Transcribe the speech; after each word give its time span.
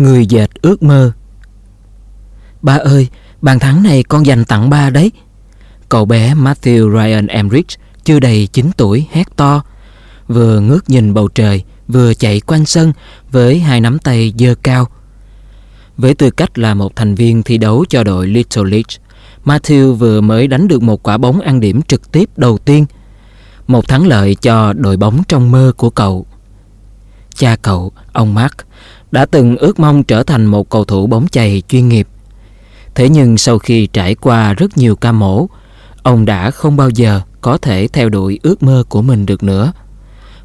Người 0.00 0.26
dệt 0.26 0.50
ước 0.62 0.82
mơ 0.82 1.12
Ba 2.62 2.76
ơi, 2.76 3.08
bàn 3.42 3.58
thắng 3.58 3.82
này 3.82 4.02
con 4.02 4.26
dành 4.26 4.44
tặng 4.44 4.70
ba 4.70 4.90
đấy. 4.90 5.12
Cậu 5.88 6.04
bé 6.04 6.34
Matthew 6.34 6.92
Ryan 6.92 7.26
Emrich 7.26 7.66
chưa 8.04 8.20
đầy 8.20 8.48
9 8.52 8.70
tuổi 8.76 9.06
hét 9.10 9.36
to, 9.36 9.62
vừa 10.28 10.60
ngước 10.60 10.90
nhìn 10.90 11.14
bầu 11.14 11.28
trời, 11.28 11.64
vừa 11.88 12.14
chạy 12.14 12.40
quanh 12.40 12.66
sân 12.66 12.92
với 13.30 13.60
hai 13.60 13.80
nắm 13.80 13.98
tay 13.98 14.32
dơ 14.38 14.54
cao. 14.62 14.88
Với 15.96 16.14
tư 16.14 16.30
cách 16.30 16.58
là 16.58 16.74
một 16.74 16.96
thành 16.96 17.14
viên 17.14 17.42
thi 17.42 17.58
đấu 17.58 17.84
cho 17.88 18.04
đội 18.04 18.26
Little 18.26 18.70
League, 18.70 18.96
Matthew 19.44 19.94
vừa 19.94 20.20
mới 20.20 20.46
đánh 20.46 20.68
được 20.68 20.82
một 20.82 21.02
quả 21.02 21.18
bóng 21.18 21.40
ăn 21.40 21.60
điểm 21.60 21.82
trực 21.82 22.12
tiếp 22.12 22.28
đầu 22.36 22.58
tiên, 22.58 22.86
một 23.66 23.88
thắng 23.88 24.06
lợi 24.06 24.34
cho 24.34 24.72
đội 24.72 24.96
bóng 24.96 25.22
trong 25.28 25.50
mơ 25.50 25.72
của 25.76 25.90
cậu. 25.90 26.26
Cha 27.34 27.56
cậu, 27.62 27.92
ông 28.12 28.34
Mark, 28.34 28.56
đã 29.10 29.26
từng 29.26 29.56
ước 29.56 29.80
mong 29.80 30.02
trở 30.02 30.22
thành 30.22 30.46
một 30.46 30.70
cầu 30.70 30.84
thủ 30.84 31.06
bóng 31.06 31.28
chày 31.28 31.62
chuyên 31.68 31.88
nghiệp. 31.88 32.08
Thế 32.94 33.08
nhưng 33.08 33.38
sau 33.38 33.58
khi 33.58 33.86
trải 33.86 34.14
qua 34.14 34.54
rất 34.54 34.78
nhiều 34.78 34.96
ca 34.96 35.12
mổ, 35.12 35.48
ông 36.02 36.24
đã 36.24 36.50
không 36.50 36.76
bao 36.76 36.90
giờ 36.90 37.20
có 37.40 37.58
thể 37.58 37.88
theo 37.92 38.08
đuổi 38.08 38.38
ước 38.42 38.62
mơ 38.62 38.84
của 38.88 39.02
mình 39.02 39.26
được 39.26 39.42
nữa. 39.42 39.72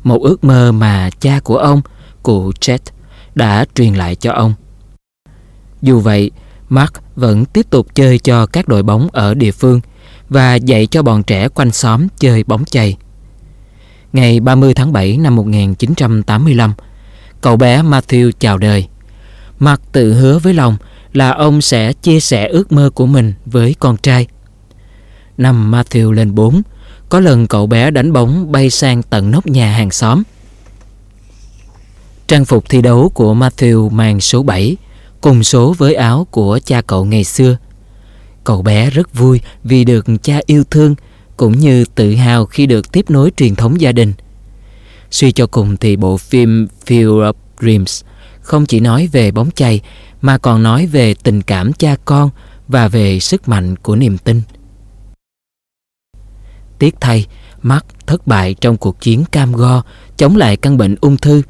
Một 0.03 0.21
ước 0.21 0.43
mơ 0.43 0.71
mà 0.71 1.09
cha 1.19 1.39
của 1.43 1.57
ông, 1.57 1.81
cụ 2.23 2.51
Chet, 2.59 2.81
đã 3.35 3.65
truyền 3.75 3.93
lại 3.93 4.15
cho 4.15 4.31
ông. 4.31 4.53
Dù 5.81 5.99
vậy, 5.99 6.31
Mark 6.69 6.93
vẫn 7.15 7.45
tiếp 7.45 7.69
tục 7.69 7.87
chơi 7.95 8.19
cho 8.19 8.45
các 8.45 8.67
đội 8.67 8.83
bóng 8.83 9.07
ở 9.11 9.33
địa 9.33 9.51
phương 9.51 9.81
và 10.29 10.55
dạy 10.55 10.87
cho 10.87 11.03
bọn 11.03 11.23
trẻ 11.23 11.47
quanh 11.47 11.71
xóm 11.71 12.07
chơi 12.17 12.43
bóng 12.43 12.65
chày. 12.65 12.97
Ngày 14.13 14.39
30 14.39 14.73
tháng 14.73 14.93
7 14.93 15.17
năm 15.17 15.35
1985, 15.35 16.73
cậu 17.45 17.57
bé 17.57 17.81
Matthew 17.81 18.31
chào 18.39 18.57
đời. 18.57 18.87
Mark 19.59 19.81
tự 19.91 20.13
hứa 20.13 20.39
với 20.39 20.53
lòng 20.53 20.77
là 21.13 21.31
ông 21.31 21.61
sẽ 21.61 21.93
chia 21.93 22.19
sẻ 22.19 22.47
ước 22.47 22.71
mơ 22.71 22.89
của 22.95 23.05
mình 23.05 23.33
với 23.45 23.75
con 23.79 23.97
trai. 23.97 24.27
Năm 25.37 25.71
Matthew 25.71 26.11
lên 26.11 26.35
4, 26.35 26.61
có 27.09 27.19
lần 27.19 27.47
cậu 27.47 27.67
bé 27.67 27.91
đánh 27.91 28.13
bóng 28.13 28.51
bay 28.51 28.69
sang 28.69 29.03
tận 29.03 29.31
nóc 29.31 29.47
nhà 29.47 29.71
hàng 29.71 29.91
xóm. 29.91 30.23
Trang 32.27 32.45
phục 32.45 32.69
thi 32.69 32.81
đấu 32.81 33.11
của 33.13 33.35
Matthew 33.35 33.89
mang 33.89 34.21
số 34.21 34.43
7, 34.43 34.77
cùng 35.21 35.43
số 35.43 35.75
với 35.77 35.93
áo 35.93 36.27
của 36.31 36.59
cha 36.65 36.81
cậu 36.81 37.05
ngày 37.05 37.23
xưa. 37.23 37.57
Cậu 38.43 38.61
bé 38.61 38.89
rất 38.89 39.13
vui 39.13 39.41
vì 39.63 39.83
được 39.83 40.05
cha 40.21 40.39
yêu 40.45 40.63
thương, 40.71 40.95
cũng 41.37 41.59
như 41.59 41.85
tự 41.95 42.15
hào 42.15 42.45
khi 42.45 42.65
được 42.65 42.91
tiếp 42.91 43.09
nối 43.09 43.31
truyền 43.37 43.55
thống 43.55 43.81
gia 43.81 43.91
đình. 43.91 44.13
Suy 45.15 45.31
cho 45.31 45.47
cùng 45.47 45.77
thì 45.77 45.95
bộ 45.95 46.17
phim 46.17 46.67
Field 46.85 47.31
of 47.31 47.33
Dreams 47.61 48.03
không 48.41 48.65
chỉ 48.65 48.79
nói 48.79 49.09
về 49.11 49.31
bóng 49.31 49.51
chày 49.51 49.81
mà 50.21 50.37
còn 50.37 50.63
nói 50.63 50.85
về 50.85 51.13
tình 51.13 51.41
cảm 51.41 51.73
cha 51.73 51.95
con 52.05 52.29
và 52.67 52.87
về 52.87 53.19
sức 53.19 53.47
mạnh 53.47 53.75
của 53.75 53.95
niềm 53.95 54.17
tin. 54.17 54.41
Tiếc 56.79 56.95
thay, 57.01 57.25
Mark 57.61 57.85
thất 58.07 58.27
bại 58.27 58.55
trong 58.61 58.77
cuộc 58.77 59.01
chiến 59.01 59.23
cam 59.31 59.53
go 59.53 59.83
chống 60.17 60.35
lại 60.35 60.57
căn 60.57 60.77
bệnh 60.77 60.95
ung 61.01 61.17
thư 61.17 61.41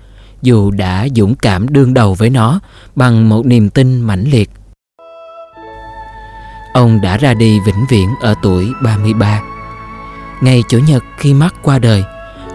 dù 0.42 0.72
đã 0.72 1.08
dũng 1.16 1.36
cảm 1.36 1.70
đương 1.70 1.94
đầu 1.94 2.14
với 2.14 2.30
nó 2.30 2.60
bằng 2.96 3.30
một 3.30 3.46
niềm 3.46 3.70
tin 3.70 4.02
mãnh 4.02 4.24
liệt. 4.24 4.50
Ông 6.74 7.02
đã 7.02 7.18
ra 7.18 7.34
đi 7.34 7.60
vĩnh 7.66 7.86
viễn 7.90 8.10
ở 8.22 8.36
tuổi 8.44 8.72
33. 8.84 9.42
Ngày 10.42 10.64
Chủ 10.70 10.80
nhật 10.88 11.04
khi 11.18 11.34
Mark 11.34 11.56
qua 11.62 11.80
đời, 11.80 12.04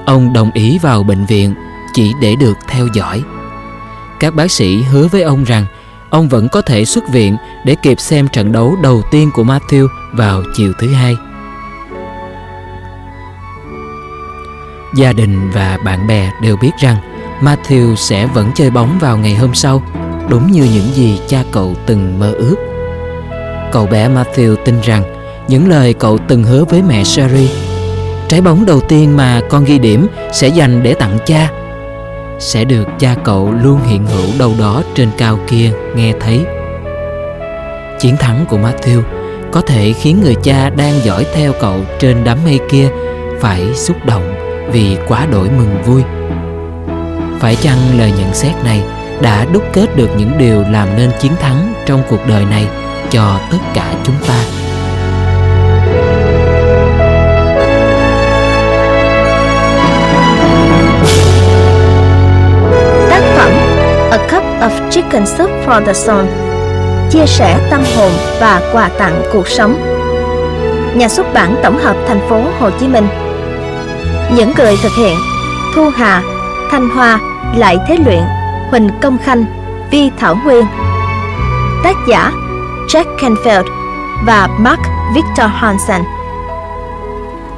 ông 0.06 0.32
đồng 0.32 0.50
ý 0.54 0.78
vào 0.78 1.02
bệnh 1.02 1.26
viện 1.26 1.54
chỉ 1.94 2.12
để 2.20 2.36
được 2.36 2.56
theo 2.68 2.86
dõi. 2.94 3.22
Các 4.20 4.34
bác 4.34 4.50
sĩ 4.50 4.82
hứa 4.82 5.08
với 5.08 5.22
ông 5.22 5.44
rằng 5.44 5.66
ông 6.10 6.28
vẫn 6.28 6.48
có 6.48 6.62
thể 6.62 6.84
xuất 6.84 7.08
viện 7.08 7.36
để 7.64 7.76
kịp 7.82 8.00
xem 8.00 8.28
trận 8.28 8.52
đấu 8.52 8.76
đầu 8.82 9.02
tiên 9.10 9.30
của 9.34 9.44
Matthew 9.44 9.88
vào 10.12 10.42
chiều 10.56 10.72
thứ 10.78 10.92
hai. 10.92 11.16
Gia 14.94 15.12
đình 15.12 15.50
và 15.50 15.78
bạn 15.84 16.06
bè 16.06 16.30
đều 16.42 16.56
biết 16.56 16.70
rằng 16.80 16.96
Matthew 17.40 17.94
sẽ 17.94 18.26
vẫn 18.26 18.50
chơi 18.54 18.70
bóng 18.70 18.98
vào 18.98 19.18
ngày 19.18 19.34
hôm 19.34 19.54
sau, 19.54 19.82
đúng 20.28 20.52
như 20.52 20.64
những 20.74 20.94
gì 20.94 21.20
cha 21.28 21.42
cậu 21.52 21.74
từng 21.86 22.18
mơ 22.18 22.32
ước. 22.32 22.56
Cậu 23.72 23.86
bé 23.86 24.08
Matthew 24.08 24.56
tin 24.56 24.80
rằng 24.80 25.02
những 25.48 25.68
lời 25.68 25.94
cậu 25.94 26.18
từng 26.18 26.44
hứa 26.44 26.64
với 26.64 26.82
mẹ 26.82 27.04
Sherry, 27.04 27.50
trái 28.30 28.40
bóng 28.40 28.66
đầu 28.66 28.80
tiên 28.80 29.16
mà 29.16 29.40
con 29.48 29.64
ghi 29.64 29.78
điểm 29.78 30.06
sẽ 30.32 30.48
dành 30.48 30.82
để 30.82 30.94
tặng 30.94 31.18
cha, 31.26 31.50
sẽ 32.38 32.64
được 32.64 32.84
cha 32.98 33.14
cậu 33.24 33.52
luôn 33.62 33.80
hiện 33.86 34.06
hữu 34.06 34.26
đâu 34.38 34.54
đó 34.58 34.82
trên 34.94 35.08
cao 35.18 35.38
kia 35.48 35.72
nghe 35.96 36.12
thấy. 36.20 36.44
Chiến 38.00 38.16
thắng 38.16 38.44
của 38.48 38.58
Matthew 38.58 39.02
có 39.52 39.60
thể 39.60 39.92
khiến 39.92 40.20
người 40.22 40.36
cha 40.42 40.70
đang 40.70 41.04
dõi 41.04 41.26
theo 41.34 41.52
cậu 41.60 41.80
trên 41.98 42.24
đám 42.24 42.38
mây 42.44 42.58
kia 42.70 42.88
phải 43.40 43.74
xúc 43.74 43.96
động 44.06 44.34
vì 44.72 44.96
quá 45.08 45.26
đổi 45.26 45.50
mừng 45.50 45.82
vui. 45.84 46.02
Phải 47.40 47.56
chăng 47.56 47.98
lời 47.98 48.12
nhận 48.18 48.34
xét 48.34 48.52
này 48.64 48.82
đã 49.22 49.46
đúc 49.52 49.64
kết 49.72 49.96
được 49.96 50.10
những 50.18 50.38
điều 50.38 50.64
làm 50.70 50.88
nên 50.96 51.10
chiến 51.20 51.32
thắng 51.40 51.74
trong 51.86 52.02
cuộc 52.10 52.26
đời 52.28 52.44
này 52.44 52.66
cho 53.10 53.40
tất 53.50 53.58
cả 53.74 53.94
chúng 54.04 54.16
ta? 54.26 54.69
Chicken 65.00 65.26
Soup 65.26 65.50
for 65.66 65.84
the 65.86 65.92
Soul 65.92 66.24
Chia 67.10 67.26
sẻ 67.26 67.68
tâm 67.70 67.80
hồn 67.96 68.10
và 68.40 68.70
quà 68.72 68.88
tặng 68.98 69.22
cuộc 69.32 69.48
sống. 69.48 69.74
Nhà 70.94 71.08
xuất 71.08 71.34
bản 71.34 71.56
tổng 71.62 71.78
hợp 71.78 71.96
thành 72.08 72.20
phố 72.28 72.42
Hồ 72.58 72.70
Chí 72.80 72.88
Minh. 72.88 73.06
Những 74.36 74.52
người 74.56 74.76
thực 74.82 74.92
hiện 74.98 75.16
Thu 75.74 75.90
Hà, 75.96 76.22
Thanh 76.70 76.88
Hoa, 76.88 77.18
Lại 77.56 77.78
Thế 77.88 77.96
Luyện, 78.06 78.22
Huỳnh 78.70 78.88
Công 79.02 79.18
Khanh, 79.18 79.44
Vi 79.90 80.10
Thảo 80.18 80.36
Nguyên. 80.44 80.66
Tác 81.84 81.96
giả 82.08 82.32
Jack 82.88 83.04
Canfield 83.18 83.64
và 84.26 84.48
Mark 84.58 84.80
Victor 85.14 85.50
Hansen. 85.52 86.02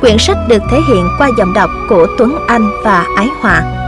Quyển 0.00 0.16
sách 0.18 0.36
được 0.48 0.62
thể 0.70 0.80
hiện 0.88 1.08
qua 1.18 1.28
giọng 1.38 1.54
đọc 1.54 1.70
của 1.88 2.06
Tuấn 2.18 2.38
Anh 2.46 2.70
và 2.84 3.04
Ái 3.16 3.28
Hòa. 3.40 3.81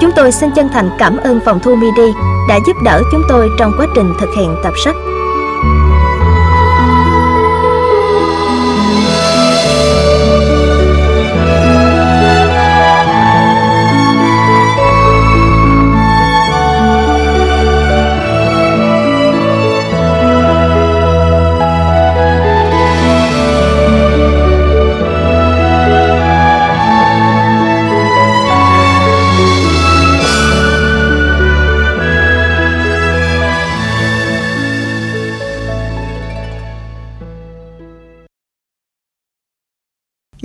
Chúng 0.00 0.10
tôi 0.16 0.32
xin 0.32 0.50
chân 0.56 0.68
thành 0.68 0.90
cảm 0.98 1.16
ơn 1.16 1.40
phòng 1.44 1.60
thu 1.60 1.74
MIDI 1.74 2.12
đã 2.48 2.58
giúp 2.66 2.76
đỡ 2.84 3.02
chúng 3.12 3.22
tôi 3.28 3.48
trong 3.58 3.72
quá 3.78 3.86
trình 3.94 4.14
thực 4.20 4.34
hiện 4.36 4.56
tập 4.62 4.72
sách. 4.84 4.96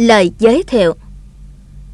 Lời 0.10 0.32
giới 0.40 0.64
thiệu 0.68 0.96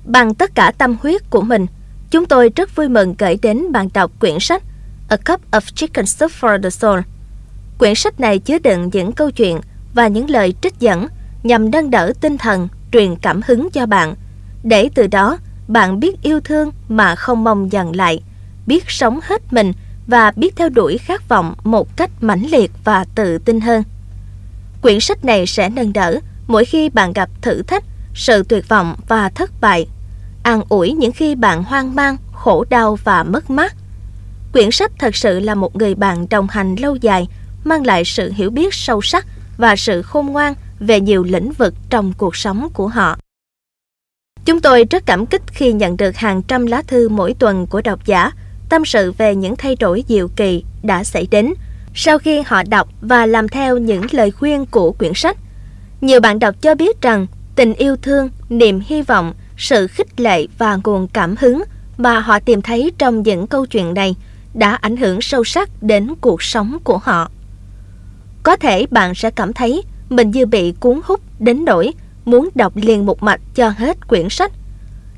Bằng 0.06 0.36
tất 0.36 0.56
cả 0.56 0.72
tâm 0.78 0.96
huyết 1.02 1.30
của 1.30 1.42
mình, 1.42 1.66
chúng 2.12 2.26
tôi 2.26 2.50
rất 2.56 2.76
vui 2.76 2.90
mừng 2.90 3.16
gửi 3.18 3.38
đến 3.42 3.72
bạn 3.72 3.90
đọc 3.94 4.12
quyển 4.20 4.38
sách 4.40 4.64
A 5.10 5.18
Cup 5.18 5.52
of 5.52 5.62
Chicken 5.76 6.06
Soup 6.06 6.32
for 6.42 6.62
the 6.62 6.70
Soul. 6.70 7.00
Quyển 7.78 7.96
sách 7.96 8.20
này 8.20 8.40
chứa 8.40 8.60
đựng 8.60 8.90
những 8.94 9.12
câu 9.12 9.32
chuyện 9.32 9.60
và 9.94 10.08
những 10.08 10.30
lời 10.30 10.54
trích 10.62 10.80
dẫn 10.80 11.08
nhằm 11.44 11.72
nâng 11.72 11.92
đỡ 11.92 12.14
tinh 12.22 12.38
thần, 12.38 12.68
truyền 12.92 13.16
cảm 13.16 13.42
hứng 13.48 13.70
cho 13.70 13.86
bạn, 13.86 14.16
để 14.64 14.90
từ 14.96 15.08
đó 15.08 15.38
bạn 15.68 16.00
biết 16.00 16.22
yêu 16.24 16.40
thương 16.40 16.72
mà 16.90 17.16
không 17.16 17.44
mong 17.44 17.72
dần 17.72 17.96
lại, 17.96 18.24
biết 18.68 18.84
sống 18.88 19.20
hết 19.24 19.54
mình 19.54 19.74
và 20.08 20.32
biết 20.36 20.56
theo 20.56 20.70
đuổi 20.70 20.98
khát 20.98 21.30
vọng 21.30 21.56
một 21.64 21.98
cách 21.98 22.12
mãnh 22.22 22.44
liệt 22.52 22.72
và 22.84 23.06
tự 23.16 23.38
tin 23.38 23.60
hơn. 23.60 23.84
Quyển 24.82 25.00
sách 25.00 25.26
này 25.26 25.46
sẽ 25.46 25.70
nâng 25.70 25.94
đỡ 25.94 26.20
mỗi 26.48 26.66
khi 26.66 26.90
bạn 26.90 27.14
gặp 27.14 27.30
thử 27.42 27.62
thách 27.62 27.84
sự 28.16 28.44
tuyệt 28.44 28.70
vọng 28.70 28.96
và 29.08 29.30
thất 29.30 29.52
bại, 29.62 29.88
an 30.44 30.62
ủi 30.70 30.92
những 30.92 31.12
khi 31.12 31.36
bạn 31.36 31.64
hoang 31.64 31.96
mang, 31.96 32.18
khổ 32.34 32.66
đau 32.70 32.96
và 33.04 33.24
mất 33.24 33.50
mát. 33.50 33.76
Quyển 34.54 34.72
sách 34.72 34.92
thật 35.00 35.16
sự 35.16 35.40
là 35.40 35.56
một 35.56 35.76
người 35.76 35.96
bạn 35.96 36.30
đồng 36.30 36.48
hành 36.48 36.76
lâu 36.76 36.96
dài, 36.96 37.28
mang 37.64 37.86
lại 37.86 38.06
sự 38.06 38.32
hiểu 38.32 38.50
biết 38.50 38.74
sâu 38.74 39.02
sắc 39.02 39.26
và 39.58 39.76
sự 39.76 40.02
khôn 40.02 40.26
ngoan 40.26 40.54
về 40.80 41.02
nhiều 41.02 41.24
lĩnh 41.24 41.52
vực 41.52 41.74
trong 41.90 42.14
cuộc 42.18 42.36
sống 42.36 42.70
của 42.74 42.88
họ. 42.88 43.18
Chúng 44.46 44.62
tôi 44.62 44.86
rất 44.90 45.06
cảm 45.06 45.26
kích 45.26 45.42
khi 45.48 45.74
nhận 45.74 45.98
được 45.98 46.16
hàng 46.16 46.42
trăm 46.42 46.66
lá 46.66 46.82
thư 46.88 47.10
mỗi 47.10 47.34
tuần 47.34 47.68
của 47.68 47.82
độc 47.82 48.06
giả 48.06 48.32
tâm 48.70 48.86
sự 48.86 49.12
về 49.12 49.36
những 49.36 49.56
thay 49.56 49.76
đổi 49.76 50.04
diệu 50.08 50.28
kỳ 50.28 50.64
đã 50.84 51.04
xảy 51.04 51.28
đến 51.32 51.54
sau 51.96 52.20
khi 52.20 52.42
họ 52.42 52.64
đọc 52.70 52.90
và 53.02 53.26
làm 53.26 53.48
theo 53.48 53.78
những 53.78 54.04
lời 54.12 54.32
khuyên 54.32 54.66
của 54.66 54.92
quyển 54.92 55.12
sách. 55.16 55.38
Nhiều 56.02 56.20
bạn 56.20 56.40
đọc 56.40 56.56
cho 56.62 56.76
biết 56.76 57.02
rằng 57.02 57.28
tình 57.56 57.74
yêu 57.74 57.96
thương, 57.96 58.30
niềm 58.50 58.82
hy 58.86 59.02
vọng, 59.02 59.34
sự 59.58 59.88
khích 59.88 60.20
lệ 60.20 60.48
và 60.58 60.80
nguồn 60.84 61.08
cảm 61.08 61.36
hứng 61.40 61.64
mà 61.98 62.20
họ 62.20 62.40
tìm 62.40 62.62
thấy 62.62 62.92
trong 62.98 63.24
những 63.24 63.48
câu 63.48 63.66
chuyện 63.66 63.94
này 63.94 64.16
đã 64.54 64.76
ảnh 64.76 64.98
hưởng 64.98 65.22
sâu 65.22 65.44
sắc 65.44 65.70
đến 65.82 66.14
cuộc 66.22 66.44
sống 66.44 66.78
của 66.84 66.98
họ. 66.98 67.32
Có 68.44 68.56
thể 68.56 68.86
bạn 68.92 69.16
sẽ 69.16 69.32
cảm 69.32 69.54
thấy 69.54 69.84
mình 70.10 70.32
như 70.32 70.46
bị 70.46 70.74
cuốn 70.80 71.00
hút 71.04 71.22
đến 71.40 71.66
nỗi 71.66 71.94
muốn 72.26 72.50
đọc 72.56 72.74
liền 72.76 73.06
một 73.06 73.24
mạch 73.24 73.42
cho 73.56 73.70
hết 73.70 74.08
quyển 74.08 74.30
sách. 74.30 74.52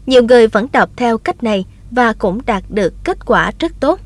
Nhiều 0.06 0.24
người 0.24 0.48
vẫn 0.48 0.68
đọc 0.72 0.90
theo 0.96 1.18
cách 1.18 1.44
này 1.44 1.66
và 1.92 2.14
cũng 2.14 2.40
đạt 2.46 2.64
được 2.70 2.94
kết 3.04 3.26
quả 3.26 3.52
rất 3.60 3.72
tốt. 3.80 4.00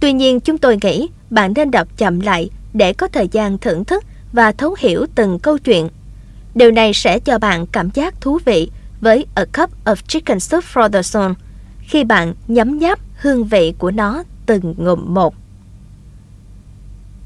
Tuy 0.00 0.12
nhiên 0.12 0.40
chúng 0.40 0.58
tôi 0.58 0.78
nghĩ 0.82 1.08
bạn 1.30 1.52
nên 1.56 1.70
đọc 1.70 1.88
chậm 1.96 2.20
lại 2.20 2.50
để 2.72 2.92
có 2.92 3.08
thời 3.08 3.28
gian 3.28 3.58
thưởng 3.58 3.84
thức 3.84 4.04
và 4.32 4.52
thấu 4.52 4.76
hiểu 4.78 5.06
từng 5.14 5.38
câu 5.38 5.58
chuyện. 5.58 5.88
Điều 6.54 6.70
này 6.70 6.94
sẽ 6.94 7.18
cho 7.18 7.38
bạn 7.38 7.66
cảm 7.66 7.90
giác 7.90 8.20
thú 8.20 8.38
vị 8.44 8.70
với 9.00 9.26
A 9.34 9.44
Cup 9.44 9.70
of 9.84 9.94
Chicken 9.94 10.40
Soup 10.40 10.64
for 10.72 10.90
the 10.90 11.02
Soul 11.02 11.32
khi 11.80 12.04
bạn 12.04 12.34
nhấm 12.48 12.78
nháp 12.78 12.98
hương 13.14 13.44
vị 13.44 13.74
của 13.78 13.90
nó 13.90 14.22
từng 14.46 14.74
ngụm 14.78 15.14
một. 15.14 15.34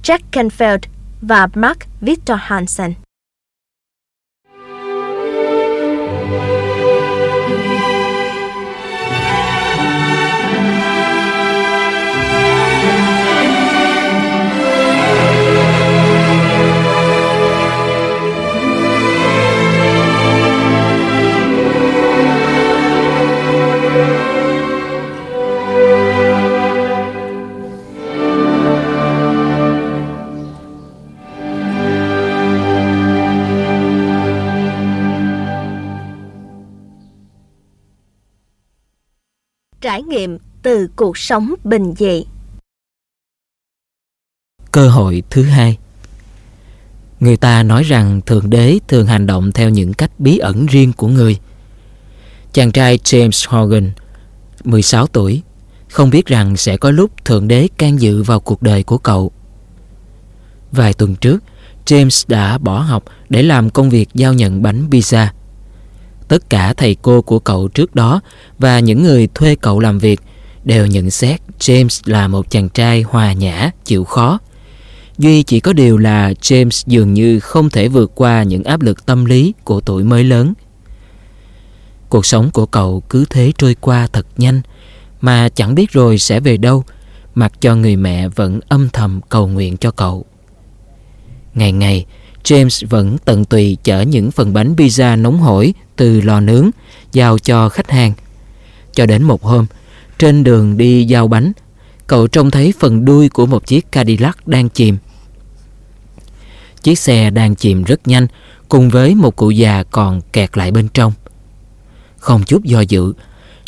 Jack 0.02 0.18
Canfield 0.32 0.78
và 1.20 1.48
Mark 1.54 1.78
Victor 2.00 2.38
Hansen 2.40 2.94
trải 39.84 40.02
nghiệm 40.02 40.38
từ 40.62 40.88
cuộc 40.96 41.18
sống 41.18 41.54
bình 41.64 41.94
dị. 41.98 42.24
Cơ 44.72 44.88
hội 44.88 45.22
thứ 45.30 45.42
hai 45.42 45.78
Người 47.20 47.36
ta 47.36 47.62
nói 47.62 47.82
rằng 47.82 48.20
Thượng 48.20 48.50
Đế 48.50 48.78
thường 48.88 49.06
hành 49.06 49.26
động 49.26 49.52
theo 49.52 49.70
những 49.70 49.94
cách 49.94 50.10
bí 50.18 50.38
ẩn 50.38 50.66
riêng 50.66 50.92
của 50.92 51.08
người. 51.08 51.38
Chàng 52.52 52.72
trai 52.72 52.98
James 52.98 53.50
Hogan, 53.50 53.92
16 54.64 55.06
tuổi, 55.06 55.42
không 55.90 56.10
biết 56.10 56.26
rằng 56.26 56.56
sẽ 56.56 56.76
có 56.76 56.90
lúc 56.90 57.24
Thượng 57.24 57.48
Đế 57.48 57.68
can 57.78 58.00
dự 58.00 58.22
vào 58.22 58.40
cuộc 58.40 58.62
đời 58.62 58.82
của 58.82 58.98
cậu. 58.98 59.32
Vài 60.72 60.94
tuần 60.94 61.16
trước, 61.16 61.38
James 61.86 62.24
đã 62.28 62.58
bỏ 62.58 62.80
học 62.80 63.04
để 63.28 63.42
làm 63.42 63.70
công 63.70 63.90
việc 63.90 64.08
giao 64.14 64.32
nhận 64.32 64.62
bánh 64.62 64.90
pizza. 64.90 65.26
Tất 66.34 66.50
cả 66.50 66.72
thầy 66.72 66.96
cô 67.02 67.22
của 67.22 67.38
cậu 67.38 67.68
trước 67.68 67.94
đó 67.94 68.20
và 68.58 68.78
những 68.78 69.02
người 69.02 69.28
thuê 69.34 69.54
cậu 69.54 69.80
làm 69.80 69.98
việc 69.98 70.20
đều 70.64 70.86
nhận 70.86 71.10
xét 71.10 71.40
James 71.58 72.02
là 72.04 72.28
một 72.28 72.50
chàng 72.50 72.68
trai 72.68 73.02
hòa 73.02 73.32
nhã, 73.32 73.70
chịu 73.84 74.04
khó. 74.04 74.38
Duy 75.18 75.42
chỉ 75.42 75.60
có 75.60 75.72
điều 75.72 75.98
là 75.98 76.32
James 76.32 76.84
dường 76.86 77.14
như 77.14 77.40
không 77.40 77.70
thể 77.70 77.88
vượt 77.88 78.12
qua 78.14 78.42
những 78.42 78.64
áp 78.64 78.82
lực 78.82 79.06
tâm 79.06 79.24
lý 79.24 79.54
của 79.64 79.80
tuổi 79.80 80.04
mới 80.04 80.24
lớn. 80.24 80.54
Cuộc 82.08 82.26
sống 82.26 82.50
của 82.50 82.66
cậu 82.66 83.02
cứ 83.08 83.24
thế 83.30 83.52
trôi 83.58 83.76
qua 83.80 84.06
thật 84.12 84.26
nhanh 84.36 84.60
mà 85.20 85.48
chẳng 85.48 85.74
biết 85.74 85.92
rồi 85.92 86.18
sẽ 86.18 86.40
về 86.40 86.56
đâu, 86.56 86.84
mặc 87.34 87.52
cho 87.60 87.76
người 87.76 87.96
mẹ 87.96 88.28
vẫn 88.28 88.60
âm 88.68 88.88
thầm 88.92 89.20
cầu 89.28 89.48
nguyện 89.48 89.76
cho 89.76 89.90
cậu. 89.90 90.24
Ngày 91.54 91.72
ngày, 91.72 92.06
James 92.44 92.86
vẫn 92.88 93.16
tận 93.24 93.44
tùy 93.44 93.76
chở 93.84 94.00
những 94.00 94.30
phần 94.30 94.52
bánh 94.52 94.74
pizza 94.74 95.22
nóng 95.22 95.38
hổi 95.38 95.74
từ 95.96 96.20
lò 96.20 96.40
nướng 96.40 96.70
giao 97.12 97.38
cho 97.38 97.68
khách 97.68 97.90
hàng. 97.90 98.12
Cho 98.92 99.06
đến 99.06 99.22
một 99.22 99.42
hôm, 99.42 99.66
trên 100.18 100.44
đường 100.44 100.76
đi 100.76 101.04
giao 101.04 101.28
bánh, 101.28 101.52
cậu 102.06 102.26
trông 102.26 102.50
thấy 102.50 102.72
phần 102.78 103.04
đuôi 103.04 103.28
của 103.28 103.46
một 103.46 103.66
chiếc 103.66 103.92
Cadillac 103.92 104.48
đang 104.48 104.68
chìm. 104.68 104.96
Chiếc 106.82 106.98
xe 106.98 107.30
đang 107.30 107.54
chìm 107.54 107.84
rất 107.84 108.08
nhanh 108.08 108.26
cùng 108.68 108.88
với 108.88 109.14
một 109.14 109.36
cụ 109.36 109.50
già 109.50 109.82
còn 109.82 110.20
kẹt 110.32 110.56
lại 110.58 110.70
bên 110.70 110.88
trong. 110.88 111.12
Không 112.18 112.44
chút 112.44 112.64
do 112.64 112.80
dự, 112.80 113.12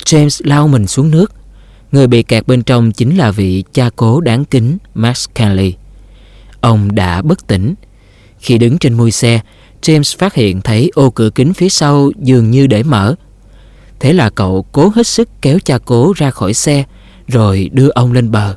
James 0.04 0.40
lao 0.44 0.68
mình 0.68 0.86
xuống 0.86 1.10
nước. 1.10 1.32
Người 1.92 2.06
bị 2.06 2.22
kẹt 2.22 2.46
bên 2.46 2.62
trong 2.62 2.92
chính 2.92 3.16
là 3.16 3.30
vị 3.30 3.64
cha 3.72 3.90
cố 3.96 4.20
đáng 4.20 4.44
kính 4.44 4.78
Max 4.94 5.26
Kelly. 5.34 5.74
Ông 6.60 6.94
đã 6.94 7.22
bất 7.22 7.46
tỉnh 7.46 7.74
khi 8.46 8.58
đứng 8.58 8.78
trên 8.78 8.94
mui 8.94 9.10
xe, 9.10 9.40
James 9.82 10.18
phát 10.18 10.34
hiện 10.34 10.60
thấy 10.60 10.90
ô 10.94 11.10
cửa 11.10 11.30
kính 11.30 11.54
phía 11.54 11.68
sau 11.68 12.10
dường 12.22 12.50
như 12.50 12.66
để 12.66 12.82
mở. 12.82 13.14
Thế 14.00 14.12
là 14.12 14.30
cậu 14.30 14.66
cố 14.72 14.92
hết 14.94 15.06
sức 15.06 15.28
kéo 15.42 15.58
cha 15.64 15.78
cố 15.78 16.12
ra 16.16 16.30
khỏi 16.30 16.54
xe 16.54 16.84
rồi 17.28 17.70
đưa 17.72 17.88
ông 17.88 18.12
lên 18.12 18.30
bờ. 18.30 18.56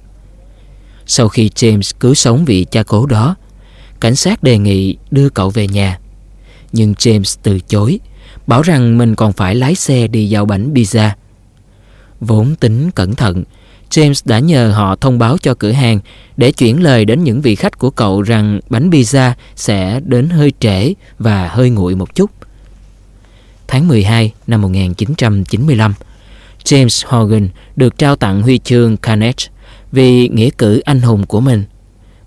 Sau 1.05 1.29
khi 1.29 1.49
James 1.55 1.91
cứu 1.99 2.13
sống 2.13 2.45
vị 2.45 2.65
cha 2.71 2.83
cố 2.83 3.05
đó, 3.05 3.35
cảnh 3.99 4.15
sát 4.15 4.43
đề 4.43 4.57
nghị 4.57 4.97
đưa 5.11 5.29
cậu 5.29 5.49
về 5.49 5.67
nhà. 5.67 5.99
Nhưng 6.71 6.93
James 6.93 7.37
từ 7.43 7.59
chối, 7.59 7.99
bảo 8.47 8.61
rằng 8.61 8.97
mình 8.97 9.15
còn 9.15 9.33
phải 9.33 9.55
lái 9.55 9.75
xe 9.75 10.07
đi 10.07 10.29
giao 10.29 10.45
bánh 10.45 10.73
pizza. 10.73 11.09
Vốn 12.21 12.55
tính 12.55 12.91
cẩn 12.91 13.15
thận, 13.15 13.43
James 13.89 14.21
đã 14.25 14.39
nhờ 14.39 14.71
họ 14.71 14.95
thông 14.95 15.19
báo 15.19 15.37
cho 15.37 15.53
cửa 15.53 15.71
hàng 15.71 15.99
để 16.37 16.51
chuyển 16.51 16.83
lời 16.83 17.05
đến 17.05 17.23
những 17.23 17.41
vị 17.41 17.55
khách 17.55 17.79
của 17.79 17.89
cậu 17.89 18.21
rằng 18.21 18.59
bánh 18.69 18.89
pizza 18.89 19.31
sẽ 19.55 19.99
đến 20.05 20.29
hơi 20.29 20.53
trễ 20.59 20.93
và 21.19 21.47
hơi 21.47 21.69
nguội 21.69 21.95
một 21.95 22.15
chút. 22.15 22.31
Tháng 23.67 23.87
12 23.87 24.33
năm 24.47 24.61
1995, 24.61 25.93
James 26.63 27.07
Hogan 27.07 27.49
được 27.75 27.97
trao 27.97 28.15
tặng 28.15 28.41
huy 28.41 28.59
chương 28.59 28.97
Carnegie 28.97 29.51
vì 29.91 30.29
nghĩa 30.29 30.49
cử 30.57 30.79
anh 30.79 31.01
hùng 31.01 31.25
của 31.25 31.39
mình, 31.39 31.63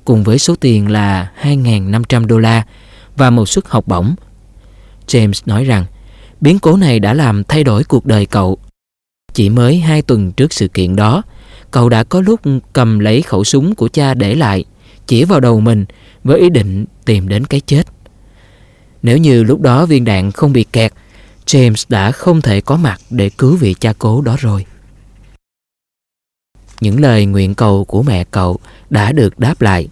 cùng 0.05 0.25
với 0.25 0.39
số 0.39 0.55
tiền 0.61 0.91
là 0.91 1.31
2.500 1.43 2.27
đô 2.27 2.39
la 2.39 2.63
và 3.17 3.31
một 3.31 3.49
suất 3.49 3.65
học 3.69 3.87
bổng. 3.87 4.15
James 5.07 5.43
nói 5.47 5.65
rằng 5.65 5.85
biến 6.41 6.59
cố 6.59 6.77
này 6.77 7.01
đã 7.01 7.15
làm 7.15 7.45
thay 7.45 7.65
đổi 7.65 7.85
cuộc 7.85 8.07
đời 8.07 8.27
cậu. 8.27 8.59
Chỉ 9.35 9.49
mới 9.49 9.79
hai 9.79 10.03
tuần 10.03 10.33
trước 10.33 10.53
sự 10.53 10.69
kiện 10.69 10.97
đó, 10.97 11.23
cậu 11.73 11.89
đã 11.89 12.05
có 12.05 12.21
lúc 12.21 12.41
cầm 12.73 12.99
lấy 12.99 13.23
khẩu 13.23 13.45
súng 13.45 13.75
của 13.75 13.89
cha 13.89 14.15
để 14.15 14.35
lại, 14.35 14.65
chỉ 15.07 15.25
vào 15.25 15.41
đầu 15.41 15.61
mình 15.61 15.85
với 16.25 16.41
ý 16.41 16.51
định 16.51 16.85
tìm 17.05 17.29
đến 17.29 17.45
cái 17.45 17.61
chết. 17.61 17.87
Nếu 19.03 19.19
như 19.19 19.43
lúc 19.43 19.61
đó 19.61 19.87
viên 19.87 20.05
đạn 20.05 20.31
không 20.31 20.53
bị 20.53 20.65
kẹt, 20.73 20.93
James 21.47 21.85
đã 21.89 22.13
không 22.13 22.41
thể 22.41 22.61
có 22.61 22.77
mặt 22.77 23.01
để 23.11 23.31
cứu 23.39 23.57
vị 23.57 23.75
cha 23.81 23.93
cố 23.99 24.21
đó 24.21 24.37
rồi. 24.39 24.67
Những 26.81 27.01
lời 27.01 27.27
nguyện 27.27 27.55
cầu 27.55 27.85
của 27.85 28.03
mẹ 28.03 28.25
cậu 28.25 28.59
đã 28.91 29.13
được 29.13 29.39
đáp 29.39 29.63
lại. 29.63 29.89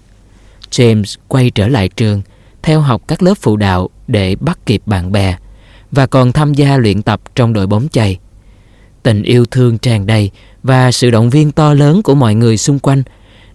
James 0.70 1.16
quay 1.28 1.50
trở 1.50 1.68
lại 1.68 1.88
trường, 1.88 2.22
theo 2.62 2.80
học 2.80 3.02
các 3.08 3.22
lớp 3.22 3.34
phụ 3.40 3.56
đạo 3.56 3.90
để 4.08 4.36
bắt 4.36 4.58
kịp 4.66 4.82
bạn 4.86 5.12
bè 5.12 5.36
và 5.90 6.06
còn 6.06 6.32
tham 6.32 6.54
gia 6.54 6.76
luyện 6.76 7.02
tập 7.02 7.20
trong 7.34 7.52
đội 7.52 7.66
bóng 7.66 7.88
chày. 7.88 8.18
Tình 9.02 9.22
yêu 9.22 9.44
thương 9.46 9.78
tràn 9.78 10.06
đầy 10.06 10.30
và 10.62 10.92
sự 10.92 11.10
động 11.10 11.30
viên 11.30 11.52
to 11.52 11.74
lớn 11.74 12.02
của 12.02 12.14
mọi 12.14 12.34
người 12.34 12.56
xung 12.56 12.78
quanh 12.78 13.02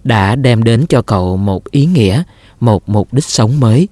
đã 0.04 0.36
đem 0.36 0.62
đến 0.62 0.86
cho 0.88 1.02
cậu 1.02 1.36
một 1.36 1.70
ý 1.70 1.86
nghĩa, 1.86 2.22
một 2.60 2.88
mục 2.88 3.12
đích 3.12 3.24
sống 3.24 3.60
mới 3.60 3.88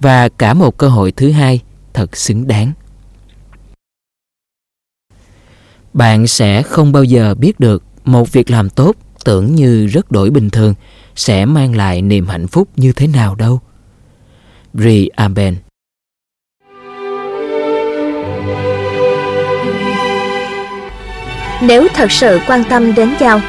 và 0.00 0.28
cả 0.28 0.54
một 0.54 0.76
cơ 0.76 0.88
hội 0.88 1.12
thứ 1.12 1.30
hai 1.30 1.60
thật 1.94 2.16
xứng 2.16 2.46
đáng. 2.46 2.72
Bạn 5.92 6.26
sẽ 6.26 6.62
không 6.62 6.92
bao 6.92 7.04
giờ 7.04 7.34
biết 7.34 7.60
được 7.60 7.82
một 8.04 8.32
việc 8.32 8.50
làm 8.50 8.70
tốt 8.70 8.96
tưởng 9.24 9.54
như 9.54 9.86
rất 9.86 10.10
đổi 10.10 10.30
bình 10.30 10.50
thường 10.50 10.74
sẽ 11.16 11.44
mang 11.44 11.76
lại 11.76 12.02
niềm 12.02 12.26
hạnh 12.26 12.46
phúc 12.46 12.68
như 12.76 12.92
thế 12.92 13.06
nào 13.06 13.34
đâu. 13.34 13.60
Bri 14.72 15.08
Aben 15.08 15.56
Nếu 21.66 21.88
thật 21.94 22.12
sự 22.12 22.40
quan 22.46 22.64
tâm 22.64 22.94
đến 22.94 23.08
nhau, 23.20 23.40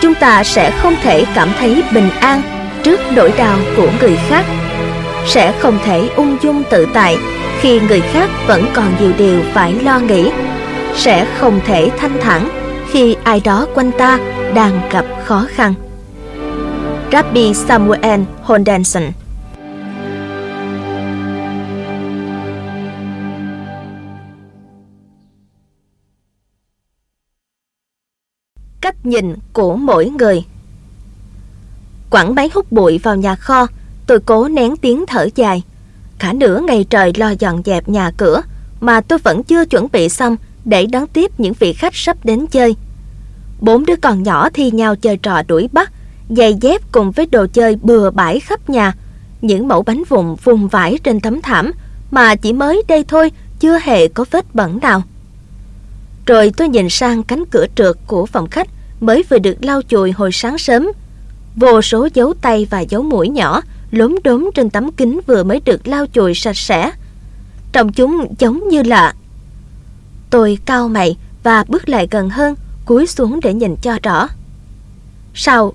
chúng 0.00 0.14
ta 0.14 0.44
sẽ 0.44 0.70
không 0.70 0.94
thể 1.02 1.24
cảm 1.34 1.48
thấy 1.58 1.82
bình 1.94 2.10
an 2.20 2.42
trước 2.82 3.00
nỗi 3.14 3.32
đau 3.38 3.58
của 3.76 3.88
người 4.00 4.16
khác, 4.28 4.44
sẽ 5.26 5.52
không 5.58 5.78
thể 5.84 6.08
ung 6.16 6.36
dung 6.42 6.62
tự 6.70 6.86
tại 6.94 7.18
khi 7.60 7.80
người 7.80 8.00
khác 8.00 8.30
vẫn 8.46 8.66
còn 8.74 8.92
nhiều 9.00 9.12
điều 9.18 9.40
phải 9.54 9.72
lo 9.72 9.98
nghĩ, 9.98 10.30
sẽ 10.94 11.26
không 11.38 11.60
thể 11.66 11.90
thanh 11.98 12.20
thản 12.20 12.48
khi 12.90 13.16
ai 13.24 13.40
đó 13.44 13.66
quanh 13.74 13.90
ta 13.98 14.18
đang 14.54 14.80
gặp 14.90 15.04
khó 15.24 15.46
khăn. 15.54 15.74
Rabbi 17.12 17.54
Samuel 17.54 18.20
Hondenson 18.42 19.02
Cách 28.86 29.06
nhìn 29.06 29.34
của 29.52 29.76
mỗi 29.76 30.08
người 30.08 30.44
Quẳng 32.10 32.34
máy 32.34 32.50
hút 32.54 32.72
bụi 32.72 32.98
vào 32.98 33.16
nhà 33.16 33.34
kho, 33.34 33.66
tôi 34.06 34.20
cố 34.20 34.48
nén 34.48 34.76
tiếng 34.76 35.04
thở 35.06 35.28
dài. 35.34 35.62
Cả 36.18 36.32
nửa 36.32 36.60
ngày 36.60 36.86
trời 36.90 37.12
lo 37.16 37.30
dọn 37.38 37.62
dẹp 37.64 37.88
nhà 37.88 38.10
cửa, 38.16 38.42
mà 38.80 39.00
tôi 39.00 39.18
vẫn 39.18 39.42
chưa 39.42 39.64
chuẩn 39.64 39.86
bị 39.92 40.08
xong 40.08 40.36
để 40.64 40.86
đón 40.86 41.06
tiếp 41.06 41.40
những 41.40 41.52
vị 41.58 41.72
khách 41.72 41.94
sắp 41.94 42.16
đến 42.24 42.46
chơi. 42.46 42.76
Bốn 43.60 43.86
đứa 43.86 43.96
con 43.96 44.22
nhỏ 44.22 44.50
thi 44.50 44.70
nhau 44.70 44.96
chơi 44.96 45.16
trò 45.16 45.42
đuổi 45.42 45.68
bắt, 45.72 45.92
giày 46.28 46.54
dép 46.54 46.92
cùng 46.92 47.10
với 47.10 47.26
đồ 47.26 47.46
chơi 47.52 47.78
bừa 47.82 48.10
bãi 48.10 48.40
khắp 48.40 48.70
nhà. 48.70 48.94
Những 49.40 49.68
mẫu 49.68 49.82
bánh 49.82 50.02
vụn 50.08 50.36
vùng 50.44 50.68
vãi 50.68 50.98
trên 51.04 51.20
tấm 51.20 51.42
thảm 51.42 51.72
mà 52.10 52.34
chỉ 52.34 52.52
mới 52.52 52.82
đây 52.88 53.04
thôi 53.08 53.32
chưa 53.60 53.78
hề 53.82 54.08
có 54.08 54.24
vết 54.30 54.54
bẩn 54.54 54.78
nào. 54.82 55.02
Rồi 56.26 56.52
tôi 56.56 56.68
nhìn 56.68 56.88
sang 56.90 57.22
cánh 57.22 57.44
cửa 57.50 57.66
trượt 57.76 57.96
của 58.06 58.26
phòng 58.26 58.50
khách 58.50 58.68
mới 59.00 59.22
vừa 59.30 59.38
được 59.38 59.56
lau 59.60 59.82
chùi 59.88 60.12
hồi 60.12 60.30
sáng 60.32 60.58
sớm. 60.58 60.88
Vô 61.56 61.82
số 61.82 62.08
dấu 62.14 62.34
tay 62.34 62.66
và 62.70 62.80
dấu 62.80 63.02
mũi 63.02 63.28
nhỏ 63.28 63.62
lốm 63.90 64.16
đốm 64.24 64.50
trên 64.54 64.70
tấm 64.70 64.92
kính 64.92 65.20
vừa 65.26 65.44
mới 65.44 65.60
được 65.64 65.88
lau 65.88 66.06
chùi 66.12 66.34
sạch 66.34 66.56
sẽ. 66.56 66.90
Trong 67.72 67.92
chúng 67.92 68.34
giống 68.38 68.68
như 68.68 68.82
là... 68.82 69.14
Tôi 70.30 70.58
cau 70.66 70.88
mày 70.88 71.16
và 71.42 71.64
bước 71.68 71.88
lại 71.88 72.08
gần 72.10 72.30
hơn, 72.30 72.54
cúi 72.84 73.06
xuống 73.06 73.40
để 73.42 73.54
nhìn 73.54 73.76
cho 73.76 73.98
rõ. 74.02 74.28
Sao? 75.34 75.72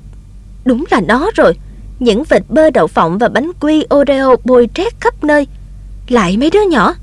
Đúng 0.65 0.83
là 0.91 1.01
nó 1.01 1.31
rồi. 1.35 1.53
Những 1.99 2.23
vịt 2.23 2.43
bơ 2.49 2.69
đậu 2.69 2.87
phộng 2.87 3.17
và 3.17 3.29
bánh 3.29 3.51
quy 3.59 3.85
Oreo 3.95 4.35
bôi 4.43 4.69
trét 4.73 4.93
khắp 4.99 5.23
nơi. 5.23 5.47
Lại 6.07 6.37
mấy 6.37 6.49
đứa 6.49 6.69
nhỏ. 6.69 6.93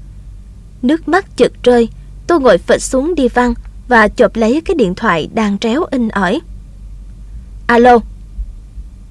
Nước 0.82 1.08
mắt 1.08 1.26
chực 1.37 1.52
rơi, 1.62 1.88
tôi 2.26 2.40
ngồi 2.40 2.58
phịch 2.58 2.82
xuống 2.82 3.14
đi 3.14 3.28
văn 3.28 3.54
và 3.88 4.09
chộp 4.09 4.37
lấy 4.37 4.61
cái 4.64 4.75
điện 4.75 4.95
thoại 4.95 5.28
đang 5.35 5.59
tréo 5.59 5.85
in 5.90 6.09
ỏi. 6.09 6.40
Alo. 7.66 7.99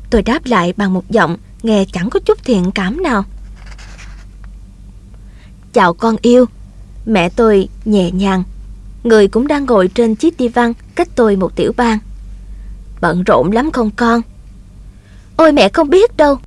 Tôi 0.10 0.22
đáp 0.22 0.46
lại 0.46 0.74
bằng 0.78 0.94
một 0.94 1.10
giọng 1.10 1.38
nghe 1.64 1.86
chẳng 1.94 2.10
có 2.10 2.20
chút 2.20 2.38
thiện 2.44 2.72
cảm 2.72 3.04
nào. 3.04 3.24
Chào 5.74 5.94
con 5.94 6.16
yêu. 6.22 6.46
Mẹ 7.06 7.30
tôi 7.30 7.70
nhẹ 7.86 8.12
nhàng. 8.12 8.44
Người 9.04 9.28
cũng 9.28 9.48
đang 9.48 9.66
ngồi 9.66 9.88
trên 9.88 10.16
chiếc 10.16 10.38
đi 10.38 10.48
văn 10.48 10.74
cách 10.96 11.08
tôi 11.16 11.36
một 11.36 11.56
tiểu 11.56 11.72
bang. 11.78 12.00
Bận 13.02 13.24
rộn 13.24 13.52
lắm 13.52 13.72
không 13.72 13.92
con? 13.92 14.22
Ôi 15.38 15.52
mẹ 15.52 15.70
không 15.70 15.90
biết 15.90 16.18
đâu. 16.18 16.38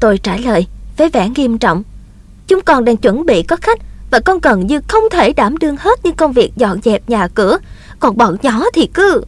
Tôi 0.00 0.18
trả 0.18 0.36
lời 0.36 0.66
với 0.96 1.08
vẻ 1.08 1.28
nghiêm 1.28 1.58
trọng. 1.58 1.82
Chúng 2.46 2.60
con 2.60 2.84
đang 2.84 2.96
chuẩn 2.96 3.26
bị 3.26 3.42
có 3.42 3.56
khách 3.56 3.78
và 4.10 4.20
con 4.20 4.38
gần 4.40 4.66
như 4.66 4.80
không 4.88 5.02
thể 5.10 5.32
đảm 5.32 5.56
đương 5.56 5.76
hết 5.76 6.04
những 6.04 6.14
công 6.14 6.32
việc 6.32 6.52
dọn 6.56 6.80
dẹp 6.82 7.10
nhà 7.10 7.28
cửa. 7.28 7.58
Còn 8.00 8.16
bọn 8.16 8.36
nhỏ 8.42 8.64
thì 8.74 8.86
cứ... 8.94 9.24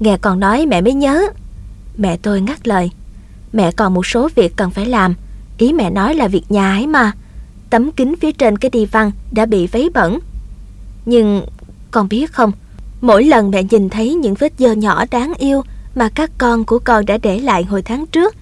Nghe 0.00 0.16
con 0.20 0.40
nói 0.40 0.66
mẹ 0.66 0.80
mới 0.80 0.92
nhớ. 0.92 1.26
Mẹ 1.96 2.16
tôi 2.16 2.40
ngắt 2.40 2.68
lời. 2.68 2.90
Mẹ 3.52 3.72
còn 3.72 3.94
một 3.94 4.06
số 4.06 4.28
việc 4.34 4.56
cần 4.56 4.70
phải 4.70 4.86
làm. 4.86 5.14
Ý 5.58 5.72
mẹ 5.72 5.90
nói 5.90 6.14
là 6.14 6.28
việc 6.28 6.44
nhà 6.48 6.72
ấy 6.72 6.86
mà. 6.86 7.12
Tấm 7.70 7.92
kính 7.92 8.14
phía 8.20 8.32
trên 8.32 8.58
cái 8.58 8.70
đi 8.70 8.86
văn 8.86 9.10
đã 9.32 9.46
bị 9.46 9.66
vấy 9.66 9.90
bẩn. 9.94 10.18
Nhưng 11.06 11.46
con 11.90 12.08
biết 12.08 12.32
không, 12.32 12.52
mỗi 13.00 13.24
lần 13.24 13.50
mẹ 13.50 13.62
nhìn 13.62 13.90
thấy 13.90 14.14
những 14.14 14.34
vết 14.34 14.52
dơ 14.58 14.72
nhỏ 14.72 15.04
đáng 15.10 15.32
yêu 15.38 15.62
mà 15.94 16.08
các 16.14 16.30
con 16.38 16.64
của 16.64 16.78
con 16.78 17.06
đã 17.06 17.18
để 17.18 17.38
lại 17.38 17.64
hồi 17.64 17.82
tháng 17.82 18.06
trước, 18.06 18.34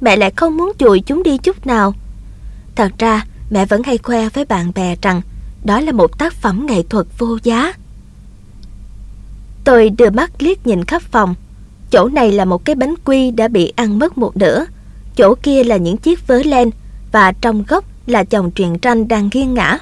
mẹ 0.00 0.16
lại 0.16 0.32
không 0.36 0.56
muốn 0.56 0.72
chùi 0.78 1.00
chúng 1.00 1.22
đi 1.22 1.38
chút 1.38 1.66
nào. 1.66 1.94
Thật 2.76 2.92
ra, 2.98 3.24
mẹ 3.50 3.66
vẫn 3.66 3.82
hay 3.82 3.98
khoe 3.98 4.28
với 4.28 4.44
bạn 4.44 4.72
bè 4.74 4.96
rằng 5.02 5.22
đó 5.64 5.80
là 5.80 5.92
một 5.92 6.18
tác 6.18 6.32
phẩm 6.32 6.66
nghệ 6.66 6.82
thuật 6.82 7.06
vô 7.18 7.38
giá. 7.42 7.72
Tôi 9.64 9.90
đưa 9.90 10.10
mắt 10.10 10.30
liếc 10.38 10.66
nhìn 10.66 10.84
khắp 10.84 11.02
phòng. 11.02 11.34
Chỗ 11.90 12.08
này 12.08 12.32
là 12.32 12.44
một 12.44 12.64
cái 12.64 12.74
bánh 12.74 12.94
quy 13.04 13.30
đã 13.30 13.48
bị 13.48 13.72
ăn 13.76 13.98
mất 13.98 14.18
một 14.18 14.36
nửa. 14.36 14.64
Chỗ 15.16 15.34
kia 15.34 15.64
là 15.64 15.76
những 15.76 15.96
chiếc 15.96 16.26
vớ 16.26 16.42
len 16.42 16.70
và 17.12 17.32
trong 17.32 17.64
góc 17.68 17.84
là 18.06 18.24
chồng 18.24 18.50
truyện 18.50 18.78
tranh 18.78 19.08
đang 19.08 19.28
nghiêng 19.32 19.54
ngã. 19.54 19.78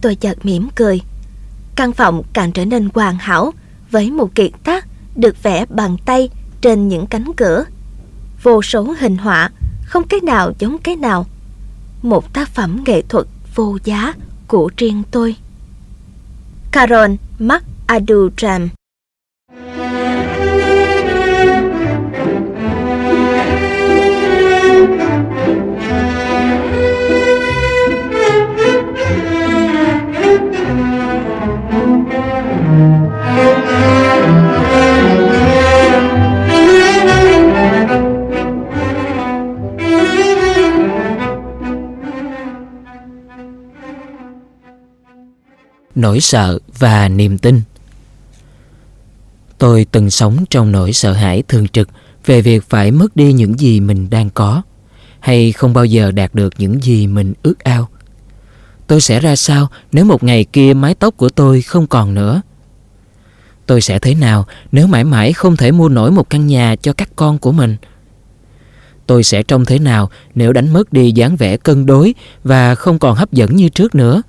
Tôi 0.00 0.14
chợt 0.14 0.44
mỉm 0.44 0.68
cười. 0.74 1.00
Căn 1.76 1.92
phòng 1.92 2.22
càng 2.32 2.52
trở 2.52 2.64
nên 2.64 2.88
hoàn 2.94 3.18
hảo 3.18 3.52
với 3.90 4.10
một 4.10 4.34
kiệt 4.34 4.50
tác 4.64 4.86
được 5.16 5.42
vẽ 5.42 5.66
bằng 5.68 5.96
tay 6.04 6.28
trên 6.60 6.88
những 6.88 7.06
cánh 7.06 7.32
cửa. 7.36 7.64
Vô 8.42 8.62
số 8.62 8.94
hình 8.98 9.16
họa, 9.16 9.50
không 9.84 10.08
cái 10.08 10.20
nào 10.20 10.52
giống 10.58 10.78
cái 10.78 10.96
nào. 10.96 11.26
Một 12.04 12.32
tác 12.32 12.48
phẩm 12.48 12.82
nghệ 12.86 13.02
thuật 13.02 13.26
vô 13.54 13.78
giá 13.84 14.14
của 14.48 14.70
riêng 14.76 15.02
tôi. 15.10 15.36
Carol 16.72 17.10
McAdoo-Tram 17.38 18.68
nỗi 45.94 46.20
sợ 46.20 46.58
và 46.78 47.08
niềm 47.08 47.38
tin. 47.38 47.60
Tôi 49.58 49.86
từng 49.92 50.10
sống 50.10 50.44
trong 50.50 50.72
nỗi 50.72 50.92
sợ 50.92 51.12
hãi 51.12 51.42
thường 51.48 51.68
trực 51.68 51.88
về 52.26 52.40
việc 52.40 52.64
phải 52.68 52.90
mất 52.90 53.16
đi 53.16 53.32
những 53.32 53.60
gì 53.60 53.80
mình 53.80 54.10
đang 54.10 54.30
có, 54.30 54.62
hay 55.20 55.52
không 55.52 55.72
bao 55.72 55.84
giờ 55.84 56.10
đạt 56.10 56.34
được 56.34 56.54
những 56.58 56.82
gì 56.82 57.06
mình 57.06 57.34
ước 57.42 57.64
ao. 57.64 57.88
Tôi 58.86 59.00
sẽ 59.00 59.20
ra 59.20 59.36
sao 59.36 59.68
nếu 59.92 60.04
một 60.04 60.22
ngày 60.22 60.44
kia 60.44 60.74
mái 60.74 60.94
tóc 60.94 61.16
của 61.16 61.28
tôi 61.28 61.62
không 61.62 61.86
còn 61.86 62.14
nữa? 62.14 62.42
Tôi 63.66 63.80
sẽ 63.80 63.98
thế 63.98 64.14
nào 64.14 64.46
nếu 64.72 64.86
mãi 64.86 65.04
mãi 65.04 65.32
không 65.32 65.56
thể 65.56 65.72
mua 65.72 65.88
nổi 65.88 66.10
một 66.10 66.30
căn 66.30 66.46
nhà 66.46 66.76
cho 66.76 66.92
các 66.92 67.08
con 67.16 67.38
của 67.38 67.52
mình? 67.52 67.76
Tôi 69.06 69.22
sẽ 69.22 69.42
trông 69.42 69.64
thế 69.64 69.78
nào 69.78 70.10
nếu 70.34 70.52
đánh 70.52 70.72
mất 70.72 70.92
đi 70.92 71.12
dáng 71.12 71.36
vẻ 71.36 71.56
cân 71.56 71.86
đối 71.86 72.14
và 72.44 72.74
không 72.74 72.98
còn 72.98 73.16
hấp 73.16 73.32
dẫn 73.32 73.56
như 73.56 73.68
trước 73.68 73.94
nữa? 73.94 74.22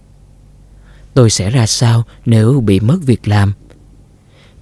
Tôi 1.15 1.29
sẽ 1.29 1.49
ra 1.49 1.65
sao 1.65 2.03
nếu 2.25 2.61
bị 2.61 2.79
mất 2.79 2.97
việc 3.01 3.27
làm? 3.27 3.53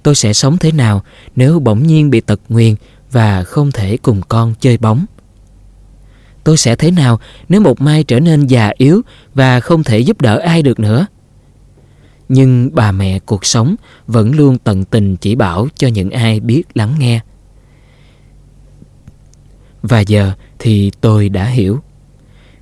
Tôi 0.03 0.15
sẽ 0.15 0.33
sống 0.33 0.57
thế 0.57 0.71
nào 0.71 1.03
nếu 1.35 1.59
bỗng 1.59 1.87
nhiên 1.87 2.09
bị 2.09 2.21
tật 2.21 2.39
nguyền 2.49 2.75
và 3.11 3.43
không 3.43 3.71
thể 3.71 3.97
cùng 3.97 4.21
con 4.27 4.53
chơi 4.59 4.77
bóng? 4.77 5.05
Tôi 6.43 6.57
sẽ 6.57 6.75
thế 6.75 6.91
nào 6.91 7.19
nếu 7.49 7.61
một 7.61 7.81
mai 7.81 8.03
trở 8.03 8.19
nên 8.19 8.47
già 8.47 8.71
yếu 8.77 9.01
và 9.33 9.59
không 9.59 9.83
thể 9.83 9.99
giúp 9.99 10.21
đỡ 10.21 10.37
ai 10.37 10.61
được 10.61 10.79
nữa? 10.79 11.07
Nhưng 12.29 12.69
bà 12.73 12.91
mẹ 12.91 13.19
cuộc 13.19 13.45
sống 13.45 13.75
vẫn 14.07 14.35
luôn 14.35 14.57
tận 14.57 14.85
tình 14.85 15.17
chỉ 15.17 15.35
bảo 15.35 15.67
cho 15.75 15.87
những 15.87 16.11
ai 16.11 16.39
biết 16.39 16.63
lắng 16.73 16.95
nghe. 16.99 17.19
Và 19.81 19.99
giờ 19.99 20.31
thì 20.59 20.91
tôi 21.01 21.29
đã 21.29 21.45
hiểu. 21.45 21.79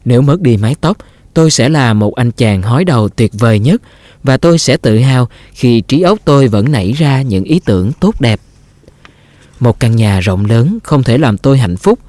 Nếu 0.05 0.21
mất 0.21 0.41
đi 0.41 0.57
mái 0.57 0.75
tóc 0.81 0.98
tôi 1.33 1.51
sẽ 1.51 1.69
là 1.69 1.93
một 1.93 2.15
anh 2.15 2.31
chàng 2.31 2.61
hói 2.61 2.85
đầu 2.85 3.09
tuyệt 3.09 3.31
vời 3.33 3.59
nhất 3.59 3.81
và 4.23 4.38
tôi 4.38 4.59
sẽ 4.59 4.77
tự 4.77 5.00
hào 5.00 5.27
khi 5.53 5.81
trí 5.81 6.01
óc 6.01 6.19
tôi 6.25 6.47
vẫn 6.47 6.71
nảy 6.71 6.91
ra 6.91 7.21
những 7.21 7.43
ý 7.43 7.61
tưởng 7.65 7.91
tốt 8.00 8.21
đẹp. 8.21 8.39
Một 9.59 9.79
căn 9.79 9.95
nhà 9.95 10.19
rộng 10.19 10.45
lớn 10.45 10.77
không 10.83 11.03
thể 11.03 11.17
làm 11.17 11.38
tôi 11.38 11.57
hạnh 11.57 11.77
phúc. 11.77 12.00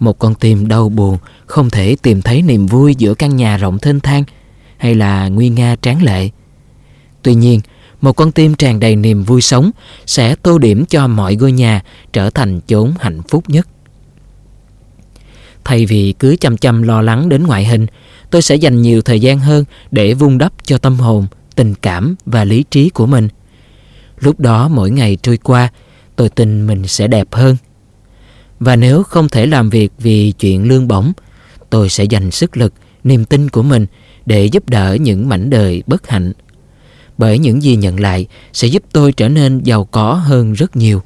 Một 0.00 0.18
con 0.18 0.34
tim 0.34 0.68
đau 0.68 0.88
buồn 0.88 1.18
không 1.46 1.70
thể 1.70 1.96
tìm 2.02 2.22
thấy 2.22 2.42
niềm 2.42 2.66
vui 2.66 2.94
giữa 2.94 3.14
căn 3.14 3.36
nhà 3.36 3.56
rộng 3.56 3.78
thênh 3.78 4.00
thang 4.00 4.24
hay 4.76 4.94
là 4.94 5.28
nguy 5.28 5.48
nga 5.48 5.76
tráng 5.82 6.02
lệ. 6.02 6.28
Tuy 7.22 7.34
nhiên, 7.34 7.60
một 8.00 8.12
con 8.12 8.32
tim 8.32 8.54
tràn 8.54 8.80
đầy 8.80 8.96
niềm 8.96 9.22
vui 9.22 9.40
sống 9.40 9.70
sẽ 10.06 10.34
tô 10.34 10.58
điểm 10.58 10.84
cho 10.86 11.06
mọi 11.06 11.36
ngôi 11.36 11.52
nhà 11.52 11.82
trở 12.12 12.30
thành 12.30 12.60
chốn 12.60 12.92
hạnh 13.00 13.22
phúc 13.28 13.44
nhất. 13.48 13.68
Thay 15.64 15.86
vì 15.86 16.14
cứ 16.18 16.36
chăm 16.40 16.56
chăm 16.56 16.82
lo 16.82 17.02
lắng 17.02 17.28
đến 17.28 17.46
ngoại 17.46 17.64
hình, 17.64 17.86
tôi 18.30 18.42
sẽ 18.42 18.54
dành 18.54 18.82
nhiều 18.82 19.02
thời 19.02 19.20
gian 19.20 19.38
hơn 19.38 19.64
để 19.90 20.14
vun 20.14 20.38
đắp 20.38 20.52
cho 20.64 20.78
tâm 20.78 20.96
hồn, 20.96 21.26
tình 21.54 21.74
cảm 21.74 22.14
và 22.26 22.44
lý 22.44 22.64
trí 22.70 22.88
của 22.90 23.06
mình. 23.06 23.28
Lúc 24.18 24.40
đó 24.40 24.68
mỗi 24.68 24.90
ngày 24.90 25.16
trôi 25.22 25.36
qua, 25.36 25.68
tôi 26.16 26.28
tin 26.28 26.66
mình 26.66 26.86
sẽ 26.86 27.06
đẹp 27.08 27.26
hơn. 27.32 27.56
Và 28.60 28.76
nếu 28.76 29.02
không 29.02 29.28
thể 29.28 29.46
làm 29.46 29.70
việc 29.70 29.92
vì 29.98 30.32
chuyện 30.32 30.68
lương 30.68 30.88
bổng, 30.88 31.12
tôi 31.70 31.88
sẽ 31.88 32.04
dành 32.04 32.30
sức 32.30 32.56
lực, 32.56 32.74
niềm 33.04 33.24
tin 33.24 33.48
của 33.48 33.62
mình 33.62 33.86
để 34.26 34.44
giúp 34.44 34.68
đỡ 34.68 34.96
những 35.00 35.28
mảnh 35.28 35.50
đời 35.50 35.82
bất 35.86 36.08
hạnh. 36.08 36.32
Bởi 37.18 37.38
những 37.38 37.62
gì 37.62 37.76
nhận 37.76 38.00
lại 38.00 38.26
sẽ 38.52 38.68
giúp 38.68 38.82
tôi 38.92 39.12
trở 39.12 39.28
nên 39.28 39.62
giàu 39.62 39.84
có 39.84 40.14
hơn 40.14 40.52
rất 40.52 40.76
nhiều. 40.76 41.02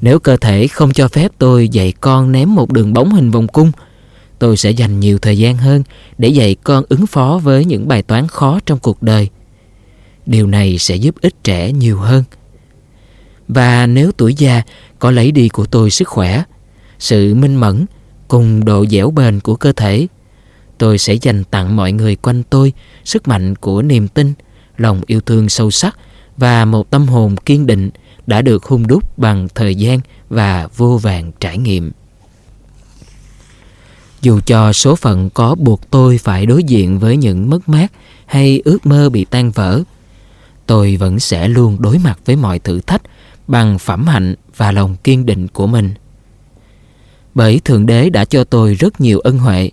Nếu 0.00 0.18
cơ 0.18 0.36
thể 0.36 0.66
không 0.66 0.92
cho 0.92 1.08
phép 1.08 1.32
tôi 1.38 1.68
dạy 1.68 1.92
con 2.00 2.32
ném 2.32 2.54
một 2.54 2.72
đường 2.72 2.92
bóng 2.92 3.12
hình 3.12 3.30
vòng 3.30 3.48
cung, 3.48 3.72
tôi 4.44 4.56
sẽ 4.56 4.70
dành 4.70 5.00
nhiều 5.00 5.18
thời 5.18 5.38
gian 5.38 5.56
hơn 5.56 5.82
để 6.18 6.28
dạy 6.28 6.56
con 6.64 6.84
ứng 6.88 7.06
phó 7.06 7.40
với 7.42 7.64
những 7.64 7.88
bài 7.88 8.02
toán 8.02 8.28
khó 8.28 8.60
trong 8.66 8.78
cuộc 8.78 9.02
đời. 9.02 9.28
Điều 10.26 10.46
này 10.46 10.78
sẽ 10.78 10.96
giúp 10.96 11.14
ích 11.20 11.44
trẻ 11.44 11.72
nhiều 11.72 11.98
hơn. 11.98 12.24
Và 13.48 13.86
nếu 13.86 14.12
tuổi 14.12 14.34
già 14.34 14.62
có 14.98 15.10
lấy 15.10 15.32
đi 15.32 15.48
của 15.48 15.66
tôi 15.66 15.90
sức 15.90 16.08
khỏe, 16.08 16.42
sự 16.98 17.34
minh 17.34 17.54
mẫn 17.56 17.86
cùng 18.28 18.64
độ 18.64 18.86
dẻo 18.86 19.10
bền 19.10 19.40
của 19.40 19.56
cơ 19.56 19.72
thể, 19.72 20.06
tôi 20.78 20.98
sẽ 20.98 21.14
dành 21.14 21.44
tặng 21.44 21.76
mọi 21.76 21.92
người 21.92 22.16
quanh 22.16 22.42
tôi 22.42 22.72
sức 23.04 23.28
mạnh 23.28 23.54
của 23.56 23.82
niềm 23.82 24.08
tin, 24.08 24.32
lòng 24.76 25.00
yêu 25.06 25.20
thương 25.20 25.48
sâu 25.48 25.70
sắc 25.70 25.98
và 26.36 26.64
một 26.64 26.90
tâm 26.90 27.06
hồn 27.06 27.36
kiên 27.36 27.66
định 27.66 27.90
đã 28.26 28.42
được 28.42 28.64
hung 28.64 28.86
đúc 28.86 29.18
bằng 29.18 29.48
thời 29.54 29.74
gian 29.74 30.00
và 30.28 30.68
vô 30.76 30.98
vàng 31.02 31.32
trải 31.40 31.58
nghiệm. 31.58 31.92
Dù 34.24 34.40
cho 34.46 34.72
số 34.72 34.96
phận 34.96 35.30
có 35.30 35.54
buộc 35.54 35.90
tôi 35.90 36.18
phải 36.18 36.46
đối 36.46 36.64
diện 36.64 36.98
với 36.98 37.16
những 37.16 37.50
mất 37.50 37.68
mát 37.68 37.92
hay 38.26 38.62
ước 38.64 38.86
mơ 38.86 39.10
bị 39.10 39.24
tan 39.24 39.50
vỡ, 39.50 39.82
tôi 40.66 40.96
vẫn 40.96 41.20
sẽ 41.20 41.48
luôn 41.48 41.76
đối 41.82 41.98
mặt 41.98 42.18
với 42.24 42.36
mọi 42.36 42.58
thử 42.58 42.80
thách 42.80 43.02
bằng 43.48 43.78
phẩm 43.78 44.06
hạnh 44.06 44.34
và 44.56 44.72
lòng 44.72 44.96
kiên 45.04 45.26
định 45.26 45.48
của 45.48 45.66
mình. 45.66 45.94
Bởi 47.34 47.60
Thượng 47.64 47.86
Đế 47.86 48.10
đã 48.10 48.24
cho 48.24 48.44
tôi 48.44 48.74
rất 48.74 49.00
nhiều 49.00 49.20
ân 49.20 49.38
huệ 49.38 49.70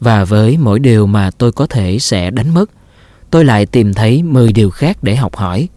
và 0.00 0.24
với 0.24 0.58
mỗi 0.58 0.78
điều 0.78 1.06
mà 1.06 1.30
tôi 1.30 1.52
có 1.52 1.66
thể 1.66 1.98
sẽ 1.98 2.30
đánh 2.30 2.54
mất, 2.54 2.70
tôi 3.30 3.44
lại 3.44 3.66
tìm 3.66 3.94
thấy 3.94 4.22
10 4.22 4.52
điều 4.52 4.70
khác 4.70 4.98
để 5.02 5.16
học 5.16 5.36
hỏi. 5.36 5.68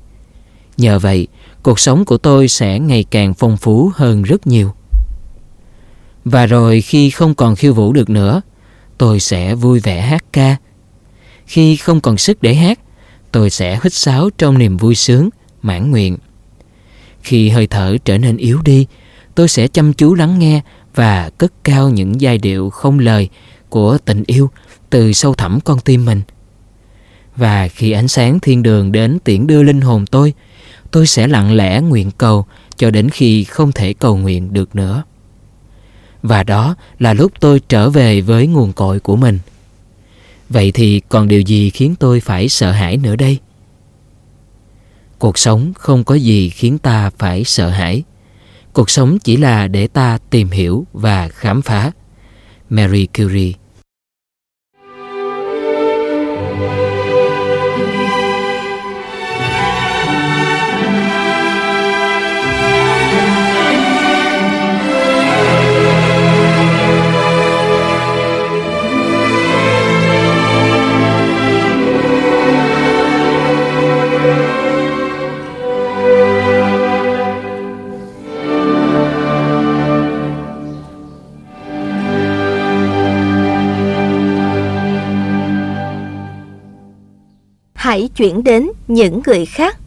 Nhờ 0.77 0.99
vậy, 0.99 1.27
cuộc 1.63 1.79
sống 1.79 2.05
của 2.05 2.17
tôi 2.17 2.47
sẽ 2.47 2.79
ngày 2.79 3.05
càng 3.11 3.33
phong 3.33 3.57
phú 3.57 3.91
hơn 3.95 4.23
rất 4.23 4.47
nhiều. 4.47 4.73
Và 6.25 6.45
rồi 6.45 6.81
khi 6.81 7.09
không 7.09 7.33
còn 7.33 7.55
khiêu 7.55 7.73
vũ 7.73 7.93
được 7.93 8.09
nữa, 8.09 8.41
tôi 8.97 9.19
sẽ 9.19 9.55
vui 9.55 9.79
vẻ 9.79 10.01
hát 10.01 10.23
ca. 10.33 10.55
Khi 11.45 11.75
không 11.75 12.01
còn 12.01 12.17
sức 12.17 12.41
để 12.41 12.53
hát, 12.53 12.79
tôi 13.31 13.49
sẽ 13.49 13.79
hít 13.83 13.93
sáo 13.93 14.29
trong 14.37 14.57
niềm 14.57 14.77
vui 14.77 14.95
sướng, 14.95 15.29
mãn 15.61 15.91
nguyện. 15.91 16.17
Khi 17.21 17.49
hơi 17.49 17.67
thở 17.67 17.97
trở 18.05 18.17
nên 18.17 18.37
yếu 18.37 18.61
đi, 18.63 18.85
tôi 19.35 19.47
sẽ 19.47 19.67
chăm 19.67 19.93
chú 19.93 20.13
lắng 20.13 20.39
nghe 20.39 20.61
và 20.95 21.29
cất 21.29 21.53
cao 21.63 21.89
những 21.89 22.21
giai 22.21 22.37
điệu 22.37 22.69
không 22.69 22.99
lời 22.99 23.29
của 23.69 23.97
tình 24.05 24.23
yêu 24.27 24.49
từ 24.89 25.13
sâu 25.13 25.33
thẳm 25.33 25.59
con 25.59 25.79
tim 25.79 26.05
mình. 26.05 26.21
Và 27.35 27.67
khi 27.67 27.91
ánh 27.91 28.07
sáng 28.07 28.39
thiên 28.39 28.63
đường 28.63 28.91
đến 28.91 29.19
tiễn 29.19 29.47
đưa 29.47 29.63
linh 29.63 29.81
hồn 29.81 30.05
tôi, 30.05 30.33
tôi 30.91 31.07
sẽ 31.07 31.27
lặng 31.27 31.55
lẽ 31.55 31.81
nguyện 31.81 32.11
cầu 32.11 32.45
cho 32.77 32.91
đến 32.91 33.09
khi 33.09 33.43
không 33.43 33.71
thể 33.71 33.93
cầu 33.93 34.17
nguyện 34.17 34.53
được 34.53 34.75
nữa. 34.75 35.03
Và 36.23 36.43
đó 36.43 36.75
là 36.99 37.13
lúc 37.13 37.31
tôi 37.39 37.61
trở 37.69 37.89
về 37.89 38.21
với 38.21 38.47
nguồn 38.47 38.73
cội 38.73 38.99
của 38.99 39.15
mình. 39.15 39.39
Vậy 40.49 40.71
thì 40.71 41.01
còn 41.09 41.27
điều 41.27 41.41
gì 41.41 41.69
khiến 41.69 41.95
tôi 41.99 42.19
phải 42.19 42.49
sợ 42.49 42.71
hãi 42.71 42.97
nữa 42.97 43.15
đây? 43.15 43.37
Cuộc 45.19 45.37
sống 45.37 45.73
không 45.75 46.03
có 46.03 46.15
gì 46.15 46.49
khiến 46.49 46.77
ta 46.77 47.09
phải 47.17 47.43
sợ 47.43 47.69
hãi. 47.69 48.03
Cuộc 48.73 48.89
sống 48.89 49.19
chỉ 49.19 49.37
là 49.37 49.67
để 49.67 49.87
ta 49.87 50.17
tìm 50.29 50.49
hiểu 50.49 50.85
và 50.93 51.29
khám 51.29 51.61
phá. 51.61 51.91
Mary 52.69 53.05
Curie 53.05 53.53
hãy 87.79 88.09
chuyển 88.15 88.43
đến 88.43 88.69
những 88.87 89.21
người 89.25 89.45
khác. 89.45 89.77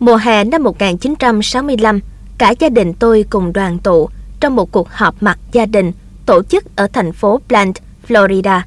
Mùa 0.00 0.16
hè 0.16 0.44
năm 0.44 0.62
1965, 0.62 2.00
cả 2.38 2.54
gia 2.58 2.68
đình 2.68 2.92
tôi 2.92 3.24
cùng 3.30 3.52
đoàn 3.52 3.78
tụ 3.78 4.08
trong 4.40 4.56
một 4.56 4.72
cuộc 4.72 4.90
họp 4.90 5.22
mặt 5.22 5.38
gia 5.52 5.66
đình 5.66 5.92
tổ 6.26 6.42
chức 6.42 6.76
ở 6.76 6.86
thành 6.92 7.12
phố 7.12 7.40
plant 7.48 7.74
Florida. 8.08 8.60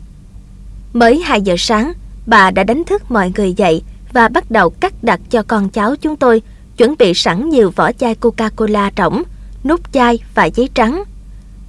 Mới 0.93 1.21
2 1.21 1.41
giờ 1.41 1.55
sáng, 1.57 1.93
bà 2.25 2.51
đã 2.51 2.63
đánh 2.63 2.83
thức 2.83 3.11
mọi 3.11 3.31
người 3.35 3.53
dậy 3.53 3.83
và 4.13 4.27
bắt 4.27 4.51
đầu 4.51 4.69
cắt 4.69 5.03
đặt 5.03 5.19
cho 5.29 5.43
con 5.43 5.69
cháu 5.69 5.95
chúng 5.95 6.15
tôi 6.15 6.41
chuẩn 6.77 6.95
bị 6.99 7.13
sẵn 7.13 7.49
nhiều 7.49 7.71
vỏ 7.75 7.91
chai 7.91 8.15
Coca-Cola 8.15 8.91
rỗng, 8.97 9.23
nút 9.63 9.93
chai 9.93 10.19
và 10.35 10.45
giấy 10.45 10.69
trắng. 10.73 11.03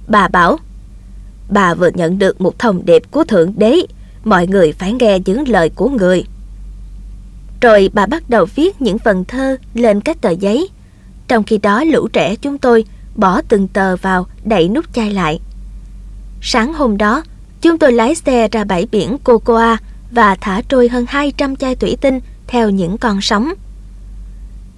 Bà 0.07 0.27
bảo, 0.27 0.57
bà 1.49 1.73
vừa 1.73 1.89
nhận 1.93 2.19
được 2.19 2.41
một 2.41 2.59
thông 2.59 2.85
điệp 2.85 3.03
của 3.11 3.23
Thượng 3.23 3.53
Đế, 3.57 3.79
mọi 4.23 4.47
người 4.47 4.73
phải 4.73 4.93
nghe 4.93 5.19
những 5.25 5.47
lời 5.47 5.69
của 5.75 5.89
người. 5.89 6.25
Rồi 7.63 7.89
bà 7.93 8.05
bắt 8.05 8.29
đầu 8.29 8.45
viết 8.55 8.81
những 8.81 8.99
phần 8.99 9.25
thơ 9.25 9.57
lên 9.73 10.01
các 10.01 10.21
tờ 10.21 10.29
giấy. 10.29 10.69
Trong 11.27 11.43
khi 11.43 11.57
đó 11.57 11.83
lũ 11.83 12.07
trẻ 12.07 12.35
chúng 12.35 12.57
tôi 12.57 12.85
bỏ 13.15 13.41
từng 13.41 13.67
tờ 13.67 13.95
vào 13.95 14.27
đậy 14.43 14.69
nút 14.69 14.93
chai 14.93 15.13
lại. 15.13 15.39
Sáng 16.41 16.73
hôm 16.73 16.97
đó, 16.97 17.23
chúng 17.61 17.77
tôi 17.77 17.91
lái 17.91 18.15
xe 18.15 18.47
ra 18.47 18.63
bãi 18.63 18.87
biển 18.91 19.17
Cocoa 19.23 19.77
và 20.11 20.35
thả 20.35 20.61
trôi 20.61 20.89
hơn 20.89 21.05
200 21.07 21.55
chai 21.55 21.75
thủy 21.75 21.97
tinh 22.01 22.19
theo 22.47 22.69
những 22.69 22.97
con 22.97 23.21
sóng. 23.21 23.53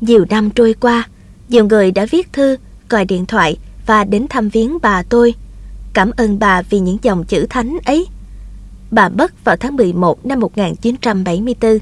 Nhiều 0.02 0.26
năm 0.30 0.50
trôi 0.50 0.74
qua, 0.74 1.04
nhiều 1.50 1.66
người 1.66 1.92
đã 1.92 2.06
viết 2.06 2.34
thư, 2.34 2.58
gọi 2.90 3.06
điện 3.06 3.26
thoại 3.26 3.58
và 3.86 4.04
đến 4.04 4.28
thăm 4.30 4.50
viếng 4.50 4.78
bà 4.82 5.04
tôi. 5.04 5.34
Cảm 5.94 6.12
ơn 6.18 6.40
bà 6.40 6.62
vì 6.62 6.80
những 6.80 6.98
dòng 7.02 7.24
chữ 7.24 7.46
thánh 7.50 7.78
ấy. 7.86 8.08
Bà 8.92 9.10
mất 9.10 9.46
vào 9.46 9.56
tháng 9.58 9.76
11 9.76 10.26
năm 10.26 10.40
1974 10.40 11.80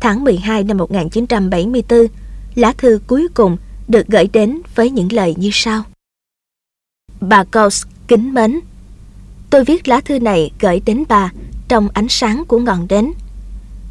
tháng 0.00 0.24
12 0.24 0.64
năm 0.64 0.76
1974, 0.76 2.06
lá 2.54 2.72
thư 2.78 3.00
cuối 3.06 3.28
cùng 3.34 3.56
được 3.88 4.06
gửi 4.06 4.28
đến 4.32 4.60
với 4.74 4.90
những 4.90 5.12
lời 5.12 5.34
như 5.38 5.50
sau. 5.52 5.82
Bà 7.20 7.44
Gauss 7.52 7.86
kính 8.08 8.34
mến, 8.34 8.60
tôi 9.50 9.64
viết 9.64 9.88
lá 9.88 10.00
thư 10.00 10.18
này 10.18 10.50
gửi 10.60 10.80
đến 10.86 11.04
bà 11.08 11.32
trong 11.68 11.88
ánh 11.94 12.08
sáng 12.08 12.44
của 12.48 12.58
ngọn 12.58 12.88
đến. 12.88 13.12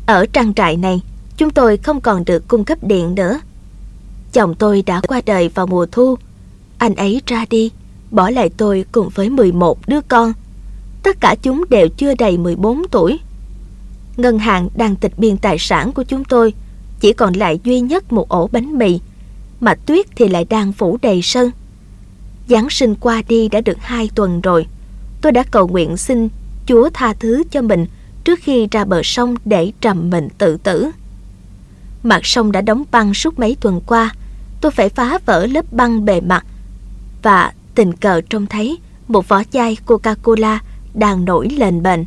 Ở 0.06 0.26
trang 0.26 0.54
trại 0.54 0.78
này, 0.78 1.02
chúng 1.38 1.50
tôi 1.50 1.78
không 1.78 2.02
còn 2.02 2.26
được 2.26 2.48
cung 2.48 2.64
cấp 2.64 2.78
điện 2.82 3.16
nữa. 3.16 3.40
Chồng 4.34 4.56
tôi 4.56 4.82
đã 4.82 5.02
qua 5.02 5.22
đời 5.26 5.50
vào 5.50 5.68
mùa 5.68 5.86
thu. 5.86 6.16
Anh 6.78 6.96
ấy 6.96 7.22
ra 7.26 7.46
đi, 7.50 7.72
bỏ 8.12 8.30
lại 8.30 8.50
tôi 8.58 8.86
cùng 8.92 9.10
với 9.10 9.30
11 9.30 9.88
đứa 9.88 10.02
con. 10.02 10.34
Tất 11.04 11.18
cả 11.20 11.36
chúng 11.42 11.64
đều 11.70 11.88
chưa 11.98 12.16
đầy 12.16 12.38
14 12.38 12.82
tuổi 12.92 13.20
ngân 14.18 14.40
hàng 14.40 14.70
đang 14.76 14.96
tịch 14.96 15.14
biên 15.18 15.38
tài 15.38 15.58
sản 15.60 15.92
của 15.92 16.04
chúng 16.04 16.24
tôi 16.24 16.54
chỉ 17.00 17.14
còn 17.14 17.34
lại 17.34 17.60
duy 17.64 17.80
nhất 17.80 18.14
một 18.14 18.30
ổ 18.30 18.50
bánh 18.52 18.78
mì, 18.78 19.00
mà 19.60 19.76
tuyết 19.76 20.06
thì 20.16 20.28
lại 20.28 20.46
đang 20.50 20.74
phủ 20.74 20.98
đầy 21.02 21.22
sân. 21.22 21.52
Giáng 22.48 22.70
sinh 22.70 22.96
qua 22.96 23.22
đi 23.28 23.48
đã 23.48 23.62
được 23.62 23.78
hai 23.82 24.10
tuần 24.16 24.42
rồi. 24.42 24.66
Tôi 25.22 25.32
đã 25.32 25.44
cầu 25.52 25.68
nguyện 25.68 25.98
xin 25.98 26.30
Chúa 26.66 26.90
tha 26.94 27.14
thứ 27.14 27.44
cho 27.52 27.62
mình 27.62 27.86
trước 28.24 28.40
khi 28.42 28.68
ra 28.72 28.86
bờ 28.86 29.02
sông 29.04 29.36
để 29.46 29.72
trầm 29.82 30.10
mình 30.10 30.28
tự 30.38 30.58
tử. 30.58 30.92
Mặt 32.04 32.26
sông 32.26 32.52
đã 32.52 32.62
đóng 32.62 32.84
băng 32.92 33.14
suốt 33.14 33.40
mấy 33.40 33.58
tuần 33.62 33.82
qua. 33.88 34.14
Tôi 34.62 34.72
phải 34.72 34.90
phá 34.90 35.18
vỡ 35.26 35.46
lớp 35.46 35.74
băng 35.74 36.06
bề 36.06 36.22
mặt 36.22 36.46
và 37.22 37.54
tình 37.76 37.94
cờ 37.94 38.22
trông 38.30 38.46
thấy 38.46 38.78
một 39.08 39.28
vỏ 39.28 39.44
chai 39.52 39.78
Coca-Cola 39.86 40.60
đang 40.94 41.26
nổi 41.26 41.50
lên 41.50 41.84
bền. 41.84 42.06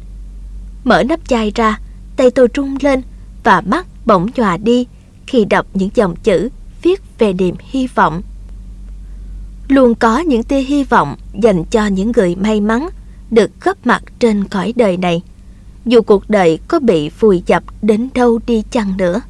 Mở 0.84 1.02
nắp 1.02 1.28
chai 1.28 1.52
ra, 1.54 1.78
tay 2.18 2.31
tôi 2.31 2.48
rung 2.57 2.76
lên 2.81 3.02
và 3.44 3.61
mắt 3.61 3.87
bỗng 4.07 4.26
nhòa 4.37 4.57
đi 4.57 4.87
khi 5.26 5.44
đọc 5.44 5.66
những 5.74 5.90
dòng 5.94 6.16
chữ 6.16 6.48
viết 6.83 7.02
về 7.18 7.33
niềm 7.33 7.54
hy 7.61 7.87
vọng. 7.87 8.22
Luôn 9.68 9.94
có 9.94 10.18
những 10.18 10.42
tia 10.42 10.61
hy 10.61 10.85
vọng 10.85 11.16
dành 11.42 11.64
cho 11.64 11.87
những 11.87 12.12
người 12.16 12.37
may 12.37 12.61
mắn 12.61 12.88
được 13.31 13.50
góp 13.61 13.87
mặt 13.87 14.02
trên 14.18 14.44
cõi 14.44 14.72
đời 14.76 14.96
này, 14.96 15.22
dù 15.87 16.02
cuộc 16.02 16.31
đời 16.31 16.59
có 16.68 16.78
bị 16.78 17.11
vùi 17.20 17.42
dập 17.46 17.62
đến 17.83 18.09
đâu 18.14 18.40
đi 18.46 18.62
chăng 18.70 18.96
nữa. 18.96 19.20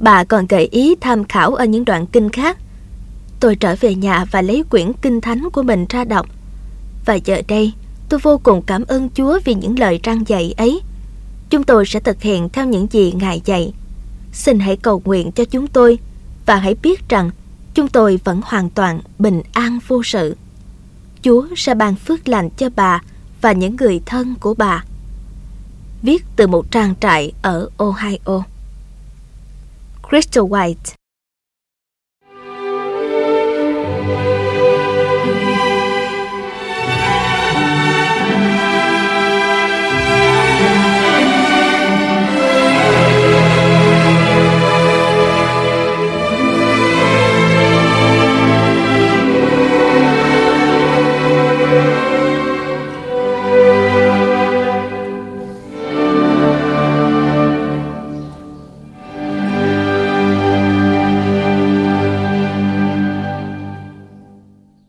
Bà 0.00 0.24
còn 0.24 0.46
gợi 0.46 0.66
ý 0.66 0.94
tham 1.00 1.24
khảo 1.24 1.54
ở 1.54 1.64
những 1.64 1.84
đoạn 1.84 2.06
kinh 2.06 2.30
khác. 2.30 2.58
Tôi 3.40 3.56
trở 3.56 3.76
về 3.80 3.94
nhà 3.94 4.24
và 4.30 4.42
lấy 4.42 4.64
quyển 4.70 4.92
kinh 5.02 5.20
thánh 5.20 5.50
của 5.52 5.62
mình 5.62 5.86
ra 5.88 6.04
đọc. 6.04 6.26
Và 7.04 7.14
giờ 7.14 7.42
đây, 7.48 7.72
tôi 8.08 8.20
vô 8.20 8.40
cùng 8.42 8.62
cảm 8.62 8.84
ơn 8.84 9.08
Chúa 9.14 9.38
vì 9.44 9.54
những 9.54 9.78
lời 9.78 10.00
răng 10.02 10.22
dạy 10.26 10.54
ấy. 10.56 10.80
Chúng 11.50 11.64
tôi 11.64 11.86
sẽ 11.86 12.00
thực 12.00 12.22
hiện 12.22 12.48
theo 12.48 12.66
những 12.66 12.86
gì 12.90 13.12
Ngài 13.12 13.42
dạy. 13.44 13.72
Xin 14.32 14.60
hãy 14.60 14.76
cầu 14.76 15.02
nguyện 15.04 15.32
cho 15.32 15.44
chúng 15.44 15.66
tôi 15.66 15.98
và 16.46 16.56
hãy 16.56 16.74
biết 16.82 17.08
rằng 17.08 17.30
chúng 17.74 17.88
tôi 17.88 18.18
vẫn 18.24 18.40
hoàn 18.44 18.70
toàn 18.70 19.00
bình 19.18 19.42
an 19.52 19.78
vô 19.88 20.02
sự. 20.02 20.36
Chúa 21.22 21.46
sẽ 21.56 21.74
ban 21.74 21.94
phước 21.94 22.28
lành 22.28 22.50
cho 22.50 22.70
bà 22.76 23.02
và 23.40 23.52
những 23.52 23.76
người 23.76 24.00
thân 24.06 24.34
của 24.40 24.54
bà. 24.54 24.84
Viết 26.02 26.24
từ 26.36 26.46
một 26.46 26.70
trang 26.70 26.94
trại 27.00 27.32
ở 27.42 27.70
Ohio. 27.76 28.42
Crystal 30.10 30.44
White 30.44 30.97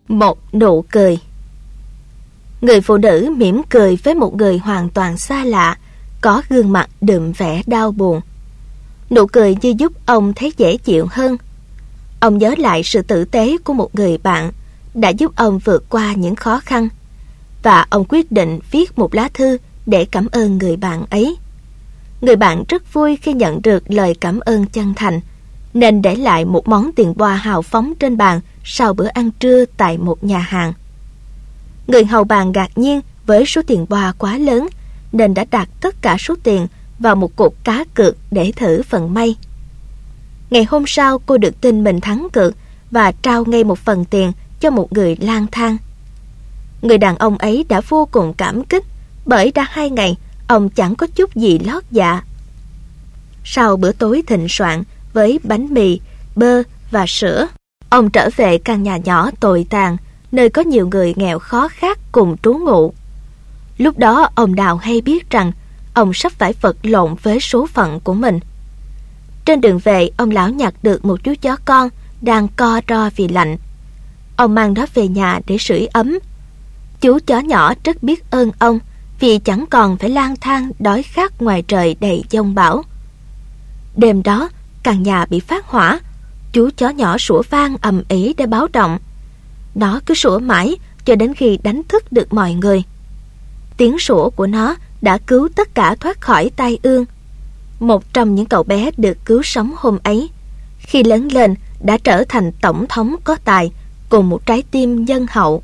một 0.09 0.53
nụ 0.53 0.85
cười. 0.91 1.19
Người 2.61 2.81
phụ 2.81 2.97
nữ 2.97 3.33
mỉm 3.37 3.61
cười 3.69 3.95
với 4.03 4.15
một 4.15 4.35
người 4.35 4.57
hoàn 4.57 4.89
toàn 4.89 5.17
xa 5.17 5.43
lạ, 5.43 5.77
có 6.21 6.41
gương 6.49 6.71
mặt 6.71 6.89
đượm 7.01 7.31
vẻ 7.31 7.61
đau 7.67 7.91
buồn. 7.91 8.21
Nụ 9.09 9.25
cười 9.25 9.57
như 9.61 9.73
giúp 9.77 9.91
ông 10.05 10.33
thấy 10.33 10.53
dễ 10.57 10.77
chịu 10.77 11.07
hơn. 11.11 11.37
Ông 12.19 12.37
nhớ 12.37 12.55
lại 12.57 12.83
sự 12.83 13.01
tử 13.01 13.25
tế 13.25 13.57
của 13.63 13.73
một 13.73 13.95
người 13.95 14.17
bạn 14.17 14.51
đã 14.93 15.09
giúp 15.09 15.35
ông 15.35 15.59
vượt 15.59 15.89
qua 15.89 16.13
những 16.13 16.35
khó 16.35 16.59
khăn. 16.59 16.89
Và 17.63 17.85
ông 17.89 18.05
quyết 18.09 18.31
định 18.31 18.59
viết 18.71 18.99
một 18.99 19.15
lá 19.15 19.29
thư 19.33 19.57
để 19.85 20.05
cảm 20.05 20.27
ơn 20.31 20.57
người 20.57 20.77
bạn 20.77 21.05
ấy. 21.09 21.37
Người 22.21 22.35
bạn 22.35 22.63
rất 22.69 22.93
vui 22.93 23.17
khi 23.21 23.33
nhận 23.33 23.61
được 23.61 23.83
lời 23.91 24.15
cảm 24.21 24.39
ơn 24.39 24.65
chân 24.65 24.93
thành, 24.95 25.21
nên 25.73 26.01
để 26.01 26.15
lại 26.15 26.45
một 26.45 26.67
món 26.67 26.91
tiền 26.95 27.13
boa 27.17 27.35
hào 27.35 27.61
phóng 27.61 27.93
trên 27.99 28.17
bàn 28.17 28.41
sau 28.63 28.93
bữa 28.93 29.07
ăn 29.07 29.31
trưa 29.31 29.65
tại 29.77 29.97
một 29.97 30.23
nhà 30.23 30.39
hàng. 30.39 30.73
Người 31.87 32.05
hầu 32.05 32.23
bàn 32.23 32.51
ngạc 32.51 32.77
nhiên 32.77 33.01
với 33.25 33.45
số 33.45 33.61
tiền 33.67 33.85
boa 33.89 34.13
quá 34.17 34.37
lớn, 34.37 34.67
nên 35.11 35.33
đã 35.33 35.45
đặt 35.51 35.69
tất 35.81 36.01
cả 36.01 36.17
số 36.19 36.35
tiền 36.43 36.67
vào 36.99 37.15
một 37.15 37.35
cuộc 37.35 37.63
cá 37.63 37.83
cược 37.93 38.17
để 38.31 38.51
thử 38.55 38.81
phần 38.83 39.13
may. 39.13 39.35
Ngày 40.49 40.63
hôm 40.69 40.83
sau, 40.87 41.19
cô 41.19 41.37
được 41.37 41.61
tin 41.61 41.83
mình 41.83 42.01
thắng 42.01 42.27
cược 42.33 42.55
và 42.91 43.11
trao 43.11 43.45
ngay 43.45 43.63
một 43.63 43.79
phần 43.79 44.05
tiền 44.05 44.31
cho 44.59 44.69
một 44.69 44.93
người 44.93 45.15
lang 45.19 45.47
thang. 45.51 45.77
Người 46.81 46.97
đàn 46.97 47.17
ông 47.17 47.37
ấy 47.37 47.65
đã 47.69 47.81
vô 47.89 48.07
cùng 48.11 48.33
cảm 48.33 48.63
kích, 48.63 48.85
bởi 49.25 49.51
đã 49.51 49.65
hai 49.69 49.89
ngày, 49.89 50.17
ông 50.47 50.69
chẳng 50.69 50.95
có 50.95 51.07
chút 51.07 51.35
gì 51.35 51.59
lót 51.59 51.83
dạ. 51.91 52.23
Sau 53.43 53.77
bữa 53.77 53.91
tối 53.91 54.23
thịnh 54.27 54.47
soạn 54.49 54.83
với 55.13 55.39
bánh 55.43 55.67
mì, 55.73 55.99
bơ 56.35 56.63
và 56.91 57.05
sữa, 57.07 57.47
Ông 57.89 58.09
trở 58.09 58.29
về 58.35 58.57
căn 58.57 58.83
nhà 58.83 58.97
nhỏ 58.97 59.29
tồi 59.39 59.65
tàn, 59.69 59.97
nơi 60.31 60.49
có 60.49 60.61
nhiều 60.61 60.87
người 60.87 61.13
nghèo 61.15 61.39
khó 61.39 61.67
khác 61.67 61.99
cùng 62.11 62.35
trú 62.43 62.53
ngụ. 62.53 62.93
Lúc 63.77 63.97
đó 63.97 64.29
ông 64.35 64.55
Đào 64.55 64.77
hay 64.77 65.01
biết 65.01 65.29
rằng 65.29 65.51
ông 65.93 66.13
sắp 66.13 66.31
phải 66.31 66.53
vật 66.61 66.77
lộn 66.83 67.15
với 67.23 67.39
số 67.39 67.67
phận 67.67 67.99
của 67.99 68.13
mình. 68.13 68.39
Trên 69.45 69.61
đường 69.61 69.79
về, 69.79 70.09
ông 70.17 70.31
lão 70.31 70.49
nhặt 70.49 70.73
được 70.83 71.05
một 71.05 71.23
chú 71.23 71.33
chó 71.41 71.55
con 71.65 71.89
đang 72.21 72.47
co 72.47 72.81
ro 72.89 73.09
vì 73.15 73.27
lạnh. 73.27 73.57
Ông 74.35 74.55
mang 74.55 74.73
nó 74.73 74.85
về 74.93 75.07
nhà 75.07 75.39
để 75.47 75.57
sưởi 75.57 75.85
ấm. 75.85 76.19
Chú 77.01 77.19
chó 77.27 77.39
nhỏ 77.39 77.73
rất 77.83 78.03
biết 78.03 78.31
ơn 78.31 78.51
ông 78.59 78.79
vì 79.19 79.39
chẳng 79.39 79.65
còn 79.69 79.97
phải 79.97 80.09
lang 80.09 80.35
thang 80.41 80.71
đói 80.79 81.03
khát 81.03 81.41
ngoài 81.41 81.63
trời 81.67 81.95
đầy 81.99 82.23
giông 82.29 82.55
bão. 82.55 82.83
Đêm 83.95 84.23
đó, 84.23 84.49
căn 84.89 85.03
nhà 85.03 85.25
bị 85.25 85.39
phát 85.39 85.67
hỏa, 85.67 85.99
Chú 86.51 86.69
chó 86.77 86.89
nhỏ 86.89 87.17
sủa 87.17 87.41
vang 87.49 87.77
ầm 87.81 88.03
ĩ 88.09 88.33
để 88.37 88.45
báo 88.45 88.67
động. 88.73 88.99
Nó 89.75 89.99
cứ 90.05 90.13
sủa 90.13 90.39
mãi 90.39 90.75
cho 91.05 91.15
đến 91.15 91.33
khi 91.33 91.59
đánh 91.63 91.81
thức 91.83 92.11
được 92.11 92.33
mọi 92.33 92.53
người. 92.53 92.83
Tiếng 93.77 93.99
sủa 93.99 94.29
của 94.29 94.47
nó 94.47 94.75
đã 95.01 95.17
cứu 95.17 95.49
tất 95.55 95.75
cả 95.75 95.95
thoát 95.99 96.21
khỏi 96.21 96.51
tai 96.55 96.79
ương. 96.83 97.05
Một 97.79 98.13
trong 98.13 98.35
những 98.35 98.45
cậu 98.45 98.63
bé 98.63 98.91
được 98.97 99.17
cứu 99.25 99.41
sống 99.43 99.73
hôm 99.77 99.97
ấy, 100.03 100.29
khi 100.79 101.03
lớn 101.03 101.27
lên 101.31 101.55
đã 101.81 101.97
trở 102.03 102.23
thành 102.29 102.51
tổng 102.61 102.85
thống 102.89 103.15
có 103.23 103.35
tài 103.45 103.71
cùng 104.09 104.29
một 104.29 104.45
trái 104.45 104.63
tim 104.71 105.05
nhân 105.05 105.25
hậu. 105.29 105.63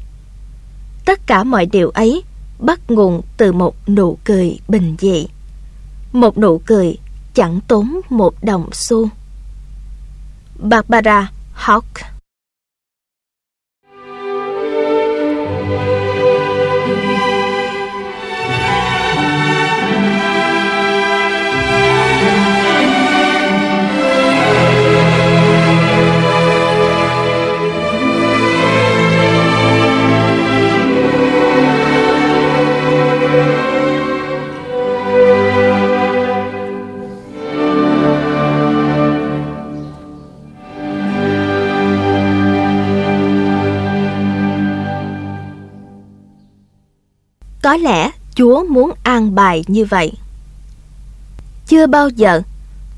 Tất 1.06 1.28
cả 1.28 1.44
mọi 1.44 1.66
điều 1.66 1.90
ấy 1.90 2.24
bắt 2.60 2.80
nguồn 2.92 3.22
từ 3.38 3.52
một 3.52 3.90
nụ 3.90 4.18
cười 4.24 4.60
bình 4.68 4.96
dị. 5.00 5.28
Một 6.14 6.38
nụ 6.38 6.62
cười 6.66 6.98
chẳng 7.36 7.60
tốn 7.68 8.02
một 8.10 8.34
đồng 8.42 8.70
xu. 8.72 9.10
Barbara 10.60 11.32
Hawke 11.56 12.15
bài 49.46 49.64
như 49.68 49.86
vậy. 49.86 50.12
Chưa 51.68 51.88
bao 51.88 52.10
giờ, 52.10 52.42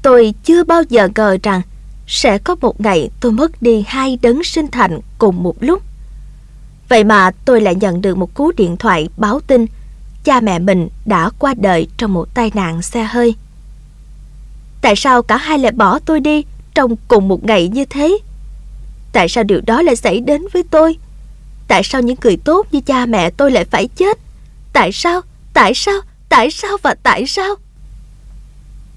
tôi 0.02 0.34
chưa 0.44 0.64
bao 0.64 0.84
giờ 0.90 1.10
ngờ 1.16 1.38
rằng 1.44 1.62
sẽ 2.08 2.38
có 2.38 2.56
một 2.62 2.82
ngày 2.82 3.10
tôi 3.20 3.32
mất 3.32 3.62
đi 3.62 3.84
hai 3.88 4.20
đấng 4.22 4.44
sinh 4.44 4.68
thành 4.68 5.00
cùng 5.18 5.44
một 5.44 5.56
lúc. 5.60 5.84
Vậy 6.90 7.04
mà 7.04 7.32
tôi 7.46 7.62
lại 7.62 7.76
nhận 7.76 8.02
được 8.02 8.18
một 8.18 8.34
cú 8.34 8.52
điện 8.58 8.78
thoại 8.78 9.10
báo 9.18 9.40
tin 9.40 9.66
cha 10.24 10.40
mẹ 10.40 10.60
mình 10.60 10.90
đã 11.06 11.30
qua 11.40 11.54
đời 11.58 11.88
trong 11.98 12.14
một 12.14 12.28
tai 12.34 12.52
nạn 12.54 12.82
xe 12.82 13.04
hơi. 13.04 13.36
Tại 14.82 14.96
sao 14.96 15.24
cả 15.24 15.38
hai 15.38 15.60
lại 15.60 15.72
bỏ 15.72 16.00
tôi 16.00 16.20
đi 16.20 16.44
trong 16.76 16.96
cùng 17.08 17.28
một 17.28 17.46
ngày 17.46 17.68
như 17.68 17.86
thế? 17.86 18.18
Tại 19.14 19.30
sao 19.30 19.44
điều 19.44 19.62
đó 19.62 19.82
lại 19.82 19.96
xảy 19.96 20.20
đến 20.20 20.42
với 20.54 20.64
tôi? 20.64 20.98
Tại 21.68 21.82
sao 21.84 22.02
những 22.02 22.18
người 22.24 22.38
tốt 22.38 22.68
như 22.72 22.82
cha 22.82 23.06
mẹ 23.06 23.30
tôi 23.30 23.52
lại 23.52 23.66
phải 23.66 23.88
chết? 23.88 24.18
Tại 24.74 24.92
sao? 24.92 25.22
Tại 25.54 25.74
sao? 25.76 26.02
Tại 26.30 26.52
sao 26.52 26.78
và 26.84 26.96
tại 27.04 27.26
sao? 27.28 27.56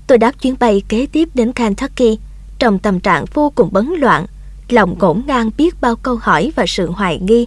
Tôi 0.07 0.19
đáp 0.19 0.33
chuyến 0.43 0.55
bay 0.59 0.83
kế 0.89 1.07
tiếp 1.13 1.29
đến 1.35 1.53
Kentucky 1.53 2.19
trong 2.59 2.79
tâm 2.79 3.01
trạng 3.01 3.25
vô 3.35 3.53
cùng 3.55 3.69
bấn 3.73 3.87
loạn, 3.87 4.27
lòng 4.69 4.99
ngổn 4.99 5.23
ngang 5.27 5.51
biết 5.57 5.81
bao 5.81 5.97
câu 5.97 6.17
hỏi 6.23 6.53
và 6.57 6.65
sự 6.67 6.91
hoài 6.91 7.19
nghi. 7.19 7.47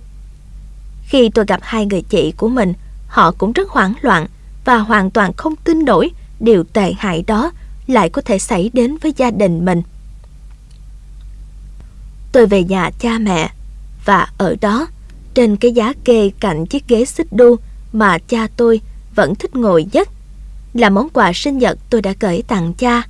Khi 1.07 1.29
tôi 1.29 1.45
gặp 1.47 1.59
hai 1.63 1.85
người 1.85 2.01
chị 2.01 2.31
của 2.31 2.49
mình, 2.49 2.73
họ 3.07 3.31
cũng 3.31 3.51
rất 3.51 3.69
hoảng 3.69 3.93
loạn 4.01 4.27
và 4.65 4.77
hoàn 4.77 5.11
toàn 5.11 5.33
không 5.33 5.55
tin 5.55 5.85
nổi 5.85 6.11
điều 6.39 6.63
tệ 6.63 6.93
hại 6.97 7.23
đó 7.27 7.51
lại 7.87 8.09
có 8.09 8.21
thể 8.21 8.39
xảy 8.39 8.71
đến 8.73 8.97
với 9.01 9.13
gia 9.17 9.31
đình 9.31 9.65
mình. 9.65 9.81
Tôi 12.31 12.45
về 12.45 12.63
nhà 12.63 12.91
cha 12.99 13.17
mẹ 13.17 13.51
và 14.05 14.27
ở 14.37 14.55
đó, 14.61 14.87
trên 15.33 15.57
cái 15.57 15.71
giá 15.71 15.93
kê 16.03 16.31
cạnh 16.39 16.65
chiếc 16.65 16.87
ghế 16.87 17.05
xích 17.05 17.33
đu 17.33 17.55
mà 17.93 18.17
cha 18.27 18.47
tôi 18.57 18.81
vẫn 19.15 19.35
thích 19.35 19.55
ngồi 19.55 19.85
nhất 19.93 20.09
là 20.73 20.89
món 20.89 21.09
quà 21.09 21.31
sinh 21.35 21.57
nhật 21.57 21.79
tôi 21.89 22.01
đã 22.01 22.13
gửi 22.19 22.43
tặng 22.47 22.73
cha. 22.73 23.03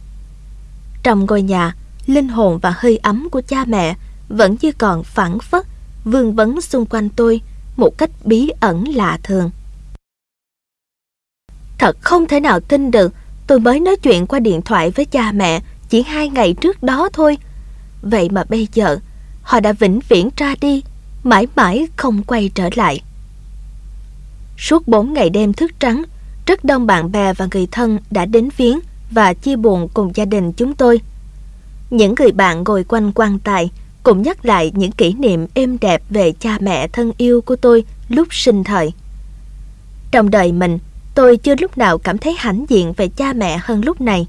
Trong 1.04 1.26
ngôi 1.26 1.42
nhà, 1.42 1.76
linh 2.06 2.28
hồn 2.28 2.60
và 2.62 2.74
hơi 2.78 2.98
ấm 2.98 3.30
của 3.32 3.42
cha 3.48 3.66
mẹ 3.66 3.96
vẫn 4.30 4.56
như 4.62 4.72
còn 4.72 5.04
phản 5.04 5.40
phất, 5.40 5.66
vương 6.06 6.36
vấn 6.36 6.62
xung 6.62 6.86
quanh 6.86 7.10
tôi 7.10 7.42
một 7.78 7.98
cách 7.98 8.10
bí 8.24 8.50
ẩn 8.60 8.88
lạ 8.88 9.20
thường. 9.24 9.52
Thật 11.78 11.98
không 12.02 12.28
thể 12.28 12.40
nào 12.40 12.60
tin 12.60 12.92
được 12.92 13.14
tôi 13.48 13.60
mới 13.60 13.80
nói 13.80 13.96
chuyện 13.96 14.28
qua 14.28 14.40
điện 14.40 14.62
thoại 14.62 14.92
với 14.92 15.06
cha 15.06 15.32
mẹ 15.32 15.62
chỉ 15.90 16.02
hai 16.02 16.30
ngày 16.30 16.54
trước 16.54 16.84
đó 16.84 17.10
thôi. 17.14 17.38
Vậy 18.02 18.30
mà 18.30 18.44
bây 18.50 18.68
giờ 18.74 18.98
họ 19.42 19.60
đã 19.60 19.74
vĩnh 19.74 20.00
viễn 20.10 20.30
ra 20.38 20.56
đi, 20.62 20.84
mãi 21.24 21.48
mãi 21.56 21.88
không 21.96 22.24
quay 22.24 22.52
trở 22.56 22.70
lại. 22.76 23.02
Suốt 24.58 24.88
bốn 24.88 25.14
ngày 25.14 25.30
đêm 25.30 25.54
thức 25.54 25.72
trắng, 25.80 26.04
rất 26.46 26.66
đông 26.66 26.88
bạn 26.88 27.12
bè 27.12 27.34
và 27.34 27.48
người 27.52 27.68
thân 27.72 28.00
đã 28.12 28.26
đến 28.26 28.50
viếng 28.58 28.80
và 29.12 29.34
chia 29.34 29.56
buồn 29.56 29.88
cùng 29.94 30.12
gia 30.16 30.26
đình 30.26 30.54
chúng 30.54 30.76
tôi. 30.76 31.02
Những 31.90 32.16
người 32.20 32.32
bạn 32.32 32.64
ngồi 32.64 32.84
quanh 32.84 33.12
quan 33.16 33.40
tài 33.40 33.70
cũng 34.04 34.22
nhắc 34.22 34.46
lại 34.46 34.72
những 34.76 34.92
kỷ 34.92 35.14
niệm 35.14 35.48
êm 35.54 35.78
đẹp 35.82 36.02
về 36.10 36.32
cha 36.32 36.58
mẹ 36.62 36.88
thân 36.88 37.12
yêu 37.18 37.42
của 37.42 37.56
tôi 37.56 37.84
lúc 38.10 38.28
sinh 38.32 38.64
thời. 38.64 38.94
Trong 40.12 40.30
đời 40.30 40.52
mình, 40.52 40.80
tôi 41.16 41.38
chưa 41.38 41.56
lúc 41.60 41.78
nào 41.78 41.98
cảm 41.98 42.18
thấy 42.18 42.36
hãnh 42.38 42.66
diện 42.70 42.94
về 42.94 43.08
cha 43.08 43.34
mẹ 43.34 43.60
hơn 43.62 43.86
lúc 43.86 44.02
này. 44.02 44.28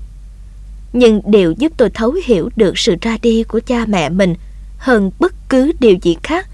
Nhưng 0.92 1.20
điều 1.24 1.52
giúp 1.52 1.72
tôi 1.76 1.90
thấu 1.90 2.14
hiểu 2.24 2.50
được 2.56 2.78
sự 2.78 2.96
ra 3.00 3.18
đi 3.22 3.42
của 3.42 3.60
cha 3.66 3.84
mẹ 3.86 4.08
mình 4.08 4.34
hơn 4.78 5.10
bất 5.18 5.34
cứ 5.48 5.72
điều 5.80 5.96
gì 6.02 6.16
khác 6.22 6.48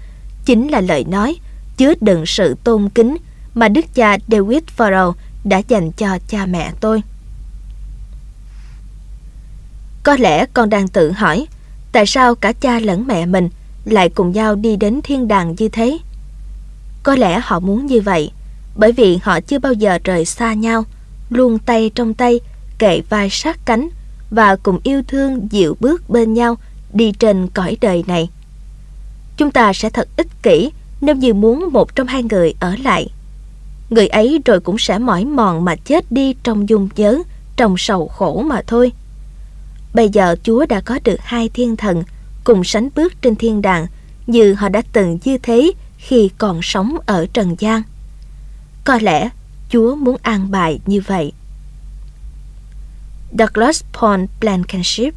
chính 0.45 0.67
là 0.67 0.81
lời 0.81 1.03
nói 1.03 1.35
chứa 1.77 1.93
đựng 2.01 2.25
sự 2.25 2.55
tôn 2.63 2.89
kính 2.89 3.17
mà 3.53 3.67
đức 3.67 3.85
cha 3.93 4.17
David 4.27 4.63
Farrell 4.77 5.13
đã 5.43 5.61
dành 5.67 5.91
cho 5.91 6.17
cha 6.27 6.45
mẹ 6.45 6.71
tôi. 6.79 7.03
Có 10.03 10.17
lẽ 10.19 10.45
con 10.53 10.69
đang 10.69 10.87
tự 10.87 11.11
hỏi 11.11 11.47
tại 11.91 12.05
sao 12.05 12.35
cả 12.35 12.53
cha 12.53 12.79
lẫn 12.79 13.07
mẹ 13.07 13.25
mình 13.25 13.49
lại 13.85 14.09
cùng 14.09 14.31
nhau 14.31 14.55
đi 14.55 14.75
đến 14.75 14.99
thiên 15.03 15.27
đàng 15.27 15.55
như 15.57 15.69
thế. 15.69 15.97
Có 17.03 17.15
lẽ 17.15 17.39
họ 17.43 17.59
muốn 17.59 17.85
như 17.85 18.01
vậy 18.01 18.31
bởi 18.75 18.91
vì 18.91 19.19
họ 19.23 19.41
chưa 19.41 19.59
bao 19.59 19.73
giờ 19.73 19.99
rời 20.03 20.25
xa 20.25 20.53
nhau, 20.53 20.83
luôn 21.29 21.59
tay 21.59 21.91
trong 21.95 22.13
tay, 22.13 22.39
kệ 22.77 23.01
vai 23.09 23.29
sát 23.29 23.59
cánh 23.65 23.89
và 24.29 24.55
cùng 24.55 24.79
yêu 24.83 25.01
thương 25.07 25.47
dịu 25.51 25.77
bước 25.79 26.09
bên 26.09 26.33
nhau 26.33 26.57
đi 26.93 27.11
trên 27.11 27.47
cõi 27.47 27.77
đời 27.81 28.03
này. 28.07 28.29
Chúng 29.37 29.51
ta 29.51 29.73
sẽ 29.73 29.89
thật 29.89 30.07
ích 30.17 30.43
kỷ 30.43 30.71
nếu 31.01 31.15
như 31.15 31.33
muốn 31.33 31.69
một 31.71 31.95
trong 31.95 32.07
hai 32.07 32.23
người 32.23 32.53
ở 32.59 32.75
lại. 32.83 33.09
Người 33.91 34.07
ấy 34.07 34.41
rồi 34.45 34.59
cũng 34.59 34.77
sẽ 34.77 34.97
mỏi 34.99 35.25
mòn 35.25 35.65
mà 35.65 35.75
chết 35.75 36.11
đi 36.11 36.35
trong 36.43 36.69
dung 36.69 36.89
nhớ, 36.95 37.21
trong 37.55 37.75
sầu 37.77 38.07
khổ 38.07 38.43
mà 38.47 38.61
thôi. 38.67 38.91
Bây 39.93 40.09
giờ 40.09 40.35
Chúa 40.43 40.65
đã 40.65 40.81
có 40.81 40.99
được 41.03 41.19
hai 41.19 41.49
thiên 41.49 41.77
thần 41.77 42.03
cùng 42.43 42.63
sánh 42.63 42.89
bước 42.95 43.21
trên 43.21 43.35
thiên 43.35 43.61
đàng 43.61 43.87
như 44.27 44.53
họ 44.53 44.69
đã 44.69 44.81
từng 44.93 45.19
như 45.23 45.37
thế 45.37 45.71
khi 45.97 46.29
còn 46.37 46.61
sống 46.61 46.97
ở 47.05 47.25
trần 47.33 47.55
gian. 47.59 47.81
Có 48.83 48.99
lẽ 49.01 49.29
Chúa 49.69 49.95
muốn 49.95 50.17
an 50.21 50.51
bài 50.51 50.79
như 50.85 51.01
vậy. 51.07 51.31
Douglas 53.39 53.83
Pond 53.93 54.29
Blankenship 54.39 55.13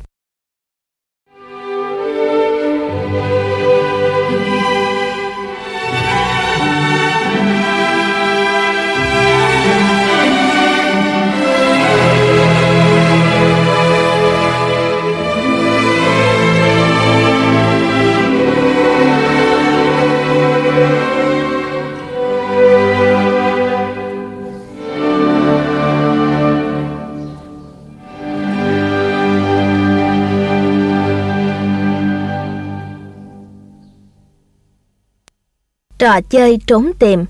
Trò 36.15 36.21
chơi 36.21 36.59
trốn 36.67 36.93
tìm. 36.99 37.25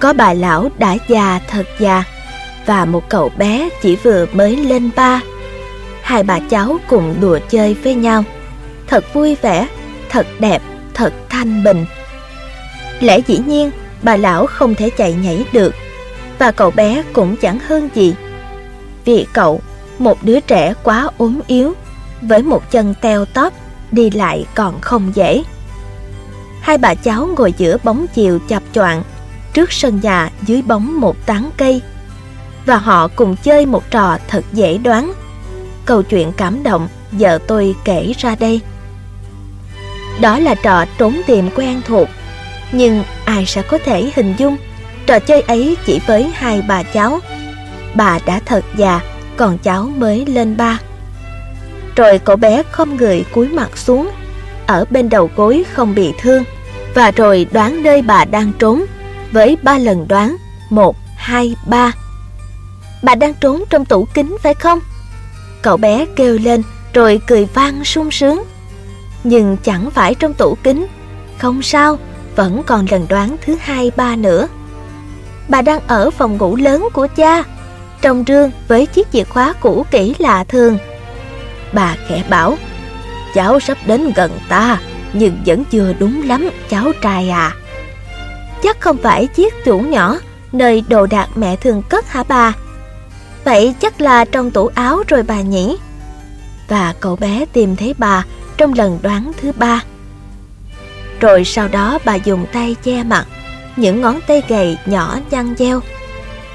Có 0.00 0.12
bà 0.12 0.32
lão 0.32 0.68
đã 0.78 0.96
già 1.08 1.40
thật 1.48 1.66
già 1.78 2.04
Và 2.66 2.84
một 2.84 3.08
cậu 3.08 3.28
bé 3.36 3.68
chỉ 3.82 3.96
vừa 3.96 4.26
mới 4.32 4.56
lên 4.56 4.90
ba. 4.96 5.20
Hai 6.02 6.22
bà 6.22 6.38
cháu 6.50 6.78
cùng 6.88 7.14
đùa 7.20 7.38
chơi 7.48 7.74
với 7.74 7.94
nhau. 7.94 8.24
Thật 8.86 9.04
vui 9.14 9.36
vẻ, 9.42 9.68
thật 10.08 10.26
đẹp, 10.38 10.62
thật 10.94 11.12
thanh 11.28 11.64
bình. 11.64 11.86
Lẽ 13.00 13.18
dĩ 13.26 13.38
nhiên 13.46 13.70
bà 14.02 14.16
lão 14.16 14.46
không 14.46 14.74
thể 14.74 14.90
chạy 14.90 15.14
nhảy 15.14 15.44
được 15.52 15.74
Và 16.38 16.50
cậu 16.50 16.70
bé 16.70 17.02
cũng 17.12 17.36
chẳng 17.36 17.58
hơn 17.58 17.88
gì. 17.94 18.14
Vì 19.04 19.26
cậu, 19.32 19.60
một 19.98 20.22
đứa 20.22 20.40
trẻ 20.40 20.74
quá 20.82 21.08
ốm 21.18 21.40
yếu 21.46 21.72
Với 22.22 22.42
một 22.42 22.70
chân 22.70 22.94
teo 23.00 23.24
tóp 23.24 23.63
đi 23.94 24.10
lại 24.10 24.46
còn 24.54 24.80
không 24.80 25.12
dễ. 25.14 25.42
Hai 26.60 26.78
bà 26.78 26.94
cháu 26.94 27.28
ngồi 27.36 27.54
giữa 27.56 27.76
bóng 27.84 28.06
chiều 28.14 28.38
chập 28.48 28.62
choạng 28.74 29.02
trước 29.52 29.72
sân 29.72 30.00
nhà 30.02 30.30
dưới 30.42 30.62
bóng 30.62 31.00
một 31.00 31.26
tán 31.26 31.50
cây 31.56 31.82
và 32.66 32.76
họ 32.76 33.08
cùng 33.08 33.36
chơi 33.36 33.66
một 33.66 33.90
trò 33.90 34.18
thật 34.28 34.44
dễ 34.52 34.78
đoán. 34.78 35.12
Câu 35.84 36.02
chuyện 36.02 36.32
cảm 36.36 36.62
động 36.62 36.88
giờ 37.12 37.38
tôi 37.46 37.74
kể 37.84 38.12
ra 38.18 38.36
đây. 38.40 38.60
Đó 40.20 40.38
là 40.38 40.54
trò 40.54 40.84
trốn 40.98 41.20
tìm 41.26 41.50
quen 41.56 41.82
thuộc, 41.86 42.08
nhưng 42.72 43.02
ai 43.24 43.46
sẽ 43.46 43.62
có 43.62 43.78
thể 43.84 44.10
hình 44.16 44.34
dung 44.38 44.56
trò 45.06 45.18
chơi 45.18 45.40
ấy 45.40 45.76
chỉ 45.86 46.00
với 46.06 46.30
hai 46.34 46.62
bà 46.68 46.82
cháu. 46.82 47.20
Bà 47.94 48.18
đã 48.26 48.40
thật 48.46 48.64
già, 48.76 49.00
còn 49.36 49.58
cháu 49.58 49.92
mới 49.96 50.26
lên 50.26 50.56
ba. 50.56 50.78
Rồi 51.96 52.18
cậu 52.18 52.36
bé 52.36 52.62
không 52.70 52.96
người 52.96 53.24
cúi 53.34 53.48
mặt 53.48 53.78
xuống 53.78 54.10
Ở 54.66 54.84
bên 54.90 55.08
đầu 55.08 55.30
gối 55.36 55.64
không 55.72 55.94
bị 55.94 56.12
thương. 56.20 56.44
Và 56.94 57.10
rồi 57.10 57.46
đoán 57.52 57.82
nơi 57.82 58.02
bà 58.02 58.24
đang 58.24 58.52
trốn 58.58 58.84
Với 59.32 59.56
ba 59.62 59.78
lần 59.78 60.08
đoán 60.08 60.36
Một, 60.70 60.96
hai, 61.16 61.56
ba. 61.66 61.92
Bà 63.02 63.14
đang 63.14 63.34
trốn 63.34 63.64
trong 63.70 63.84
tủ 63.84 64.06
kính 64.14 64.36
phải 64.42 64.54
không? 64.54 64.80
Cậu 65.62 65.76
bé 65.76 66.06
kêu 66.16 66.38
lên 66.38 66.62
Rồi 66.92 67.20
cười 67.26 67.48
vang 67.54 67.84
sung 67.84 68.10
sướng. 68.10 68.42
Nhưng 69.24 69.56
chẳng 69.56 69.90
phải 69.90 70.14
trong 70.14 70.34
tủ 70.34 70.56
kính 70.62 70.86
Không 71.38 71.62
sao 71.62 71.98
Vẫn 72.36 72.62
còn 72.66 72.86
lần 72.90 73.06
đoán 73.08 73.36
thứ 73.46 73.56
hai 73.60 73.90
ba 73.96 74.16
nữa. 74.16 74.48
Bà 75.48 75.62
đang 75.62 75.80
ở 75.86 76.10
phòng 76.10 76.36
ngủ 76.36 76.56
lớn 76.56 76.88
của 76.92 77.06
cha 77.16 77.42
Trong 78.00 78.24
rương 78.26 78.50
với 78.68 78.86
chiếc 78.86 79.12
chìa 79.12 79.24
khóa 79.24 79.54
cũ 79.60 79.86
kỹ 79.90 80.14
lạ 80.18 80.44
thường. 80.44 80.78
Bà 81.74 81.96
khẽ 82.08 82.22
bảo, 82.30 82.58
Cháu 83.34 83.60
sắp 83.60 83.78
đến 83.86 84.12
gần 84.16 84.38
ta, 84.48 84.78
Nhưng 85.12 85.38
vẫn 85.46 85.64
chưa 85.64 85.92
đúng 85.98 86.28
lắm, 86.28 86.50
cháu 86.68 86.92
trai 87.02 87.30
à. 87.30 87.52
Chắc 88.62 88.80
không 88.80 88.96
phải 88.96 89.26
chiếc 89.26 89.54
tủ 89.64 89.78
nhỏ, 89.78 90.18
Nơi 90.52 90.84
đồ 90.88 91.06
đạc 91.06 91.28
mẹ 91.34 91.56
thường 91.56 91.82
cất 91.88 92.08
hả 92.08 92.22
bà? 92.28 92.52
Vậy 93.44 93.74
chắc 93.80 94.00
là 94.00 94.24
trong 94.24 94.50
tủ 94.50 94.70
áo 94.74 95.02
rồi 95.08 95.22
bà 95.22 95.40
nhỉ? 95.40 95.76
Và 96.68 96.94
cậu 97.00 97.16
bé 97.16 97.44
tìm 97.52 97.76
thấy 97.76 97.94
bà 97.98 98.24
Trong 98.56 98.72
lần 98.72 98.98
đoán 99.02 99.32
thứ 99.40 99.52
ba. 99.52 99.82
Rồi 101.20 101.44
sau 101.44 101.68
đó 101.68 101.98
bà 102.04 102.14
dùng 102.14 102.46
tay 102.52 102.76
che 102.82 103.02
mặt, 103.02 103.26
Những 103.76 104.00
ngón 104.00 104.20
tay 104.26 104.42
gầy 104.48 104.78
nhỏ 104.86 105.18
nhăn 105.30 105.54
gieo 105.58 105.80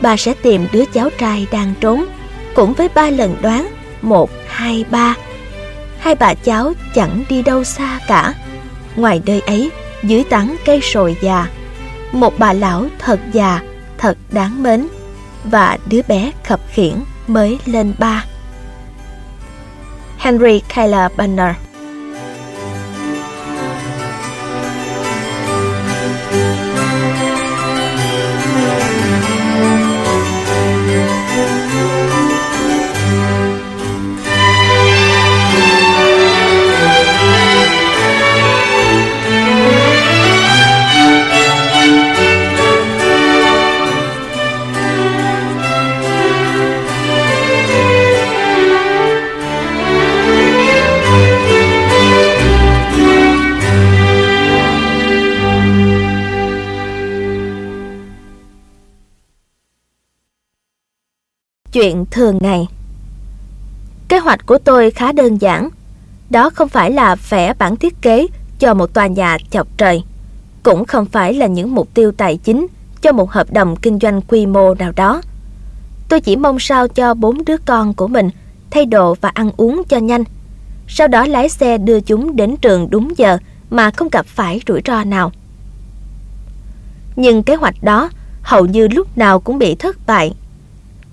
Bà 0.01 0.17
sẽ 0.17 0.33
tìm 0.33 0.67
đứa 0.71 0.83
cháu 0.93 1.09
trai 1.17 1.47
đang 1.51 1.73
trốn, 1.79 2.05
Cũng 2.55 2.73
với 2.73 2.89
ba 2.95 3.09
lần 3.09 3.35
đoán 3.41 3.67
một, 4.01 4.29
hai, 4.47 4.85
ba. 4.91 5.15
Hai 5.99 6.15
bà 6.15 6.33
cháu 6.33 6.73
chẳng 6.95 7.23
đi 7.29 7.41
đâu 7.41 7.63
xa 7.63 7.99
cả. 8.07 8.33
Ngoài 8.95 9.21
nơi 9.25 9.41
ấy, 9.41 9.71
dưới 10.03 10.23
tán 10.23 10.55
cây 10.65 10.79
sồi 10.81 11.17
già, 11.21 11.47
một 12.11 12.33
bà 12.39 12.53
lão 12.53 12.85
thật 12.99 13.19
già, 13.31 13.59
thật 13.97 14.17
đáng 14.31 14.63
mến, 14.63 14.87
và 15.43 15.77
đứa 15.85 16.01
bé 16.07 16.31
khập 16.43 16.59
khiển 16.71 16.93
mới 17.27 17.59
lên 17.65 17.93
ba. 17.99 18.25
Henry 20.17 20.61
keller 20.75 21.11
Banner 21.17 21.55
chuyện 61.79 62.05
thường 62.11 62.37
ngày. 62.41 62.67
Kế 64.07 64.19
hoạch 64.19 64.45
của 64.45 64.57
tôi 64.57 64.91
khá 64.91 65.11
đơn 65.11 65.37
giản. 65.37 65.69
Đó 66.29 66.49
không 66.49 66.69
phải 66.69 66.91
là 66.91 67.15
vẽ 67.29 67.53
bản 67.59 67.75
thiết 67.75 68.01
kế 68.01 68.27
cho 68.59 68.73
một 68.73 68.93
tòa 68.93 69.07
nhà 69.07 69.37
chọc 69.51 69.67
trời. 69.77 70.03
Cũng 70.63 70.85
không 70.85 71.05
phải 71.05 71.33
là 71.33 71.47
những 71.47 71.75
mục 71.75 71.93
tiêu 71.93 72.11
tài 72.11 72.37
chính 72.37 72.67
cho 73.01 73.11
một 73.11 73.31
hợp 73.31 73.53
đồng 73.53 73.75
kinh 73.75 73.99
doanh 73.99 74.21
quy 74.21 74.45
mô 74.45 74.73
nào 74.73 74.91
đó. 74.95 75.21
Tôi 76.09 76.21
chỉ 76.21 76.35
mong 76.35 76.59
sao 76.59 76.87
cho 76.87 77.13
bốn 77.13 77.45
đứa 77.45 77.57
con 77.57 77.93
của 77.93 78.07
mình 78.07 78.29
thay 78.71 78.85
đồ 78.85 79.15
và 79.21 79.29
ăn 79.29 79.51
uống 79.57 79.83
cho 79.89 79.97
nhanh. 79.97 80.23
sau 80.87 81.07
đó 81.07 81.25
lái 81.25 81.49
xe 81.49 81.77
đưa 81.77 81.99
chúng 81.99 82.35
đến 82.35 82.57
trường 82.57 82.89
đúng 82.89 83.13
giờ 83.17 83.37
mà 83.69 83.91
không 83.91 84.09
gặp 84.11 84.25
phải 84.25 84.61
rủi 84.67 84.81
ro 84.85 85.03
nào. 85.03 85.31
Nhưng 87.15 87.43
kế 87.43 87.55
hoạch 87.55 87.83
đó 87.83 88.09
hầu 88.41 88.65
như 88.65 88.87
lúc 88.87 89.17
nào 89.17 89.39
cũng 89.39 89.59
bị 89.59 89.75
thất 89.75 89.97
bại. 90.07 90.33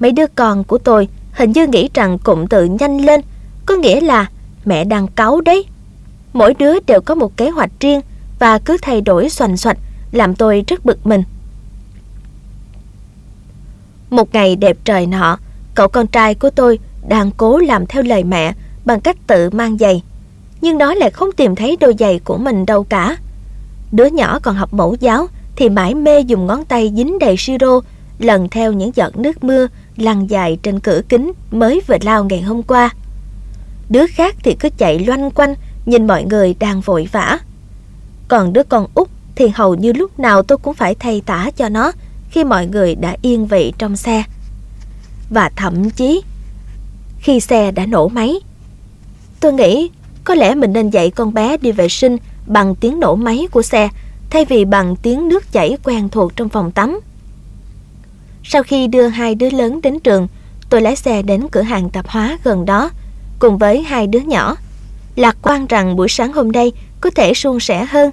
Mấy 0.01 0.13
đứa 0.13 0.27
con 0.27 0.65
của 0.65 0.79
tôi 0.79 1.09
hình 1.33 1.53
như 1.53 1.67
nghĩ 1.67 1.89
rằng 1.95 2.19
cụm 2.19 2.47
từ 2.47 2.65
nhanh 2.65 2.99
lên 2.99 3.21
có 3.67 3.75
nghĩa 3.75 4.01
là 4.01 4.27
mẹ 4.65 4.85
đang 4.85 5.09
cáu 5.09 5.41
đấy. 5.41 5.65
Mỗi 6.33 6.55
đứa 6.55 6.81
đều 6.87 7.01
có 7.01 7.15
một 7.15 7.37
kế 7.37 7.51
hoạch 7.51 7.71
riêng 7.81 8.01
và 8.39 8.59
cứ 8.59 8.77
thay 8.83 9.01
đổi 9.01 9.29
xoành 9.29 9.57
xoạch 9.57 9.79
làm 10.13 10.35
tôi 10.35 10.65
rất 10.67 10.85
bực 10.85 11.07
mình. 11.07 11.23
Một 14.11 14.35
ngày 14.35 14.57
đẹp 14.57 14.77
trời 14.85 15.07
nọ, 15.07 15.39
cậu 15.75 15.89
con 15.89 16.07
trai 16.07 16.35
của 16.35 16.51
tôi 16.51 16.79
đang 17.09 17.31
cố 17.37 17.59
làm 17.59 17.87
theo 17.87 18.03
lời 18.03 18.25
mẹ 18.25 18.53
bằng 18.85 19.01
cách 19.01 19.17
tự 19.27 19.51
mang 19.51 19.79
giày. 19.79 20.03
Nhưng 20.61 20.79
nó 20.79 20.95
lại 20.95 21.11
không 21.11 21.33
tìm 21.33 21.55
thấy 21.55 21.77
đôi 21.81 21.95
giày 21.99 22.19
của 22.19 22.37
mình 22.37 22.67
đâu 22.67 22.85
cả. 22.85 23.17
Đứa 23.93 24.07
nhỏ 24.07 24.39
còn 24.39 24.55
học 24.55 24.75
mẫu 24.75 24.97
giáo 25.01 25.27
thì 25.57 25.69
mãi 25.69 25.95
mê 25.95 26.21
dùng 26.21 26.47
ngón 26.47 26.65
tay 26.65 26.93
dính 26.97 27.19
đầy 27.19 27.37
siro 27.39 27.81
lần 28.19 28.49
theo 28.49 28.73
những 28.73 28.91
giọt 28.95 29.17
nước 29.17 29.45
mưa 29.45 29.67
lăn 29.97 30.31
dài 30.31 30.59
trên 30.63 30.81
cửa 30.81 31.01
kính 31.09 31.33
mới 31.51 31.81
vừa 31.87 31.97
lao 32.01 32.25
ngày 32.25 32.43
hôm 32.43 32.63
qua. 32.63 32.91
Đứa 33.89 34.07
khác 34.07 34.37
thì 34.45 34.57
cứ 34.61 34.69
chạy 34.79 34.99
loanh 34.99 35.31
quanh 35.31 35.55
nhìn 35.87 36.07
mọi 36.07 36.25
người 36.25 36.55
đang 36.59 36.81
vội 36.81 37.09
vã. 37.13 37.39
Còn 38.29 38.53
đứa 38.53 38.63
con 38.63 38.87
út 38.95 39.09
thì 39.37 39.49
hầu 39.49 39.75
như 39.75 39.93
lúc 39.93 40.21
nào 40.21 40.43
tôi 40.43 40.59
cũng 40.59 40.75
phải 40.75 40.95
thay 40.95 41.23
tả 41.27 41.51
cho 41.57 41.69
nó 41.69 41.93
khi 42.31 42.45
mọi 42.45 42.67
người 42.67 42.95
đã 42.95 43.17
yên 43.23 43.47
vị 43.47 43.73
trong 43.79 43.97
xe. 43.97 44.23
Và 45.31 45.51
thậm 45.57 45.91
chí 45.91 46.23
khi 47.19 47.41
xe 47.41 47.71
đã 47.71 47.87
nổ 47.87 48.09
máy, 48.09 48.41
tôi 49.41 49.53
nghĩ 49.53 49.91
có 50.25 50.35
lẽ 50.35 50.55
mình 50.55 50.73
nên 50.73 50.91
dạy 50.91 51.11
con 51.11 51.35
bé 51.35 51.57
đi 51.57 51.73
vệ 51.73 51.89
sinh 51.89 52.17
bằng 52.47 52.75
tiếng 52.75 53.01
nổ 53.01 53.15
máy 53.15 53.49
của 53.51 53.63
xe 53.63 53.89
thay 54.31 54.45
vì 54.45 54.65
bằng 54.65 54.97
tiếng 54.97 55.29
nước 55.29 55.53
chảy 55.53 55.77
quen 55.85 56.09
thuộc 56.09 56.37
trong 56.37 56.49
phòng 56.49 56.73
tắm. 56.73 57.01
Sau 58.49 58.63
khi 58.63 58.87
đưa 58.87 59.07
hai 59.09 59.35
đứa 59.35 59.51
lớn 59.51 59.81
đến 59.83 60.01
trường, 60.01 60.29
tôi 60.71 60.81
lái 60.81 60.97
xe 60.97 61.23
đến 61.23 61.49
cửa 61.53 61.63
hàng 61.63 61.91
tạp 61.91 62.09
hóa 62.09 62.39
gần 62.45 62.65
đó 62.65 62.91
cùng 63.39 63.59
với 63.59 63.83
hai 63.83 64.07
đứa 64.07 64.21
nhỏ. 64.21 64.57
Lạc 65.17 65.37
quan 65.43 65.67
rằng 65.67 65.97
buổi 65.97 66.09
sáng 66.09 66.33
hôm 66.33 66.53
nay 66.53 66.73
có 67.01 67.11
thể 67.11 67.35
suôn 67.35 67.61
sẻ 67.61 67.85
hơn. 67.85 68.11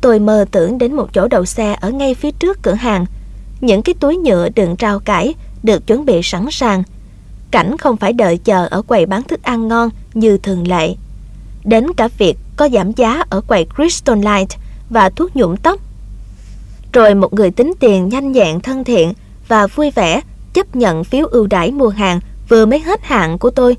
Tôi 0.00 0.18
mơ 0.18 0.44
tưởng 0.50 0.78
đến 0.78 0.94
một 0.94 1.14
chỗ 1.14 1.28
đậu 1.28 1.44
xe 1.44 1.76
ở 1.80 1.90
ngay 1.90 2.14
phía 2.14 2.30
trước 2.30 2.62
cửa 2.62 2.74
hàng. 2.74 3.06
Những 3.60 3.82
cái 3.82 3.94
túi 4.00 4.16
nhựa 4.16 4.48
đựng 4.54 4.76
rau 4.80 4.98
cải 4.98 5.34
được 5.62 5.86
chuẩn 5.86 6.04
bị 6.04 6.20
sẵn 6.22 6.46
sàng. 6.50 6.82
Cảnh 7.50 7.76
không 7.78 7.96
phải 7.96 8.12
đợi 8.12 8.38
chờ 8.38 8.66
ở 8.70 8.82
quầy 8.82 9.06
bán 9.06 9.22
thức 9.22 9.42
ăn 9.42 9.68
ngon 9.68 9.90
như 10.14 10.38
thường 10.38 10.68
lệ. 10.68 10.94
Đến 11.64 11.86
cả 11.96 12.08
việc 12.18 12.36
có 12.56 12.68
giảm 12.72 12.92
giá 12.92 13.24
ở 13.30 13.40
quầy 13.40 13.66
Crystal 13.76 14.18
Light 14.18 14.50
và 14.90 15.10
thuốc 15.10 15.36
nhuộm 15.36 15.56
tóc. 15.56 15.80
Rồi 16.92 17.14
một 17.14 17.34
người 17.34 17.50
tính 17.50 17.72
tiền 17.80 18.08
nhanh 18.08 18.32
nhẹn 18.32 18.60
thân 18.60 18.84
thiện 18.84 19.12
và 19.48 19.66
vui 19.66 19.90
vẻ 19.90 20.20
chấp 20.52 20.76
nhận 20.76 21.04
phiếu 21.04 21.26
ưu 21.26 21.46
đãi 21.46 21.70
mua 21.70 21.88
hàng 21.88 22.20
vừa 22.48 22.66
mới 22.66 22.78
hết 22.78 23.00
hạn 23.02 23.38
của 23.38 23.50
tôi. 23.50 23.76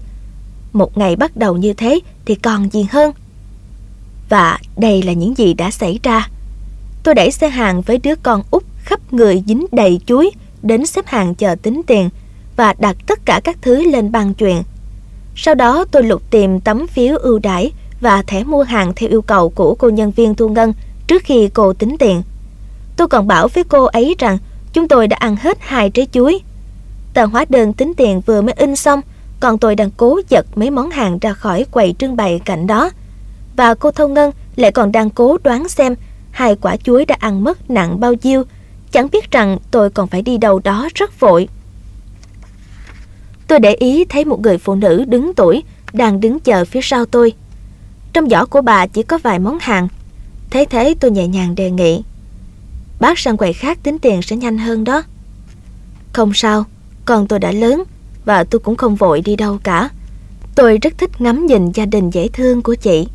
Một 0.74 0.98
ngày 0.98 1.16
bắt 1.16 1.38
đầu 1.38 1.58
như 1.58 1.74
thế 1.74 2.00
thì 2.26 2.36
còn 2.36 2.70
gì 2.70 2.88
hơn. 2.92 3.12
Và 4.30 4.60
đây 4.78 5.02
là 5.04 5.14
những 5.14 5.38
gì 5.38 5.54
đã 5.54 5.72
xảy 5.72 6.00
ra. 6.04 6.30
Tôi 7.04 7.16
đẩy 7.16 7.32
xe 7.32 7.50
hàng 7.50 7.82
với 7.82 7.98
đứa 7.98 8.16
con 8.16 8.44
út 8.52 8.64
khắp 8.84 9.14
người 9.14 9.44
dính 9.48 9.66
đầy 9.72 10.00
chuối 10.06 10.32
đến 10.62 10.86
xếp 10.86 11.08
hàng 11.08 11.36
chờ 11.36 11.56
tính 11.62 11.82
tiền 11.88 12.10
và 12.56 12.74
đặt 12.80 12.96
tất 13.08 13.26
cả 13.26 13.42
các 13.44 13.58
thứ 13.62 13.92
lên 13.92 14.12
băng 14.12 14.34
chuyện. 14.34 14.64
Sau 15.36 15.56
đó 15.56 15.86
tôi 15.92 16.04
lục 16.04 16.22
tìm 16.30 16.60
tấm 16.60 16.88
phiếu 16.88 17.18
ưu 17.18 17.40
đãi 17.40 17.72
và 18.02 18.22
thẻ 18.22 18.44
mua 18.44 18.64
hàng 18.64 18.94
theo 18.96 19.10
yêu 19.10 19.22
cầu 19.22 19.50
của 19.50 19.76
cô 19.76 19.90
nhân 19.90 20.12
viên 20.12 20.36
thu 20.36 20.50
ngân 20.50 20.74
trước 21.08 21.24
khi 21.26 21.50
cô 21.54 21.74
tính 21.74 21.96
tiền. 22.00 22.22
Tôi 22.98 23.08
còn 23.08 23.28
bảo 23.28 23.48
với 23.48 23.64
cô 23.64 23.86
ấy 23.86 24.16
rằng 24.20 24.38
chúng 24.80 24.88
tôi 24.88 25.08
đã 25.08 25.18
ăn 25.18 25.36
hết 25.36 25.58
hai 25.62 25.90
trái 25.90 26.08
chuối. 26.12 26.42
Tờ 27.14 27.26
hóa 27.26 27.46
đơn 27.50 27.74
tính 27.74 27.94
tiền 27.98 28.22
vừa 28.22 28.42
mới 28.42 28.54
in 28.58 28.76
xong, 28.76 29.02
còn 29.40 29.58
tôi 29.58 29.76
đang 29.76 29.92
cố 29.98 30.20
giật 30.30 30.46
mấy 30.56 30.70
món 30.70 30.90
hàng 30.90 31.20
ra 31.20 31.34
khỏi 31.34 31.66
quầy 31.72 31.96
trưng 32.00 32.16
bày 32.16 32.42
cạnh 32.46 32.68
đó. 32.68 32.90
Và 33.56 33.74
cô 33.76 33.92
Thâu 33.92 34.08
Ngân 34.08 34.32
lại 34.56 34.72
còn 34.72 34.92
đang 34.92 35.10
cố 35.10 35.38
đoán 35.44 35.70
xem 35.70 35.96
hai 36.32 36.56
quả 36.56 36.78
chuối 36.78 37.06
đã 37.06 37.16
ăn 37.20 37.44
mất 37.44 37.70
nặng 37.70 38.00
bao 38.00 38.14
nhiêu, 38.24 38.44
chẳng 38.92 39.08
biết 39.12 39.32
rằng 39.32 39.58
tôi 39.72 39.90
còn 39.90 40.08
phải 40.08 40.22
đi 40.22 40.38
đâu 40.38 40.60
đó 40.64 40.90
rất 40.96 41.20
vội. 41.20 41.48
Tôi 43.48 43.60
để 43.60 43.74
ý 43.74 44.06
thấy 44.06 44.26
một 44.26 44.42
người 44.42 44.58
phụ 44.58 44.76
nữ 44.76 45.06
đứng 45.08 45.34
tuổi 45.34 45.64
đang 45.94 46.20
đứng 46.20 46.40
chờ 46.40 46.66
phía 46.66 46.82
sau 46.84 47.06
tôi. 47.06 47.34
Trong 48.14 48.30
giỏ 48.30 48.46
của 48.46 48.62
bà 48.62 48.88
chỉ 48.88 49.04
có 49.04 49.18
vài 49.18 49.40
món 49.40 49.58
hàng. 49.62 49.88
Thế 50.50 50.66
thế 50.70 50.96
tôi 51.00 51.12
nhẹ 51.12 51.28
nhàng 51.28 51.56
đề 51.56 51.72
nghị. 51.72 52.04
Bác 53.00 53.20
sang 53.20 53.38
quầy 53.38 53.54
khác 53.54 53.80
tính 53.84 54.00
tiền 54.00 54.22
sẽ 54.22 54.36
nhanh 54.36 54.58
hơn 54.58 54.84
đó. 54.84 55.04
Không 56.14 56.34
sao, 56.34 56.66
con 57.06 57.28
tôi 57.28 57.40
đã 57.40 57.52
lớn 57.52 57.84
và 58.26 58.44
tôi 58.44 58.60
cũng 58.60 58.76
không 58.76 58.96
vội 58.96 59.22
đi 59.22 59.36
đâu 59.36 59.60
cả. 59.64 59.90
Tôi 60.56 60.78
rất 60.78 60.94
thích 60.98 61.22
ngắm 61.22 61.46
nhìn 61.46 61.72
gia 61.72 61.86
đình 61.86 62.10
dễ 62.10 62.28
thương 62.28 62.62
của 62.62 62.76
chị. 62.76 63.08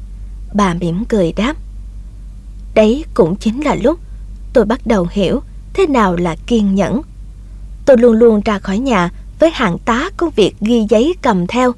Bà 0.55 0.75
mỉm 0.75 1.05
cười 1.05 1.33
đáp. 1.33 1.55
Đấy 2.75 3.05
cũng 3.14 3.37
chính 3.37 3.61
là 3.64 3.75
lúc 3.75 3.99
tôi 4.53 4.64
bắt 4.64 4.87
đầu 4.87 5.09
hiểu 5.11 5.40
thế 5.75 5.87
nào 5.87 6.16
là 6.16 6.37
kiên 6.47 6.75
nhẫn. 6.75 7.03
Tôi 7.87 7.99
luôn 7.99 8.12
luôn 8.12 8.40
ra 8.44 8.59
khỏi 8.59 8.79
nhà 8.79 9.11
với 9.38 9.51
hàng 9.51 9.79
tá 9.85 10.11
công 10.16 10.31
việc 10.31 10.55
ghi 10.61 10.87
giấy 10.88 11.14
cầm 11.23 11.47
theo. 11.47 11.73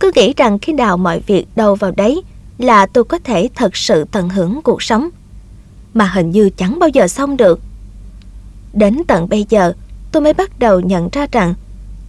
Cứ 0.00 0.10
nghĩ 0.14 0.34
rằng 0.36 0.58
khi 0.58 0.72
nào 0.72 0.96
mọi 0.96 1.20
việc 1.26 1.46
đâu 1.56 1.74
vào 1.74 1.90
đấy 1.90 2.22
là 2.58 2.86
tôi 2.86 3.04
có 3.04 3.18
thể 3.18 3.48
thật 3.54 3.76
sự 3.76 4.04
tận 4.12 4.28
hưởng 4.28 4.60
cuộc 4.64 4.82
sống. 4.82 5.08
Mà 5.98 6.06
hình 6.14 6.30
như 6.30 6.50
chẳng 6.56 6.78
bao 6.78 6.88
giờ 6.88 7.08
xong 7.08 7.36
được. 7.36 7.60
Đến 8.72 9.02
tận 9.06 9.28
bây 9.28 9.46
giờ, 9.48 9.72
tôi 10.12 10.22
mới 10.22 10.32
bắt 10.32 10.58
đầu 10.58 10.80
nhận 10.80 11.08
ra 11.12 11.26
rằng 11.32 11.54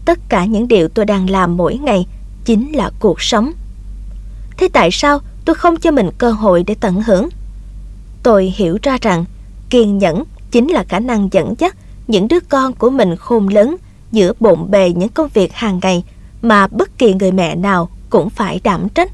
tất 0.05 0.19
cả 0.29 0.45
những 0.45 0.67
điều 0.67 0.87
tôi 0.87 1.05
đang 1.05 1.29
làm 1.29 1.57
mỗi 1.57 1.77
ngày 1.77 2.07
chính 2.45 2.71
là 2.71 2.91
cuộc 2.99 3.21
sống. 3.21 3.51
Thế 4.57 4.67
tại 4.73 4.89
sao 4.91 5.19
tôi 5.45 5.55
không 5.55 5.77
cho 5.77 5.91
mình 5.91 6.09
cơ 6.17 6.31
hội 6.31 6.63
để 6.67 6.75
tận 6.79 7.01
hưởng? 7.01 7.29
Tôi 8.23 8.53
hiểu 8.55 8.77
ra 8.83 8.97
rằng 9.01 9.25
kiên 9.69 9.97
nhẫn 9.97 10.23
chính 10.51 10.67
là 10.67 10.83
khả 10.83 10.99
năng 10.99 11.29
dẫn 11.31 11.53
dắt 11.57 11.75
những 12.07 12.27
đứa 12.27 12.39
con 12.39 12.73
của 12.73 12.89
mình 12.89 13.15
khôn 13.15 13.47
lớn 13.47 13.75
giữa 14.11 14.33
bộn 14.39 14.71
bề 14.71 14.93
những 14.93 15.09
công 15.09 15.29
việc 15.33 15.53
hàng 15.53 15.79
ngày 15.81 16.03
mà 16.41 16.67
bất 16.67 16.97
kỳ 16.97 17.13
người 17.13 17.31
mẹ 17.31 17.55
nào 17.55 17.89
cũng 18.09 18.29
phải 18.29 18.61
đảm 18.63 18.89
trách. 18.89 19.11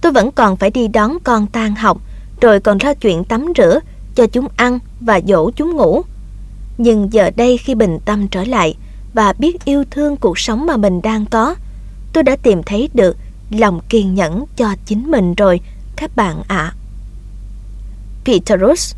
Tôi 0.00 0.12
vẫn 0.12 0.32
còn 0.32 0.56
phải 0.56 0.70
đi 0.70 0.88
đón 0.88 1.18
con 1.24 1.46
tan 1.46 1.74
học, 1.74 2.00
rồi 2.40 2.60
còn 2.60 2.78
lo 2.82 2.94
chuyện 2.94 3.24
tắm 3.24 3.52
rửa, 3.56 3.80
cho 4.14 4.26
chúng 4.26 4.48
ăn 4.56 4.78
và 5.00 5.20
dỗ 5.26 5.50
chúng 5.50 5.76
ngủ. 5.76 6.02
Nhưng 6.78 7.12
giờ 7.12 7.30
đây 7.36 7.58
khi 7.58 7.74
bình 7.74 7.98
tâm 8.04 8.28
trở 8.28 8.44
lại 8.44 8.76
và 9.14 9.32
biết 9.32 9.64
yêu 9.64 9.84
thương 9.90 10.16
cuộc 10.16 10.38
sống 10.38 10.66
mà 10.66 10.76
mình 10.76 11.02
đang 11.02 11.26
có, 11.26 11.54
tôi 12.12 12.22
đã 12.22 12.36
tìm 12.36 12.62
thấy 12.62 12.88
được 12.94 13.16
lòng 13.50 13.80
kiên 13.88 14.14
nhẫn 14.14 14.44
cho 14.56 14.74
chính 14.86 15.10
mình 15.10 15.34
rồi, 15.34 15.60
các 15.96 16.16
bạn 16.16 16.42
ạ. 16.48 16.56
À. 16.56 16.74
Peterus 18.24 18.94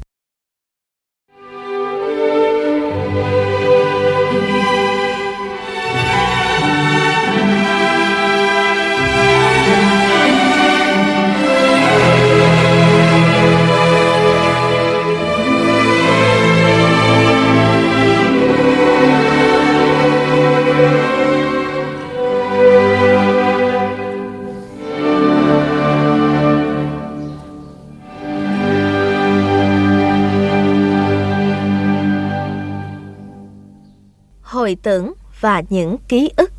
tưởng 34.83 35.13
và 35.41 35.63
những 35.71 35.97
ký 36.09 36.31
ức. 36.37 36.53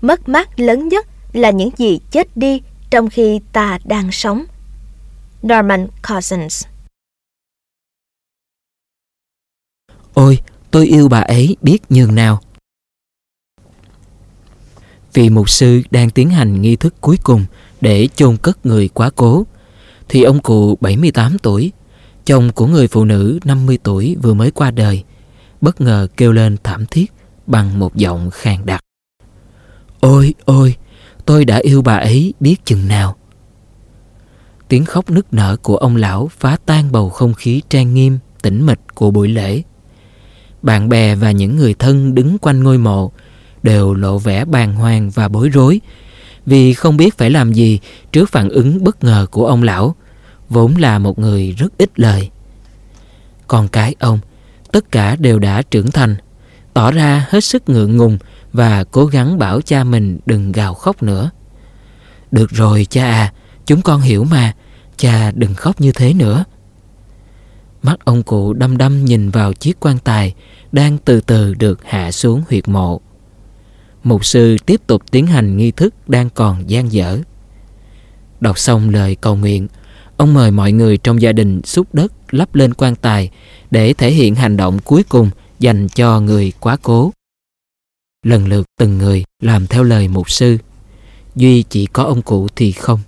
Mất 0.00 0.28
mát 0.28 0.60
lớn 0.60 0.88
nhất 0.88 1.06
là 1.32 1.50
những 1.50 1.70
gì 1.76 2.00
chết 2.10 2.36
đi 2.36 2.62
trong 2.90 3.10
khi 3.10 3.40
ta 3.52 3.78
đang 3.84 4.12
sống. 4.12 4.44
Norman 5.42 5.88
Cousins 6.08 6.64
Ôi, 10.14 10.38
tôi 10.70 10.86
yêu 10.86 11.08
bà 11.08 11.20
ấy 11.20 11.56
biết 11.62 11.78
nhường 11.88 12.14
nào. 12.14 12.40
Vì 15.12 15.30
mục 15.30 15.50
sư 15.50 15.82
đang 15.90 16.10
tiến 16.10 16.30
hành 16.30 16.62
nghi 16.62 16.76
thức 16.76 16.94
cuối 17.00 17.16
cùng 17.22 17.44
để 17.80 18.08
chôn 18.14 18.36
cất 18.36 18.66
người 18.66 18.88
quá 18.88 19.10
cố, 19.16 19.46
thì 20.08 20.22
ông 20.22 20.42
cụ 20.42 20.78
78 20.80 21.38
tuổi, 21.38 21.72
chồng 22.24 22.52
của 22.52 22.66
người 22.66 22.88
phụ 22.88 23.04
nữ 23.04 23.38
50 23.44 23.78
tuổi 23.82 24.16
vừa 24.22 24.34
mới 24.34 24.50
qua 24.50 24.70
đời, 24.70 25.04
bất 25.60 25.80
ngờ 25.80 26.06
kêu 26.16 26.32
lên 26.32 26.56
thảm 26.64 26.86
thiết 26.86 27.12
bằng 27.46 27.78
một 27.78 27.96
giọng 27.96 28.30
khàn 28.30 28.66
đặc. 28.66 28.80
Ôi 30.00 30.34
ôi, 30.44 30.76
tôi 31.26 31.44
đã 31.44 31.56
yêu 31.56 31.82
bà 31.82 31.96
ấy 31.96 32.34
biết 32.40 32.56
chừng 32.64 32.88
nào. 32.88 33.16
Tiếng 34.68 34.84
khóc 34.84 35.10
nức 35.10 35.34
nở 35.34 35.56
của 35.62 35.76
ông 35.76 35.96
lão 35.96 36.30
phá 36.38 36.56
tan 36.66 36.92
bầu 36.92 37.10
không 37.10 37.34
khí 37.34 37.62
trang 37.68 37.94
nghiêm, 37.94 38.18
tĩnh 38.42 38.66
mịch 38.66 38.80
của 38.94 39.10
buổi 39.10 39.28
lễ. 39.28 39.62
Bạn 40.62 40.88
bè 40.88 41.14
và 41.14 41.30
những 41.30 41.56
người 41.56 41.74
thân 41.74 42.14
đứng 42.14 42.38
quanh 42.38 42.62
ngôi 42.62 42.78
mộ 42.78 43.12
đều 43.62 43.94
lộ 43.94 44.18
vẻ 44.18 44.44
bàng 44.44 44.74
hoàng 44.74 45.10
và 45.10 45.28
bối 45.28 45.48
rối 45.48 45.80
vì 46.46 46.74
không 46.74 46.96
biết 46.96 47.18
phải 47.18 47.30
làm 47.30 47.52
gì 47.52 47.80
trước 48.12 48.30
phản 48.30 48.48
ứng 48.48 48.84
bất 48.84 49.04
ngờ 49.04 49.26
của 49.30 49.46
ông 49.46 49.62
lão, 49.62 49.94
vốn 50.48 50.76
là 50.76 50.98
một 50.98 51.18
người 51.18 51.52
rất 51.58 51.78
ít 51.78 51.90
lời. 52.00 52.30
Con 53.46 53.68
cái 53.68 53.94
ông, 53.98 54.18
tất 54.72 54.92
cả 54.92 55.16
đều 55.16 55.38
đã 55.38 55.62
trưởng 55.62 55.90
thành, 55.90 56.16
tỏ 56.74 56.90
ra 56.90 57.26
hết 57.28 57.44
sức 57.44 57.68
ngượng 57.68 57.96
ngùng 57.96 58.18
và 58.52 58.84
cố 58.84 59.06
gắng 59.06 59.38
bảo 59.38 59.60
cha 59.60 59.84
mình 59.84 60.18
đừng 60.26 60.52
gào 60.52 60.74
khóc 60.74 61.02
nữa. 61.02 61.30
Được 62.30 62.50
rồi 62.50 62.86
cha 62.90 63.04
à, 63.04 63.32
chúng 63.66 63.82
con 63.82 64.00
hiểu 64.00 64.24
mà, 64.24 64.54
cha 64.96 65.30
đừng 65.34 65.54
khóc 65.54 65.80
như 65.80 65.92
thế 65.92 66.14
nữa. 66.14 66.44
Mắt 67.82 68.04
ông 68.04 68.22
cụ 68.22 68.52
đăm 68.52 68.76
đăm 68.76 69.04
nhìn 69.04 69.30
vào 69.30 69.52
chiếc 69.52 69.76
quan 69.80 69.98
tài 69.98 70.34
đang 70.72 70.98
từ 70.98 71.20
từ 71.20 71.54
được 71.54 71.80
hạ 71.84 72.12
xuống 72.12 72.42
huyệt 72.48 72.68
mộ. 72.68 73.00
Mục 74.04 74.24
sư 74.24 74.56
tiếp 74.66 74.80
tục 74.86 75.02
tiến 75.10 75.26
hành 75.26 75.56
nghi 75.56 75.70
thức 75.70 75.94
đang 76.08 76.30
còn 76.30 76.70
gian 76.70 76.92
dở. 76.92 77.18
Đọc 78.40 78.58
xong 78.58 78.90
lời 78.90 79.14
cầu 79.14 79.36
nguyện, 79.36 79.68
ông 80.16 80.34
mời 80.34 80.50
mọi 80.50 80.72
người 80.72 80.96
trong 80.96 81.22
gia 81.22 81.32
đình 81.32 81.60
xúc 81.64 81.86
đất 81.92 82.12
lắp 82.30 82.54
lên 82.54 82.74
quan 82.74 82.94
tài 82.96 83.30
để 83.70 83.92
thể 83.92 84.10
hiện 84.10 84.34
hành 84.34 84.56
động 84.56 84.78
cuối 84.84 85.02
cùng 85.08 85.30
dành 85.58 85.88
cho 85.88 86.20
người 86.20 86.52
quá 86.60 86.76
cố. 86.82 87.12
Lần 88.26 88.48
lượt 88.48 88.66
từng 88.78 88.98
người 88.98 89.24
làm 89.42 89.66
theo 89.66 89.82
lời 89.82 90.08
mục 90.08 90.30
sư. 90.30 90.58
Duy 91.36 91.62
chỉ 91.62 91.86
có 91.86 92.02
ông 92.02 92.22
cụ 92.22 92.48
thì 92.56 92.72
không. 92.72 93.00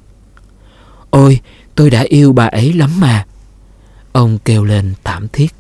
Ôi, 1.11 1.41
tôi 1.75 1.91
đã 1.91 2.01
yêu 2.09 2.33
bà 2.33 2.47
ấy 2.47 2.73
lắm 2.73 3.01
mà. 3.01 3.27
Ông 4.13 4.39
kêu 4.45 4.65
lên 4.65 4.95
thảm 5.05 5.29
thiết. 5.33 5.55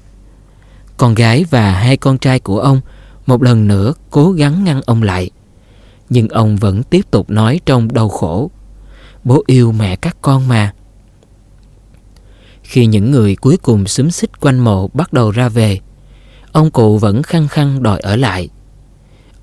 Con 0.96 1.14
gái 1.14 1.44
và 1.50 1.72
hai 1.72 1.96
con 1.96 2.18
trai 2.18 2.40
của 2.40 2.60
ông 2.60 2.80
một 3.26 3.42
lần 3.42 3.68
nữa 3.68 3.92
cố 4.10 4.32
gắng 4.32 4.64
ngăn 4.64 4.80
ông 4.86 5.02
lại. 5.02 5.30
Nhưng 6.10 6.28
ông 6.28 6.56
vẫn 6.56 6.82
tiếp 6.82 7.10
tục 7.10 7.30
nói 7.30 7.60
trong 7.66 7.92
đau 7.92 8.08
khổ. 8.08 8.50
Bố 9.24 9.42
yêu 9.46 9.72
mẹ 9.72 9.96
các 9.96 10.16
con 10.22 10.48
mà. 10.48 10.72
Khi 12.72 12.86
những 12.86 13.10
người 13.10 13.36
cuối 13.36 13.56
cùng 13.56 13.86
xúm 13.86 14.10
xích 14.10 14.40
quanh 14.40 14.58
mộ 14.58 14.88
bắt 14.88 15.12
đầu 15.12 15.30
ra 15.30 15.48
về, 15.48 15.80
ông 16.52 16.70
cụ 16.70 16.98
vẫn 16.98 17.22
khăng 17.22 17.48
khăng 17.48 17.82
đòi 17.82 18.00
ở 18.00 18.16
lại. 18.16 18.48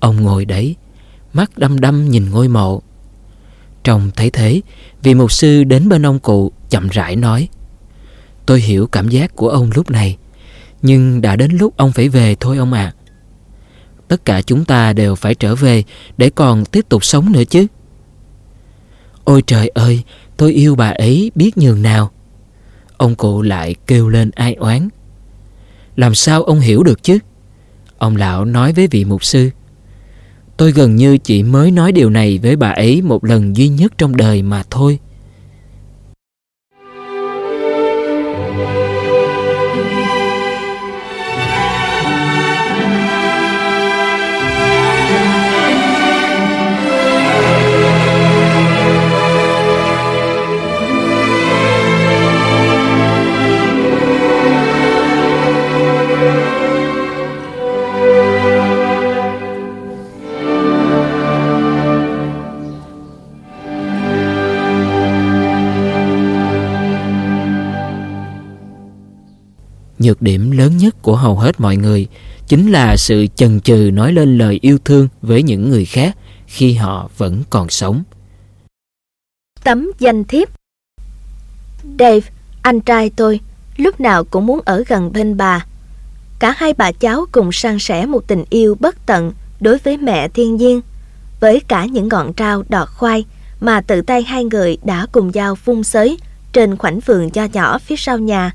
Ông 0.00 0.22
ngồi 0.22 0.44
đấy, 0.44 0.76
mắt 1.32 1.58
đăm 1.58 1.80
đăm 1.80 2.08
nhìn 2.08 2.30
ngôi 2.30 2.48
mộ. 2.48 2.82
Trông 3.84 4.10
thấy 4.16 4.30
thế, 4.30 4.60
vị 5.02 5.14
mục 5.14 5.32
sư 5.32 5.64
đến 5.64 5.88
bên 5.88 6.06
ông 6.06 6.18
cụ 6.18 6.52
chậm 6.70 6.88
rãi 6.88 7.16
nói 7.16 7.48
Tôi 8.46 8.60
hiểu 8.60 8.86
cảm 8.86 9.08
giác 9.08 9.36
của 9.36 9.48
ông 9.48 9.70
lúc 9.74 9.90
này, 9.90 10.16
nhưng 10.82 11.20
đã 11.20 11.36
đến 11.36 11.50
lúc 11.52 11.76
ông 11.76 11.92
phải 11.92 12.08
về 12.08 12.36
thôi 12.40 12.56
ông 12.56 12.72
ạ. 12.72 12.94
À. 12.96 12.96
Tất 14.08 14.24
cả 14.24 14.42
chúng 14.42 14.64
ta 14.64 14.92
đều 14.92 15.14
phải 15.14 15.34
trở 15.34 15.54
về 15.54 15.84
để 16.16 16.30
còn 16.30 16.64
tiếp 16.64 16.88
tục 16.88 17.04
sống 17.04 17.32
nữa 17.32 17.44
chứ. 17.44 17.66
Ôi 19.24 19.42
trời 19.46 19.68
ơi, 19.68 20.02
tôi 20.36 20.52
yêu 20.52 20.74
bà 20.74 20.90
ấy 20.90 21.30
biết 21.34 21.58
nhường 21.58 21.82
nào. 21.82 22.10
Ông 23.00 23.14
cụ 23.14 23.42
lại 23.42 23.74
kêu 23.86 24.08
lên 24.08 24.30
ai 24.34 24.54
oán. 24.54 24.88
Làm 25.96 26.14
sao 26.14 26.42
ông 26.42 26.60
hiểu 26.60 26.82
được 26.82 27.02
chứ? 27.02 27.18
Ông 27.98 28.16
lão 28.16 28.44
nói 28.44 28.72
với 28.72 28.86
vị 28.86 29.04
mục 29.04 29.24
sư. 29.24 29.50
Tôi 30.56 30.72
gần 30.72 30.96
như 30.96 31.18
chỉ 31.18 31.42
mới 31.42 31.70
nói 31.70 31.92
điều 31.92 32.10
này 32.10 32.38
với 32.42 32.56
bà 32.56 32.70
ấy 32.70 33.02
một 33.02 33.24
lần 33.24 33.56
duy 33.56 33.68
nhất 33.68 33.92
trong 33.98 34.16
đời 34.16 34.42
mà 34.42 34.62
thôi. 34.70 34.98
Nhược 70.00 70.22
điểm 70.22 70.50
lớn 70.50 70.76
nhất 70.76 71.02
của 71.02 71.16
hầu 71.16 71.36
hết 71.36 71.60
mọi 71.60 71.76
người 71.76 72.06
chính 72.46 72.70
là 72.70 72.96
sự 72.96 73.26
chần 73.34 73.60
chừ 73.60 73.90
nói 73.92 74.12
lên 74.12 74.38
lời 74.38 74.58
yêu 74.62 74.78
thương 74.84 75.08
với 75.22 75.42
những 75.42 75.70
người 75.70 75.84
khác 75.84 76.16
khi 76.46 76.72
họ 76.72 77.10
vẫn 77.18 77.42
còn 77.50 77.68
sống. 77.68 78.02
Tấm 79.64 79.90
danh 79.98 80.24
thiếp 80.24 80.48
Dave, 81.98 82.20
anh 82.62 82.80
trai 82.80 83.10
tôi, 83.10 83.40
lúc 83.76 84.00
nào 84.00 84.24
cũng 84.24 84.46
muốn 84.46 84.60
ở 84.64 84.84
gần 84.88 85.12
bên 85.12 85.36
bà. 85.36 85.66
Cả 86.38 86.54
hai 86.56 86.72
bà 86.72 86.92
cháu 86.92 87.26
cùng 87.32 87.52
san 87.52 87.78
sẻ 87.78 88.06
một 88.06 88.26
tình 88.26 88.44
yêu 88.50 88.76
bất 88.80 89.06
tận 89.06 89.32
đối 89.60 89.78
với 89.78 89.96
mẹ 89.96 90.28
thiên 90.28 90.56
nhiên, 90.56 90.80
với 91.40 91.60
cả 91.60 91.84
những 91.84 92.08
ngọn 92.08 92.32
trao 92.32 92.62
đọt 92.68 92.88
khoai 92.88 93.24
mà 93.60 93.80
tự 93.80 94.02
tay 94.02 94.22
hai 94.22 94.44
người 94.44 94.78
đã 94.84 95.06
cùng 95.12 95.34
giao 95.34 95.54
phun 95.54 95.82
xới 95.82 96.18
trên 96.52 96.76
khoảnh 96.76 97.00
vườn 97.00 97.30
cho 97.30 97.48
nhỏ 97.52 97.78
phía 97.78 97.96
sau 97.96 98.18
nhà. 98.18 98.52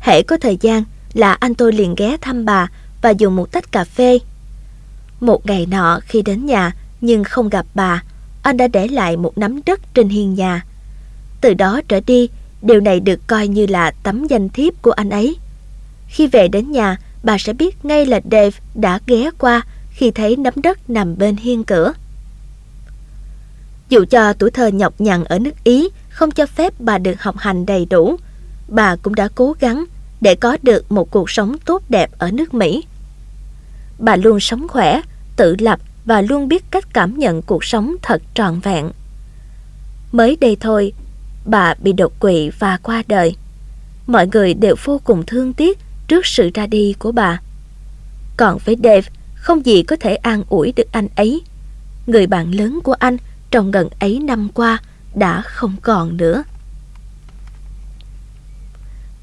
Hễ 0.00 0.22
có 0.22 0.36
thời 0.36 0.56
gian 0.60 0.84
là 1.12 1.32
anh 1.32 1.54
tôi 1.54 1.72
liền 1.72 1.94
ghé 1.94 2.16
thăm 2.20 2.44
bà 2.44 2.68
và 3.02 3.10
dùng 3.10 3.36
một 3.36 3.52
tách 3.52 3.72
cà 3.72 3.84
phê. 3.84 4.18
Một 5.20 5.46
ngày 5.46 5.66
nọ 5.66 6.00
khi 6.06 6.22
đến 6.22 6.46
nhà 6.46 6.72
nhưng 7.00 7.24
không 7.24 7.48
gặp 7.48 7.66
bà, 7.74 8.02
anh 8.42 8.56
đã 8.56 8.68
để 8.68 8.88
lại 8.88 9.16
một 9.16 9.38
nắm 9.38 9.60
đất 9.66 9.94
trên 9.94 10.08
hiên 10.08 10.34
nhà. 10.34 10.64
Từ 11.40 11.54
đó 11.54 11.80
trở 11.88 12.00
đi, 12.00 12.28
điều 12.62 12.80
này 12.80 13.00
được 13.00 13.26
coi 13.26 13.48
như 13.48 13.66
là 13.66 13.90
tấm 14.02 14.26
danh 14.26 14.48
thiếp 14.48 14.82
của 14.82 14.90
anh 14.90 15.10
ấy. 15.10 15.36
Khi 16.08 16.26
về 16.26 16.48
đến 16.48 16.72
nhà, 16.72 16.96
bà 17.22 17.38
sẽ 17.38 17.52
biết 17.52 17.84
ngay 17.84 18.06
là 18.06 18.20
Dave 18.30 18.58
đã 18.74 19.00
ghé 19.06 19.30
qua 19.38 19.62
khi 19.90 20.10
thấy 20.10 20.36
nắm 20.36 20.54
đất 20.56 20.90
nằm 20.90 21.18
bên 21.18 21.36
hiên 21.36 21.64
cửa. 21.64 21.92
Dù 23.88 24.04
cho 24.10 24.32
tuổi 24.32 24.50
thơ 24.50 24.66
nhọc 24.66 25.00
nhằn 25.00 25.24
ở 25.24 25.38
nước 25.38 25.64
Ý 25.64 25.88
không 26.08 26.30
cho 26.30 26.46
phép 26.46 26.74
bà 26.78 26.98
được 26.98 27.22
học 27.22 27.36
hành 27.38 27.66
đầy 27.66 27.86
đủ, 27.86 28.16
bà 28.68 28.96
cũng 28.96 29.14
đã 29.14 29.28
cố 29.34 29.54
gắng 29.60 29.84
để 30.20 30.34
có 30.34 30.56
được 30.62 30.92
một 30.92 31.10
cuộc 31.10 31.30
sống 31.30 31.56
tốt 31.64 31.82
đẹp 31.88 32.10
ở 32.18 32.30
nước 32.30 32.54
Mỹ. 32.54 32.84
Bà 33.98 34.16
luôn 34.16 34.40
sống 34.40 34.68
khỏe, 34.68 35.00
tự 35.36 35.56
lập 35.58 35.80
và 36.04 36.20
luôn 36.20 36.48
biết 36.48 36.64
cách 36.70 36.94
cảm 36.94 37.18
nhận 37.18 37.42
cuộc 37.42 37.64
sống 37.64 37.94
thật 38.02 38.22
trọn 38.34 38.60
vẹn. 38.60 38.90
Mới 40.12 40.36
đây 40.40 40.56
thôi, 40.60 40.92
bà 41.44 41.74
bị 41.74 41.92
đột 41.92 42.20
quỵ 42.20 42.50
và 42.58 42.76
qua 42.82 43.02
đời. 43.06 43.36
Mọi 44.06 44.28
người 44.32 44.54
đều 44.54 44.74
vô 44.84 45.00
cùng 45.04 45.26
thương 45.26 45.52
tiếc 45.52 45.78
trước 46.08 46.26
sự 46.26 46.50
ra 46.54 46.66
đi 46.66 46.94
của 46.98 47.12
bà. 47.12 47.40
Còn 48.36 48.58
với 48.64 48.76
Dave, 48.84 49.08
không 49.34 49.66
gì 49.66 49.82
có 49.82 49.96
thể 50.00 50.14
an 50.16 50.42
ủi 50.48 50.72
được 50.72 50.92
anh 50.92 51.08
ấy. 51.16 51.42
Người 52.06 52.26
bạn 52.26 52.54
lớn 52.54 52.78
của 52.84 52.92
anh 52.92 53.16
trong 53.50 53.70
gần 53.70 53.88
ấy 54.00 54.20
năm 54.20 54.48
qua 54.54 54.78
đã 55.14 55.42
không 55.42 55.76
còn 55.82 56.16
nữa. 56.16 56.42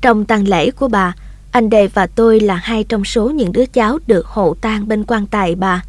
Trong 0.05 0.25
tang 0.25 0.47
lễ 0.47 0.71
của 0.71 0.87
bà, 0.87 1.15
anh 1.51 1.69
Đề 1.69 1.87
và 1.87 2.07
tôi 2.07 2.39
là 2.39 2.55
hai 2.55 2.83
trong 2.83 3.05
số 3.05 3.29
những 3.29 3.51
đứa 3.51 3.65
cháu 3.65 3.99
được 4.07 4.25
hộ 4.25 4.55
tang 4.61 4.87
bên 4.87 5.03
quan 5.07 5.27
tài 5.27 5.55
bà. 5.55 5.83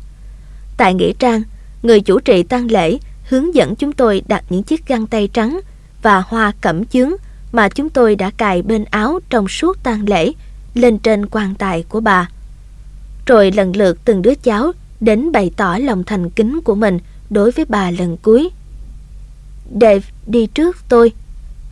Tại 0.77 0.95
Nghĩa 0.95 1.13
Trang, 1.19 1.43
người 1.83 2.01
chủ 2.01 2.21
trì 2.21 2.43
tang 2.43 2.71
lễ 2.71 2.99
hướng 3.29 3.55
dẫn 3.55 3.77
chúng 3.77 3.93
tôi 3.93 4.23
đặt 4.29 4.45
những 4.51 4.63
chiếc 4.63 4.87
găng 4.87 5.07
tay 5.07 5.29
trắng 5.33 5.61
và 6.03 6.21
hoa 6.27 6.53
cẩm 6.61 6.85
chướng 6.85 7.11
mà 7.53 7.69
chúng 7.69 7.91
tôi 7.91 8.17
đã 8.17 8.31
cài 8.31 8.63
bên 8.63 8.85
áo 8.85 9.21
trong 9.31 9.49
suốt 9.49 9.83
tang 9.83 10.09
lễ 10.09 10.33
lên 10.75 10.99
trên 10.99 11.27
quan 11.27 11.55
tài 11.55 11.83
của 11.83 12.01
bà. 12.01 12.29
Rồi 13.27 13.51
lần 13.53 13.77
lượt 13.77 13.99
từng 14.05 14.23
đứa 14.23 14.35
cháu 14.35 14.73
đến 15.01 15.33
bày 15.33 15.51
tỏ 15.57 15.79
lòng 15.79 16.05
thành 16.05 16.31
kính 16.31 16.61
của 16.65 16.75
mình 16.75 16.99
đối 17.31 17.51
với 17.51 17.65
bà 17.69 17.91
lần 17.91 18.17
cuối. 18.17 18.51
Dave 19.81 20.05
đi 20.27 20.47
trước 20.47 20.77
tôi 20.89 21.13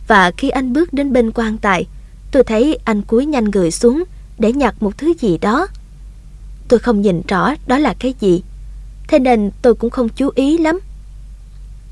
và 0.07 0.31
khi 0.37 0.49
anh 0.49 0.73
bước 0.73 0.93
đến 0.93 1.13
bên 1.13 1.31
quan 1.31 1.57
tài, 1.57 1.85
Tôi 2.35 2.43
thấy 2.43 2.79
anh 2.83 3.01
cúi 3.01 3.25
nhanh 3.25 3.43
người 3.43 3.71
xuống 3.71 4.03
để 4.39 4.53
nhặt 4.53 4.75
một 4.79 4.97
thứ 4.97 5.13
gì 5.19 5.37
đó. 5.37 5.67
Tôi 6.67 6.79
không 6.79 7.01
nhìn 7.01 7.21
rõ 7.27 7.53
đó 7.67 7.77
là 7.77 7.93
cái 7.99 8.13
gì, 8.19 8.43
thế 9.07 9.19
nên 9.19 9.51
tôi 9.61 9.75
cũng 9.75 9.89
không 9.89 10.09
chú 10.09 10.29
ý 10.35 10.57
lắm. 10.57 10.79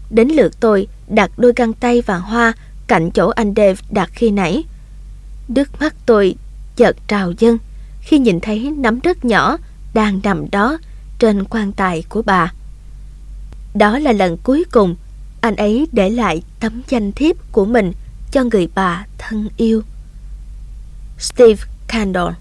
Đến 0.09 0.27
lượt 0.27 0.59
tôi 0.59 0.87
đặt 1.07 1.31
đôi 1.37 1.53
găng 1.55 1.73
tay 1.73 2.01
và 2.01 2.17
hoa 2.17 2.53
cạnh 2.87 3.11
chỗ 3.11 3.29
anh 3.29 3.53
Dave 3.55 3.81
đặt 3.89 4.09
khi 4.13 4.31
nãy. 4.31 4.63
Nước 5.47 5.69
mắt 5.79 5.95
tôi 6.05 6.35
chợt 6.75 6.95
trào 7.07 7.31
dâng 7.31 7.57
khi 8.01 8.19
nhìn 8.19 8.39
thấy 8.39 8.71
nắm 8.71 8.99
đất 9.03 9.25
nhỏ 9.25 9.57
đang 9.93 10.19
nằm 10.23 10.51
đó 10.51 10.77
trên 11.19 11.43
quan 11.43 11.71
tài 11.71 12.03
của 12.09 12.21
bà. 12.21 12.53
Đó 13.73 13.99
là 13.99 14.11
lần 14.11 14.37
cuối 14.37 14.63
cùng 14.71 14.95
anh 15.41 15.55
ấy 15.55 15.87
để 15.91 16.09
lại 16.09 16.43
tấm 16.59 16.81
danh 16.89 17.11
thiếp 17.11 17.35
của 17.51 17.65
mình 17.65 17.91
cho 18.31 18.43
người 18.43 18.67
bà 18.75 19.05
thân 19.17 19.49
yêu. 19.57 19.83
Steve 21.23 21.67
Candle 21.87 22.35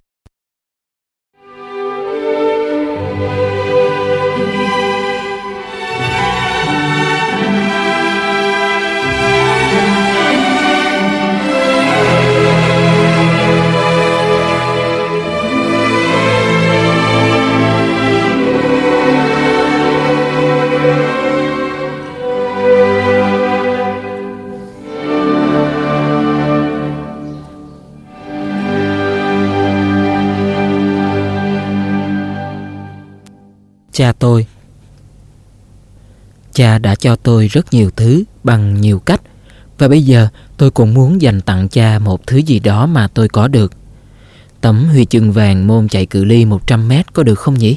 cha 33.92 34.12
tôi 34.12 34.46
cha 36.52 36.78
đã 36.78 36.94
cho 36.94 37.16
tôi 37.16 37.48
rất 37.48 37.72
nhiều 37.72 37.90
thứ, 37.96 38.24
bằng 38.44 38.80
nhiều 38.80 38.98
cách 38.98 39.20
và 39.78 39.88
bây 39.88 40.02
giờ 40.02 40.28
tôi 40.56 40.70
cũng 40.70 40.94
muốn 40.94 41.22
dành 41.22 41.40
tặng 41.40 41.68
cha 41.68 41.98
một 41.98 42.26
thứ 42.26 42.36
gì 42.36 42.58
đó 42.58 42.86
mà 42.86 43.08
tôi 43.08 43.28
có 43.28 43.48
được 43.48 43.72
tấm 44.60 44.88
huy 44.88 45.04
chương 45.04 45.32
vàng 45.32 45.66
môn 45.66 45.88
chạy 45.88 46.06
cự 46.06 46.24
ly 46.24 46.44
100 46.44 46.88
mét 46.88 47.12
có 47.12 47.22
được 47.22 47.38
không 47.38 47.54
nhỉ? 47.54 47.76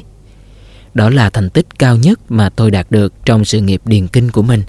Đó 0.94 1.10
là 1.10 1.30
thành 1.30 1.50
tích 1.50 1.78
cao 1.78 1.96
nhất 1.96 2.20
mà 2.28 2.48
tôi 2.48 2.70
đạt 2.70 2.86
được 2.90 3.12
trong 3.24 3.44
sự 3.44 3.60
nghiệp 3.60 3.80
điền 3.84 4.08
kinh 4.08 4.30
của 4.30 4.42
mình. 4.42 4.62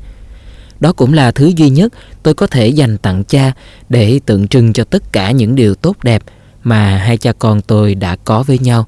Đó 0.80 0.94
cũng 0.94 1.14
là 1.14 1.32
thứ 1.32 1.48
duy 1.56 1.70
nhất 1.70 1.94
tôi 2.24 2.34
có 2.34 2.48
thể 2.48 2.68
dành 2.68 2.98
tặng 2.98 3.24
cha 3.24 3.52
để 3.90 4.20
tượng 4.26 4.48
trưng 4.48 4.74
cho 4.74 4.84
tất 4.84 5.14
cả 5.14 5.32
những 5.32 5.56
điều 5.56 5.76
tốt 5.76 5.98
đẹp 6.04 6.24
mà 6.64 6.98
hai 6.98 7.18
cha 7.18 7.34
con 7.40 7.62
tôi 7.62 7.96
đã 7.96 8.16
có 8.16 8.44
với 8.44 8.60
nhau 8.60 8.88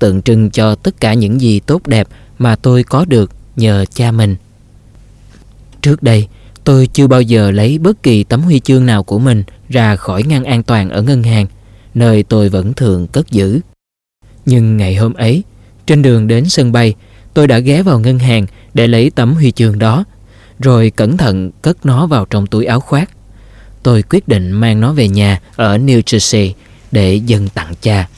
tượng 0.00 0.22
trưng 0.22 0.50
cho 0.50 0.74
tất 0.74 1.00
cả 1.00 1.14
những 1.14 1.40
gì 1.40 1.60
tốt 1.60 1.86
đẹp 1.86 2.08
mà 2.38 2.56
tôi 2.56 2.82
có 2.82 3.04
được 3.04 3.30
nhờ 3.56 3.84
cha 3.94 4.12
mình. 4.12 4.36
Trước 5.82 6.02
đây, 6.02 6.28
tôi 6.64 6.88
chưa 6.92 7.06
bao 7.06 7.22
giờ 7.22 7.50
lấy 7.50 7.78
bất 7.78 8.02
kỳ 8.02 8.24
tấm 8.24 8.42
huy 8.42 8.60
chương 8.60 8.86
nào 8.86 9.02
của 9.02 9.18
mình 9.18 9.44
ra 9.68 9.96
khỏi 9.96 10.22
ngăn 10.22 10.44
an 10.44 10.62
toàn 10.62 10.90
ở 10.90 11.02
ngân 11.02 11.22
hàng, 11.22 11.46
nơi 11.94 12.22
tôi 12.22 12.48
vẫn 12.48 12.72
thường 12.72 13.06
cất 13.06 13.30
giữ. 13.30 13.60
Nhưng 14.46 14.76
ngày 14.76 14.94
hôm 14.96 15.14
ấy, 15.14 15.42
trên 15.86 16.02
đường 16.02 16.26
đến 16.26 16.48
sân 16.48 16.72
bay, 16.72 16.94
tôi 17.34 17.46
đã 17.46 17.58
ghé 17.58 17.82
vào 17.82 18.00
ngân 18.00 18.18
hàng 18.18 18.46
để 18.74 18.86
lấy 18.86 19.10
tấm 19.10 19.34
huy 19.34 19.50
chương 19.52 19.78
đó, 19.78 20.04
rồi 20.58 20.90
cẩn 20.90 21.16
thận 21.16 21.50
cất 21.62 21.86
nó 21.86 22.06
vào 22.06 22.24
trong 22.24 22.46
túi 22.46 22.64
áo 22.64 22.80
khoác. 22.80 23.10
Tôi 23.82 24.02
quyết 24.02 24.28
định 24.28 24.52
mang 24.52 24.80
nó 24.80 24.92
về 24.92 25.08
nhà 25.08 25.40
ở 25.56 25.78
New 25.78 26.00
Jersey 26.00 26.52
để 26.92 27.14
dâng 27.14 27.48
tặng 27.48 27.74
cha. 27.80 28.08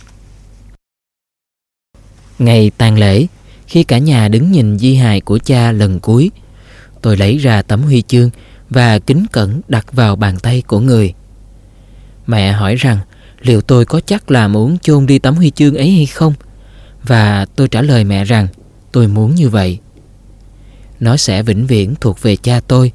Ngày 2.39 2.70
tang 2.78 2.99
lễ, 2.99 3.26
khi 3.66 3.85
cả 3.85 3.99
nhà 3.99 4.28
đứng 4.28 4.53
nhìn 4.53 4.78
di 4.78 4.95
hài 4.95 5.20
của 5.20 5.39
cha 5.39 5.72
lần 5.72 6.01
cuối, 6.01 6.30
tôi 7.03 7.16
lấy 7.16 7.39
ra 7.39 7.62
tấm 7.62 7.83
huy 7.83 8.03
chương 8.03 8.30
và 8.70 8.99
kính 8.99 9.26
cẩn 9.33 9.61
đặt 9.68 9.93
vào 9.93 10.16
bàn 10.16 10.39
tay 10.39 10.62
của 10.66 10.80
người. 10.80 11.14
Mẹ 12.26 12.53
hỏi 12.53 12.76
rằng 12.76 12.99
liệu 13.41 13.61
tôi 13.61 13.85
có 13.85 14.01
chắc 14.01 14.30
là 14.30 14.49
muốn 14.49 14.78
chôn 14.78 15.07
đi 15.07 15.18
tấm 15.18 15.35
huy 15.35 15.51
chương 15.51 15.74
ấy 15.74 15.91
hay 15.91 16.07
không? 16.07 16.35
Và 17.03 17.47
tôi 17.57 17.68
trả 17.68 17.83
lời 17.83 18.05
mẹ 18.05 18.24
rằng 18.24 18.49
tôi 18.93 19.09
muốn 19.09 19.35
như 19.35 19.49
vậy. 19.49 19.78
Nó 21.01 21.16
sẽ 21.16 21.43
vĩnh 21.43 21.66
viễn 21.66 21.95
thuộc 22.01 22.22
về 22.22 22.37
cha 22.37 22.61
tôi, 22.68 22.93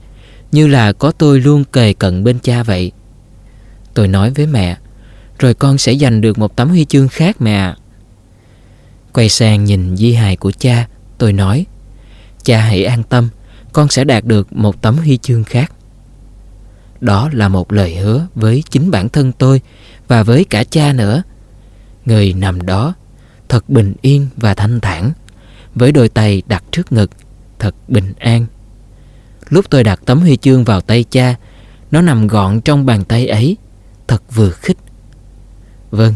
như 0.51 0.67
là 0.67 0.93
có 0.93 1.11
tôi 1.11 1.39
luôn 1.39 1.63
kề 1.63 1.93
cận 1.93 2.23
bên 2.23 2.39
cha 2.39 2.63
vậy. 2.63 2.91
Tôi 3.93 4.07
nói 4.07 4.31
với 4.31 4.47
mẹ, 4.47 4.77
rồi 5.39 5.53
con 5.53 5.77
sẽ 5.77 5.95
giành 5.95 6.21
được 6.21 6.37
một 6.37 6.55
tấm 6.55 6.69
huy 6.69 6.85
chương 6.85 7.07
khác 7.07 7.41
mẹ 7.41 7.55
ạ. 7.55 7.75
Quay 9.13 9.29
sang 9.29 9.65
nhìn 9.65 9.97
di 9.97 10.13
hài 10.13 10.35
của 10.35 10.51
cha, 10.51 10.87
tôi 11.17 11.33
nói, 11.33 11.65
cha 12.43 12.61
hãy 12.61 12.85
an 12.85 13.03
tâm, 13.03 13.29
con 13.73 13.89
sẽ 13.89 14.03
đạt 14.03 14.25
được 14.25 14.53
một 14.53 14.81
tấm 14.81 14.97
huy 14.97 15.17
chương 15.17 15.43
khác. 15.43 15.71
Đó 17.01 17.29
là 17.33 17.47
một 17.47 17.71
lời 17.71 17.95
hứa 17.95 18.27
với 18.35 18.63
chính 18.69 18.91
bản 18.91 19.09
thân 19.09 19.31
tôi 19.31 19.61
và 20.07 20.23
với 20.23 20.43
cả 20.43 20.63
cha 20.63 20.93
nữa. 20.93 21.23
Người 22.05 22.33
nằm 22.33 22.65
đó, 22.65 22.93
thật 23.49 23.69
bình 23.69 23.93
yên 24.01 24.27
và 24.37 24.53
thanh 24.53 24.79
thản, 24.79 25.11
với 25.75 25.91
đôi 25.91 26.09
tay 26.09 26.41
đặt 26.47 26.63
trước 26.71 26.91
ngực, 26.91 27.11
thật 27.59 27.75
bình 27.87 28.13
an. 28.19 28.45
Lúc 29.49 29.65
tôi 29.69 29.83
đặt 29.83 29.99
tấm 30.05 30.19
huy 30.19 30.37
chương 30.37 30.63
vào 30.63 30.81
tay 30.81 31.05
cha, 31.11 31.35
nó 31.91 32.01
nằm 32.01 32.27
gọn 32.27 32.61
trong 32.61 32.85
bàn 32.85 33.03
tay 33.03 33.27
ấy, 33.27 33.57
thật 34.07 34.23
vừa 34.35 34.49
khích. 34.51 34.77
Vâng, 35.91 36.13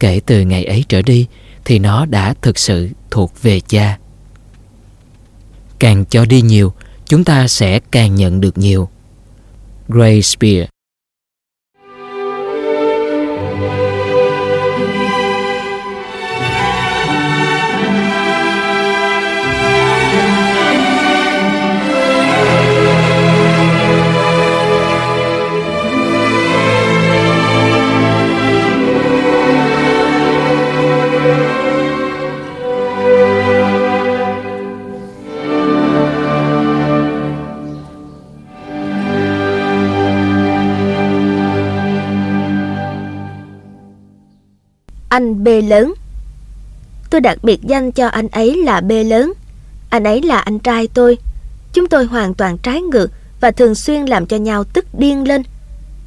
kể 0.00 0.20
từ 0.26 0.40
ngày 0.40 0.64
ấy 0.64 0.84
trở 0.88 1.02
đi, 1.02 1.26
thì 1.64 1.78
nó 1.78 2.06
đã 2.06 2.34
thực 2.42 2.58
sự 2.58 2.88
thuộc 3.10 3.42
về 3.42 3.60
cha. 3.60 3.98
Càng 5.78 6.04
cho 6.04 6.24
đi 6.24 6.42
nhiều, 6.42 6.72
chúng 7.06 7.24
ta 7.24 7.48
sẽ 7.48 7.80
càng 7.90 8.14
nhận 8.14 8.40
được 8.40 8.58
nhiều. 8.58 8.88
Gray 9.88 10.22
Spear 10.22 10.71
anh 45.12 45.44
B 45.44 45.48
lớn. 45.68 45.94
Tôi 47.10 47.20
đặc 47.20 47.38
biệt 47.42 47.60
danh 47.62 47.92
cho 47.92 48.06
anh 48.08 48.28
ấy 48.28 48.56
là 48.64 48.80
B 48.80 48.92
lớn. 49.06 49.32
Anh 49.90 50.04
ấy 50.04 50.22
là 50.22 50.38
anh 50.38 50.58
trai 50.58 50.88
tôi. 50.94 51.18
Chúng 51.72 51.88
tôi 51.88 52.04
hoàn 52.04 52.34
toàn 52.34 52.58
trái 52.58 52.80
ngược 52.82 53.10
và 53.40 53.50
thường 53.50 53.74
xuyên 53.74 54.06
làm 54.06 54.26
cho 54.26 54.36
nhau 54.36 54.64
tức 54.64 54.84
điên 54.98 55.28
lên. 55.28 55.42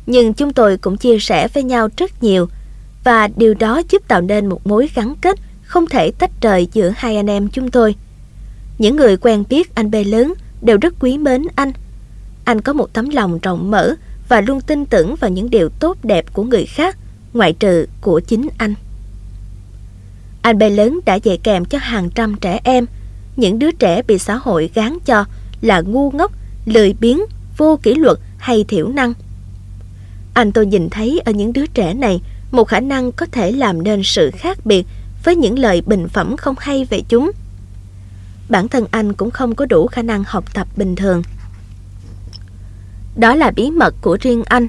Nhưng 0.06 0.34
chúng 0.34 0.54
tôi 0.54 0.78
cũng 0.78 0.98
chia 0.98 1.20
sẻ 1.20 1.48
với 1.48 1.64
nhau 1.64 1.90
rất 1.98 2.24
nhiều 2.24 2.48
và 3.04 3.28
điều 3.36 3.54
đó 3.54 3.82
giúp 3.90 4.08
tạo 4.08 4.22
nên 4.22 4.46
một 4.46 4.68
mối 4.68 4.90
gắn 4.96 5.16
kết 5.22 5.40
không 5.64 5.88
thể 5.88 6.12
tách 6.12 6.32
rời 6.42 6.68
giữa 6.74 6.94
hai 6.98 7.16
anh 7.16 7.30
em 7.30 7.48
chúng 7.48 7.72
tôi. 7.72 7.96
Những 8.78 8.96
người 8.96 9.18
quen 9.18 9.44
biết 9.50 9.76
anh 9.76 9.92
B 9.92 9.96
lớn 10.06 10.34
đều 10.62 10.78
rất 10.82 10.94
quý 11.00 11.18
mến 11.18 11.44
anh. 11.56 11.72
Anh 12.46 12.62
có 12.62 12.74
một 12.74 12.94
tấm 12.94 13.10
lòng 13.10 13.40
rộng 13.40 13.72
mở 13.72 13.96
và 14.30 14.42
luôn 14.42 14.62
tin 14.62 14.86
tưởng 14.86 15.16
vào 15.16 15.30
những 15.30 15.50
điều 15.50 15.70
tốt 15.70 15.98
đẹp 16.04 16.34
của 16.34 16.44
người 16.44 16.66
khác, 16.66 16.98
ngoại 17.34 17.54
trừ 17.54 17.86
của 18.02 18.20
chính 18.20 18.48
anh. 18.58 18.74
Anh 20.46 20.58
bé 20.58 20.70
lớn 20.70 21.00
đã 21.06 21.16
dạy 21.16 21.38
kèm 21.44 21.66
cho 21.66 21.78
hàng 21.82 22.10
trăm 22.10 22.36
trẻ 22.36 22.60
em, 22.64 22.86
những 23.36 23.60
đứa 23.60 23.72
trẻ 23.72 24.02
bị 24.02 24.20
xã 24.20 24.36
hội 24.36 24.70
gán 24.74 24.98
cho 25.06 25.26
là 25.62 25.82
ngu 25.82 26.12
ngốc, 26.12 26.32
lười 26.66 26.94
biếng, 27.00 27.20
vô 27.58 27.80
kỷ 27.84 27.96
luật 27.96 28.18
hay 28.38 28.66
thiểu 28.68 28.90
năng. 28.90 29.14
Anh 30.34 30.52
tôi 30.52 30.66
nhìn 30.66 30.90
thấy 30.90 31.22
ở 31.26 31.32
những 31.32 31.54
đứa 31.54 31.66
trẻ 31.66 31.94
này 31.94 32.22
một 32.52 32.64
khả 32.64 32.80
năng 32.80 33.12
có 33.12 33.26
thể 33.26 33.52
làm 33.52 33.84
nên 33.84 34.02
sự 34.04 34.32
khác 34.32 34.66
biệt 34.66 34.86
với 35.24 35.36
những 35.36 35.60
lời 35.60 35.82
bình 35.82 36.08
phẩm 36.08 36.38
không 36.38 36.56
hay 36.60 36.86
về 36.86 37.02
chúng. 37.10 37.32
Bản 38.50 38.68
thân 38.68 38.86
anh 38.92 39.14
cũng 39.14 39.32
không 39.32 39.56
có 39.56 39.66
đủ 39.66 39.88
khả 39.88 40.02
năng 40.02 40.24
học 40.28 40.54
tập 40.54 40.68
bình 40.78 40.96
thường. 40.96 41.24
Đó 43.16 43.36
là 43.36 43.52
bí 43.52 43.72
mật 43.72 43.96
của 44.02 44.18
riêng 44.22 44.44
anh. 44.46 44.68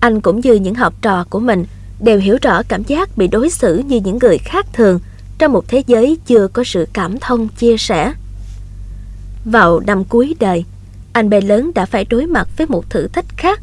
Anh 0.00 0.20
cũng 0.20 0.40
như 0.40 0.54
những 0.54 0.74
học 0.74 0.94
trò 1.02 1.24
của 1.30 1.40
mình 1.40 1.64
đều 2.00 2.18
hiểu 2.18 2.38
rõ 2.42 2.62
cảm 2.68 2.84
giác 2.84 3.18
bị 3.18 3.28
đối 3.28 3.50
xử 3.50 3.78
như 3.78 4.00
những 4.04 4.18
người 4.18 4.38
khác 4.38 4.66
thường 4.72 5.00
trong 5.38 5.52
một 5.52 5.68
thế 5.68 5.82
giới 5.86 6.18
chưa 6.26 6.48
có 6.48 6.64
sự 6.64 6.88
cảm 6.92 7.18
thông 7.18 7.48
chia 7.48 7.76
sẻ. 7.76 8.12
Vào 9.44 9.80
năm 9.80 10.04
cuối 10.04 10.36
đời, 10.40 10.64
anh 11.12 11.30
bé 11.30 11.40
lớn 11.40 11.70
đã 11.74 11.86
phải 11.86 12.04
đối 12.04 12.26
mặt 12.26 12.48
với 12.56 12.66
một 12.66 12.90
thử 12.90 13.08
thách 13.08 13.36
khác. 13.36 13.60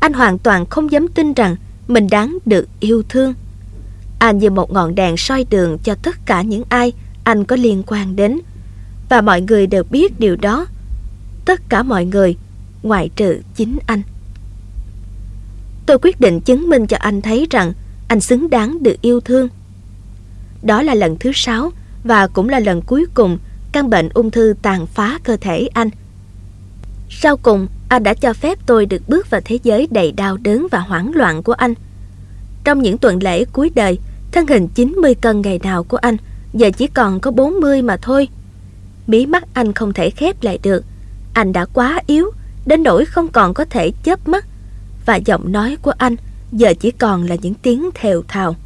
Anh 0.00 0.12
hoàn 0.12 0.38
toàn 0.38 0.66
không 0.66 0.92
dám 0.92 1.08
tin 1.08 1.32
rằng 1.32 1.56
mình 1.88 2.08
đáng 2.10 2.38
được 2.46 2.68
yêu 2.80 3.02
thương. 3.08 3.34
Anh 4.18 4.38
như 4.38 4.50
một 4.50 4.72
ngọn 4.72 4.94
đèn 4.94 5.16
soi 5.16 5.46
đường 5.50 5.78
cho 5.78 5.94
tất 6.02 6.16
cả 6.26 6.42
những 6.42 6.62
ai 6.68 6.92
anh 7.24 7.44
có 7.44 7.56
liên 7.56 7.82
quan 7.86 8.16
đến. 8.16 8.40
Và 9.08 9.20
mọi 9.20 9.40
người 9.40 9.66
đều 9.66 9.82
biết 9.90 10.20
điều 10.20 10.36
đó. 10.36 10.66
Tất 11.44 11.60
cả 11.68 11.82
mọi 11.82 12.04
người, 12.04 12.36
ngoại 12.82 13.10
trừ 13.16 13.40
chính 13.54 13.78
anh. 13.86 14.02
Tôi 15.86 15.98
quyết 16.02 16.20
định 16.20 16.40
chứng 16.40 16.68
minh 16.68 16.86
cho 16.86 16.96
anh 17.00 17.22
thấy 17.22 17.46
rằng 17.50 17.72
anh 18.08 18.20
xứng 18.20 18.50
đáng 18.50 18.82
được 18.82 18.96
yêu 19.02 19.20
thương. 19.20 19.48
Đó 20.62 20.82
là 20.82 20.94
lần 20.94 21.16
thứ 21.20 21.30
sáu 21.34 21.70
và 22.04 22.26
cũng 22.26 22.48
là 22.48 22.60
lần 22.60 22.82
cuối 22.82 23.06
cùng 23.14 23.38
căn 23.72 23.90
bệnh 23.90 24.08
ung 24.08 24.30
thư 24.30 24.54
tàn 24.62 24.86
phá 24.86 25.18
cơ 25.24 25.36
thể 25.40 25.68
anh. 25.74 25.90
Sau 27.10 27.36
cùng, 27.36 27.66
anh 27.88 28.02
đã 28.02 28.14
cho 28.14 28.32
phép 28.32 28.58
tôi 28.66 28.86
được 28.86 29.08
bước 29.08 29.30
vào 29.30 29.40
thế 29.44 29.58
giới 29.62 29.88
đầy 29.90 30.12
đau 30.12 30.36
đớn 30.36 30.66
và 30.70 30.78
hoảng 30.78 31.12
loạn 31.14 31.42
của 31.42 31.52
anh. 31.52 31.74
Trong 32.64 32.82
những 32.82 32.98
tuần 32.98 33.22
lễ 33.22 33.44
cuối 33.44 33.70
đời, 33.74 33.98
thân 34.32 34.46
hình 34.46 34.68
90 34.68 35.14
cân 35.14 35.40
ngày 35.40 35.60
nào 35.62 35.84
của 35.84 35.96
anh 35.96 36.16
giờ 36.54 36.70
chỉ 36.76 36.86
còn 36.86 37.20
có 37.20 37.30
40 37.30 37.82
mà 37.82 37.96
thôi. 37.96 38.28
Mí 39.06 39.26
mắt 39.26 39.44
anh 39.54 39.72
không 39.72 39.92
thể 39.92 40.10
khép 40.10 40.42
lại 40.42 40.58
được. 40.62 40.84
Anh 41.34 41.52
đã 41.52 41.64
quá 41.64 42.00
yếu, 42.06 42.30
đến 42.66 42.82
nỗi 42.82 43.04
không 43.04 43.28
còn 43.28 43.54
có 43.54 43.64
thể 43.64 43.92
chớp 44.04 44.28
mắt. 44.28 44.46
Và 45.10 45.16
giọng 45.16 45.52
nói 45.52 45.76
của 45.82 45.92
anh 45.98 46.16
giờ 46.52 46.74
chỉ 46.80 46.90
còn 46.90 47.26
là 47.26 47.36
những 47.42 47.54
tiếng 47.54 47.90
thều 47.94 48.22
thào. 48.28 48.56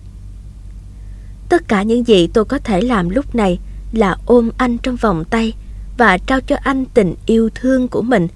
Tất 1.49 1.69
cả 1.69 1.83
những 1.83 2.07
gì 2.07 2.27
tôi 2.27 2.45
có 2.45 2.59
thể 2.59 2.81
làm 2.81 3.09
lúc 3.09 3.35
này 3.35 3.59
là 3.93 4.17
ôm 4.27 4.51
anh 4.57 4.79
trong 4.79 4.97
vòng 4.97 5.25
tay 5.31 5.53
và 5.99 6.19
trao 6.19 6.41
cho 6.41 6.57
anh 6.63 6.85
tình 6.95 7.15
yêu 7.27 7.51
thương 7.55 7.89
của 7.89 8.03
mình. 8.03 8.29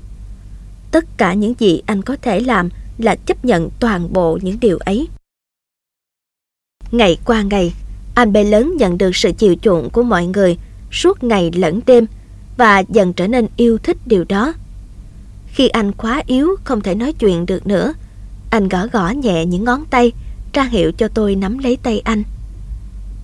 Tất 0.91 1.05
cả 1.17 1.35
những 1.35 1.55
gì 1.59 1.83
anh 1.87 2.03
có 2.03 2.17
thể 2.23 2.41
làm 2.41 2.69
là 2.99 3.15
chấp 3.15 3.45
nhận 3.45 3.71
toàn 3.81 4.13
bộ 4.13 4.39
những 4.43 4.61
điều 4.61 4.79
ấy. 4.79 5.09
Ngày 6.91 7.19
qua 7.25 7.43
ngày, 7.43 7.75
anh 8.15 8.33
bé 8.33 8.45
lớn 8.45 8.75
nhận 8.79 8.99
được 8.99 9.17
sự 9.17 9.33
chiều 9.39 9.55
chuộng 9.63 9.91
của 9.91 10.03
mọi 10.03 10.27
người 10.27 10.59
suốt 10.93 11.25
ngày 11.25 11.51
lẫn 11.55 11.81
đêm 11.87 12.07
và 12.57 12.79
dần 12.79 13.13
trở 13.13 13.29
nên 13.29 13.47
yêu 13.57 13.79
thích 13.79 13.97
điều 14.07 14.25
đó. 14.25 14.55
Khi 15.59 15.69
anh 15.69 15.93
quá 15.93 16.23
yếu 16.27 16.57
không 16.65 16.81
thể 16.81 16.95
nói 16.95 17.13
chuyện 17.13 17.47
được 17.47 17.67
nữa, 17.67 17.93
anh 18.51 18.69
gõ 18.69 18.87
gõ 18.87 19.09
nhẹ 19.11 19.47
những 19.47 19.65
ngón 19.65 19.85
tay, 19.85 20.13
ra 20.53 20.63
hiệu 20.63 20.93
cho 20.93 21.09
tôi 21.09 21.35
nắm 21.35 21.59
lấy 21.59 21.77
tay 21.83 22.01
anh. 22.01 22.23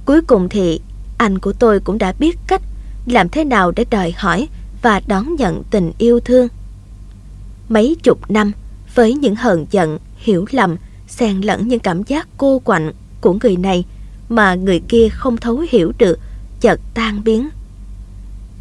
Cuối 0.05 0.21
cùng 0.23 0.49
thì 0.49 0.81
anh 1.19 1.39
của 1.39 1.53
tôi 1.53 1.81
cũng 1.81 1.99
đã 1.99 2.13
biết 2.19 2.39
cách 2.47 2.63
làm 3.07 3.29
thế 3.29 3.45
nào 3.45 3.71
để 3.71 3.85
đòi 3.91 4.15
hỏi 4.17 4.49
và 4.83 5.01
đón 5.07 5.35
nhận 5.35 5.63
tình 5.71 5.93
yêu 5.99 6.21
thương. 6.21 6.49
Mấy 7.69 7.97
chục 8.03 8.31
năm 8.31 8.53
với 8.95 9.15
những 9.15 9.37
hờn 9.37 9.67
giận, 9.71 9.99
hiểu 10.17 10.45
lầm, 10.51 10.77
xen 11.09 11.41
lẫn 11.41 11.69
những 11.69 11.81
cảm 11.81 12.03
giác 12.03 12.29
cô 12.37 12.59
quạnh 12.59 12.93
của 13.21 13.37
người 13.43 13.57
này 13.57 13.85
mà 14.29 14.55
người 14.55 14.81
kia 14.89 15.09
không 15.09 15.37
thấu 15.37 15.65
hiểu 15.71 15.93
được 15.99 16.19
chợt 16.61 16.81
tan 16.95 17.25
biến. 17.25 17.49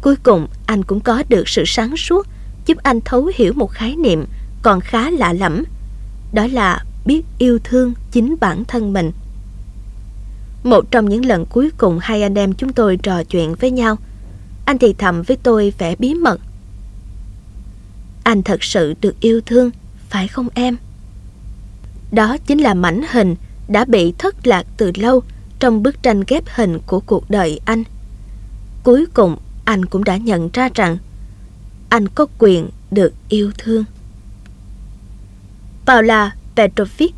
Cuối 0.00 0.16
cùng 0.16 0.46
anh 0.66 0.84
cũng 0.84 1.00
có 1.00 1.22
được 1.28 1.48
sự 1.48 1.62
sáng 1.66 1.96
suốt 1.96 2.26
giúp 2.66 2.78
anh 2.82 3.00
thấu 3.00 3.30
hiểu 3.34 3.52
một 3.52 3.70
khái 3.70 3.96
niệm 3.96 4.24
còn 4.62 4.80
khá 4.80 5.10
lạ 5.10 5.32
lẫm. 5.32 5.64
Đó 6.32 6.46
là 6.52 6.84
biết 7.06 7.22
yêu 7.38 7.58
thương 7.64 7.94
chính 8.10 8.36
bản 8.40 8.64
thân 8.64 8.92
mình. 8.92 9.12
Một 10.64 10.90
trong 10.90 11.08
những 11.08 11.24
lần 11.24 11.46
cuối 11.46 11.70
cùng 11.78 11.98
hai 12.02 12.22
anh 12.22 12.34
em 12.34 12.54
chúng 12.54 12.72
tôi 12.72 12.96
trò 12.96 13.24
chuyện 13.24 13.54
với 13.54 13.70
nhau, 13.70 13.96
anh 14.64 14.78
thì 14.78 14.94
thầm 14.98 15.22
với 15.22 15.36
tôi 15.42 15.72
vẻ 15.78 15.96
bí 15.98 16.14
mật. 16.14 16.40
Anh 18.24 18.42
thật 18.42 18.64
sự 18.64 18.94
được 19.00 19.20
yêu 19.20 19.40
thương, 19.46 19.70
phải 20.08 20.28
không 20.28 20.48
em? 20.54 20.76
Đó 22.12 22.36
chính 22.46 22.58
là 22.58 22.74
mảnh 22.74 23.02
hình 23.10 23.36
đã 23.68 23.84
bị 23.84 24.14
thất 24.18 24.46
lạc 24.46 24.66
từ 24.76 24.92
lâu 24.94 25.22
trong 25.58 25.82
bức 25.82 26.02
tranh 26.02 26.22
ghép 26.28 26.44
hình 26.46 26.78
của 26.86 27.00
cuộc 27.00 27.30
đời 27.30 27.60
anh. 27.64 27.84
Cuối 28.84 29.06
cùng, 29.14 29.36
anh 29.64 29.84
cũng 29.84 30.04
đã 30.04 30.16
nhận 30.16 30.48
ra 30.52 30.68
rằng 30.74 30.98
anh 31.94 32.08
có 32.08 32.26
quyền 32.38 32.68
được 32.90 33.12
yêu 33.28 33.50
thương. 33.58 33.84
Paula 35.86 36.36
Petrovic 36.56 37.14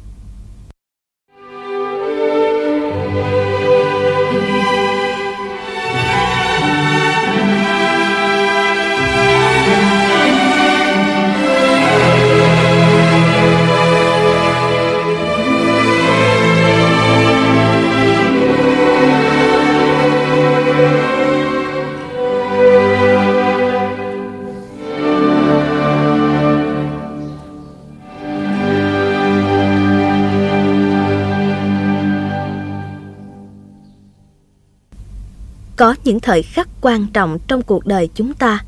có 35.76 35.94
những 36.04 36.20
thời 36.20 36.42
khắc 36.42 36.68
quan 36.80 37.06
trọng 37.06 37.38
trong 37.48 37.62
cuộc 37.62 37.86
đời 37.86 38.08
chúng 38.14 38.34
ta 38.34 38.64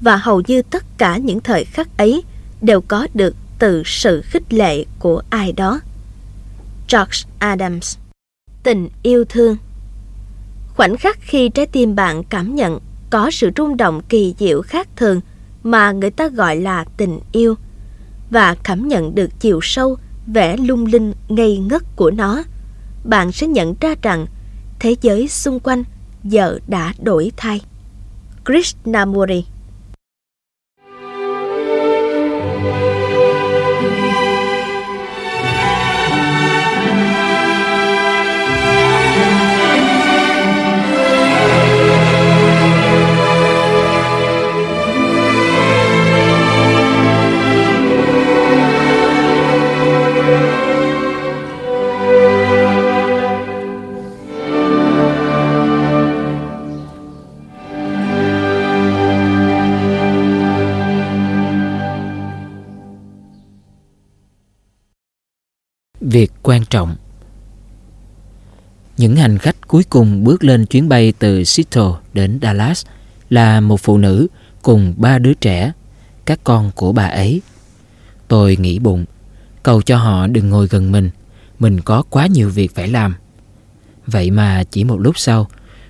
và 0.00 0.16
hầu 0.16 0.42
như 0.46 0.62
tất 0.62 0.84
cả 0.98 1.16
những 1.16 1.40
thời 1.40 1.64
khắc 1.64 1.96
ấy 1.96 2.22
đều 2.60 2.80
có 2.80 3.06
được 3.14 3.36
từ 3.58 3.82
sự 3.86 4.22
khích 4.24 4.52
lệ 4.52 4.84
của 4.98 5.22
ai 5.30 5.52
đó. 5.52 5.80
George 6.88 7.18
Adams 7.38 7.96
Tình 8.62 8.88
yêu 9.02 9.24
thương 9.28 9.56
Khoảnh 10.74 10.96
khắc 10.96 11.18
khi 11.20 11.48
trái 11.48 11.66
tim 11.66 11.94
bạn 11.94 12.24
cảm 12.24 12.54
nhận 12.54 12.78
có 13.10 13.30
sự 13.30 13.50
rung 13.56 13.76
động 13.76 14.02
kỳ 14.08 14.34
diệu 14.38 14.62
khác 14.62 14.88
thường 14.96 15.20
mà 15.62 15.92
người 15.92 16.10
ta 16.10 16.28
gọi 16.28 16.56
là 16.56 16.84
tình 16.96 17.20
yêu 17.32 17.54
và 18.30 18.56
cảm 18.62 18.88
nhận 18.88 19.14
được 19.14 19.30
chiều 19.40 19.60
sâu, 19.62 19.96
vẻ 20.26 20.56
lung 20.56 20.86
linh 20.86 21.12
ngây 21.28 21.58
ngất 21.58 21.82
của 21.96 22.10
nó, 22.10 22.42
bạn 23.04 23.32
sẽ 23.32 23.46
nhận 23.46 23.74
ra 23.80 23.94
rằng 24.02 24.26
thế 24.78 24.96
giới 25.02 25.28
xung 25.28 25.60
quanh 25.60 25.84
giờ 26.24 26.58
đã 26.66 26.92
đổi 26.98 27.32
thay. 27.36 27.60
Krishnamurti 28.44 29.44
việc 66.12 66.32
quan 66.42 66.64
trọng. 66.64 66.96
Những 68.96 69.16
hành 69.16 69.38
khách 69.38 69.68
cuối 69.68 69.84
cùng 69.90 70.24
bước 70.24 70.44
lên 70.44 70.66
chuyến 70.66 70.88
bay 70.88 71.12
từ 71.18 71.44
Seattle 71.44 71.92
đến 72.14 72.38
Dallas 72.42 72.86
là 73.30 73.60
một 73.60 73.80
phụ 73.80 73.98
nữ 73.98 74.26
cùng 74.62 74.94
ba 74.96 75.18
đứa 75.18 75.34
trẻ, 75.34 75.72
các 76.24 76.40
con 76.44 76.70
của 76.74 76.92
bà 76.92 77.06
ấy. 77.06 77.42
Tôi 78.28 78.56
nghĩ 78.60 78.78
bụng, 78.78 79.04
cầu 79.62 79.82
cho 79.82 79.98
họ 79.98 80.26
đừng 80.26 80.50
ngồi 80.50 80.66
gần 80.66 80.92
mình, 80.92 81.10
mình 81.58 81.80
có 81.80 82.02
quá 82.02 82.26
nhiều 82.26 82.50
việc 82.50 82.74
phải 82.74 82.88
làm. 82.88 83.14
Vậy 84.06 84.30
mà 84.30 84.64
chỉ 84.70 84.84
một 84.84 85.00
lúc 85.00 85.18
sau, 85.18 85.48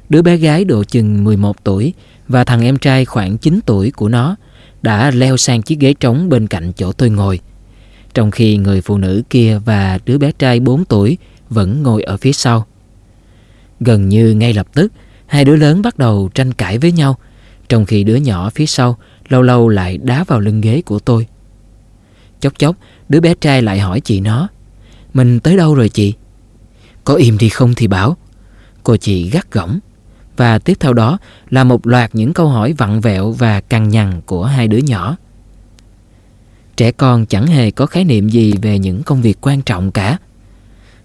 đứa 0.09 0.23
bé 0.23 0.37
gái 0.37 0.65
độ 0.65 0.85
chừng 0.85 1.25
11 1.25 1.65
tuổi 1.65 1.95
và 2.29 2.45
thằng 2.45 2.63
em 2.63 2.79
trai 2.79 3.05
khoảng 3.05 3.39
9 3.39 3.61
tuổi 3.67 3.91
của 3.91 4.09
nó 4.09 4.37
đã 4.83 5.11
leo 5.11 5.37
sang 5.37 5.63
chiếc 5.63 5.79
ghế 5.79 5.95
trống 5.95 6.29
bên 6.29 6.47
cạnh 6.47 6.73
chỗ 6.77 6.93
tôi 6.93 7.11
ngồi– 7.11 7.41
trong 8.15 8.31
khi 8.31 8.57
người 8.57 8.81
phụ 8.81 8.99
nữ 8.99 9.23
kia 9.31 9.59
và 9.65 9.99
đứa 10.07 10.19
bé 10.19 10.33
trai 10.33 10.61
4 10.61 10.85
tuổi 10.85 11.19
vẫn 11.51 11.83
ngồi 11.83 12.03
ở 12.03 12.17
phía 12.17 12.33
sau. 12.33 12.67
Gần 13.81 14.09
như 14.09 14.35
ngay 14.35 14.53
lập 14.53 14.67
tức, 14.75 14.93
hai 15.27 15.45
đứa 15.45 15.57
lớn 15.57 15.83
bắt 15.83 15.99
đầu 15.99 16.31
tranh 16.35 16.53
cãi 16.53 16.79
với 16.79 16.93
nhau, 16.93 17.19
trong 17.69 17.85
khi 17.85 18.05
đứa 18.05 18.17
nhỏ 18.17 18.51
phía 18.51 18.67
sau 18.67 18.99
lâu 19.29 19.43
lâu 19.43 19.69
lại 19.69 19.99
đá 19.99 20.25
vào 20.25 20.41
lưng 20.41 20.61
ghế 20.61 20.83
của 20.83 20.99
tôi. 20.99 21.27
Chốc 22.41 22.59
chốc, 22.59 22.77
đứa 23.09 23.21
bé 23.21 23.35
trai 23.35 23.63
lại 23.63 23.79
hỏi 23.79 24.01
chị 24.01 24.21
nó, 24.21 24.49
mình 25.15 25.41
tới 25.41 25.57
đâu 25.57 25.75
rồi 25.75 25.89
chị? 25.89 26.15
Có 27.05 27.15
im 27.15 27.39
đi 27.39 27.49
không 27.49 27.75
thì 27.77 27.87
bảo. 27.87 28.17
Cô 28.83 28.97
chị 28.97 29.31
gắt 29.31 29.53
gỏng. 29.53 29.79
Và 30.37 30.59
tiếp 30.59 30.77
theo 30.81 30.93
đó 30.93 31.19
là 31.51 31.65
một 31.65 31.87
loạt 31.87 32.15
những 32.15 32.33
câu 32.33 32.49
hỏi 32.49 32.73
vặn 32.73 33.01
vẹo 33.01 33.33
và 33.33 33.61
cằn 33.61 33.89
nhằn 33.89 34.21
của 34.27 34.45
hai 34.45 34.69
đứa 34.69 34.79
nhỏ. 34.79 35.17
Trẻ 36.77 36.93
con 36.93 37.27
chẳng 37.27 37.47
hề 37.47 37.71
có 37.71 37.87
khái 37.87 38.05
niệm 38.05 38.29
gì 38.29 38.53
về 38.63 38.79
những 38.79 39.03
công 39.03 39.23
việc 39.23 39.39
quan 39.41 39.63
trọng 39.63 39.93
cả. 39.93 40.19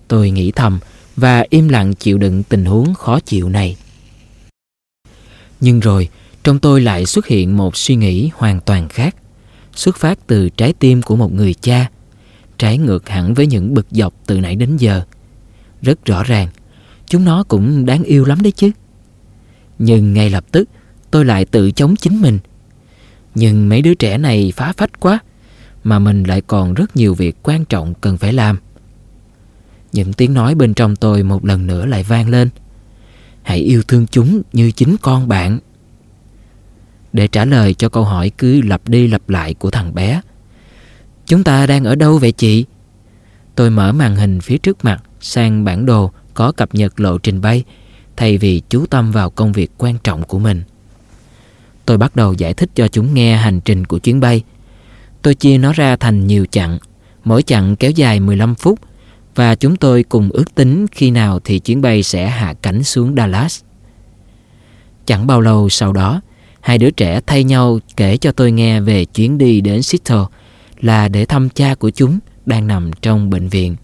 Tôi 0.08 0.32
nghĩ 0.32 0.52
thầm 0.52 0.80
và 1.16 1.46
im 1.50 1.68
lặng 1.68 1.94
chịu 1.94 2.18
đựng 2.18 2.44
tình 2.44 2.66
huống 2.66 2.94
khó 2.94 3.20
chịu 3.20 3.50
này. 3.50 3.76
Nhưng 5.60 5.80
rồi, 5.80 6.10
trong 6.44 6.60
tôi 6.60 6.82
lại 6.82 7.06
xuất 7.06 7.28
hiện 7.28 7.58
một 7.58 7.78
suy 7.78 7.96
nghĩ 7.96 8.30
hoàn 8.34 8.62
toàn 8.62 8.90
khác, 8.90 9.16
xuất 9.76 9.98
phát 9.98 10.28
từ 10.28 10.50
trái 10.50 10.74
tim 10.74 11.02
của 11.02 11.16
một 11.16 11.34
người 11.34 11.54
cha, 11.54 11.90
trái 12.58 12.78
ngược 12.78 13.10
hẳn 13.10 13.34
với 13.34 13.48
những 13.48 13.74
bực 13.74 13.88
dọc 13.92 14.14
từ 14.26 14.40
nãy 14.40 14.56
đến 14.56 14.78
giờ. 14.78 15.02
Rất 15.82 16.06
rõ 16.06 16.24
ràng, 16.24 16.48
chúng 17.06 17.26
nó 17.26 17.44
cũng 17.44 17.86
đáng 17.86 18.04
yêu 18.04 18.26
lắm 18.26 18.42
đấy 18.42 18.52
chứ. 18.52 18.72
Nhưng 19.80 20.14
ngay 20.14 20.30
lập 20.30 20.46
tức, 20.52 20.70
tôi 21.12 21.26
lại 21.26 21.46
tự 21.46 21.72
chống 21.72 21.96
chính 21.96 22.22
mình. 22.22 22.40
Nhưng 23.36 23.70
mấy 23.70 23.82
đứa 23.82 23.94
trẻ 23.94 24.18
này 24.18 24.54
phá 24.56 24.74
phách 24.78 25.00
quá, 25.00 25.20
mà 25.88 26.00
mình 26.00 26.24
lại 26.24 26.42
còn 26.42 26.74
rất 26.74 26.96
nhiều 26.96 27.14
việc 27.14 27.38
quan 27.44 27.66
trọng 27.66 27.94
cần 27.94 28.18
phải 28.18 28.34
làm. 28.34 28.60
Những 29.94 30.14
tiếng 30.14 30.34
nói 30.34 30.56
bên 30.56 30.74
trong 30.74 30.96
tôi 30.96 31.24
một 31.24 31.46
lần 31.46 31.68
nữa 31.68 31.86
lại 31.86 32.04
vang 32.04 32.30
lên. 32.30 32.50
Hãy 33.44 33.58
yêu 33.58 33.84
thương 33.88 34.08
chúng 34.08 34.42
như 34.54 34.72
chính 34.72 34.96
con 35.02 35.28
bạn. 35.28 35.60
Để 37.14 37.28
trả 37.28 37.46
lời 37.46 37.74
cho 37.74 37.90
câu 37.90 38.04
hỏi 38.04 38.32
cứ 38.38 38.62
lặp 38.62 38.88
đi 38.88 39.08
lặp 39.08 39.30
lại 39.30 39.54
của 39.54 39.72
thằng 39.72 39.96
bé. 39.96 40.22
Chúng 41.26 41.44
ta 41.44 41.68
đang 41.68 41.84
ở 41.84 41.96
đâu 41.96 42.18
vậy 42.18 42.32
chị? 42.32 42.66
Tôi 43.56 43.70
mở 43.70 43.92
màn 43.92 44.16
hình 44.16 44.42
phía 44.42 44.58
trước 44.58 44.86
mặt 44.86 45.04
sang 45.22 45.64
bản 45.64 45.86
đồ 45.86 46.12
có 46.34 46.52
cập 46.52 46.76
nhật 46.76 47.00
lộ 47.00 47.18
trình 47.18 47.42
bay, 47.42 47.64
thay 48.18 48.38
vì 48.38 48.62
chú 48.70 48.86
tâm 48.86 49.12
vào 49.12 49.30
công 49.30 49.54
việc 49.54 49.72
quan 49.78 49.98
trọng 50.04 50.24
của 50.24 50.40
mình. 50.40 50.64
Tôi 51.86 51.98
bắt 51.98 52.16
đầu 52.16 52.34
giải 52.34 52.54
thích 52.54 52.70
cho 52.76 52.88
chúng 52.88 53.14
nghe 53.14 53.38
hành 53.38 53.62
trình 53.62 53.86
của 53.86 54.00
chuyến 54.00 54.20
bay. 54.20 54.44
Tôi 55.28 55.36
chia 55.36 55.58
nó 55.58 55.74
ra 55.74 55.96
thành 55.96 56.28
nhiều 56.28 56.46
chặng, 56.52 56.78
mỗi 57.24 57.44
chặng 57.44 57.76
kéo 57.76 57.92
dài 57.92 58.20
15 58.20 58.56
phút 58.56 58.80
và 59.36 59.56
chúng 59.56 59.76
tôi 59.76 60.04
cùng 60.04 60.30
ước 60.30 60.56
tính 60.56 60.86
khi 60.92 61.12
nào 61.12 61.40
thì 61.44 61.60
chuyến 61.60 61.82
bay 61.82 62.04
sẽ 62.04 62.28
hạ 62.28 62.54
cánh 62.62 62.84
xuống 62.84 63.16
Dallas. 63.18 63.62
Chẳng 65.06 65.28
bao 65.28 65.42
lâu 65.42 65.70
sau 65.70 65.94
đó, 65.94 66.22
hai 66.60 66.78
đứa 66.78 66.90
trẻ 66.92 67.22
thay 67.28 67.44
nhau 67.44 67.80
kể 67.98 68.18
cho 68.18 68.32
tôi 68.32 68.52
nghe 68.52 68.82
về 68.82 69.06
chuyến 69.06 69.38
đi 69.38 69.62
đến 69.62 69.84
Seattle 69.84 70.26
là 70.80 71.08
để 71.08 71.26
thăm 71.26 71.50
cha 71.50 71.76
của 71.76 71.90
chúng 71.90 72.20
đang 72.46 72.68
nằm 72.68 72.92
trong 73.02 73.30
bệnh 73.30 73.48
viện. 73.48 73.76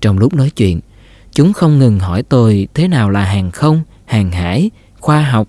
Trong 0.00 0.18
lúc 0.18 0.34
nói 0.34 0.50
chuyện, 0.50 0.80
chúng 1.32 1.52
không 1.52 1.78
ngừng 1.78 1.98
hỏi 1.98 2.22
tôi 2.22 2.68
thế 2.74 2.88
nào 2.88 3.10
là 3.10 3.24
hàng 3.24 3.50
không, 3.50 3.82
hàng 4.04 4.30
hải, 4.30 4.70
khoa 5.00 5.22
học 5.22 5.48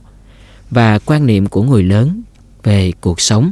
và 0.70 1.00
quan 1.00 1.26
niệm 1.26 1.48
của 1.48 1.64
người 1.64 1.84
lớn 1.84 2.22
về 2.64 2.92
cuộc 3.02 3.22
sống. 3.22 3.52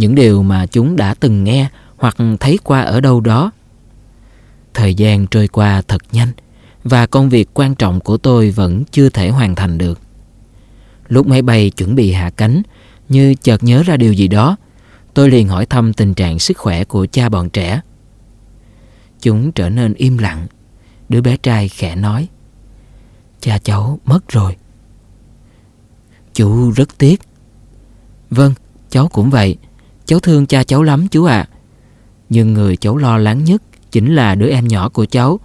Những 0.00 0.14
điều 0.14 0.42
mà 0.42 0.66
chúng 0.66 0.96
đã 0.96 1.14
từng 1.14 1.44
nghe 1.44 1.68
hoặc 1.96 2.16
thấy 2.40 2.58
qua 2.64 2.80
ở 2.80 3.00
đâu 3.00 3.20
đó. 3.20 3.50
Thời 4.74 4.94
gian 4.94 5.26
trôi 5.26 5.48
qua 5.48 5.82
thật 5.88 6.02
nhanh 6.12 6.28
và 6.84 7.06
công 7.06 7.28
việc 7.28 7.48
quan 7.54 7.74
trọng 7.74 8.00
của 8.00 8.16
tôi 8.16 8.50
vẫn 8.50 8.84
chưa 8.84 9.08
thể 9.08 9.28
hoàn 9.28 9.54
thành 9.54 9.78
được. 9.78 10.00
Lúc 11.08 11.26
máy 11.26 11.42
bay 11.42 11.70
chuẩn 11.70 11.94
bị 11.94 12.12
hạ 12.12 12.30
cánh, 12.30 12.62
như 13.08 13.34
chợt 13.34 13.64
nhớ 13.64 13.82
ra 13.82 13.96
điều 13.96 14.12
gì 14.12 14.28
đó, 14.28 14.56
tôi 15.14 15.30
liền 15.30 15.48
hỏi 15.48 15.66
thăm 15.66 15.92
tình 15.92 16.14
trạng 16.14 16.38
sức 16.38 16.58
khỏe 16.58 16.84
của 16.84 17.06
cha 17.06 17.28
bọn 17.28 17.50
trẻ. 17.50 17.80
Chúng 19.20 19.52
trở 19.52 19.70
nên 19.70 19.94
im 19.94 20.18
lặng. 20.18 20.46
Đứa 21.08 21.20
bé 21.20 21.36
trai 21.36 21.68
khẽ 21.68 21.96
nói 21.96 22.28
Cha 23.40 23.58
cháu 23.58 23.98
mất 24.04 24.28
rồi 24.28 24.56
Chú 26.34 26.70
rất 26.70 26.98
tiếc 26.98 27.20
Vâng, 28.30 28.54
cháu 28.90 29.08
cũng 29.08 29.30
vậy 29.30 29.56
Cháu 30.10 30.20
thương 30.20 30.46
cha 30.46 30.64
cháu 30.64 30.82
lắm 30.82 31.08
chú 31.08 31.24
ạ 31.24 31.36
à. 31.36 31.48
Nhưng 32.28 32.54
người 32.54 32.76
cháu 32.76 32.96
lo 32.96 33.18
lắng 33.18 33.44
nhất 33.44 33.62
Chính 33.90 34.14
là 34.14 34.34
đứa 34.34 34.48
em 34.48 34.68
nhỏ 34.68 34.88
của 34.88 35.06
cháu 35.06 35.40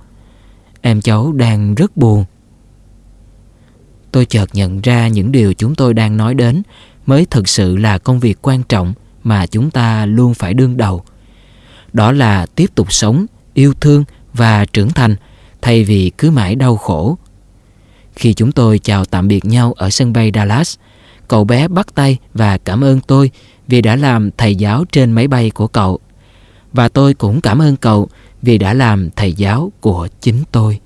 Em 0.82 1.01
cháu 1.01 1.32
đang 1.32 1.76
rất 1.76 1.97
buồn 1.97 2.26
Tôi 4.11 4.26
chợt 4.26 4.49
nhận 4.53 4.82
ra 4.82 5.07
những 5.07 5.32
điều 5.32 5.53
chúng 5.53 5.76
tôi 5.76 5.93
đang 5.93 6.18
nói 6.18 6.34
đến 6.34 6.61
Mới 7.05 7.26
thực 7.26 7.47
sự 7.47 7.78
là 7.78 7.97
công 7.97 8.20
việc 8.20 8.38
quan 8.41 8.63
trọng 8.63 8.93
Mà 9.24 9.45
chúng 9.45 9.72
ta 9.72 10.05
luôn 10.05 10.34
phải 10.34 10.53
đương 10.53 10.78
đầu 10.78 11.03
Đó 11.93 12.11
là 12.11 12.45
tiếp 12.45 12.76
tục 12.76 12.93
sống 12.93 13.26
yêu 13.53 13.74
thương 13.74 14.03
và 14.34 14.66
trưởng 14.66 14.89
thành 14.89 15.16
thay 15.61 15.84
vì 15.84 16.11
cứ 16.18 16.32
mãi 16.32 16.55
đau 16.55 16.78
khổ. 16.78 17.18
Khi 18.16 18.34
chúng 18.34 18.51
tôi 18.51 18.80
chào 18.80 19.05
tạm 19.05 19.28
biệt 19.28 19.45
nhau 19.45 19.74
ở 19.74 19.89
sân 19.89 20.13
bay 20.13 20.32
Dallas, 20.34 20.76
cậu 21.28 21.43
bé 21.43 21.68
bắt 21.68 21.95
tay 21.95 22.18
và 22.34 22.57
cảm 22.57 22.84
ơn 22.84 22.99
tôi 23.07 23.32
vì 23.68 23.82
đã 23.82 23.95
làm 23.95 24.30
thầy 24.38 24.55
giáo 24.55 24.86
trên 24.91 25.11
máy 25.11 25.28
bay 25.28 25.49
của 25.49 25.68
cậu. 25.68 25.99
Và 26.74 26.89
tôi 26.89 27.13
cũng 27.13 27.41
cảm 27.41 27.61
ơn 27.61 27.76
cậu 27.76 28.09
vì 28.41 28.57
đã 28.57 28.74
làm 28.74 29.09
thầy 29.16 29.34
giáo 29.34 29.72
của 29.80 30.07
chính 30.22 30.43
tôi. 30.51 30.80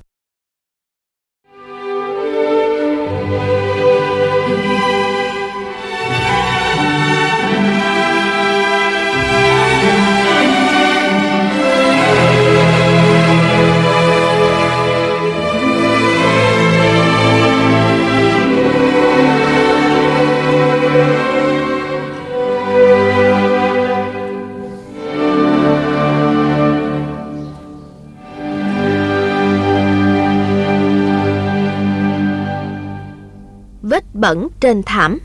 Bẩn 34.14 34.48
trên 34.60 34.84
thảm. 34.86 35.20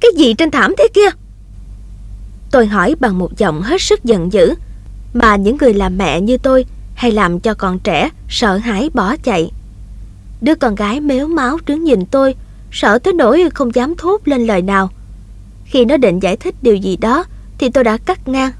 Cái 0.00 0.10
gì 0.16 0.34
trên 0.34 0.50
thảm 0.50 0.74
thế 0.78 0.88
kia? 0.94 1.08
Tôi 2.50 2.66
hỏi 2.66 2.94
bằng 3.00 3.18
một 3.18 3.38
giọng 3.38 3.62
hết 3.62 3.82
sức 3.82 4.04
giận 4.04 4.32
dữ, 4.32 4.54
mà 5.14 5.36
những 5.36 5.56
người 5.60 5.74
làm 5.74 5.98
mẹ 5.98 6.20
như 6.20 6.38
tôi 6.38 6.64
hay 6.94 7.12
làm 7.12 7.40
cho 7.40 7.54
con 7.54 7.78
trẻ 7.78 8.10
sợ 8.28 8.56
hãi 8.56 8.90
bỏ 8.94 9.16
chạy. 9.16 9.50
Đứa 10.40 10.54
con 10.54 10.74
gái 10.74 11.00
méo 11.00 11.28
máu 11.28 11.58
đứng 11.66 11.84
nhìn 11.84 12.06
tôi, 12.06 12.34
sợ 12.72 12.98
tới 12.98 13.12
nỗi 13.12 13.44
không 13.54 13.74
dám 13.74 13.94
thốt 13.96 14.28
lên 14.28 14.46
lời 14.46 14.62
nào. 14.62 14.90
Khi 15.64 15.84
nó 15.84 15.96
định 15.96 16.20
giải 16.22 16.36
thích 16.36 16.54
điều 16.62 16.76
gì 16.76 16.96
đó 16.96 17.24
thì 17.58 17.70
tôi 17.70 17.84
đã 17.84 17.96
cắt 17.96 18.28
ngang. 18.28 18.52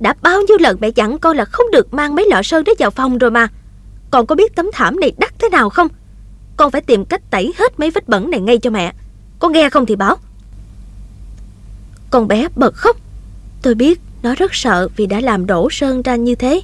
Đã 0.00 0.14
bao 0.22 0.40
nhiêu 0.42 0.58
lần 0.60 0.76
mẹ 0.80 0.88
dặn 0.88 1.18
con 1.18 1.36
là 1.36 1.44
không 1.44 1.66
được 1.72 1.94
mang 1.94 2.14
mấy 2.14 2.28
lọ 2.30 2.42
sơn 2.42 2.64
đó 2.64 2.72
vào 2.78 2.90
phòng 2.90 3.18
rồi 3.18 3.30
mà. 3.30 3.48
còn 4.10 4.26
có 4.26 4.34
biết 4.34 4.54
tấm 4.56 4.66
thảm 4.72 5.00
này 5.00 5.12
đắt 5.18 5.38
thế 5.38 5.48
nào 5.48 5.70
không? 5.70 5.88
Con 6.60 6.70
phải 6.70 6.80
tìm 6.80 7.04
cách 7.04 7.30
tẩy 7.30 7.52
hết 7.58 7.80
mấy 7.80 7.90
vết 7.90 8.08
bẩn 8.08 8.30
này 8.30 8.40
ngay 8.40 8.58
cho 8.58 8.70
mẹ 8.70 8.92
Con 9.38 9.52
nghe 9.52 9.70
không 9.70 9.86
thì 9.86 9.96
báo 9.96 10.16
Con 12.10 12.28
bé 12.28 12.48
bật 12.56 12.74
khóc 12.74 12.96
Tôi 13.62 13.74
biết 13.74 14.00
nó 14.22 14.34
rất 14.34 14.54
sợ 14.54 14.88
vì 14.96 15.06
đã 15.06 15.20
làm 15.20 15.46
đổ 15.46 15.68
sơn 15.70 16.02
ra 16.02 16.16
như 16.16 16.34
thế 16.34 16.60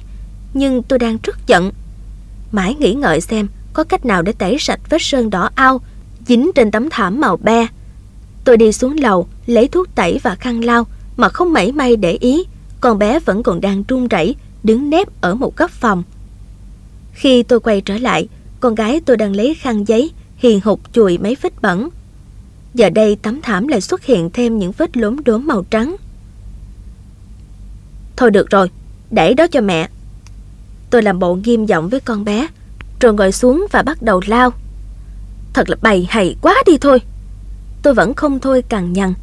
Nhưng 0.53 0.83
tôi 0.83 0.99
đang 0.99 1.17
rất 1.23 1.47
giận 1.47 1.71
Mãi 2.51 2.75
nghĩ 2.75 2.93
ngợi 2.93 3.21
xem 3.21 3.47
có 3.73 3.83
cách 3.83 4.05
nào 4.05 4.21
để 4.21 4.31
tẩy 4.31 4.57
sạch 4.59 4.79
vết 4.89 5.01
sơn 5.01 5.29
đỏ 5.29 5.49
ao 5.55 5.81
dính 6.27 6.51
trên 6.55 6.71
tấm 6.71 6.89
thảm 6.89 7.19
màu 7.19 7.37
be. 7.37 7.67
Tôi 8.43 8.57
đi 8.57 8.71
xuống 8.71 8.97
lầu, 8.97 9.27
lấy 9.45 9.67
thuốc 9.67 9.95
tẩy 9.95 10.19
và 10.23 10.35
khăn 10.35 10.63
lau 10.63 10.87
mà 11.17 11.29
không 11.29 11.53
mảy 11.53 11.71
may 11.71 11.95
để 11.95 12.11
ý, 12.11 12.43
con 12.81 12.99
bé 12.99 13.19
vẫn 13.19 13.43
còn 13.43 13.61
đang 13.61 13.83
run 13.87 14.07
rẩy 14.07 14.35
đứng 14.63 14.89
nép 14.89 15.21
ở 15.21 15.35
một 15.35 15.57
góc 15.57 15.71
phòng. 15.71 16.03
Khi 17.13 17.43
tôi 17.43 17.59
quay 17.59 17.81
trở 17.81 17.97
lại, 17.97 18.27
con 18.59 18.75
gái 18.75 19.01
tôi 19.05 19.17
đang 19.17 19.35
lấy 19.35 19.55
khăn 19.55 19.83
giấy 19.87 20.11
hiền 20.37 20.59
hục 20.63 20.93
chùi 20.93 21.17
mấy 21.17 21.37
vết 21.41 21.61
bẩn. 21.61 21.89
Giờ 22.73 22.89
đây 22.89 23.17
tấm 23.21 23.41
thảm 23.41 23.67
lại 23.67 23.81
xuất 23.81 24.03
hiện 24.03 24.29
thêm 24.33 24.57
những 24.57 24.71
vết 24.71 24.97
lốm 24.97 25.23
đốm 25.23 25.47
màu 25.47 25.63
trắng. 25.69 25.95
Thôi 28.15 28.31
được 28.31 28.49
rồi, 28.49 28.71
để 29.11 29.33
đó 29.33 29.47
cho 29.47 29.61
mẹ. 29.61 29.89
Tôi 30.89 31.01
làm 31.03 31.19
bộ 31.19 31.35
nghiêm 31.35 31.65
giọng 31.65 31.89
với 31.89 31.99
con 31.99 32.23
bé, 32.25 32.47
rồi 32.99 33.13
ngồi 33.13 33.31
xuống 33.31 33.67
và 33.71 33.81
bắt 33.81 34.01
đầu 34.01 34.21
lao. 34.27 34.51
Thật 35.53 35.69
là 35.69 35.75
bày 35.81 36.07
hay 36.09 36.35
quá 36.41 36.55
đi 36.65 36.77
thôi. 36.77 37.01
Tôi 37.83 37.93
vẫn 37.93 38.13
không 38.13 38.39
thôi 38.39 38.61
cằn 38.69 38.93
nhằn. 38.93 39.13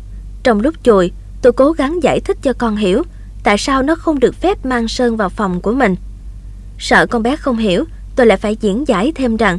Trong 0.42 0.60
lúc 0.60 0.74
chùi, 0.82 1.12
tôi 1.42 1.52
cố 1.52 1.72
gắng 1.72 2.02
giải 2.02 2.20
thích 2.20 2.36
cho 2.42 2.52
con 2.52 2.76
hiểu 2.76 3.02
tại 3.44 3.58
sao 3.58 3.82
nó 3.82 3.94
không 3.94 4.20
được 4.20 4.34
phép 4.34 4.66
mang 4.66 4.88
sơn 4.88 5.16
vào 5.16 5.28
phòng 5.28 5.60
của 5.60 5.72
mình. 5.72 5.96
Sợ 6.78 7.06
con 7.06 7.22
bé 7.22 7.36
không 7.36 7.56
hiểu, 7.56 7.84
tôi 8.16 8.26
lại 8.26 8.38
phải 8.38 8.56
diễn 8.60 8.88
giải 8.88 9.12
thêm 9.14 9.36
rằng 9.36 9.58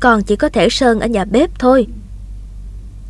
con 0.00 0.22
chỉ 0.22 0.36
có 0.36 0.48
thể 0.48 0.68
sơn 0.70 1.00
ở 1.00 1.06
nhà 1.06 1.24
bếp 1.24 1.58
thôi. 1.58 1.86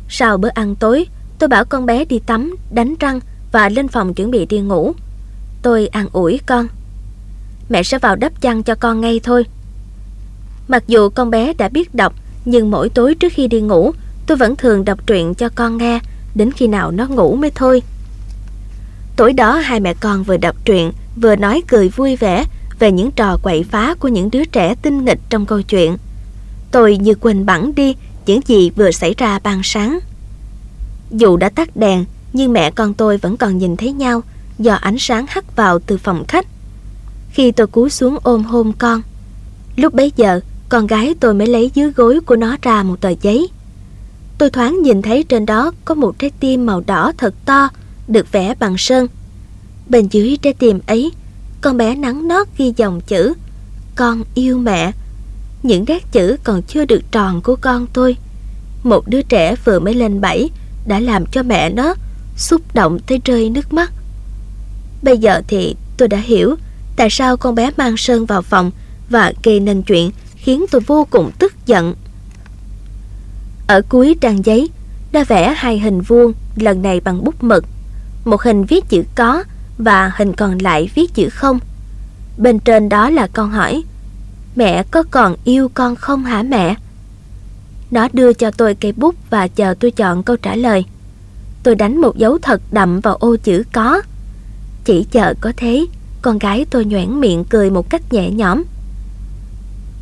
Sau 0.09 0.37
bữa 0.37 0.49
ăn 0.49 0.75
tối, 0.75 1.05
tôi 1.39 1.47
bảo 1.47 1.65
con 1.65 1.85
bé 1.85 2.05
đi 2.05 2.19
tắm, 2.19 2.55
đánh 2.71 2.95
răng 2.99 3.19
và 3.51 3.69
lên 3.69 3.87
phòng 3.87 4.13
chuẩn 4.13 4.31
bị 4.31 4.45
đi 4.45 4.59
ngủ. 4.59 4.93
Tôi 5.61 5.87
an 5.87 6.07
ủi 6.13 6.39
con. 6.45 6.67
Mẹ 7.69 7.83
sẽ 7.83 7.99
vào 7.99 8.15
đắp 8.15 8.41
chăn 8.41 8.63
cho 8.63 8.75
con 8.75 9.01
ngay 9.01 9.19
thôi. 9.23 9.45
Mặc 10.67 10.83
dù 10.87 11.09
con 11.09 11.29
bé 11.29 11.53
đã 11.53 11.69
biết 11.69 11.95
đọc, 11.95 12.13
nhưng 12.45 12.71
mỗi 12.71 12.89
tối 12.89 13.15
trước 13.15 13.33
khi 13.33 13.47
đi 13.47 13.61
ngủ, 13.61 13.91
tôi 14.27 14.37
vẫn 14.37 14.55
thường 14.55 14.85
đọc 14.85 15.07
truyện 15.07 15.35
cho 15.35 15.49
con 15.55 15.77
nghe, 15.77 15.99
đến 16.35 16.51
khi 16.51 16.67
nào 16.67 16.91
nó 16.91 17.07
ngủ 17.07 17.35
mới 17.35 17.51
thôi. 17.55 17.81
Tối 19.15 19.33
đó 19.33 19.55
hai 19.55 19.79
mẹ 19.79 19.93
con 19.93 20.23
vừa 20.23 20.37
đọc 20.37 20.55
truyện, 20.65 20.91
vừa 21.21 21.35
nói 21.35 21.61
cười 21.67 21.89
vui 21.89 22.15
vẻ 22.15 22.45
về 22.79 22.91
những 22.91 23.11
trò 23.11 23.37
quậy 23.37 23.63
phá 23.63 23.95
của 23.99 24.07
những 24.07 24.31
đứa 24.31 24.45
trẻ 24.45 24.75
tinh 24.81 25.05
nghịch 25.05 25.19
trong 25.29 25.45
câu 25.45 25.61
chuyện. 25.61 25.97
Tôi 26.71 26.97
như 26.97 27.15
quên 27.15 27.45
bẵng 27.45 27.75
đi 27.75 27.95
những 28.25 28.41
gì 28.45 28.69
vừa 28.69 28.91
xảy 28.91 29.13
ra 29.17 29.39
ban 29.39 29.61
sáng. 29.63 29.99
Dù 31.11 31.37
đã 31.37 31.49
tắt 31.49 31.77
đèn, 31.77 32.05
nhưng 32.33 32.53
mẹ 32.53 32.71
con 32.71 32.93
tôi 32.93 33.17
vẫn 33.17 33.37
còn 33.37 33.57
nhìn 33.57 33.77
thấy 33.77 33.91
nhau 33.91 34.21
do 34.59 34.73
ánh 34.73 34.95
sáng 34.99 35.25
hắt 35.29 35.55
vào 35.55 35.79
từ 35.79 35.97
phòng 35.97 36.25
khách. 36.27 36.45
Khi 37.31 37.51
tôi 37.51 37.67
cúi 37.67 37.89
xuống 37.89 38.17
ôm 38.23 38.43
hôn 38.43 38.73
con, 38.73 39.01
lúc 39.75 39.93
bấy 39.93 40.11
giờ 40.15 40.39
con 40.69 40.87
gái 40.87 41.15
tôi 41.19 41.33
mới 41.33 41.47
lấy 41.47 41.71
dưới 41.73 41.91
gối 41.91 42.19
của 42.25 42.35
nó 42.35 42.57
ra 42.61 42.83
một 42.83 43.01
tờ 43.01 43.09
giấy. 43.21 43.47
Tôi 44.37 44.49
thoáng 44.49 44.81
nhìn 44.81 45.01
thấy 45.01 45.23
trên 45.23 45.45
đó 45.45 45.71
có 45.85 45.95
một 45.95 46.19
trái 46.19 46.31
tim 46.39 46.65
màu 46.65 46.81
đỏ 46.87 47.11
thật 47.17 47.33
to, 47.45 47.69
được 48.07 48.31
vẽ 48.31 48.55
bằng 48.59 48.77
sơn. 48.77 49.07
Bên 49.89 50.07
dưới 50.07 50.37
trái 50.41 50.53
tim 50.53 50.79
ấy, 50.87 51.11
con 51.65 51.77
bé 51.77 51.95
nắng 51.95 52.27
nót 52.27 52.47
ghi 52.57 52.73
dòng 52.77 53.01
chữ, 53.01 53.33
Con 53.95 54.23
yêu 54.35 54.57
mẹ. 54.57 54.91
Những 55.63 55.85
nét 55.87 56.11
chữ 56.11 56.37
còn 56.43 56.61
chưa 56.61 56.85
được 56.85 57.01
tròn 57.11 57.41
của 57.41 57.55
con 57.55 57.87
tôi. 57.93 58.17
Một 58.83 59.07
đứa 59.07 59.21
trẻ 59.21 59.55
vừa 59.65 59.79
mới 59.79 59.93
lên 59.93 60.21
bảy 60.21 60.49
đã 60.87 60.99
làm 60.99 61.25
cho 61.25 61.43
mẹ 61.43 61.69
nó 61.69 61.93
xúc 62.37 62.61
động 62.73 62.99
tới 62.99 63.21
rơi 63.25 63.49
nước 63.49 63.73
mắt. 63.73 63.91
Bây 65.01 65.17
giờ 65.17 65.41
thì 65.47 65.75
tôi 65.97 66.07
đã 66.07 66.17
hiểu 66.17 66.55
tại 66.95 67.07
sao 67.11 67.37
con 67.37 67.55
bé 67.55 67.71
mang 67.77 67.97
Sơn 67.97 68.25
vào 68.25 68.41
phòng 68.41 68.71
và 69.09 69.33
gây 69.43 69.59
nên 69.59 69.81
chuyện 69.81 70.11
khiến 70.35 70.65
tôi 70.71 70.81
vô 70.81 71.07
cùng 71.09 71.31
tức 71.39 71.53
giận. 71.65 71.95
Ở 73.67 73.81
cuối 73.89 74.15
trang 74.21 74.45
giấy, 74.45 74.69
đã 75.11 75.23
vẽ 75.23 75.53
hai 75.57 75.79
hình 75.79 76.01
vuông, 76.01 76.33
lần 76.55 76.81
này 76.81 76.99
bằng 76.99 77.23
bút 77.23 77.43
mực. 77.43 77.65
Một 78.25 78.41
hình 78.41 78.65
viết 78.65 78.89
chữ 78.89 79.03
có 79.15 79.43
và 79.77 80.11
hình 80.15 80.33
còn 80.33 80.57
lại 80.57 80.89
viết 80.95 81.13
chữ 81.13 81.29
không. 81.29 81.59
Bên 82.37 82.59
trên 82.59 82.89
đó 82.89 83.09
là 83.09 83.27
con 83.27 83.51
hỏi 83.51 83.83
Mẹ 84.55 84.83
có 84.91 85.03
còn 85.11 85.35
yêu 85.43 85.69
con 85.73 85.95
không 85.95 86.25
hả 86.25 86.43
mẹ? 86.43 86.75
Nó 87.91 88.07
đưa 88.13 88.33
cho 88.33 88.51
tôi 88.51 88.75
cây 88.75 88.91
bút 88.91 89.15
và 89.29 89.47
chờ 89.47 89.73
tôi 89.79 89.91
chọn 89.91 90.23
câu 90.23 90.35
trả 90.37 90.55
lời. 90.55 90.85
Tôi 91.63 91.75
đánh 91.75 92.01
một 92.01 92.17
dấu 92.17 92.37
thật 92.41 92.61
đậm 92.71 92.99
vào 92.99 93.15
ô 93.15 93.35
chữ 93.35 93.63
có. 93.73 94.01
Chỉ 94.85 95.05
chờ 95.11 95.33
có 95.41 95.51
thế, 95.57 95.85
con 96.21 96.39
gái 96.39 96.65
tôi 96.69 96.85
nhoẻn 96.85 97.19
miệng 97.19 97.43
cười 97.49 97.69
một 97.69 97.89
cách 97.89 98.13
nhẹ 98.13 98.29
nhõm. 98.29 98.63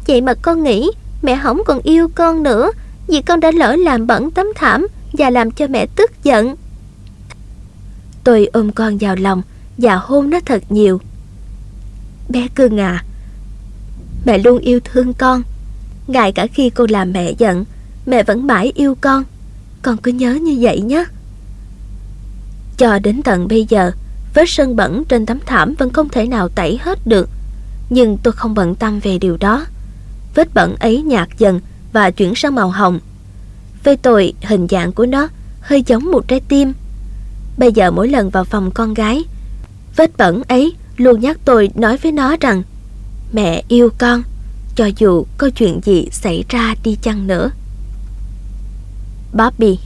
Vậy 0.07 0.21
mà 0.21 0.33
con 0.33 0.63
nghĩ 0.63 0.91
mẹ 1.21 1.39
không 1.43 1.63
còn 1.65 1.79
yêu 1.83 2.07
con 2.15 2.43
nữa 2.43 2.71
vì 3.07 3.21
con 3.21 3.39
đã 3.39 3.51
lỡ 3.51 3.75
làm 3.75 4.07
bẩn 4.07 4.31
tấm 4.31 4.45
thảm 4.55 4.87
và 5.13 5.29
làm 5.29 5.51
cho 5.51 5.67
mẹ 5.67 5.85
tức 5.95 6.23
giận. 6.23 6.55
Tôi 8.23 8.49
ôm 8.53 8.71
con 8.71 8.97
vào 8.97 9.15
lòng 9.15 9.41
và 9.77 9.95
hôn 9.95 10.29
nó 10.29 10.39
thật 10.45 10.63
nhiều. 10.69 11.01
Bé 12.29 12.47
cưng 12.55 12.79
à, 12.79 13.03
mẹ 14.25 14.37
luôn 14.37 14.59
yêu 14.59 14.79
thương 14.83 15.13
con. 15.13 15.43
Ngay 16.07 16.31
cả 16.31 16.47
khi 16.47 16.69
con 16.69 16.89
làm 16.89 17.13
mẹ 17.13 17.31
giận, 17.31 17.65
mẹ 18.05 18.23
vẫn 18.23 18.47
mãi 18.47 18.71
yêu 18.75 18.95
con. 19.01 19.23
Con 19.81 19.97
cứ 19.97 20.11
nhớ 20.11 20.33
như 20.33 20.57
vậy 20.61 20.81
nhé. 20.81 21.05
Cho 22.77 22.99
đến 22.99 23.21
tận 23.21 23.47
bây 23.47 23.65
giờ, 23.69 23.91
vết 24.33 24.49
sơn 24.49 24.75
bẩn 24.75 25.03
trên 25.09 25.25
tấm 25.25 25.39
thảm 25.45 25.75
vẫn 25.79 25.89
không 25.89 26.09
thể 26.09 26.27
nào 26.27 26.49
tẩy 26.49 26.79
hết 26.81 26.99
được. 27.07 27.29
Nhưng 27.89 28.17
tôi 28.23 28.31
không 28.31 28.53
bận 28.53 28.75
tâm 28.75 28.99
về 28.99 29.17
điều 29.17 29.37
đó. 29.37 29.65
Vết 30.35 30.53
bẩn 30.53 30.75
ấy 30.75 31.01
nhạt 31.01 31.29
dần 31.37 31.59
và 31.93 32.11
chuyển 32.11 32.35
sang 32.35 32.55
màu 32.55 32.69
hồng. 32.69 32.99
Với 33.83 33.97
tôi, 33.97 34.33
hình 34.41 34.67
dạng 34.69 34.91
của 34.91 35.05
nó 35.05 35.27
hơi 35.61 35.83
giống 35.87 36.11
một 36.11 36.27
trái 36.27 36.39
tim. 36.39 36.73
Bây 37.57 37.71
giờ 37.71 37.91
mỗi 37.91 38.07
lần 38.07 38.29
vào 38.29 38.43
phòng 38.43 38.71
con 38.71 38.93
gái, 38.93 39.23
vết 39.95 40.17
bẩn 40.17 40.41
ấy 40.47 40.73
luôn 40.97 41.19
nhắc 41.19 41.37
tôi 41.45 41.69
nói 41.75 41.97
với 41.97 42.11
nó 42.11 42.35
rằng 42.41 42.63
mẹ 43.33 43.63
yêu 43.67 43.89
con, 43.97 44.23
cho 44.75 44.89
dù 44.97 45.25
có 45.37 45.49
chuyện 45.49 45.79
gì 45.83 46.07
xảy 46.11 46.43
ra 46.49 46.75
đi 46.83 46.97
chăng 47.01 47.27
nữa. 47.27 47.51
Bobby 49.33 49.77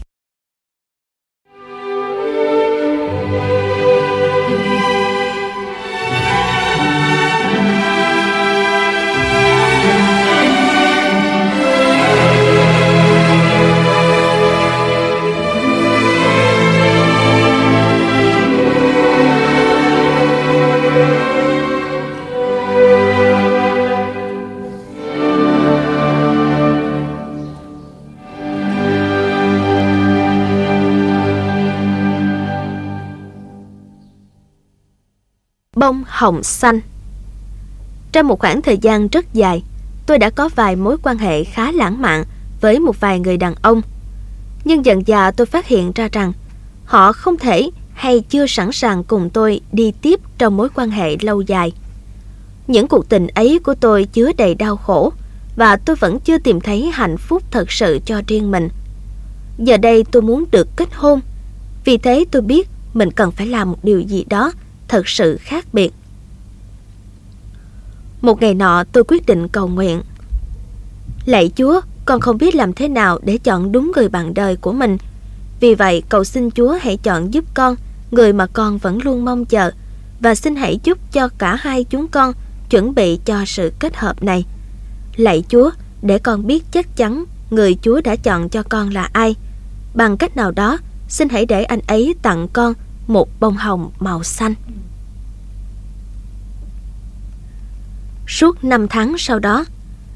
hồng 36.18 36.43
xanh. 36.43 36.80
Trong 38.11 38.28
một 38.28 38.39
khoảng 38.39 38.61
thời 38.61 38.78
gian 38.78 39.07
rất 39.07 39.34
dài, 39.34 39.63
tôi 40.05 40.20
đã 40.20 40.30
có 40.30 40.49
vài 40.55 40.76
mối 40.76 40.97
quan 41.03 41.18
hệ 41.18 41.43
khá 41.43 41.72
lãng 41.72 42.01
mạn 42.01 42.24
với 42.61 42.80
một 42.80 42.99
vài 42.99 43.20
người 43.20 43.38
đàn 43.38 43.55
ông. 43.61 43.82
Nhưng 44.65 44.86
dần 44.86 45.03
dà 45.07 45.32
tôi 45.32 45.45
phát 45.45 45.68
hiện 45.68 45.91
ra 45.95 46.09
rằng 46.11 46.34
họ 46.86 47.13
không 47.13 47.38
thể 47.38 47.70
hay 47.93 48.20
chưa 48.30 48.47
sẵn 48.47 48.72
sàng 48.72 49.03
cùng 49.03 49.30
tôi 49.30 49.61
đi 49.72 49.91
tiếp 50.01 50.20
trong 50.38 50.57
mối 50.57 50.70
quan 50.76 50.89
hệ 50.89 51.18
lâu 51.22 51.41
dài. 51.41 51.72
Những 52.68 52.88
cuộc 52.88 53.09
tình 53.09 53.28
ấy 53.28 53.59
của 53.63 53.74
tôi 53.74 54.05
chứa 54.05 54.32
đầy 54.38 54.55
đau 54.55 54.78
khổ 54.78 55.13
và 55.55 55.76
tôi 55.76 55.95
vẫn 55.95 56.20
chưa 56.20 56.38
tìm 56.38 56.61
thấy 56.61 56.91
hạnh 56.93 57.18
phúc 57.18 57.43
thật 57.51 57.72
sự 57.72 57.99
cho 58.05 58.22
riêng 58.28 58.51
mình. 58.51 58.70
Giờ 59.57 59.78
đây 59.78 60.03
tôi 60.11 60.22
muốn 60.22 60.45
được 60.51 60.68
kết 60.76 60.93
hôn. 60.93 61.20
Vì 61.86 61.97
thế 61.97 62.26
tôi 62.32 62.41
biết 62.41 62.70
mình 62.93 63.11
cần 63.11 63.32
phải 63.32 63.47
làm 63.47 63.72
một 63.72 63.78
điều 63.84 63.99
gì 63.99 64.26
đó 64.30 64.51
thật 64.88 65.07
sự 65.07 65.38
khác 65.41 65.65
biệt. 65.74 65.93
Một 68.22 68.41
ngày 68.41 68.53
nọ 68.53 68.84
tôi 68.84 69.03
quyết 69.07 69.26
định 69.26 69.47
cầu 69.47 69.68
nguyện. 69.68 70.01
Lạy 71.26 71.51
Chúa, 71.55 71.82
con 72.05 72.20
không 72.20 72.38
biết 72.38 72.55
làm 72.55 72.74
thế 72.74 72.88
nào 72.88 73.20
để 73.24 73.38
chọn 73.38 73.72
đúng 73.72 73.91
người 73.95 74.09
bạn 74.09 74.34
đời 74.34 74.55
của 74.55 74.74
mình. 74.74 74.97
Vì 75.59 75.76
vậy 75.76 76.03
cầu 76.09 76.24
xin 76.24 76.51
Chúa 76.51 76.78
hãy 76.82 76.97
chọn 76.97 77.34
giúp 77.34 77.45
con, 77.53 77.76
người 78.11 78.34
mà 78.34 78.47
con 78.53 78.78
vẫn 78.78 78.99
luôn 79.03 79.26
mong 79.26 79.45
chờ, 79.45 79.72
và 80.20 80.36
xin 80.36 80.55
hãy 80.55 80.80
giúp 80.84 80.97
cho 81.11 81.30
cả 81.38 81.55
hai 81.55 81.84
chúng 81.84 82.07
con 82.07 82.34
chuẩn 82.70 82.95
bị 82.95 83.20
cho 83.26 83.45
sự 83.45 83.72
kết 83.80 83.95
hợp 83.95 84.24
này. 84.24 84.45
Lạy 85.15 85.43
Chúa, 85.49 85.72
để 86.01 86.20
con 86.20 86.47
biết 86.47 86.63
chắc 86.72 86.97
chắn 86.97 87.26
người 87.49 87.78
Chúa 87.82 88.01
đã 88.01 88.15
chọn 88.15 88.49
cho 88.49 88.63
con 88.63 88.89
là 88.89 89.09
ai. 89.13 89.36
Bằng 89.93 90.18
cách 90.18 90.36
nào 90.36 90.51
đó, 90.51 90.78
xin 91.09 91.30
hãy 91.30 91.45
để 91.45 91.63
anh 91.63 91.80
ấy 91.88 92.15
tặng 92.22 92.47
con 92.53 92.74
một 93.07 93.30
bông 93.39 93.57
hồng 93.57 93.91
màu 93.99 94.24
xanh. 94.24 94.53
Suốt 98.28 98.63
năm 98.63 98.88
tháng 98.88 99.17
sau 99.17 99.39
đó, 99.39 99.65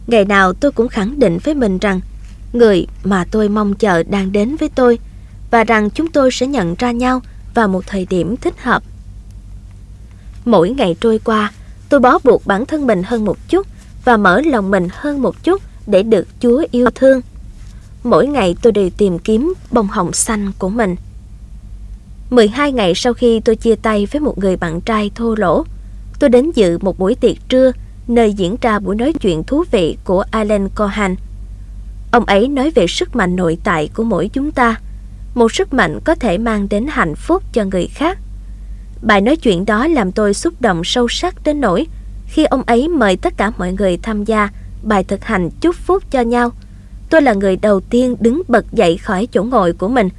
ngày 0.08 0.26
nào 0.26 0.54
tôi 0.54 0.72
cũng 0.72 0.88
khẳng 0.88 1.20
định 1.20 1.38
với 1.44 1.54
mình 1.54 1.78
rằng 1.78 2.00
người 2.54 2.88
mà 3.04 3.26
tôi 3.32 3.50
mong 3.50 3.74
chờ 3.74 4.04
đang 4.04 4.32
đến 4.32 4.56
với 4.56 4.70
tôi 4.70 5.00
và 5.52 5.64
rằng 5.64 5.90
chúng 5.90 6.08
tôi 6.08 6.32
sẽ 6.32 6.48
nhận 6.48 6.76
ra 6.76 6.92
nhau 6.92 7.22
vào 7.54 7.68
một 7.68 7.88
thời 7.88 8.06
điểm 8.06 8.38
thích 8.38 8.64
hợp. 8.64 8.84
Mỗi 10.46 10.70
ngày 10.70 10.96
trôi 11.02 11.20
qua, 11.20 11.52
tôi 11.90 12.00
bó 12.00 12.20
buộc 12.24 12.48
bản 12.48 12.66
thân 12.66 12.88
mình 12.88 13.04
hơn 13.06 13.26
một 13.26 13.38
chút 13.50 13.68
và 14.06 14.18
mở 14.18 14.42
lòng 14.42 14.72
mình 14.72 14.88
hơn 14.92 15.22
một 15.22 15.44
chút 15.44 15.62
để 15.88 16.04
được 16.04 16.28
Chúa 16.40 16.64
yêu 16.72 16.90
thương. 16.96 17.22
Mỗi 18.04 18.28
ngày 18.28 18.56
tôi 18.62 18.72
đều 18.72 18.90
tìm 18.90 19.20
kiếm 19.20 19.54
bông 19.72 19.88
hồng 19.88 20.14
xanh 20.14 20.52
của 20.60 20.70
mình. 20.70 20.96
12 22.30 22.72
ngày 22.72 22.94
sau 22.96 23.14
khi 23.14 23.40
tôi 23.40 23.56
chia 23.56 23.76
tay 23.76 24.08
với 24.12 24.20
một 24.20 24.38
người 24.38 24.58
bạn 24.58 24.82
trai 24.82 25.12
thô 25.16 25.36
lỗ, 25.36 25.64
tôi 26.20 26.30
đến 26.30 26.52
dự 26.56 26.78
một 26.82 27.00
buổi 27.00 27.16
tiệc 27.16 27.38
trưa 27.50 27.72
nơi 28.16 28.34
diễn 28.34 28.56
ra 28.62 28.80
buổi 28.80 28.96
nói 28.96 29.14
chuyện 29.22 29.44
thú 29.44 29.64
vị 29.72 29.98
của 30.04 30.24
Alan 30.32 30.70
Cohan. 30.70 31.16
Ông 32.12 32.26
ấy 32.26 32.48
nói 32.48 32.72
về 32.76 32.88
sức 32.88 33.16
mạnh 33.16 33.36
nội 33.36 33.58
tại 33.64 33.90
của 33.96 34.04
mỗi 34.04 34.30
chúng 34.34 34.52
ta, 34.52 34.80
một 35.36 35.52
sức 35.52 35.74
mạnh 35.74 36.00
có 36.04 36.16
thể 36.16 36.38
mang 36.38 36.70
đến 36.70 36.86
hạnh 36.90 37.16
phúc 37.16 37.44
cho 37.54 37.64
người 37.64 37.88
khác. 37.88 38.18
Bài 39.02 39.22
nói 39.22 39.36
chuyện 39.36 39.66
đó 39.66 39.88
làm 39.88 40.12
tôi 40.12 40.34
xúc 40.34 40.54
động 40.62 40.82
sâu 40.84 41.08
sắc 41.08 41.36
đến 41.44 41.62
nỗi 41.62 41.88
khi 42.28 42.46
ông 42.46 42.64
ấy 42.64 42.88
mời 42.88 43.18
tất 43.18 43.38
cả 43.38 43.52
mọi 43.58 43.74
người 43.74 43.98
tham 43.98 44.24
gia 44.24 44.50
bài 44.84 45.04
thực 45.04 45.24
hành 45.24 45.50
chúc 45.62 45.76
phúc 45.76 46.04
cho 46.12 46.22
nhau. 46.22 46.52
Tôi 47.10 47.22
là 47.22 47.34
người 47.34 47.56
đầu 47.56 47.80
tiên 47.80 48.16
đứng 48.20 48.42
bật 48.48 48.66
dậy 48.72 48.98
khỏi 48.98 49.28
chỗ 49.32 49.44
ngồi 49.44 49.74
của 49.74 49.88
mình. 49.88 50.10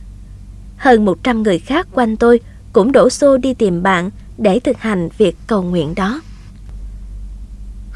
Hơn 0.77 1.05
100 1.05 1.43
người 1.43 1.59
khác 1.59 1.87
quanh 1.93 2.17
tôi 2.17 2.41
cũng 2.73 2.93
đổ 2.93 3.11
xô 3.11 3.37
đi 3.37 3.55
tìm 3.55 3.83
bạn 3.83 4.11
để 4.39 4.61
thực 4.61 4.79
hành 4.79 5.09
việc 5.19 5.37
cầu 5.47 5.63
nguyện 5.63 5.95
đó. 5.95 6.21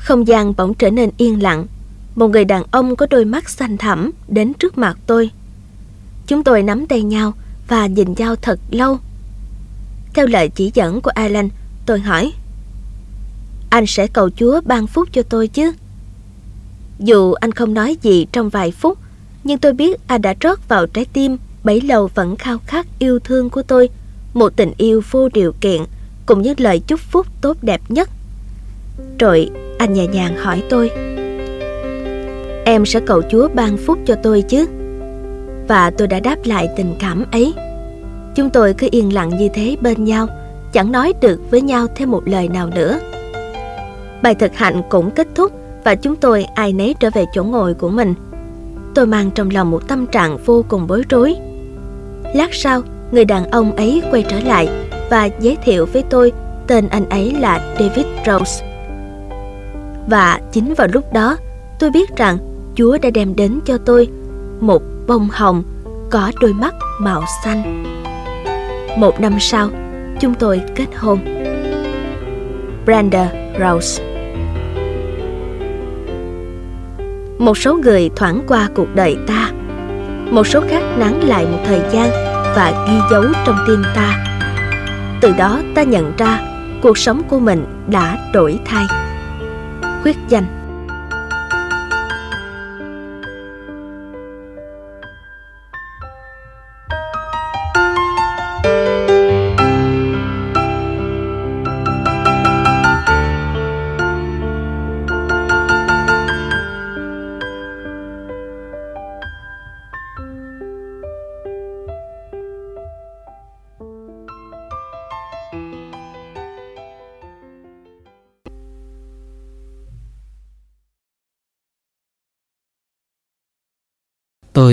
Không 0.06 0.26
gian 0.26 0.52
bỗng 0.56 0.74
trở 0.74 0.90
nên 0.90 1.10
yên 1.16 1.42
lặng. 1.42 1.66
Một 2.14 2.28
người 2.28 2.44
đàn 2.44 2.62
ông 2.70 2.96
có 2.96 3.06
đôi 3.10 3.24
mắt 3.24 3.48
xanh 3.48 3.76
thẳm 3.76 4.10
đến 4.28 4.52
trước 4.54 4.78
mặt 4.78 4.98
tôi. 5.06 5.30
Chúng 6.26 6.44
tôi 6.44 6.62
nắm 6.62 6.86
tay 6.86 7.02
nhau 7.02 7.32
và 7.68 7.86
nhìn 7.86 8.14
nhau 8.16 8.36
thật 8.36 8.60
lâu. 8.70 8.98
Theo 10.14 10.26
lời 10.26 10.48
chỉ 10.48 10.70
dẫn 10.74 11.00
của 11.00 11.10
Alan, 11.14 11.48
tôi 11.86 12.00
hỏi 12.00 12.32
Anh 13.70 13.86
sẽ 13.86 14.06
cầu 14.06 14.30
Chúa 14.30 14.60
ban 14.64 14.86
phúc 14.86 15.08
cho 15.12 15.22
tôi 15.22 15.48
chứ? 15.48 15.72
Dù 16.98 17.32
anh 17.32 17.52
không 17.52 17.74
nói 17.74 17.96
gì 18.02 18.26
trong 18.32 18.48
vài 18.48 18.70
phút, 18.70 18.98
nhưng 19.44 19.58
tôi 19.58 19.72
biết 19.72 20.00
anh 20.06 20.22
đã 20.22 20.34
rót 20.40 20.68
vào 20.68 20.86
trái 20.86 21.04
tim 21.04 21.36
bấy 21.64 21.80
lâu 21.80 22.10
vẫn 22.14 22.36
khao 22.36 22.58
khát 22.66 22.86
yêu 22.98 23.18
thương 23.18 23.50
của 23.50 23.62
tôi, 23.62 23.88
một 24.34 24.52
tình 24.56 24.72
yêu 24.76 25.02
vô 25.10 25.28
điều 25.28 25.52
kiện, 25.60 25.82
cùng 26.26 26.42
những 26.42 26.60
lời 26.60 26.82
chúc 26.86 27.00
phúc 27.00 27.26
tốt 27.40 27.56
đẹp 27.62 27.80
nhất. 27.88 28.10
Rồi 29.18 29.50
anh 29.78 29.92
nhẹ 29.92 30.06
nhàng 30.06 30.36
hỏi 30.36 30.62
tôi. 30.70 30.90
Em 32.64 32.86
sẽ 32.86 33.00
cầu 33.00 33.22
Chúa 33.30 33.48
ban 33.54 33.76
phúc 33.76 33.98
cho 34.06 34.14
tôi 34.14 34.42
chứ? 34.42 34.66
Và 35.68 35.90
tôi 35.90 36.08
đã 36.08 36.20
đáp 36.20 36.36
lại 36.44 36.68
tình 36.76 36.94
cảm 36.98 37.24
ấy. 37.32 37.54
Chúng 38.34 38.50
tôi 38.50 38.74
cứ 38.74 38.88
yên 38.90 39.14
lặng 39.14 39.28
như 39.38 39.48
thế 39.54 39.76
bên 39.80 40.04
nhau 40.04 40.28
Chẳng 40.76 40.92
nói 40.92 41.14
được 41.20 41.40
với 41.50 41.60
nhau 41.60 41.86
thêm 41.94 42.10
một 42.10 42.28
lời 42.28 42.48
nào 42.48 42.70
nữa. 42.74 43.00
Bài 44.22 44.34
thực 44.34 44.54
hành 44.54 44.82
cũng 44.88 45.10
kết 45.10 45.26
thúc 45.34 45.52
Và 45.84 45.94
chúng 45.94 46.16
tôi 46.16 46.46
ai 46.54 46.72
nấy 46.72 46.94
trở 47.00 47.10
về 47.14 47.24
chỗ 47.34 47.44
ngồi 47.44 47.74
của 47.74 47.88
mình. 47.88 48.14
Tôi 48.94 49.06
mang 49.06 49.30
trong 49.30 49.50
lòng 49.50 49.70
một 49.70 49.88
tâm 49.88 50.06
trạng 50.06 50.38
vô 50.44 50.64
cùng 50.68 50.86
bối 50.86 51.02
rối. 51.08 51.36
Lát 52.34 52.54
sau, 52.54 52.82
người 53.10 53.24
đàn 53.24 53.50
ông 53.50 53.76
ấy 53.76 54.02
quay 54.10 54.24
trở 54.28 54.40
lại 54.40 54.68
Và 55.10 55.28
giới 55.40 55.56
thiệu 55.64 55.86
với 55.86 56.02
tôi 56.10 56.32
tên 56.66 56.88
anh 56.88 57.08
ấy 57.08 57.32
là 57.40 57.76
David 57.78 58.06
Rose. 58.26 58.75
Và 60.06 60.40
chính 60.52 60.74
vào 60.74 60.88
lúc 60.92 61.12
đó 61.12 61.36
tôi 61.78 61.90
biết 61.90 62.16
rằng 62.16 62.38
Chúa 62.74 62.98
đã 63.02 63.10
đem 63.10 63.36
đến 63.36 63.60
cho 63.64 63.78
tôi 63.78 64.08
một 64.60 64.82
bông 65.06 65.28
hồng 65.32 65.62
có 66.10 66.32
đôi 66.40 66.52
mắt 66.52 66.74
màu 67.00 67.24
xanh. 67.44 67.84
Một 68.96 69.20
năm 69.20 69.36
sau, 69.40 69.70
chúng 70.20 70.34
tôi 70.34 70.60
kết 70.74 70.86
hôn. 70.96 71.18
Brenda 72.84 73.28
Rose 73.60 74.04
Một 77.38 77.58
số 77.58 77.74
người 77.74 78.10
thoảng 78.16 78.42
qua 78.48 78.68
cuộc 78.74 78.94
đời 78.94 79.16
ta, 79.26 79.50
một 80.30 80.46
số 80.46 80.60
khác 80.68 80.82
nắng 80.98 81.28
lại 81.28 81.46
một 81.46 81.58
thời 81.66 81.80
gian 81.92 82.10
và 82.56 82.86
ghi 82.88 82.98
dấu 83.10 83.24
trong 83.46 83.56
tim 83.66 83.82
ta. 83.94 84.24
Từ 85.20 85.32
đó 85.38 85.60
ta 85.74 85.82
nhận 85.82 86.12
ra 86.18 86.40
cuộc 86.82 86.98
sống 86.98 87.22
của 87.28 87.38
mình 87.38 87.64
đã 87.88 88.18
đổi 88.32 88.58
thay. 88.64 89.05
Khuyết 90.06 90.16
danh. 90.28 90.55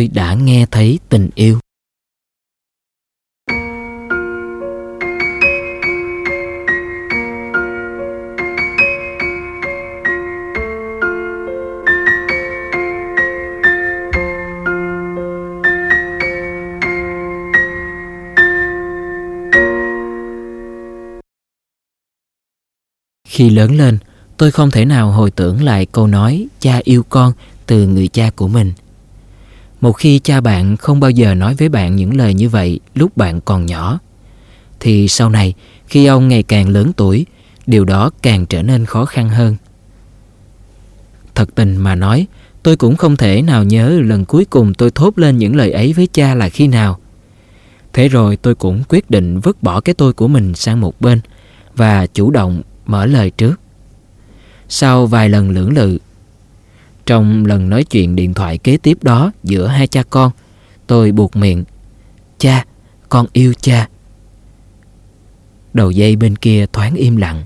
Tôi 0.03 0.09
đã 0.13 0.33
nghe 0.33 0.65
thấy 0.71 0.99
tình 1.09 1.29
yêu. 1.35 1.59
Khi 23.27 23.49
lớn 23.49 23.77
lên, 23.77 23.97
tôi 24.37 24.51
không 24.51 24.71
thể 24.71 24.85
nào 24.85 25.11
hồi 25.11 25.31
tưởng 25.31 25.63
lại 25.63 25.85
câu 25.85 26.07
nói 26.07 26.47
cha 26.59 26.79
yêu 26.83 27.03
con 27.09 27.33
từ 27.65 27.87
người 27.87 28.07
cha 28.07 28.29
của 28.35 28.47
mình 28.47 28.73
một 29.83 29.93
khi 29.93 30.19
cha 30.19 30.41
bạn 30.41 30.77
không 30.77 30.99
bao 30.99 31.11
giờ 31.11 31.35
nói 31.35 31.55
với 31.55 31.69
bạn 31.69 31.95
những 31.95 32.17
lời 32.17 32.33
như 32.33 32.49
vậy 32.49 32.79
lúc 32.95 33.17
bạn 33.17 33.41
còn 33.41 33.65
nhỏ, 33.65 33.99
thì 34.79 35.07
sau 35.07 35.29
này 35.29 35.53
khi 35.87 36.05
ông 36.05 36.27
ngày 36.27 36.43
càng 36.43 36.69
lớn 36.69 36.91
tuổi, 36.97 37.25
điều 37.65 37.85
đó 37.85 38.09
càng 38.21 38.45
trở 38.45 38.63
nên 38.63 38.85
khó 38.85 39.05
khăn 39.05 39.29
hơn. 39.29 39.55
Thật 41.35 41.49
tình 41.55 41.77
mà 41.77 41.95
nói, 41.95 42.27
tôi 42.63 42.75
cũng 42.75 42.95
không 42.95 43.15
thể 43.15 43.41
nào 43.41 43.63
nhớ 43.63 43.89
lần 43.89 44.25
cuối 44.25 44.45
cùng 44.45 44.73
tôi 44.73 44.91
thốt 44.91 45.19
lên 45.19 45.37
những 45.37 45.55
lời 45.55 45.71
ấy 45.71 45.93
với 45.93 46.07
cha 46.13 46.35
là 46.35 46.49
khi 46.49 46.67
nào. 46.67 46.99
Thế 47.93 48.07
rồi 48.07 48.35
tôi 48.35 48.55
cũng 48.55 48.83
quyết 48.89 49.09
định 49.09 49.39
vứt 49.39 49.63
bỏ 49.63 49.81
cái 49.81 49.95
tôi 49.95 50.13
của 50.13 50.27
mình 50.27 50.53
sang 50.53 50.81
một 50.81 51.01
bên 51.01 51.21
và 51.75 52.07
chủ 52.07 52.31
động 52.31 52.61
mở 52.85 53.05
lời 53.05 53.29
trước. 53.29 53.59
Sau 54.69 55.05
vài 55.05 55.29
lần 55.29 55.49
lưỡng 55.49 55.73
lự 55.73 55.97
trong 57.05 57.45
lần 57.45 57.69
nói 57.69 57.83
chuyện 57.83 58.15
điện 58.15 58.33
thoại 58.33 58.57
kế 58.57 58.77
tiếp 58.77 58.97
đó 59.03 59.31
giữa 59.43 59.67
hai 59.67 59.87
cha 59.87 60.03
con, 60.09 60.31
tôi 60.87 61.11
buộc 61.11 61.35
miệng. 61.35 61.63
Cha, 62.37 62.65
con 63.09 63.25
yêu 63.33 63.53
cha. 63.61 63.87
Đầu 65.73 65.91
dây 65.91 66.15
bên 66.15 66.35
kia 66.35 66.65
thoáng 66.73 66.95
im 66.95 67.15
lặng, 67.15 67.43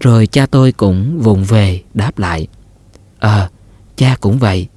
rồi 0.00 0.26
cha 0.26 0.46
tôi 0.46 0.72
cũng 0.72 1.18
vùng 1.18 1.44
về 1.44 1.82
đáp 1.94 2.18
lại. 2.18 2.46
Ờ, 3.18 3.48
cha 3.96 4.16
cũng 4.20 4.38
vậy. 4.38 4.68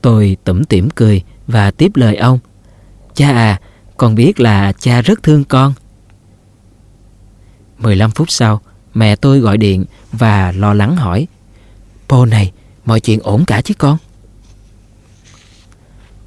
Tôi 0.00 0.36
tủm 0.44 0.64
tỉm 0.64 0.90
cười 0.90 1.22
và 1.46 1.70
tiếp 1.70 1.90
lời 1.94 2.16
ông. 2.16 2.38
Cha 3.14 3.30
à, 3.30 3.60
con 3.96 4.14
biết 4.14 4.40
là 4.40 4.72
cha 4.72 5.02
rất 5.02 5.22
thương 5.22 5.44
con. 5.44 5.74
15 7.78 8.10
phút 8.10 8.30
sau, 8.30 8.60
mẹ 8.94 9.16
tôi 9.16 9.38
gọi 9.38 9.56
điện 9.56 9.84
và 10.12 10.52
lo 10.52 10.74
lắng 10.74 10.96
hỏi 10.96 11.26
Paul 12.12 12.28
này, 12.28 12.52
mọi 12.84 13.00
chuyện 13.00 13.20
ổn 13.22 13.44
cả 13.44 13.60
chứ 13.60 13.74
con? 13.78 13.96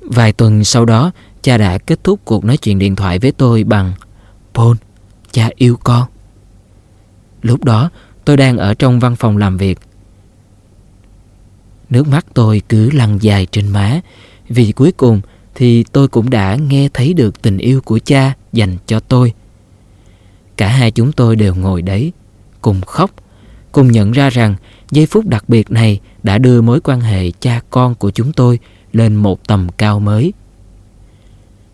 Vài 0.02 0.34
tuần 0.34 0.64
sau 0.64 0.86
đó, 0.86 1.12
cha 1.42 1.58
đã 1.58 1.78
kết 1.78 2.04
thúc 2.04 2.20
cuộc 2.26 2.46
nói 2.46 2.58
chuyện 2.58 2.80
điện 2.80 2.96
thoại 2.96 3.20
với 3.20 3.32
tôi 3.32 3.64
bằng 3.64 3.94
Paul, 4.54 4.78
cha 5.32 5.50
yêu 5.56 5.78
con. 5.84 6.04
Lúc 7.42 7.64
đó, 7.64 7.90
tôi 8.26 8.38
đang 8.38 8.58
ở 8.58 8.74
trong 8.74 9.00
văn 9.00 9.16
phòng 9.16 9.38
làm 9.38 9.58
việc. 9.58 9.80
Nước 11.90 12.08
mắt 12.08 12.26
tôi 12.34 12.62
cứ 12.70 12.92
lăn 12.92 13.18
dài 13.22 13.48
trên 13.52 13.68
má 13.68 14.00
vì 14.50 14.72
cuối 14.72 14.92
cùng 14.92 15.22
thì 15.56 15.84
tôi 15.84 16.08
cũng 16.08 16.30
đã 16.30 16.56
nghe 16.56 16.90
thấy 16.94 17.14
được 17.14 17.42
tình 17.42 17.58
yêu 17.58 17.82
của 17.82 18.00
cha 18.06 18.34
dành 18.54 18.78
cho 18.86 19.00
tôi. 19.00 19.34
Cả 20.58 20.68
hai 20.68 20.92
chúng 20.92 21.12
tôi 21.12 21.36
đều 21.36 21.56
ngồi 21.56 21.82
đấy, 21.82 22.12
cùng 22.62 22.82
khóc, 22.82 23.12
cùng 23.76 23.92
nhận 23.92 24.12
ra 24.12 24.30
rằng 24.30 24.56
Giây 24.92 25.06
phút 25.06 25.26
đặc 25.26 25.50
biệt 25.50 25.72
này 25.72 26.00
đã 26.24 26.38
đưa 26.38 26.62
mối 26.62 26.80
quan 26.82 27.02
hệ 27.02 27.32
cha 27.32 27.62
con 27.70 27.96
của 27.96 28.12
chúng 28.12 28.34
tôi 28.34 28.60
lên 28.94 29.16
một 29.16 29.48
tầm 29.48 29.68
cao 29.78 30.00
mới. 30.00 30.34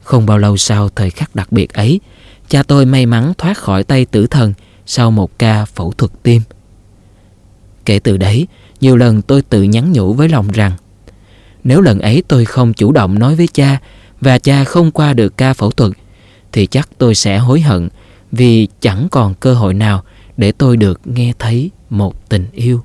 Không 0.04 0.26
bao 0.26 0.38
lâu 0.38 0.58
sau 0.58 0.90
thời 0.90 1.10
khắc 1.10 1.36
đặc 1.36 1.52
biệt 1.52 1.74
ấy, 1.74 2.00
cha 2.48 2.64
tôi 2.64 2.86
may 2.86 3.06
mắn 3.06 3.34
thoát 3.38 3.58
khỏi 3.58 3.84
tay 3.84 4.06
tử 4.06 4.28
thần 4.28 4.54
sau 4.86 5.12
một 5.12 5.40
ca 5.40 5.66
phẫu 5.66 5.92
thuật 5.92 6.12
tim. 6.24 6.42
Kể 7.86 8.00
từ 8.00 8.18
đấy, 8.18 8.48
nhiều 8.82 8.98
lần 8.98 9.22
tôi 9.22 9.42
tự 9.42 9.64
nhắn 9.64 9.92
nhủ 9.92 10.14
với 10.14 10.30
lòng 10.30 10.48
rằng 10.48 10.72
nếu 11.64 11.82
lần 11.82 12.00
ấy 12.00 12.24
tôi 12.28 12.46
không 12.46 12.74
chủ 12.74 12.92
động 12.92 13.20
nói 13.20 13.36
với 13.36 13.48
cha 13.48 13.80
và 14.22 14.40
cha 14.40 14.64
không 14.64 14.92
qua 14.92 15.14
được 15.14 15.38
ca 15.38 15.54
phẫu 15.54 15.72
thuật 15.72 15.92
thì 16.52 16.68
chắc 16.68 16.90
tôi 16.98 17.16
sẽ 17.16 17.38
hối 17.38 17.62
hận 17.62 17.90
vì 18.32 18.68
chẳng 18.80 19.08
còn 19.12 19.34
cơ 19.34 19.54
hội 19.54 19.74
nào 19.74 20.04
để 20.38 20.52
tôi 20.52 20.78
được 20.78 21.02
nghe 21.06 21.34
thấy 21.40 21.72
một 21.92 22.30
tình 22.30 22.46
yêu. 22.52 22.82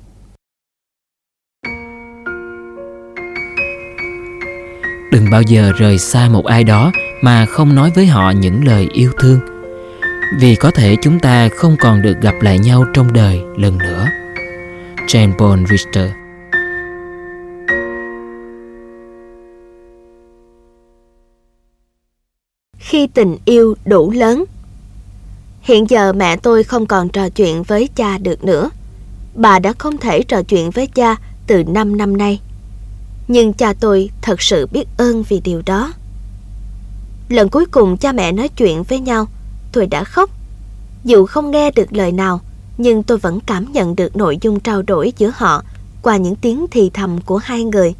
đừng 5.17 5.29
bao 5.31 5.41
giờ 5.41 5.71
rời 5.77 5.97
xa 5.97 6.29
một 6.29 6.45
ai 6.45 6.63
đó 6.63 6.91
mà 7.21 7.45
không 7.45 7.75
nói 7.75 7.91
với 7.95 8.05
họ 8.05 8.31
những 8.31 8.65
lời 8.65 8.87
yêu 8.93 9.11
thương, 9.19 9.39
vì 10.39 10.55
có 10.55 10.71
thể 10.71 10.95
chúng 11.01 11.19
ta 11.19 11.49
không 11.49 11.75
còn 11.79 12.01
được 12.01 12.13
gặp 12.21 12.35
lại 12.41 12.59
nhau 12.59 12.85
trong 12.93 13.13
đời 13.13 13.41
lần 13.57 13.77
nữa. 13.77 14.07
Jane 15.07 15.33
paul 15.37 15.59
richter. 15.69 16.11
Khi 22.77 23.07
tình 23.07 23.37
yêu 23.45 23.75
đủ 23.85 24.11
lớn, 24.11 24.45
hiện 25.61 25.89
giờ 25.89 26.13
mẹ 26.13 26.37
tôi 26.37 26.63
không 26.63 26.85
còn 26.85 27.09
trò 27.09 27.29
chuyện 27.29 27.63
với 27.63 27.89
cha 27.95 28.17
được 28.17 28.43
nữa 28.43 28.69
bà 29.37 29.59
đã 29.59 29.73
không 29.77 29.97
thể 29.97 30.23
trò 30.23 30.41
chuyện 30.43 30.71
với 30.71 30.87
cha 30.87 31.15
từ 31.47 31.63
5 31.63 31.97
năm 31.97 32.17
nay 32.17 32.39
nhưng 33.27 33.53
cha 33.53 33.73
tôi 33.73 34.09
thật 34.21 34.41
sự 34.41 34.67
biết 34.71 34.85
ơn 34.97 35.23
vì 35.23 35.39
điều 35.39 35.61
đó. 35.65 35.93
Lần 37.29 37.49
cuối 37.49 37.65
cùng 37.65 37.97
cha 37.97 38.11
mẹ 38.11 38.31
nói 38.31 38.47
chuyện 38.47 38.83
với 38.83 38.99
nhau, 38.99 39.27
tôi 39.71 39.87
đã 39.87 40.03
khóc. 40.03 40.29
Dù 41.03 41.25
không 41.25 41.51
nghe 41.51 41.71
được 41.71 41.93
lời 41.93 42.11
nào, 42.11 42.41
nhưng 42.77 43.03
tôi 43.03 43.17
vẫn 43.17 43.39
cảm 43.39 43.71
nhận 43.71 43.95
được 43.95 44.15
nội 44.15 44.37
dung 44.41 44.59
trao 44.59 44.81
đổi 44.81 45.13
giữa 45.17 45.31
họ 45.35 45.63
qua 46.01 46.17
những 46.17 46.35
tiếng 46.35 46.65
thì 46.71 46.91
thầm 46.93 47.21
của 47.21 47.37
hai 47.37 47.63
người. 47.63 47.93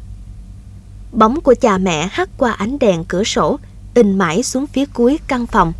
Bóng 1.12 1.40
của 1.40 1.54
cha 1.60 1.78
mẹ 1.78 2.08
hắt 2.12 2.28
qua 2.38 2.52
ánh 2.52 2.78
đèn 2.78 3.04
cửa 3.04 3.24
sổ, 3.24 3.58
in 3.94 4.18
mãi 4.18 4.42
xuống 4.42 4.66
phía 4.66 4.84
cuối 4.86 5.18
căn 5.28 5.46
phòng. 5.46 5.72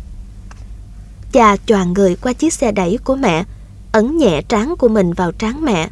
Cha 1.31 1.57
choàng 1.65 1.93
người 1.93 2.15
qua 2.15 2.33
chiếc 2.33 2.53
xe 2.53 2.71
đẩy 2.71 2.97
của 3.03 3.15
mẹ, 3.15 3.43
ấn 3.91 4.17
nhẹ 4.17 4.41
trán 4.41 4.75
của 4.77 4.87
mình 4.87 5.13
vào 5.13 5.31
trán 5.31 5.65
mẹ. 5.65 5.89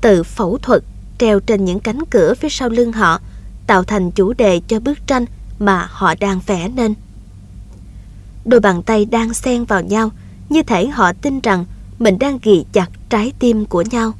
Từ 0.00 0.22
phẫu 0.22 0.58
thuật 0.58 0.82
treo 1.18 1.40
trên 1.40 1.64
những 1.64 1.80
cánh 1.80 1.98
cửa 2.10 2.34
phía 2.34 2.48
sau 2.48 2.68
lưng 2.68 2.92
họ, 2.92 3.20
tạo 3.66 3.84
thành 3.84 4.10
chủ 4.10 4.32
đề 4.32 4.60
cho 4.68 4.80
bức 4.80 5.06
tranh 5.06 5.24
mà 5.58 5.88
họ 5.90 6.14
đang 6.20 6.40
vẽ 6.46 6.68
nên. 6.68 6.94
Đôi 8.44 8.60
bàn 8.60 8.82
tay 8.82 9.04
đang 9.04 9.34
xen 9.34 9.64
vào 9.64 9.82
nhau, 9.82 10.10
như 10.48 10.62
thể 10.62 10.86
họ 10.86 11.12
tin 11.12 11.40
rằng 11.40 11.64
mình 11.98 12.18
đang 12.18 12.38
ghi 12.42 12.64
chặt 12.72 12.90
trái 13.08 13.32
tim 13.38 13.64
của 13.66 13.82
nhau. 13.90 14.12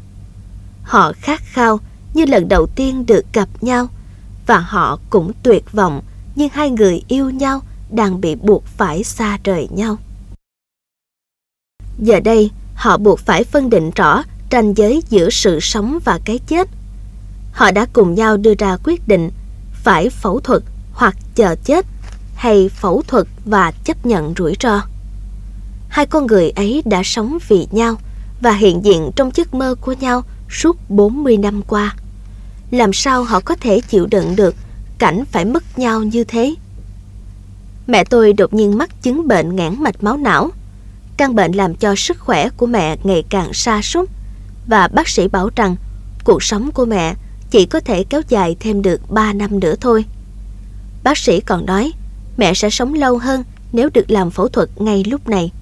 Họ 0.83 1.13
khát 1.21 1.41
khao 1.45 1.81
như 2.15 2.25
lần 2.27 2.49
đầu 2.49 2.67
tiên 2.67 3.07
được 3.07 3.25
gặp 3.33 3.49
nhau 3.61 3.89
và 4.47 4.59
họ 4.59 4.99
cũng 5.11 5.33
tuyệt 5.43 5.73
vọng 5.73 6.03
nhưng 6.35 6.49
hai 6.53 6.71
người 6.71 7.03
yêu 7.09 7.31
nhau 7.31 7.61
đang 7.91 8.21
bị 8.21 8.35
buộc 8.35 8.65
phải 8.65 9.05
xa 9.05 9.39
rời 9.45 9.69
nhau. 9.71 9.97
Giờ 11.99 12.21
đây, 12.21 12.51
họ 12.75 12.97
buộc 12.97 13.21
phải 13.21 13.45
phân 13.45 13.71
định 13.71 13.91
rõ 13.97 14.23
ranh 14.51 14.77
giới 14.77 15.03
giữa 15.09 15.31
sự 15.31 15.61
sống 15.61 15.99
và 16.05 16.19
cái 16.25 16.39
chết. 16.47 16.69
Họ 17.53 17.71
đã 17.71 17.87
cùng 17.93 18.15
nhau 18.15 18.37
đưa 18.37 18.55
ra 18.59 18.77
quyết 18.85 19.09
định 19.09 19.31
phải 19.73 20.11
phẫu 20.11 20.41
thuật 20.41 20.63
hoặc 20.93 21.17
chờ 21.35 21.57
chết 21.65 21.87
hay 22.35 22.69
phẫu 22.69 23.03
thuật 23.03 23.27
và 23.45 23.71
chấp 23.85 24.07
nhận 24.07 24.35
rủi 24.39 24.55
ro. 24.61 24.81
Hai 25.89 26.07
con 26.07 26.27
người 26.27 26.51
ấy 26.51 26.83
đã 26.85 27.03
sống 27.05 27.39
vì 27.49 27.67
nhau 27.71 27.97
và 28.41 28.53
hiện 28.53 28.85
diện 28.85 29.11
trong 29.17 29.31
giấc 29.35 29.55
mơ 29.55 29.75
của 29.81 29.93
nhau 29.93 30.23
suốt 30.51 30.77
40 30.89 31.37
năm 31.37 31.63
qua. 31.63 31.97
Làm 32.71 32.93
sao 32.93 33.25
họ 33.25 33.41
có 33.41 33.57
thể 33.61 33.81
chịu 33.81 34.07
đựng 34.07 34.37
được 34.37 34.55
cảnh 34.99 35.25
phải 35.33 35.45
mất 35.45 35.79
nhau 35.79 36.03
như 36.03 36.25
thế? 36.25 36.55
Mẹ 37.87 38.05
tôi 38.05 38.33
đột 38.33 38.55
nhiên 38.55 38.79
mắc 38.79 39.03
chứng 39.03 39.29
bệnh 39.29 39.57
ngãn 39.57 39.83
mạch 39.83 40.03
máu 40.03 40.17
não. 40.17 40.51
Căn 41.17 41.35
bệnh 41.35 41.53
làm 41.53 41.75
cho 41.75 41.95
sức 41.95 42.21
khỏe 42.21 42.49
của 42.57 42.67
mẹ 42.67 42.97
ngày 43.05 43.25
càng 43.31 43.53
sa 43.53 43.83
sút 43.83 44.11
và 44.67 44.89
bác 44.89 45.09
sĩ 45.09 45.29
bảo 45.29 45.51
rằng, 45.57 45.77
cuộc 46.25 46.43
sống 46.43 46.71
của 46.73 46.85
mẹ 46.85 47.15
chỉ 47.51 47.67
có 47.67 47.81
thể 47.81 48.05
kéo 48.05 48.21
dài 48.29 48.57
thêm 48.61 48.83
được 48.83 49.11
3 49.11 49.33
năm 49.33 49.61
nữa 49.61 49.75
thôi. 49.81 50.05
Bác 51.05 51.19
sĩ 51.19 51.41
còn 51.41 51.67
nói, 51.67 51.93
mẹ 52.37 52.55
sẽ 52.55 52.71
sống 52.71 52.95
lâu 52.95 53.19
hơn 53.19 53.45
nếu 53.73 53.89
được 53.95 54.11
làm 54.11 54.31
phẫu 54.31 54.49
thuật 54.49 54.69
ngay 54.81 55.05
lúc 55.05 55.29
này. 55.29 55.53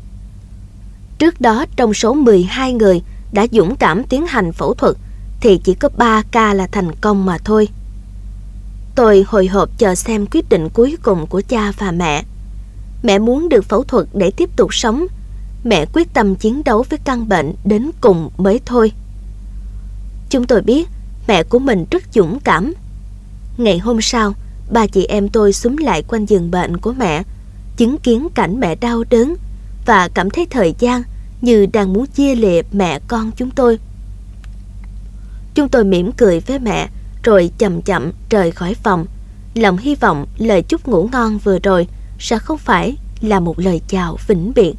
Trước 1.19 1.41
đó, 1.41 1.65
trong 1.77 1.95
số 1.95 2.15
12 2.15 2.73
người 2.73 3.03
đã 3.33 3.47
dũng 3.53 3.77
cảm 3.77 4.05
tiến 4.05 4.27
hành 4.27 4.53
phẫu 4.53 4.75
thuật, 4.75 4.97
thì 5.41 5.61
chỉ 5.65 5.75
có 5.75 5.89
3 5.97 6.23
ca 6.31 6.55
là 6.55 6.67
thành 6.67 6.95
công 7.01 7.27
mà 7.27 7.39
thôi. 7.39 7.69
Tôi 8.95 9.25
hồi 9.29 9.47
hộp 9.47 9.79
chờ 9.79 9.95
xem 9.95 10.27
quyết 10.27 10.49
định 10.49 10.69
cuối 10.69 10.97
cùng 11.03 11.27
của 11.27 11.43
cha 11.49 11.73
và 11.79 11.91
mẹ. 11.91 12.25
Mẹ 13.03 13.19
muốn 13.19 13.49
được 13.49 13.65
phẫu 13.65 13.85
thuật 13.85 14.07
để 14.13 14.31
tiếp 14.31 14.51
tục 14.57 14.75
sống. 14.75 15.07
Mẹ 15.65 15.87
quyết 15.93 16.15
tâm 16.15 16.35
chiến 16.35 16.63
đấu 16.65 16.85
với 16.91 16.99
căn 17.05 17.29
bệnh 17.29 17.55
đến 17.65 17.91
cùng 18.01 18.31
mới 18.37 18.61
thôi. 18.67 18.93
Chúng 20.31 20.47
tôi 20.47 20.63
biết 20.63 20.89
mẹ 21.29 21.43
của 21.43 21.59
mình 21.59 21.85
rất 21.91 22.03
dũng 22.15 22.41
cảm. 22.41 22.73
Ngày 23.57 23.79
hôm 23.79 24.01
sau, 24.01 24.33
ba 24.71 24.87
chị 24.87 25.05
em 25.05 25.29
tôi 25.29 25.53
xúm 25.53 25.77
lại 25.77 26.03
quanh 26.03 26.27
giường 26.27 26.51
bệnh 26.51 26.77
của 26.77 26.93
mẹ, 26.93 27.23
chứng 27.77 27.99
kiến 27.99 28.29
cảnh 28.35 28.61
mẹ 28.61 28.75
đau 28.75 29.05
đớn 29.11 29.35
và 29.87 30.09
cảm 30.15 30.31
thấy 30.31 30.47
thời 30.51 30.75
gian 30.79 31.03
như 31.41 31.67
đang 31.67 31.93
muốn 31.93 32.07
chia 32.07 32.35
lìa 32.35 32.63
mẹ 32.73 32.99
con 33.09 33.31
chúng 33.37 33.51
tôi. 33.51 33.79
Chúng 35.55 35.69
tôi 35.69 35.85
mỉm 35.85 36.13
cười 36.13 36.41
với 36.41 36.59
mẹ 36.59 36.89
rồi 37.23 37.51
chậm 37.59 37.83
chậm 37.83 38.13
rời 38.31 38.51
khỏi 38.51 38.75
phòng. 38.75 39.07
Lòng 39.55 39.77
hy 39.77 39.95
vọng 39.95 40.27
lời 40.39 40.63
chúc 40.63 40.89
ngủ 40.89 41.09
ngon 41.13 41.39
vừa 41.39 41.59
rồi 41.59 41.89
sẽ 42.19 42.39
không 42.39 42.59
phải 42.59 42.97
là 43.21 43.41
một 43.41 43.59
lời 43.59 43.81
chào 43.89 44.19
vĩnh 44.27 44.53
biệt. 44.55 44.75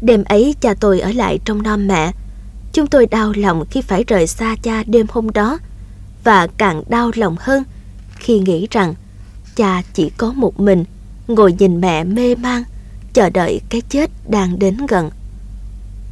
Đêm 0.00 0.24
ấy 0.24 0.54
cha 0.60 0.74
tôi 0.80 1.00
ở 1.00 1.12
lại 1.12 1.38
trong 1.44 1.62
non 1.62 1.88
mẹ. 1.88 2.12
Chúng 2.72 2.86
tôi 2.86 3.06
đau 3.06 3.32
lòng 3.36 3.64
khi 3.70 3.82
phải 3.82 4.04
rời 4.06 4.26
xa 4.26 4.56
cha 4.62 4.82
đêm 4.86 5.06
hôm 5.08 5.30
đó 5.30 5.58
và 6.24 6.46
càng 6.58 6.82
đau 6.88 7.10
lòng 7.14 7.36
hơn 7.40 7.62
khi 8.16 8.38
nghĩ 8.38 8.66
rằng 8.70 8.94
cha 9.56 9.82
chỉ 9.94 10.10
có 10.10 10.32
một 10.32 10.60
mình 10.60 10.84
ngồi 11.28 11.52
nhìn 11.52 11.80
mẹ 11.80 12.04
mê 12.04 12.34
man 12.34 12.62
chờ 13.12 13.30
đợi 13.30 13.60
cái 13.68 13.80
chết 13.80 14.10
đang 14.28 14.58
đến 14.58 14.76
gần. 14.88 15.10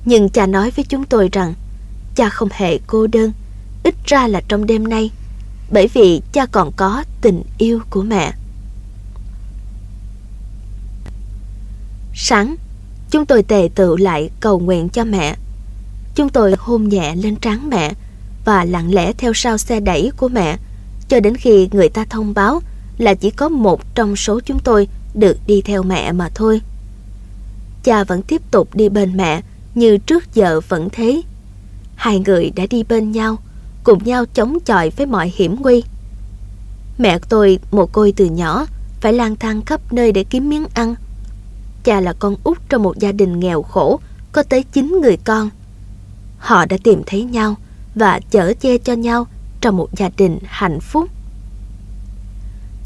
Nhưng 0.04 0.28
cha 0.28 0.46
nói 0.46 0.70
với 0.70 0.84
chúng 0.88 1.04
tôi 1.04 1.28
rằng 1.32 1.54
cha 2.14 2.28
không 2.28 2.48
hề 2.52 2.78
cô 2.86 3.06
đơn, 3.06 3.32
ít 3.82 3.94
ra 4.04 4.26
là 4.26 4.40
trong 4.48 4.66
đêm 4.66 4.88
nay, 4.88 5.10
bởi 5.70 5.88
vì 5.94 6.22
cha 6.32 6.46
còn 6.46 6.72
có 6.76 7.04
tình 7.20 7.42
yêu 7.58 7.80
của 7.90 8.02
mẹ. 8.02 8.32
Sáng, 12.14 12.56
chúng 13.14 13.26
tôi 13.26 13.42
tề 13.42 13.68
tự 13.74 13.96
lại 13.96 14.30
cầu 14.40 14.58
nguyện 14.58 14.88
cho 14.88 15.04
mẹ. 15.04 15.36
Chúng 16.14 16.28
tôi 16.28 16.54
hôn 16.58 16.88
nhẹ 16.88 17.16
lên 17.16 17.36
trán 17.36 17.70
mẹ 17.70 17.92
và 18.44 18.64
lặng 18.64 18.94
lẽ 18.94 19.12
theo 19.12 19.32
sau 19.34 19.58
xe 19.58 19.80
đẩy 19.80 20.10
của 20.16 20.28
mẹ 20.28 20.58
cho 21.08 21.20
đến 21.20 21.36
khi 21.36 21.68
người 21.72 21.88
ta 21.88 22.04
thông 22.04 22.34
báo 22.34 22.60
là 22.98 23.14
chỉ 23.14 23.30
có 23.30 23.48
một 23.48 23.94
trong 23.94 24.16
số 24.16 24.40
chúng 24.40 24.58
tôi 24.58 24.88
được 25.14 25.36
đi 25.46 25.62
theo 25.62 25.82
mẹ 25.82 26.12
mà 26.12 26.30
thôi. 26.34 26.60
Cha 27.84 28.04
vẫn 28.04 28.22
tiếp 28.22 28.42
tục 28.50 28.74
đi 28.74 28.88
bên 28.88 29.16
mẹ 29.16 29.42
như 29.74 29.98
trước 29.98 30.34
giờ 30.34 30.60
vẫn 30.68 30.88
thế. 30.92 31.22
Hai 31.94 32.18
người 32.18 32.50
đã 32.56 32.66
đi 32.70 32.82
bên 32.82 33.12
nhau, 33.12 33.36
cùng 33.84 34.04
nhau 34.04 34.24
chống 34.34 34.58
chọi 34.64 34.90
với 34.90 35.06
mọi 35.06 35.32
hiểm 35.36 35.56
nguy. 35.60 35.82
Mẹ 36.98 37.18
tôi 37.28 37.58
một 37.70 37.92
côi 37.92 38.12
từ 38.16 38.24
nhỏ, 38.24 38.66
phải 39.00 39.12
lang 39.12 39.36
thang 39.36 39.62
khắp 39.62 39.92
nơi 39.92 40.12
để 40.12 40.24
kiếm 40.24 40.48
miếng 40.48 40.66
ăn. 40.74 40.94
Cha 41.84 42.00
là 42.00 42.12
con 42.12 42.36
út 42.44 42.58
trong 42.68 42.82
một 42.82 42.98
gia 42.98 43.12
đình 43.12 43.40
nghèo 43.40 43.62
khổ, 43.62 44.00
có 44.32 44.42
tới 44.42 44.64
9 44.72 44.98
người 45.02 45.16
con. 45.24 45.50
Họ 46.38 46.66
đã 46.66 46.76
tìm 46.84 47.02
thấy 47.06 47.22
nhau 47.22 47.54
và 47.94 48.20
chở 48.30 48.54
che 48.60 48.78
cho 48.78 48.92
nhau 48.92 49.26
trong 49.60 49.76
một 49.76 49.88
gia 49.96 50.10
đình 50.16 50.38
hạnh 50.44 50.80
phúc. 50.80 51.08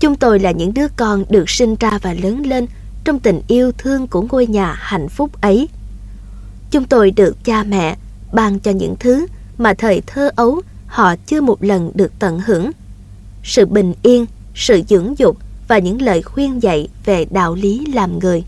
Chúng 0.01 0.17
tôi 0.17 0.39
là 0.39 0.51
những 0.51 0.75
đứa 0.75 0.89
con 0.97 1.25
được 1.31 1.51
sinh 1.51 1.77
ra 1.81 1.99
và 2.03 2.13
lớn 2.13 2.47
lên 2.47 2.67
trong 3.05 3.19
tình 3.19 3.41
yêu 3.49 3.73
thương 3.79 4.07
của 4.07 4.27
ngôi 4.31 4.47
nhà 4.47 4.75
hạnh 4.79 5.09
phúc 5.09 5.41
ấy. 5.41 5.69
Chúng 6.71 6.85
tôi 6.85 7.11
được 7.11 7.45
cha 7.45 7.63
mẹ 7.63 7.97
ban 8.33 8.61
cho 8.61 8.71
những 8.71 8.97
thứ 9.01 9.27
mà 9.59 9.75
thời 9.75 10.03
thơ 10.07 10.31
ấu 10.37 10.61
họ 10.87 11.17
chưa 11.27 11.41
một 11.41 11.65
lần 11.65 11.91
được 11.95 12.13
tận 12.19 12.41
hưởng. 12.47 12.71
Sự 13.45 13.67
bình 13.67 13.95
yên, 14.03 14.27
sự 14.55 14.83
dưỡng 14.89 15.19
dục 15.19 15.37
và 15.69 15.79
những 15.79 16.03
lời 16.03 16.23
khuyên 16.23 16.63
dạy 16.63 16.89
về 17.05 17.27
đạo 17.31 17.55
lý 17.55 17.87
làm 17.87 18.19
người. 18.19 18.45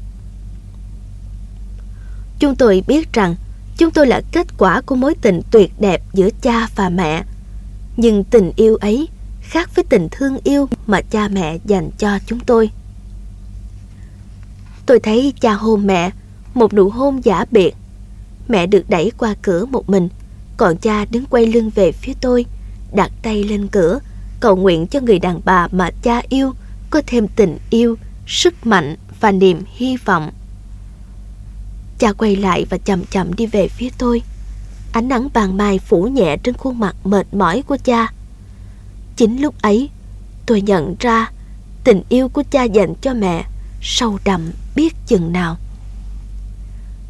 Chúng 2.41 2.57
tôi 2.57 2.83
biết 2.87 3.13
rằng 3.13 3.35
chúng 3.77 3.91
tôi 3.91 4.07
là 4.07 4.23
kết 4.33 4.47
quả 4.59 4.81
của 4.81 4.95
mối 4.95 5.15
tình 5.23 5.41
tuyệt 5.51 5.73
đẹp 5.81 6.03
giữa 6.13 6.29
cha 6.43 6.69
và 6.77 6.89
mẹ. 6.89 7.25
Nhưng 7.97 8.25
tình 8.25 8.53
yêu 8.57 8.77
ấy 8.77 9.09
khác 9.41 9.71
với 9.75 9.85
tình 9.85 10.09
thương 10.11 10.39
yêu 10.45 10.69
mà 10.87 11.01
cha 11.01 11.29
mẹ 11.29 11.59
dành 11.65 11.91
cho 11.99 12.19
chúng 12.27 12.41
tôi. 12.41 12.71
Tôi 14.87 15.01
thấy 15.01 15.33
cha 15.41 15.53
hôn 15.53 15.87
mẹ, 15.87 16.11
một 16.55 16.75
nụ 16.75 16.89
hôn 16.89 17.25
giả 17.25 17.45
biệt. 17.51 17.75
Mẹ 18.49 18.67
được 18.67 18.91
đẩy 18.91 19.11
qua 19.19 19.35
cửa 19.43 19.67
một 19.67 19.91
mình, 19.91 20.09
còn 20.57 20.77
cha 20.77 21.05
đứng 21.05 21.25
quay 21.27 21.47
lưng 21.47 21.71
về 21.75 21.93
phía 21.93 22.13
tôi, 22.21 22.47
đặt 22.93 23.13
tay 23.23 23.45
lên 23.45 23.69
cửa, 23.69 23.99
cầu 24.41 24.57
nguyện 24.57 24.87
cho 24.87 25.01
người 25.01 25.19
đàn 25.19 25.41
bà 25.45 25.69
mà 25.73 25.91
cha 26.03 26.23
yêu 26.29 26.53
có 26.91 27.03
thêm 27.07 27.29
tình 27.29 27.59
yêu, 27.71 27.97
sức 28.27 28.67
mạnh 28.67 28.97
và 29.21 29.33
niềm 29.33 29.63
hy 29.77 29.97
vọng. 29.97 30.31
Cha 32.01 32.13
quay 32.13 32.37
lại 32.37 32.67
và 32.71 32.79
chậm 32.79 33.05
chậm 33.05 33.35
đi 33.35 33.47
về 33.47 33.69
phía 33.69 33.89
tôi. 33.99 34.23
Ánh 34.93 35.09
nắng 35.09 35.29
vàng 35.35 35.57
mai 35.57 35.79
phủ 35.79 36.05
nhẹ 36.05 36.37
trên 36.43 36.57
khuôn 36.57 36.79
mặt 36.79 36.97
mệt 37.05 37.35
mỏi 37.35 37.63
của 37.63 37.77
cha. 37.85 38.13
Chính 39.17 39.43
lúc 39.43 39.55
ấy, 39.63 39.91
tôi 40.47 40.61
nhận 40.61 40.95
ra 41.01 41.31
tình 41.85 42.03
yêu 42.09 42.29
của 42.29 42.43
cha 42.51 42.65
dành 42.65 42.95
cho 43.01 43.15
mẹ 43.15 43.45
sâu 43.83 44.19
đậm 44.25 44.51
biết 44.77 44.95
chừng 45.07 45.33
nào. 45.33 45.57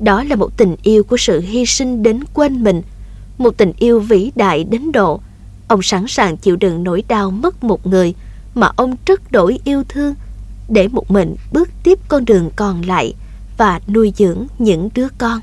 Đó 0.01 0.23
là 0.23 0.37
một 0.37 0.57
tình 0.57 0.77
yêu 0.83 1.05
của 1.05 1.17
sự 1.17 1.41
hy 1.41 1.67
sinh 1.67 2.03
đến 2.03 2.21
quên 2.35 2.65
mình, 2.65 2.83
một 3.39 3.51
tình 3.57 3.73
yêu 3.79 4.01
vĩ 4.01 4.33
đại 4.35 4.65
đến 4.65 4.93
độ 4.93 5.21
ông 5.71 5.83
sẵn 5.83 6.05
sàng 6.09 6.37
chịu 6.37 6.57
đựng 6.57 6.85
nỗi 6.85 7.03
đau 7.09 7.31
mất 7.31 7.65
một 7.65 7.87
người 7.87 8.15
mà 8.55 8.71
ông 8.77 8.97
rất 9.07 9.33
đổi 9.33 9.59
yêu 9.65 9.83
thương 9.89 10.15
để 10.69 10.89
một 10.89 11.11
mình 11.11 11.37
bước 11.53 11.69
tiếp 11.83 11.99
con 12.09 12.25
đường 12.25 12.51
còn 12.57 12.83
lại 12.83 13.15
và 13.61 13.81
nuôi 13.95 14.13
dưỡng 14.17 14.47
những 14.59 14.89
đứa 14.95 15.07
con. 15.19 15.41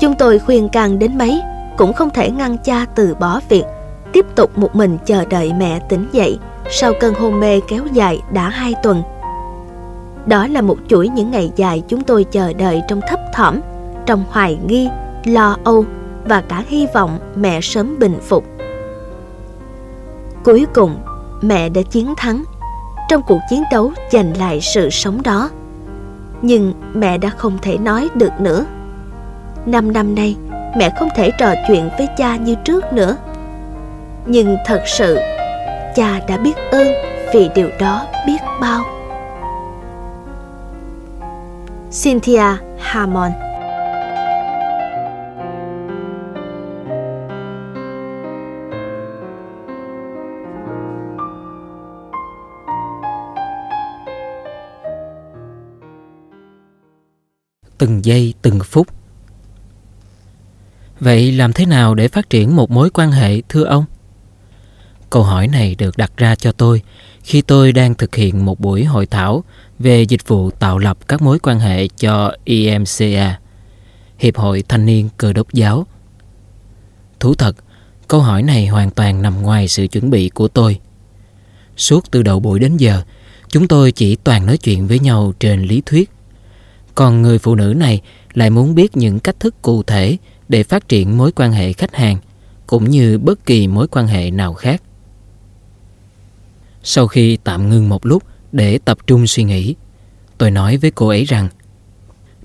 Chúng 0.00 0.14
tôi 0.18 0.38
khuyên 0.38 0.68
càng 0.72 0.98
đến 0.98 1.18
mấy 1.18 1.40
cũng 1.76 1.92
không 1.92 2.10
thể 2.10 2.30
ngăn 2.30 2.56
cha 2.64 2.86
từ 2.94 3.14
bỏ 3.14 3.40
việc 3.48 3.64
tiếp 4.12 4.26
tục 4.36 4.58
một 4.58 4.76
mình 4.76 4.98
chờ 5.06 5.24
đợi 5.24 5.52
mẹ 5.52 5.80
tỉnh 5.88 6.08
dậy 6.12 6.38
sau 6.70 6.92
cơn 7.00 7.14
hôn 7.14 7.40
mê 7.40 7.60
kéo 7.68 7.86
dài 7.92 8.20
đã 8.32 8.48
hai 8.48 8.74
tuần. 8.82 9.02
Đó 10.26 10.46
là 10.46 10.60
một 10.60 10.78
chuỗi 10.88 11.08
những 11.08 11.30
ngày 11.30 11.52
dài 11.56 11.82
chúng 11.88 12.02
tôi 12.02 12.24
chờ 12.24 12.52
đợi 12.52 12.82
trong 12.88 13.00
thấp 13.08 13.20
thỏm, 13.34 13.60
trong 14.06 14.24
hoài 14.30 14.58
nghi, 14.66 14.88
lo 15.24 15.56
âu 15.64 15.84
và 16.24 16.40
cả 16.40 16.64
hy 16.68 16.86
vọng 16.94 17.18
mẹ 17.34 17.60
sớm 17.60 17.98
bình 17.98 18.18
phục. 18.22 18.44
Cuối 20.44 20.66
cùng, 20.74 20.96
mẹ 21.42 21.68
đã 21.68 21.82
chiến 21.82 22.14
thắng 22.16 22.44
trong 23.08 23.22
cuộc 23.22 23.40
chiến 23.50 23.62
đấu 23.72 23.92
giành 24.10 24.36
lại 24.36 24.60
sự 24.60 24.90
sống 24.90 25.22
đó. 25.22 25.50
Nhưng 26.42 26.74
mẹ 26.94 27.18
đã 27.18 27.28
không 27.28 27.58
thể 27.62 27.78
nói 27.78 28.08
được 28.14 28.32
nữa. 28.40 28.66
Năm 29.66 29.92
năm 29.92 30.14
nay, 30.14 30.36
mẹ 30.76 30.90
không 30.98 31.08
thể 31.16 31.30
trò 31.38 31.54
chuyện 31.68 31.90
với 31.98 32.08
cha 32.16 32.36
như 32.36 32.54
trước 32.54 32.92
nữa. 32.92 33.16
Nhưng 34.26 34.56
thật 34.66 34.82
sự, 34.86 35.18
cha 35.94 36.20
đã 36.28 36.36
biết 36.36 36.56
ơn 36.70 36.86
vì 37.34 37.50
điều 37.54 37.68
đó 37.80 38.06
biết 38.26 38.38
bao. 38.60 38.82
Cynthia 42.02 42.56
Hammond 42.78 43.32
từng 57.78 58.04
giây 58.04 58.34
từng 58.42 58.60
phút. 58.64 58.86
Vậy 61.00 61.32
làm 61.32 61.52
thế 61.52 61.66
nào 61.66 61.94
để 61.94 62.08
phát 62.08 62.30
triển 62.30 62.56
một 62.56 62.70
mối 62.70 62.90
quan 62.90 63.12
hệ 63.12 63.40
thưa 63.48 63.64
ông? 63.64 63.84
Câu 65.10 65.22
hỏi 65.22 65.48
này 65.48 65.74
được 65.74 65.96
đặt 65.96 66.12
ra 66.16 66.34
cho 66.34 66.52
tôi 66.52 66.82
khi 67.22 67.42
tôi 67.42 67.72
đang 67.72 67.94
thực 67.94 68.14
hiện 68.14 68.44
một 68.44 68.60
buổi 68.60 68.84
hội 68.84 69.06
thảo 69.06 69.44
về 69.78 70.02
dịch 70.02 70.28
vụ 70.28 70.50
tạo 70.50 70.78
lập 70.78 70.98
các 71.08 71.22
mối 71.22 71.38
quan 71.38 71.60
hệ 71.60 71.88
cho 71.88 72.32
EMCA, 72.44 73.38
Hiệp 74.18 74.36
hội 74.36 74.64
Thanh 74.68 74.86
niên 74.86 75.08
Cơ 75.16 75.32
đốc 75.32 75.52
giáo. 75.52 75.86
Thú 77.20 77.34
thật, 77.34 77.56
câu 78.08 78.20
hỏi 78.20 78.42
này 78.42 78.66
hoàn 78.66 78.90
toàn 78.90 79.22
nằm 79.22 79.42
ngoài 79.42 79.68
sự 79.68 79.86
chuẩn 79.86 80.10
bị 80.10 80.28
của 80.28 80.48
tôi. 80.48 80.80
Suốt 81.76 82.10
từ 82.10 82.22
đầu 82.22 82.40
buổi 82.40 82.58
đến 82.58 82.76
giờ, 82.76 83.02
chúng 83.48 83.68
tôi 83.68 83.92
chỉ 83.92 84.16
toàn 84.16 84.46
nói 84.46 84.58
chuyện 84.58 84.86
với 84.86 84.98
nhau 84.98 85.32
trên 85.40 85.62
lý 85.62 85.82
thuyết 85.86 86.10
còn 86.96 87.22
người 87.22 87.38
phụ 87.38 87.54
nữ 87.54 87.74
này 87.76 88.00
lại 88.34 88.50
muốn 88.50 88.74
biết 88.74 88.96
những 88.96 89.20
cách 89.20 89.40
thức 89.40 89.62
cụ 89.62 89.82
thể 89.82 90.16
để 90.48 90.62
phát 90.62 90.88
triển 90.88 91.18
mối 91.18 91.32
quan 91.32 91.52
hệ 91.52 91.72
khách 91.72 91.94
hàng 91.94 92.18
cũng 92.66 92.90
như 92.90 93.18
bất 93.18 93.46
kỳ 93.46 93.68
mối 93.68 93.88
quan 93.88 94.06
hệ 94.06 94.30
nào 94.30 94.54
khác. 94.54 94.82
Sau 96.82 97.06
khi 97.06 97.38
tạm 97.44 97.68
ngưng 97.68 97.88
một 97.88 98.06
lúc 98.06 98.22
để 98.52 98.78
tập 98.78 98.98
trung 99.06 99.26
suy 99.26 99.44
nghĩ, 99.44 99.74
tôi 100.38 100.50
nói 100.50 100.76
với 100.76 100.90
cô 100.90 101.08
ấy 101.08 101.24
rằng 101.24 101.48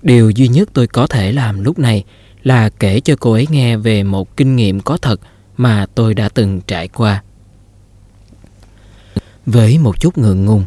điều 0.02 0.30
duy 0.30 0.48
nhất 0.48 0.68
tôi 0.72 0.86
có 0.86 1.06
thể 1.06 1.32
làm 1.32 1.64
lúc 1.64 1.78
này 1.78 2.04
là 2.42 2.68
kể 2.68 3.00
cho 3.00 3.16
cô 3.20 3.32
ấy 3.32 3.46
nghe 3.50 3.76
về 3.76 4.02
một 4.02 4.36
kinh 4.36 4.56
nghiệm 4.56 4.80
có 4.80 4.96
thật 4.96 5.20
mà 5.56 5.86
tôi 5.94 6.14
đã 6.14 6.28
từng 6.28 6.60
trải 6.66 6.88
qua. 6.88 7.22
Với 9.46 9.78
một 9.78 10.00
chút 10.00 10.18
ngượng 10.18 10.44
ngùng, 10.44 10.64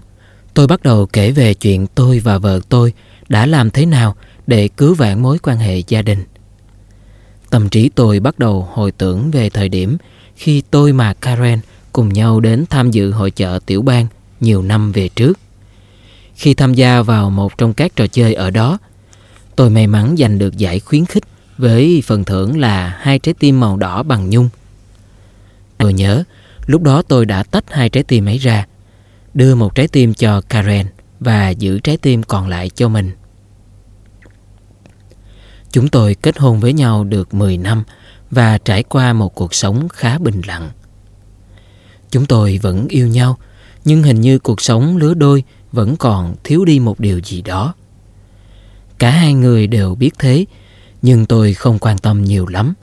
tôi 0.53 0.67
bắt 0.67 0.83
đầu 0.83 1.05
kể 1.05 1.31
về 1.31 1.53
chuyện 1.53 1.87
tôi 1.87 2.19
và 2.19 2.37
vợ 2.37 2.59
tôi 2.69 2.93
đã 3.29 3.45
làm 3.45 3.69
thế 3.69 3.85
nào 3.85 4.15
để 4.47 4.67
cứu 4.67 4.93
vãn 4.93 5.21
mối 5.21 5.37
quan 5.43 5.57
hệ 5.57 5.79
gia 5.87 6.01
đình. 6.01 6.23
Tâm 7.49 7.69
trí 7.69 7.89
tôi 7.95 8.19
bắt 8.19 8.39
đầu 8.39 8.67
hồi 8.73 8.91
tưởng 8.91 9.31
về 9.31 9.49
thời 9.49 9.69
điểm 9.69 9.97
khi 10.35 10.63
tôi 10.71 10.93
mà 10.93 11.13
Karen 11.13 11.59
cùng 11.93 12.13
nhau 12.13 12.39
đến 12.39 12.65
tham 12.69 12.91
dự 12.91 13.11
hội 13.11 13.31
chợ 13.31 13.59
tiểu 13.65 13.81
bang 13.81 14.07
nhiều 14.39 14.61
năm 14.61 14.91
về 14.91 15.09
trước. 15.09 15.39
Khi 16.35 16.53
tham 16.53 16.73
gia 16.73 17.01
vào 17.01 17.29
một 17.29 17.57
trong 17.57 17.73
các 17.73 17.95
trò 17.95 18.07
chơi 18.07 18.33
ở 18.33 18.49
đó, 18.51 18.77
tôi 19.55 19.69
may 19.69 19.87
mắn 19.87 20.15
giành 20.17 20.39
được 20.39 20.57
giải 20.57 20.79
khuyến 20.79 21.05
khích 21.05 21.23
với 21.57 22.03
phần 22.05 22.23
thưởng 22.23 22.59
là 22.59 22.97
hai 22.99 23.19
trái 23.19 23.33
tim 23.39 23.59
màu 23.59 23.77
đỏ 23.77 24.03
bằng 24.03 24.29
nhung. 24.29 24.49
Tôi 25.77 25.93
nhớ, 25.93 26.23
lúc 26.65 26.81
đó 26.81 27.01
tôi 27.01 27.25
đã 27.25 27.43
tách 27.43 27.65
hai 27.73 27.89
trái 27.89 28.03
tim 28.03 28.25
ấy 28.25 28.37
ra, 28.37 28.65
đưa 29.33 29.55
một 29.55 29.75
trái 29.75 29.87
tim 29.87 30.13
cho 30.13 30.41
Karen 30.41 30.87
và 31.19 31.49
giữ 31.49 31.79
trái 31.79 31.97
tim 31.97 32.23
còn 32.23 32.47
lại 32.47 32.69
cho 32.69 32.89
mình. 32.89 33.11
Chúng 35.71 35.87
tôi 35.87 36.15
kết 36.15 36.37
hôn 36.37 36.59
với 36.59 36.73
nhau 36.73 37.03
được 37.03 37.33
10 37.33 37.57
năm 37.57 37.83
và 38.31 38.57
trải 38.57 38.83
qua 38.83 39.13
một 39.13 39.35
cuộc 39.35 39.53
sống 39.53 39.89
khá 39.89 40.17
bình 40.17 40.41
lặng. 40.47 40.71
Chúng 42.11 42.25
tôi 42.25 42.59
vẫn 42.61 42.87
yêu 42.87 43.07
nhau, 43.07 43.37
nhưng 43.85 44.03
hình 44.03 44.21
như 44.21 44.39
cuộc 44.39 44.61
sống 44.61 44.97
lứa 44.97 45.13
đôi 45.13 45.43
vẫn 45.71 45.95
còn 45.95 46.35
thiếu 46.43 46.65
đi 46.65 46.79
một 46.79 46.99
điều 46.99 47.19
gì 47.19 47.41
đó. 47.41 47.73
Cả 48.99 49.09
hai 49.09 49.33
người 49.33 49.67
đều 49.67 49.95
biết 49.95 50.11
thế, 50.19 50.45
nhưng 51.01 51.25
tôi 51.25 51.53
không 51.53 51.79
quan 51.79 51.97
tâm 51.97 52.23
nhiều 52.23 52.47
lắm. 52.47 52.73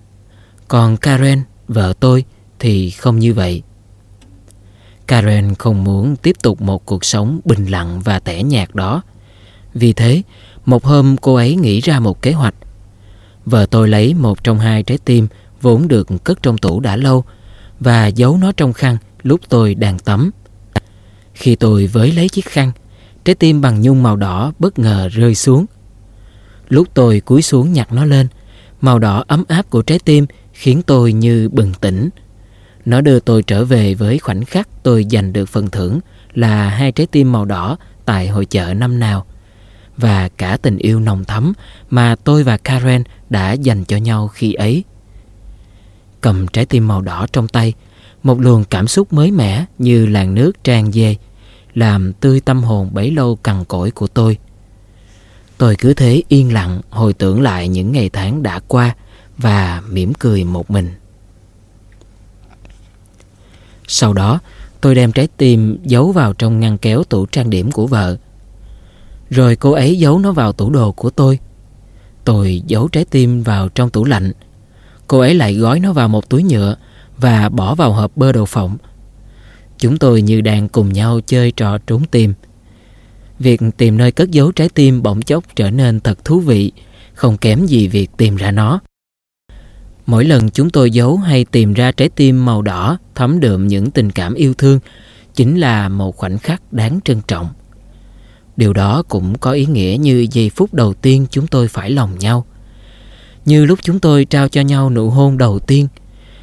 Còn 0.69 0.97
Karen, 0.97 1.43
vợ 1.69 1.95
tôi, 2.01 2.25
thì 2.59 2.91
không 2.91 3.19
như 3.19 3.35
vậy. 3.35 3.63
Karen 5.13 5.55
không 5.55 5.85
muốn 5.85 6.17
tiếp 6.17 6.37
tục 6.43 6.61
một 6.61 6.87
cuộc 6.87 7.05
sống 7.05 7.41
bình 7.45 7.67
lặng 7.67 8.01
và 8.01 8.19
tẻ 8.19 8.43
nhạt 8.43 8.75
đó. 8.75 9.03
Vì 9.75 9.93
thế, 9.93 10.23
một 10.67 10.85
hôm 10.85 11.17
cô 11.21 11.35
ấy 11.35 11.57
nghĩ 11.57 11.81
ra 11.81 12.01
một 12.01 12.23
kế 12.23 12.33
hoạch. 12.33 12.55
Vợ 13.47 13.67
tôi 13.67 13.89
lấy 13.89 14.15
một 14.15 14.45
trong 14.45 14.59
hai 14.59 14.83
trái 14.83 14.99
tim 15.05 15.29
vốn 15.61 15.89
được 15.89 16.09
cất 16.25 16.43
trong 16.43 16.59
tủ 16.59 16.81
đã 16.81 16.97
lâu 16.97 17.25
và 17.81 18.07
giấu 18.07 18.37
nó 18.37 18.53
trong 18.53 18.73
khăn 18.73 18.97
lúc 19.23 19.41
tôi 19.49 19.75
đang 19.75 19.99
tắm. 19.99 20.31
Khi 21.35 21.57
tôi 21.57 21.87
với 21.87 22.13
lấy 22.13 22.29
chiếc 22.29 22.45
khăn, 22.45 22.73
trái 23.25 23.35
tim 23.35 23.61
bằng 23.61 23.81
nhung 23.81 24.03
màu 24.03 24.17
đỏ 24.17 24.53
bất 24.59 24.79
ngờ 24.79 25.09
rơi 25.13 25.35
xuống. 25.35 25.67
Lúc 26.69 26.89
tôi 26.95 27.21
cúi 27.21 27.43
xuống 27.43 27.73
nhặt 27.73 27.93
nó 27.93 28.05
lên, 28.05 28.29
màu 28.81 28.99
đỏ 28.99 29.25
ấm 29.27 29.45
áp 29.49 29.71
của 29.71 29.83
trái 29.83 29.99
tim 29.99 30.27
khiến 30.53 30.83
tôi 30.83 31.13
như 31.13 31.49
bừng 31.49 31.73
tỉnh 31.81 32.09
nó 32.85 33.01
đưa 33.01 33.21
tôi 33.21 33.43
trở 33.43 33.65
về 33.65 33.95
với 33.95 34.19
khoảnh 34.19 34.45
khắc 34.45 34.69
tôi 34.83 35.07
giành 35.11 35.33
được 35.33 35.49
phần 35.49 35.71
thưởng 35.71 36.01
là 36.35 36.69
hai 36.69 36.93
trái 36.93 37.07
tim 37.07 37.33
màu 37.33 37.45
đỏ 37.45 37.77
tại 38.05 38.29
hội 38.29 38.47
chợ 38.47 38.75
năm 38.75 39.01
nào 39.01 39.27
và 39.97 40.29
cả 40.29 40.57
tình 40.63 40.79
yêu 40.79 41.01
nồng 41.01 41.25
thắm 41.25 41.53
mà 41.91 42.17
tôi 42.25 42.43
và 42.43 42.57
Karen 42.57 43.03
đã 43.31 43.53
dành 43.53 43.85
cho 43.85 43.97
nhau 43.97 44.29
khi 44.29 44.53
ấy. 44.53 44.85
Cầm 46.21 46.47
trái 46.49 46.67
tim 46.67 46.89
màu 46.89 47.01
đỏ 47.01 47.27
trong 47.33 47.49
tay, 47.49 47.73
một 48.23 48.41
luồng 48.41 48.65
cảm 48.65 48.89
xúc 48.89 49.13
mới 49.13 49.31
mẻ 49.31 49.65
như 49.79 50.07
làn 50.07 50.35
nước 50.35 50.65
tràn 50.65 50.93
dê, 50.93 51.17
làm 51.75 52.13
tươi 52.13 52.41
tâm 52.41 52.63
hồn 52.63 52.89
bấy 52.93 53.11
lâu 53.11 53.37
cằn 53.37 53.65
cỗi 53.65 53.91
của 53.91 54.07
tôi. 54.07 54.37
Tôi 55.59 55.77
cứ 55.79 55.95
thế 55.95 56.23
yên 56.29 56.53
lặng 56.53 56.81
hồi 56.91 57.13
tưởng 57.13 57.41
lại 57.41 57.69
những 57.69 57.93
ngày 57.93 58.11
tháng 58.13 58.43
đã 58.43 58.61
qua 58.69 58.95
và 59.39 59.83
mỉm 59.89 60.15
cười 60.15 60.45
một 60.45 60.71
mình. 60.71 60.91
Sau 63.95 64.13
đó, 64.13 64.41
tôi 64.81 64.95
đem 64.95 65.13
trái 65.13 65.29
tim 65.37 65.79
giấu 65.85 66.13
vào 66.13 66.33
trong 66.33 66.61
ngăn 66.61 66.79
kéo 66.79 67.05
tủ 67.05 67.27
trang 67.27 67.51
điểm 67.51 67.71
của 67.71 67.87
vợ. 67.87 68.17
Rồi 69.31 69.57
cô 69.57 69.73
ấy 69.73 69.99
giấu 69.99 70.19
nó 70.19 70.33
vào 70.33 70.53
tủ 70.53 70.71
đồ 70.71 70.93
của 70.93 71.11
tôi. 71.11 71.39
Tôi 72.25 72.63
giấu 72.67 72.89
trái 72.89 73.05
tim 73.05 73.43
vào 73.43 73.69
trong 73.69 73.91
tủ 73.91 74.05
lạnh. 74.05 74.33
Cô 75.07 75.19
ấy 75.19 75.35
lại 75.35 75.55
gói 75.55 75.81
nó 75.81 75.93
vào 75.93 76.09
một 76.09 76.29
túi 76.29 76.43
nhựa 76.43 76.77
và 77.19 77.49
bỏ 77.49 77.75
vào 77.75 77.93
hộp 77.93 78.17
bơ 78.17 78.33
đậu 78.33 78.45
phộng. 78.45 78.77
Chúng 79.79 79.99
tôi 79.99 80.23
như 80.23 80.41
đang 80.41 80.69
cùng 80.69 80.93
nhau 80.93 81.21
chơi 81.27 81.51
trò 81.51 81.79
trốn 81.79 82.05
tìm. 82.11 82.35
Việc 83.39 83.61
tìm 83.77 83.99
nơi 83.99 84.13
cất 84.13 84.31
giấu 84.31 84.53
trái 84.53 84.69
tim 84.69 85.03
bỗng 85.03 85.23
chốc 85.23 85.45
trở 85.57 85.71
nên 85.71 86.01
thật 86.01 86.25
thú 86.25 86.41
vị, 86.41 86.73
không 87.15 87.37
kém 87.37 87.67
gì 87.67 87.89
việc 87.89 88.11
tìm 88.17 88.37
ra 88.37 88.51
nó. 88.51 88.81
Mỗi 90.07 90.25
lần 90.25 90.51
chúng 90.51 90.71
tôi 90.71 90.91
giấu 90.91 91.17
hay 91.17 91.45
tìm 91.45 91.73
ra 91.73 91.93
trái 91.93 92.09
tim 92.09 92.45
màu 92.45 92.63
đỏ, 92.63 92.99
thấm 93.15 93.41
đượm 93.41 93.69
những 93.69 93.91
tình 93.91 94.11
cảm 94.11 94.35
yêu 94.35 94.55
thương, 94.55 94.79
chính 95.35 95.61
là 95.61 95.89
một 95.89 96.17
khoảnh 96.17 96.39
khắc 96.39 96.73
đáng 96.73 97.01
trân 97.05 97.21
trọng. 97.29 97.49
Điều 98.57 98.73
đó 98.73 99.03
cũng 99.09 99.39
có 99.39 99.53
ý 99.53 99.67
nghĩa 99.67 99.97
như 100.01 100.27
giây 100.33 100.51
phút 100.51 100.75
đầu 100.75 100.95
tiên 100.95 101.27
chúng 101.31 101.47
tôi 101.47 101.69
phải 101.69 101.91
lòng 101.91 102.19
nhau. 102.19 102.45
Như 103.45 103.65
lúc 103.65 103.79
chúng 103.83 104.01
tôi 104.01 104.25
trao 104.25 104.49
cho 104.49 104.61
nhau 104.61 104.91
nụ 104.91 105.11
hôn 105.11 105.39
đầu 105.39 105.59
tiên, 105.59 105.89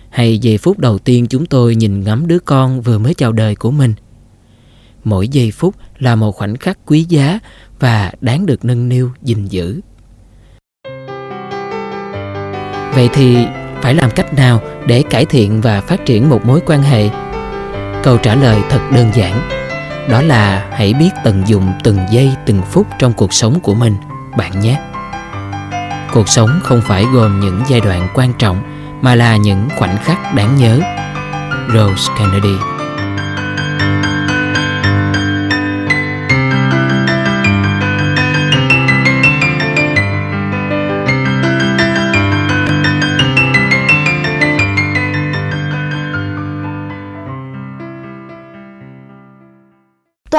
hay 0.09 0.37
giây 0.37 0.57
phút 0.57 0.79
đầu 0.79 0.99
tiên 0.99 1.27
chúng 1.27 1.45
tôi 1.45 1.75
nhìn 1.75 2.03
ngắm 2.03 2.27
đứa 2.27 2.39
con 2.39 2.81
vừa 2.81 2.97
mới 2.97 3.13
chào 3.13 3.31
đời 3.31 3.55
của 3.55 3.71
mình. 3.71 3.93
Mỗi 5.03 5.27
giây 5.27 5.51
phút 5.51 5.75
là 5.97 6.15
một 6.15 6.31
khoảnh 6.31 6.57
khắc 6.57 6.77
quý 6.85 7.05
giá 7.09 7.39
và 7.79 8.11
đáng 8.21 8.45
được 8.45 8.65
nâng 8.65 8.89
niu, 8.89 9.11
gìn 9.23 9.45
giữ. 9.45 9.81
Vậy 12.99 13.09
thì 13.13 13.47
phải 13.81 13.93
làm 13.93 14.11
cách 14.11 14.33
nào 14.33 14.61
để 14.85 15.03
cải 15.09 15.25
thiện 15.25 15.61
và 15.61 15.81
phát 15.81 16.05
triển 16.05 16.29
một 16.29 16.45
mối 16.45 16.59
quan 16.65 16.83
hệ? 16.83 17.09
Câu 18.03 18.17
trả 18.17 18.35
lời 18.35 18.61
thật 18.69 18.79
đơn 18.95 19.11
giản. 19.13 19.49
Đó 20.09 20.21
là 20.21 20.67
hãy 20.71 20.93
biết 20.93 21.09
tận 21.23 21.43
dụng 21.45 21.73
từng 21.83 21.97
giây 22.11 22.31
từng 22.45 22.61
phút 22.61 22.87
trong 22.99 23.13
cuộc 23.13 23.33
sống 23.33 23.59
của 23.59 23.73
mình, 23.73 23.95
bạn 24.37 24.59
nhé. 24.59 24.79
Cuộc 26.13 26.29
sống 26.29 26.59
không 26.63 26.81
phải 26.81 27.05
gồm 27.13 27.39
những 27.39 27.61
giai 27.67 27.79
đoạn 27.79 28.07
quan 28.13 28.33
trọng 28.33 28.61
mà 29.01 29.15
là 29.15 29.37
những 29.37 29.67
khoảnh 29.77 29.97
khắc 30.03 30.35
đáng 30.35 30.57
nhớ. 30.57 30.79
Rose 31.73 32.13
Kennedy 32.17 32.78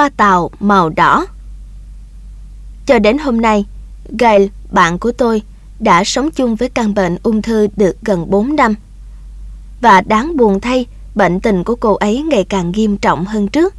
toa 0.01 0.09
tàu 0.09 0.51
màu 0.61 0.89
đỏ. 0.89 1.27
Cho 2.87 2.99
đến 2.99 3.19
hôm 3.19 3.41
nay, 3.41 3.65
Gail, 4.19 4.47
bạn 4.71 4.99
của 4.99 5.13
tôi, 5.13 5.43
đã 5.81 6.05
sống 6.05 6.31
chung 6.31 6.57
với 6.57 6.69
căn 6.69 6.95
bệnh 6.95 7.19
ung 7.23 7.43
thư 7.43 7.69
được 7.77 7.97
gần 8.03 8.31
4 8.31 8.57
năm. 8.57 8.75
Và 9.81 10.01
đáng 10.01 10.37
buồn 10.37 10.61
thay, 10.61 10.87
bệnh 11.15 11.41
tình 11.41 11.65
của 11.65 11.77
cô 11.77 11.95
ấy 11.95 12.23
ngày 12.23 12.45
càng 12.45 12.73
nghiêm 12.73 12.97
trọng 12.97 13.25
hơn 13.25 13.49
trước. 13.49 13.75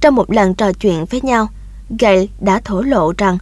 Trong 0.00 0.14
một 0.14 0.30
lần 0.30 0.54
trò 0.54 0.72
chuyện 0.72 1.04
với 1.04 1.20
nhau, 1.20 1.48
Gail 1.98 2.24
đã 2.40 2.60
thổ 2.64 2.82
lộ 2.82 3.12
rằng 3.18 3.38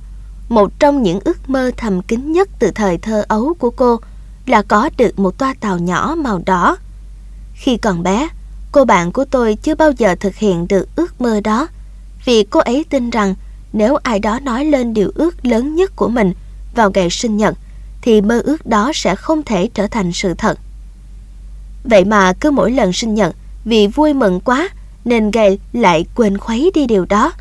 một 0.49 0.79
trong 0.79 1.03
những 1.03 1.21
ước 1.25 1.51
mơ 1.51 1.71
thầm 1.77 2.03
kín 2.03 2.33
nhất 2.33 2.49
từ 2.59 2.71
thời 2.71 2.99
thơ 2.99 3.25
ấu 3.29 3.55
của 3.59 3.71
cô 3.71 4.01
là 4.47 4.63
có 4.63 4.91
được 4.97 5.19
một 5.19 5.39
toa 5.39 5.55
tàu 5.61 5.79
nhỏ 5.79 6.15
màu 6.19 6.43
đỏ. 6.47 6.77
Khi 7.55 7.77
còn 7.77 8.03
bé, 8.03 8.29
cô 8.73 8.85
bạn 8.85 9.13
của 9.13 9.25
tôi 9.25 9.57
chưa 9.63 9.75
bao 9.75 9.91
giờ 9.91 10.15
thực 10.21 10.37
hiện 10.37 10.69
được 10.69 10.89
ước 10.97 11.21
mơ 11.21 11.41
đó 11.41 11.69
vì 12.27 12.43
cô 12.43 12.61
ấy 12.61 12.85
tin 12.91 13.11
rằng 13.11 13.35
nếu 13.73 13.97
ai 13.97 14.19
đó 14.19 14.41
nói 14.41 14.65
lên 14.65 14.95
điều 14.95 15.11
ước 15.15 15.47
lớn 15.47 15.75
nhất 15.75 15.97
của 15.97 16.09
mình 16.09 16.33
vào 16.75 16.91
ngày 16.95 17.11
sinh 17.11 17.37
nhật 17.37 17.55
thì 18.03 18.21
mơ 18.21 18.41
ước 18.45 18.67
đó 18.67 18.91
sẽ 18.95 19.15
không 19.15 19.43
thể 19.43 19.69
trở 19.75 19.87
thành 19.87 20.13
sự 20.13 20.35
thật. 20.35 20.59
Vậy 21.85 22.05
mà 22.05 22.33
cứ 22.33 22.51
mỗi 22.51 22.73
lần 22.73 22.93
sinh 22.93 23.15
nhật 23.15 23.37
vì 23.65 23.87
vui 23.87 24.15
mừng 24.15 24.41
quá 24.41 24.69
nên 25.05 25.31
gầy 25.31 25.59
lại 25.73 26.07
quên 26.15 26.39
khuấy 26.39 26.71
đi 26.75 26.87
điều 26.87 27.05
đó. 27.05 27.33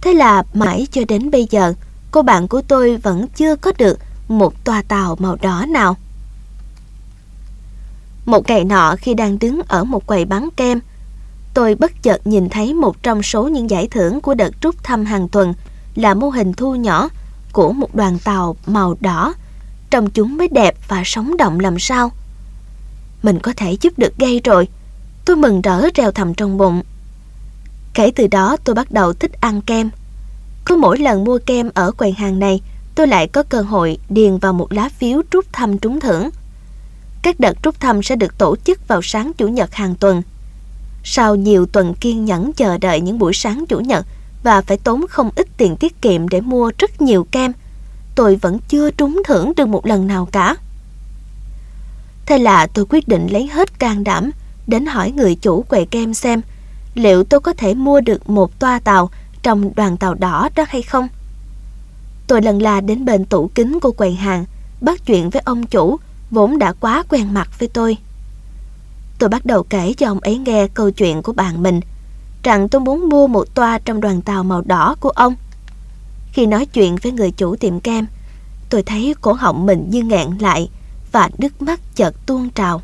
Thế 0.00 0.12
là 0.12 0.42
mãi 0.54 0.86
cho 0.92 1.02
đến 1.08 1.30
bây 1.30 1.46
giờ 1.50 1.74
cô 2.10 2.22
bạn 2.22 2.48
của 2.48 2.62
tôi 2.62 2.96
vẫn 2.96 3.26
chưa 3.36 3.56
có 3.56 3.72
được 3.78 3.98
một 4.28 4.64
toa 4.64 4.82
tàu 4.82 5.16
màu 5.18 5.36
đỏ 5.42 5.64
nào. 5.68 5.96
Một 8.26 8.48
ngày 8.48 8.64
nọ 8.64 8.96
khi 8.96 9.14
đang 9.14 9.38
đứng 9.38 9.60
ở 9.68 9.84
một 9.84 10.06
quầy 10.06 10.24
bán 10.24 10.48
kem, 10.56 10.80
tôi 11.54 11.74
bất 11.74 12.02
chợt 12.02 12.26
nhìn 12.26 12.48
thấy 12.48 12.74
một 12.74 13.02
trong 13.02 13.22
số 13.22 13.48
những 13.48 13.70
giải 13.70 13.88
thưởng 13.88 14.20
của 14.20 14.34
đợt 14.34 14.50
rút 14.62 14.84
thăm 14.84 15.04
hàng 15.04 15.28
tuần 15.28 15.54
là 15.94 16.14
mô 16.14 16.28
hình 16.30 16.52
thu 16.52 16.74
nhỏ 16.74 17.08
của 17.52 17.72
một 17.72 17.94
đoàn 17.94 18.18
tàu 18.18 18.56
màu 18.66 18.96
đỏ. 19.00 19.34
Trông 19.90 20.10
chúng 20.10 20.36
mới 20.36 20.48
đẹp 20.48 20.74
và 20.88 21.02
sống 21.04 21.36
động 21.36 21.60
làm 21.60 21.78
sao. 21.78 22.10
Mình 23.22 23.38
có 23.38 23.52
thể 23.56 23.76
giúp 23.80 23.98
được 23.98 24.18
gây 24.18 24.40
rồi. 24.44 24.68
Tôi 25.24 25.36
mừng 25.36 25.60
rỡ 25.60 25.88
reo 25.94 26.12
thầm 26.12 26.34
trong 26.34 26.58
bụng. 26.58 26.82
Kể 27.94 28.12
từ 28.16 28.26
đó 28.26 28.56
tôi 28.64 28.74
bắt 28.74 28.90
đầu 28.90 29.12
thích 29.12 29.40
ăn 29.40 29.60
kem. 29.60 29.90
Cứ 30.64 30.76
mỗi 30.76 30.98
lần 30.98 31.24
mua 31.24 31.38
kem 31.46 31.70
ở 31.74 31.92
quầy 31.92 32.12
hàng 32.12 32.38
này, 32.38 32.60
tôi 32.94 33.06
lại 33.06 33.28
có 33.28 33.42
cơ 33.42 33.60
hội 33.60 33.98
điền 34.08 34.38
vào 34.38 34.52
một 34.52 34.72
lá 34.72 34.88
phiếu 34.88 35.22
rút 35.30 35.44
thăm 35.52 35.78
trúng 35.78 36.00
thưởng. 36.00 36.30
Các 37.22 37.40
đợt 37.40 37.62
rút 37.62 37.80
thăm 37.80 38.02
sẽ 38.02 38.16
được 38.16 38.38
tổ 38.38 38.56
chức 38.64 38.88
vào 38.88 39.02
sáng 39.02 39.32
Chủ 39.38 39.48
nhật 39.48 39.74
hàng 39.74 39.94
tuần. 39.94 40.22
Sau 41.04 41.36
nhiều 41.36 41.66
tuần 41.66 41.94
kiên 41.94 42.24
nhẫn 42.24 42.52
chờ 42.52 42.78
đợi 42.78 43.00
những 43.00 43.18
buổi 43.18 43.32
sáng 43.32 43.64
Chủ 43.68 43.80
nhật 43.80 44.06
và 44.42 44.60
phải 44.60 44.76
tốn 44.76 45.06
không 45.10 45.30
ít 45.36 45.46
tiền 45.56 45.76
tiết 45.76 46.02
kiệm 46.02 46.28
để 46.28 46.40
mua 46.40 46.70
rất 46.78 47.02
nhiều 47.02 47.26
kem, 47.30 47.52
tôi 48.14 48.36
vẫn 48.36 48.58
chưa 48.68 48.90
trúng 48.90 49.22
thưởng 49.26 49.52
được 49.56 49.68
một 49.68 49.86
lần 49.86 50.06
nào 50.06 50.28
cả. 50.32 50.56
Thế 52.26 52.38
là 52.38 52.66
tôi 52.66 52.86
quyết 52.88 53.08
định 53.08 53.26
lấy 53.30 53.46
hết 53.46 53.78
can 53.78 54.04
đảm 54.04 54.30
đến 54.66 54.86
hỏi 54.86 55.10
người 55.10 55.34
chủ 55.34 55.62
quầy 55.62 55.86
kem 55.86 56.14
xem 56.14 56.42
liệu 56.94 57.24
tôi 57.24 57.40
có 57.40 57.52
thể 57.52 57.74
mua 57.74 58.00
được 58.00 58.30
một 58.30 58.58
toa 58.58 58.78
tàu 58.78 59.10
trong 59.42 59.74
đoàn 59.74 59.96
tàu 59.96 60.14
đỏ 60.14 60.48
đó 60.54 60.64
hay 60.68 60.82
không. 60.82 61.08
Tôi 62.26 62.42
lần 62.42 62.62
la 62.62 62.80
đến 62.80 63.04
bên 63.04 63.24
tủ 63.24 63.50
kính 63.54 63.80
của 63.80 63.92
quầy 63.92 64.14
hàng, 64.14 64.44
bắt 64.80 65.06
chuyện 65.06 65.30
với 65.30 65.42
ông 65.44 65.66
chủ, 65.66 65.96
vốn 66.30 66.58
đã 66.58 66.72
quá 66.72 67.02
quen 67.08 67.34
mặt 67.34 67.48
với 67.58 67.68
tôi. 67.68 67.96
Tôi 69.18 69.28
bắt 69.28 69.46
đầu 69.46 69.62
kể 69.62 69.92
cho 69.92 70.06
ông 70.06 70.20
ấy 70.20 70.38
nghe 70.38 70.68
câu 70.74 70.90
chuyện 70.90 71.22
của 71.22 71.32
bạn 71.32 71.62
mình, 71.62 71.80
rằng 72.42 72.68
tôi 72.68 72.80
muốn 72.80 73.08
mua 73.08 73.26
một 73.26 73.54
toa 73.54 73.78
trong 73.78 74.00
đoàn 74.00 74.22
tàu 74.22 74.44
màu 74.44 74.62
đỏ 74.66 74.96
của 75.00 75.10
ông. 75.10 75.34
Khi 76.32 76.46
nói 76.46 76.66
chuyện 76.66 76.96
với 76.96 77.12
người 77.12 77.30
chủ 77.30 77.56
tiệm 77.56 77.80
kem, 77.80 78.06
tôi 78.70 78.82
thấy 78.82 79.14
cổ 79.20 79.32
họng 79.32 79.66
mình 79.66 79.86
như 79.90 80.02
ngẹn 80.02 80.28
lại 80.40 80.68
và 81.12 81.30
nước 81.38 81.62
mắt 81.62 81.80
chợt 81.94 82.14
tuôn 82.26 82.50
trào. 82.50 82.82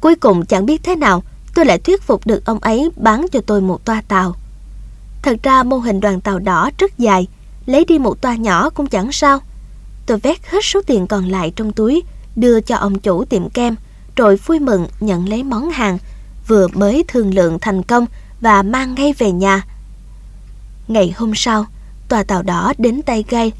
Cuối 0.00 0.14
cùng 0.14 0.46
chẳng 0.46 0.66
biết 0.66 0.82
thế 0.82 0.96
nào, 0.96 1.22
tôi 1.54 1.64
lại 1.64 1.78
thuyết 1.78 2.02
phục 2.02 2.26
được 2.26 2.44
ông 2.44 2.58
ấy 2.58 2.90
bán 2.96 3.26
cho 3.32 3.40
tôi 3.46 3.60
một 3.60 3.84
toa 3.84 4.02
tàu. 4.08 4.34
Thật 5.22 5.36
ra 5.42 5.62
mô 5.62 5.78
hình 5.78 6.00
đoàn 6.00 6.20
tàu 6.20 6.38
đỏ 6.38 6.70
rất 6.78 6.98
dài, 6.98 7.26
lấy 7.66 7.84
đi 7.84 7.98
một 7.98 8.20
toa 8.20 8.34
nhỏ 8.36 8.70
cũng 8.70 8.86
chẳng 8.86 9.12
sao. 9.12 9.38
Tôi 10.06 10.18
vét 10.18 10.46
hết 10.46 10.64
số 10.64 10.80
tiền 10.86 11.06
còn 11.06 11.28
lại 11.28 11.52
trong 11.56 11.72
túi, 11.72 12.02
đưa 12.36 12.60
cho 12.60 12.76
ông 12.76 12.98
chủ 12.98 13.24
tiệm 13.24 13.50
kem, 13.50 13.76
rồi 14.16 14.36
vui 14.36 14.58
mừng 14.58 14.86
nhận 15.00 15.28
lấy 15.28 15.42
món 15.42 15.70
hàng, 15.70 15.98
vừa 16.48 16.68
mới 16.68 17.04
thương 17.08 17.34
lượng 17.34 17.58
thành 17.60 17.82
công 17.82 18.06
và 18.40 18.62
mang 18.62 18.94
ngay 18.94 19.14
về 19.18 19.32
nhà. 19.32 19.62
Ngày 20.88 21.14
hôm 21.16 21.32
sau, 21.34 21.66
tòa 22.08 22.22
tàu 22.22 22.42
đỏ 22.42 22.72
đến 22.78 23.02
tay 23.02 23.24
gai 23.28 23.52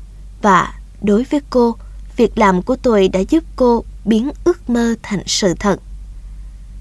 và 0.42 0.74
đối 1.02 1.24
với 1.30 1.40
cô, 1.50 1.76
việc 2.16 2.38
làm 2.38 2.62
của 2.62 2.76
tôi 2.76 3.08
đã 3.08 3.20
giúp 3.20 3.44
cô 3.56 3.84
biến 4.04 4.30
ước 4.44 4.70
mơ 4.70 4.94
thành 5.02 5.22
sự 5.26 5.54
thật. 5.58 5.76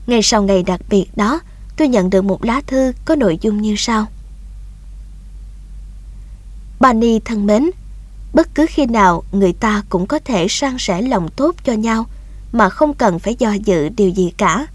Ngay 0.07 0.21
sau 0.23 0.43
ngày 0.43 0.63
đặc 0.63 0.81
biệt 0.89 1.05
đó, 1.15 1.39
tôi 1.77 1.87
nhận 1.87 2.09
được 2.09 2.21
một 2.21 2.45
lá 2.45 2.61
thư 2.67 2.91
có 3.05 3.15
nội 3.15 3.37
dung 3.41 3.61
như 3.61 3.75
sau. 3.77 4.05
Bà 6.79 6.93
ni 6.93 7.19
thân 7.19 7.45
mến, 7.45 7.69
bất 8.33 8.55
cứ 8.55 8.65
khi 8.69 8.85
nào 8.85 9.23
người 9.31 9.53
ta 9.53 9.83
cũng 9.89 10.05
có 10.05 10.19
thể 10.25 10.47
san 10.49 10.77
sẻ 10.79 11.01
lòng 11.01 11.29
tốt 11.29 11.55
cho 11.63 11.73
nhau 11.73 12.05
mà 12.51 12.69
không 12.69 12.93
cần 12.93 13.19
phải 13.19 13.35
do 13.39 13.53
dự 13.53 13.89
điều 13.89 14.09
gì 14.09 14.33
cả. 14.37 14.67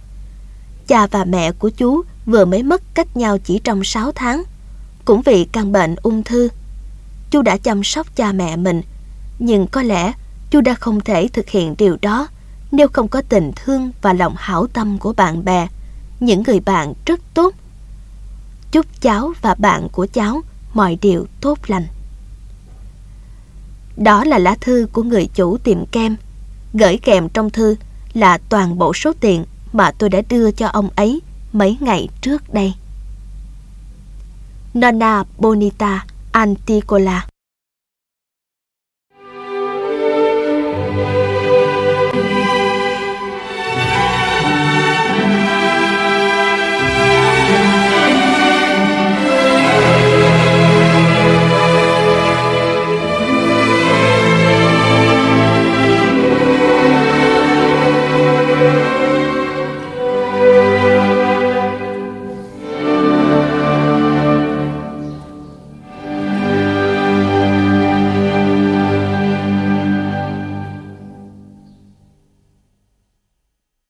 Cha 0.87 1.07
và 1.07 1.25
mẹ 1.25 1.53
của 1.53 1.71
chú 1.71 2.03
vừa 2.27 2.45
mới 2.45 2.63
mất 2.63 2.83
cách 2.95 3.17
nhau 3.17 3.39
chỉ 3.39 3.61
trong 3.65 3.85
6 3.85 4.13
tháng, 4.13 4.43
cũng 5.05 5.23
vì 5.23 5.45
căn 5.45 5.73
bệnh 5.73 5.97
ung 6.03 6.23
thư. 6.23 6.49
Chú 7.31 7.43
đã 7.43 7.57
chăm 7.57 7.85
sóc 7.85 8.17
cha 8.17 8.33
mẹ 8.33 8.57
mình, 8.57 8.83
nhưng 9.39 9.67
có 9.67 9.83
lẽ 9.83 10.13
chú 10.51 10.61
đã 10.61 10.75
không 10.75 11.01
thể 11.01 11.29
thực 11.29 11.49
hiện 11.49 11.75
điều 11.79 11.97
đó 12.03 12.29
nếu 12.73 12.89
không 12.89 13.09
có 13.09 13.23
tình 13.29 13.53
thương 13.57 13.91
và 14.03 14.13
lòng 14.13 14.35
hảo 14.39 14.67
tâm 14.67 14.99
của 14.99 15.13
bạn 15.13 15.45
bè, 15.45 15.69
những 16.21 16.43
người 16.47 16.61
bạn 16.61 16.93
rất 17.07 17.21
tốt. 17.35 17.55
Chúc 18.73 18.87
cháu 19.01 19.33
và 19.43 19.55
bạn 19.55 19.89
của 19.93 20.07
cháu 20.13 20.41
mọi 20.75 20.99
điều 21.01 21.27
tốt 21.41 21.59
lành. 21.67 21.87
Đó 23.97 24.25
là 24.25 24.39
lá 24.39 24.57
thư 24.61 24.87
của 24.93 25.03
người 25.03 25.29
chủ 25.35 25.59
tiệm 25.59 25.87
kem. 25.87 26.17
Gửi 26.75 26.99
kèm 27.03 27.29
trong 27.29 27.51
thư 27.51 27.77
là 28.15 28.39
toàn 28.49 28.79
bộ 28.79 28.95
số 28.95 29.13
tiền 29.21 29.45
mà 29.73 29.91
tôi 29.91 30.11
đã 30.11 30.23
đưa 30.29 30.51
cho 30.51 30.67
ông 30.67 30.89
ấy 30.97 31.21
mấy 31.53 31.77
ngày 31.81 32.09
trước 32.21 32.55
đây. 32.55 32.75
Nonna 34.75 35.25
Bonita 35.39 36.05
Anticola 36.33 37.27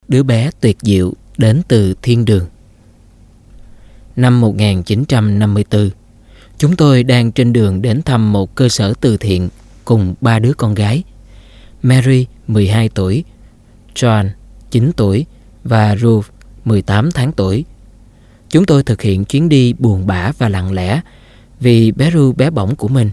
đứa 0.09 0.23
bé 0.23 0.51
tuyệt 0.61 0.77
diệu 0.83 1.13
đến 1.39 1.63
từ 1.69 1.95
thiên 2.03 2.25
đường. 2.25 2.47
Năm 4.17 4.41
1954, 4.41 5.91
chúng 6.59 6.77
tôi 6.77 7.03
đang 7.03 7.33
trên 7.33 7.53
đường 7.53 7.83
đến 7.83 8.03
thăm 8.03 8.33
một 8.33 8.55
cơ 8.55 8.69
sở 8.69 8.95
từ 9.01 9.17
thiện 9.17 9.49
cùng 9.85 10.15
ba 10.21 10.39
đứa 10.39 10.53
con 10.53 10.75
gái. 10.75 11.03
Mary, 11.83 12.27
12 12.49 12.89
tuổi, 12.89 13.25
John, 13.95 14.29
9 14.71 14.93
tuổi 14.97 15.27
và 15.65 15.97
Ruth, 15.97 16.27
18 16.65 17.11
tháng 17.11 17.33
tuổi. 17.33 17.65
Chúng 18.51 18.67
tôi 18.67 18.83
thực 18.83 19.03
hiện 19.03 19.25
chuyến 19.25 19.49
đi 19.49 19.73
buồn 19.73 20.07
bã 20.07 20.33
và 20.39 20.49
lặng 20.49 20.73
lẽ 20.73 21.01
vì 21.61 21.93
bé 21.93 22.11
Ru 22.11 22.33
bé 22.33 22.51
bỏng 22.51 22.77
của 22.77 22.89
mình. 22.89 23.11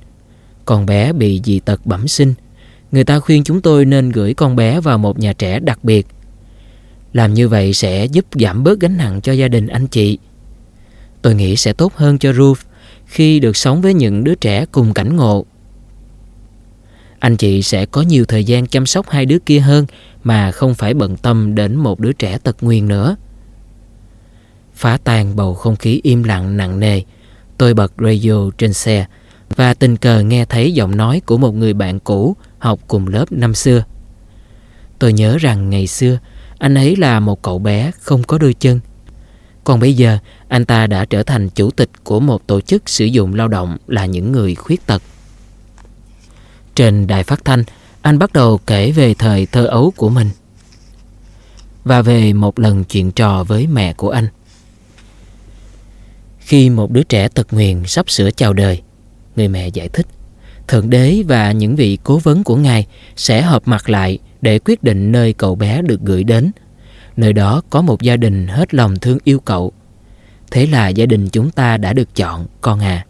còn 0.66 0.86
bé 0.86 1.14
bị 1.14 1.42
dị 1.44 1.60
tật 1.60 1.86
bẩm 1.86 2.08
sinh. 2.08 2.34
Người 2.92 3.04
ta 3.04 3.20
khuyên 3.20 3.44
chúng 3.44 3.62
tôi 3.62 3.86
nên 3.86 4.10
gửi 4.10 4.34
con 4.34 4.56
bé 4.56 4.80
vào 4.80 4.98
một 4.98 5.20
nhà 5.20 5.34
trẻ 5.34 5.60
đặc 5.60 5.84
biệt– 5.84 6.08
làm 7.14 7.34
như 7.34 7.48
vậy 7.48 7.74
sẽ 7.74 8.06
giúp 8.06 8.26
giảm 8.32 8.64
bớt 8.64 8.80
gánh 8.80 8.98
nặng 8.98 9.22
cho 9.22 9.32
gia 9.32 9.48
đình 9.48 9.68
anh 9.68 9.88
chị. 9.88 10.18
Tôi 11.22 11.36
nghĩ 11.36 11.56
sẽ 11.56 11.74
tốt 11.74 11.94
hơn 11.96 12.18
cho 12.18 12.34
Ruth 12.34 12.60
khi 13.06 13.40
được 13.40 13.58
sống 13.58 13.82
với 13.82 13.94
những 13.94 14.24
đứa 14.24 14.36
trẻ 14.36 14.66
cùng 14.72 14.94
cảnh 14.94 15.16
ngộ. 15.16 15.46
Anh 17.20 17.38
chị 17.38 17.62
sẽ 17.62 17.86
có 17.86 18.02
nhiều 18.02 18.26
thời 18.26 18.44
gian 18.44 18.68
chăm 18.68 18.86
sóc 18.86 19.10
hai 19.10 19.26
đứa 19.26 19.40
kia 19.40 19.60
hơn 19.60 19.86
mà 20.24 20.52
không 20.52 20.76
phải 20.76 20.94
bận 20.94 21.18
tâm 21.18 21.56
đến 21.56 21.76
một 21.76 22.00
đứa 22.00 22.14
trẻ 22.14 22.38
tật 22.38 22.58
nguyền 22.62 22.88
nữa. 22.88 23.16
Phá 24.76 24.98
tan 25.04 25.36
bầu 25.36 25.54
không 25.54 25.76
khí 25.76 26.00
im 26.04 26.24
lặng 26.24 26.58
nặng 26.58 26.80
nề, 26.80 27.02
tôi 27.58 27.74
bật 27.74 27.94
radio 27.98 28.50
trên 28.58 28.74
xe 28.74 29.06
và 29.56 29.74
tình 29.74 29.98
cờ 29.98 30.22
nghe 30.22 30.46
thấy 30.46 30.74
giọng 30.74 30.98
nói 30.98 31.22
của 31.26 31.38
một 31.38 31.52
người 31.52 31.74
bạn 31.74 32.00
cũ 32.00 32.36
học 32.60 32.80
cùng 32.88 33.08
lớp 33.08 33.32
năm 33.32 33.54
xưa. 33.54 33.84
Tôi 35.00 35.14
nhớ 35.14 35.38
rằng 35.38 35.70
ngày 35.70 35.88
xưa 35.88 36.20
anh 36.64 36.74
ấy 36.74 36.96
là 36.96 37.20
một 37.20 37.42
cậu 37.42 37.60
bé 37.60 37.92
không 38.00 38.24
có 38.24 38.38
đôi 38.38 38.54
chân. 38.54 38.80
Còn 39.64 39.80
bây 39.80 39.94
giờ 39.94 40.18
anh 40.48 40.66
ta 40.66 40.88
đã 40.88 41.06
trở 41.06 41.24
thành 41.24 41.50
chủ 41.50 41.72
tịch 41.72 41.90
của 42.04 42.20
một 42.20 42.48
tổ 42.48 42.62
chức 42.62 42.90
sử 42.90 43.06
dụng 43.06 43.36
lao 43.36 43.48
động 43.48 43.78
là 43.88 44.06
những 44.06 44.32
người 44.32 44.56
khuyết 44.56 44.86
tật. 44.86 45.02
Trên 46.76 47.08
đài 47.08 47.24
phát 47.24 47.46
thanh, 47.46 47.64
anh 48.02 48.20
bắt 48.20 48.34
đầu 48.34 48.60
kể 48.68 48.92
về 48.92 49.14
thời 49.14 49.46
thơ 49.46 49.66
ấu 49.66 49.94
của 49.98 50.10
mình 50.10 50.30
và 51.84 52.02
về 52.02 52.34
một 52.34 52.60
lần 52.60 52.84
chuyện 52.84 53.12
trò 53.12 53.44
với 53.44 53.68
mẹ 53.68 53.94
của 53.94 54.10
anh. 54.10 54.28
Khi 56.40 56.70
một 56.70 56.92
đứa 56.92 57.04
trẻ 57.04 57.28
tật 57.28 57.54
nguyền 57.54 57.86
sắp 57.86 58.10
sửa 58.10 58.32
chào 58.32 58.54
đời, 58.54 58.82
người 59.36 59.48
mẹ 59.48 59.68
giải 59.68 59.90
thích, 59.90 60.08
Thượng 60.68 60.90
Đế 60.90 61.24
và 61.28 61.52
những 61.52 61.76
vị 61.76 61.98
cố 62.04 62.18
vấn 62.18 62.44
của 62.44 62.56
Ngài 62.56 62.88
sẽ 63.16 63.42
hợp 63.42 63.62
mặt 63.66 63.90
lại 63.90 64.20
để 64.44 64.60
quyết 64.60 64.84
định 64.84 65.12
nơi 65.12 65.34
cậu 65.34 65.56
bé 65.56 65.82
được 65.82 66.02
gửi 66.02 66.24
đến. 66.24 66.52
Nơi 67.18 67.34
đó 67.34 67.62
có 67.70 67.82
một 67.82 68.02
gia 68.02 68.18
đình 68.18 68.48
hết 68.48 68.74
lòng 68.74 68.96
thương 68.96 69.18
yêu 69.24 69.40
cậu. 69.40 69.72
Thế 70.52 70.66
là 70.66 70.88
gia 70.88 71.06
đình 71.06 71.30
chúng 71.30 71.52
ta 71.52 71.78
đã 71.78 71.94
được 71.94 72.16
chọn, 72.16 72.46
con 72.62 72.80
à. 72.80 73.06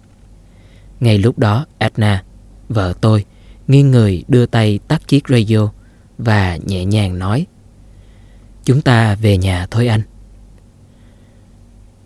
Ngay 0.99 1.17
lúc 1.17 1.39
đó, 1.39 1.65
Edna, 1.77 2.23
vợ 2.69 2.93
tôi, 3.01 3.25
nghiêng 3.67 3.91
người 3.91 4.23
đưa 4.27 4.45
tay 4.45 4.79
tắt 4.87 5.07
chiếc 5.07 5.27
radio 5.27 5.69
và 6.17 6.57
nhẹ 6.65 6.85
nhàng 6.85 7.19
nói 7.19 7.45
Chúng 8.65 8.81
ta 8.81 9.15
về 9.15 9.37
nhà 9.37 9.67
thôi 9.71 9.87
anh. 9.87 10.01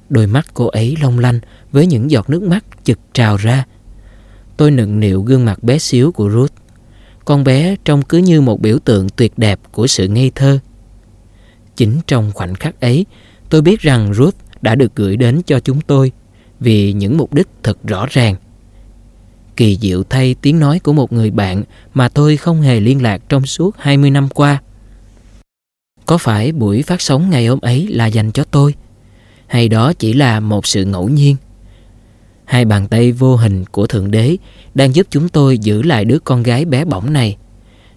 Đôi 0.10 0.28
mắt 0.28 0.46
cô 0.54 0.68
ấy 0.68 0.96
long 1.02 1.20
lanh 1.20 1.40
với 1.72 1.88
những 1.88 2.12
giọt 2.12 2.30
nước 2.30 2.44
mắt 2.44 2.66
chực 2.84 3.00
trào 3.14 3.38
ra. 3.38 3.66
Tôi 4.58 4.72
nựng 4.72 5.00
nịu 5.00 5.22
gương 5.22 5.46
mặt 5.46 5.64
bé 5.64 5.78
xíu 5.78 6.12
của 6.12 6.30
Ruth. 6.30 6.54
Con 7.28 7.44
bé 7.44 7.76
trông 7.86 8.02
cứ 8.02 8.18
như 8.18 8.42
một 8.42 8.62
biểu 8.62 8.80
tượng 8.80 9.10
tuyệt 9.10 9.38
đẹp 9.38 9.60
của 9.72 9.88
sự 9.88 10.08
ngây 10.08 10.32
thơ. 10.36 10.60
Chính 11.76 12.00
trong 12.08 12.32
khoảnh 12.34 12.56
khắc 12.56 12.82
ấy, 12.82 13.06
tôi 13.50 13.62
biết 13.62 13.80
rằng 13.80 14.14
Ruth 14.14 14.36
đã 14.62 14.76
được 14.76 14.96
gửi 14.96 15.18
đến 15.18 15.42
cho 15.46 15.60
chúng 15.60 15.82
tôi 15.82 16.12
vì 16.60 16.94
những 16.94 17.18
mục 17.18 17.34
đích 17.34 17.48
thật 17.64 17.78
rõ 17.84 18.06
ràng. 18.10 18.36
Kỳ 19.56 19.78
diệu 19.82 20.04
thay 20.04 20.36
tiếng 20.42 20.60
nói 20.60 20.80
của 20.80 20.94
một 20.94 21.14
người 21.14 21.32
bạn 21.32 21.64
mà 21.94 22.10
tôi 22.10 22.38
không 22.38 22.62
hề 22.62 22.80
liên 22.80 23.02
lạc 23.02 23.22
trong 23.30 23.46
suốt 23.46 23.76
20 23.78 24.10
năm 24.10 24.30
qua. 24.30 24.62
Có 26.06 26.18
phải 26.18 26.52
buổi 26.52 26.82
phát 26.82 27.02
sóng 27.02 27.30
ngày 27.30 27.48
hôm 27.48 27.60
ấy 27.60 27.88
là 27.88 28.06
dành 28.06 28.32
cho 28.32 28.44
tôi? 28.44 28.76
Hay 29.48 29.70
đó 29.70 29.94
chỉ 29.94 30.14
là 30.14 30.40
một 30.40 30.68
sự 30.68 30.86
ngẫu 30.86 31.10
nhiên? 31.10 31.36
Hai 32.48 32.66
bàn 32.66 32.88
tay 32.88 33.12
vô 33.12 33.36
hình 33.36 33.66
của 33.66 33.88
Thượng 33.88 34.12
Đế 34.12 34.38
đang 34.76 34.96
giúp 34.96 35.08
chúng 35.10 35.30
tôi 35.30 35.58
giữ 35.58 35.82
lại 35.82 36.06
đứa 36.06 36.20
con 36.20 36.44
gái 36.44 36.66
bé 36.66 36.86
bỏng 36.86 37.14
này. 37.14 37.38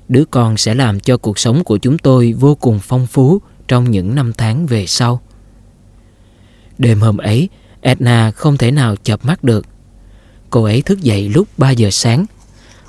Đứa 0.09 0.25
con 0.25 0.57
sẽ 0.57 0.75
làm 0.75 1.01
cho 1.01 1.17
cuộc 1.17 1.39
sống 1.39 1.65
của 1.65 1.79
chúng 1.79 1.99
tôi 1.99 2.33
vô 2.33 2.55
cùng 2.55 2.79
phong 2.83 3.07
phú 3.07 3.41
trong 3.69 3.91
những 3.91 4.15
năm 4.15 4.33
tháng 4.33 4.67
về 4.67 4.87
sau. 4.87 5.21
Đêm 6.79 7.01
hôm 7.01 7.17
ấy, 7.17 7.49
Edna 7.81 8.31
không 8.31 8.57
thể 8.57 8.71
nào 8.71 8.97
chợp 8.97 9.25
mắt 9.25 9.45
được. 9.45 9.67
Cô 10.51 10.65
ấy 10.65 10.83
thức 10.83 11.01
dậy 11.01 11.29
lúc 11.29 11.49
3 11.59 11.71
giờ 11.71 11.91
sáng 11.91 12.27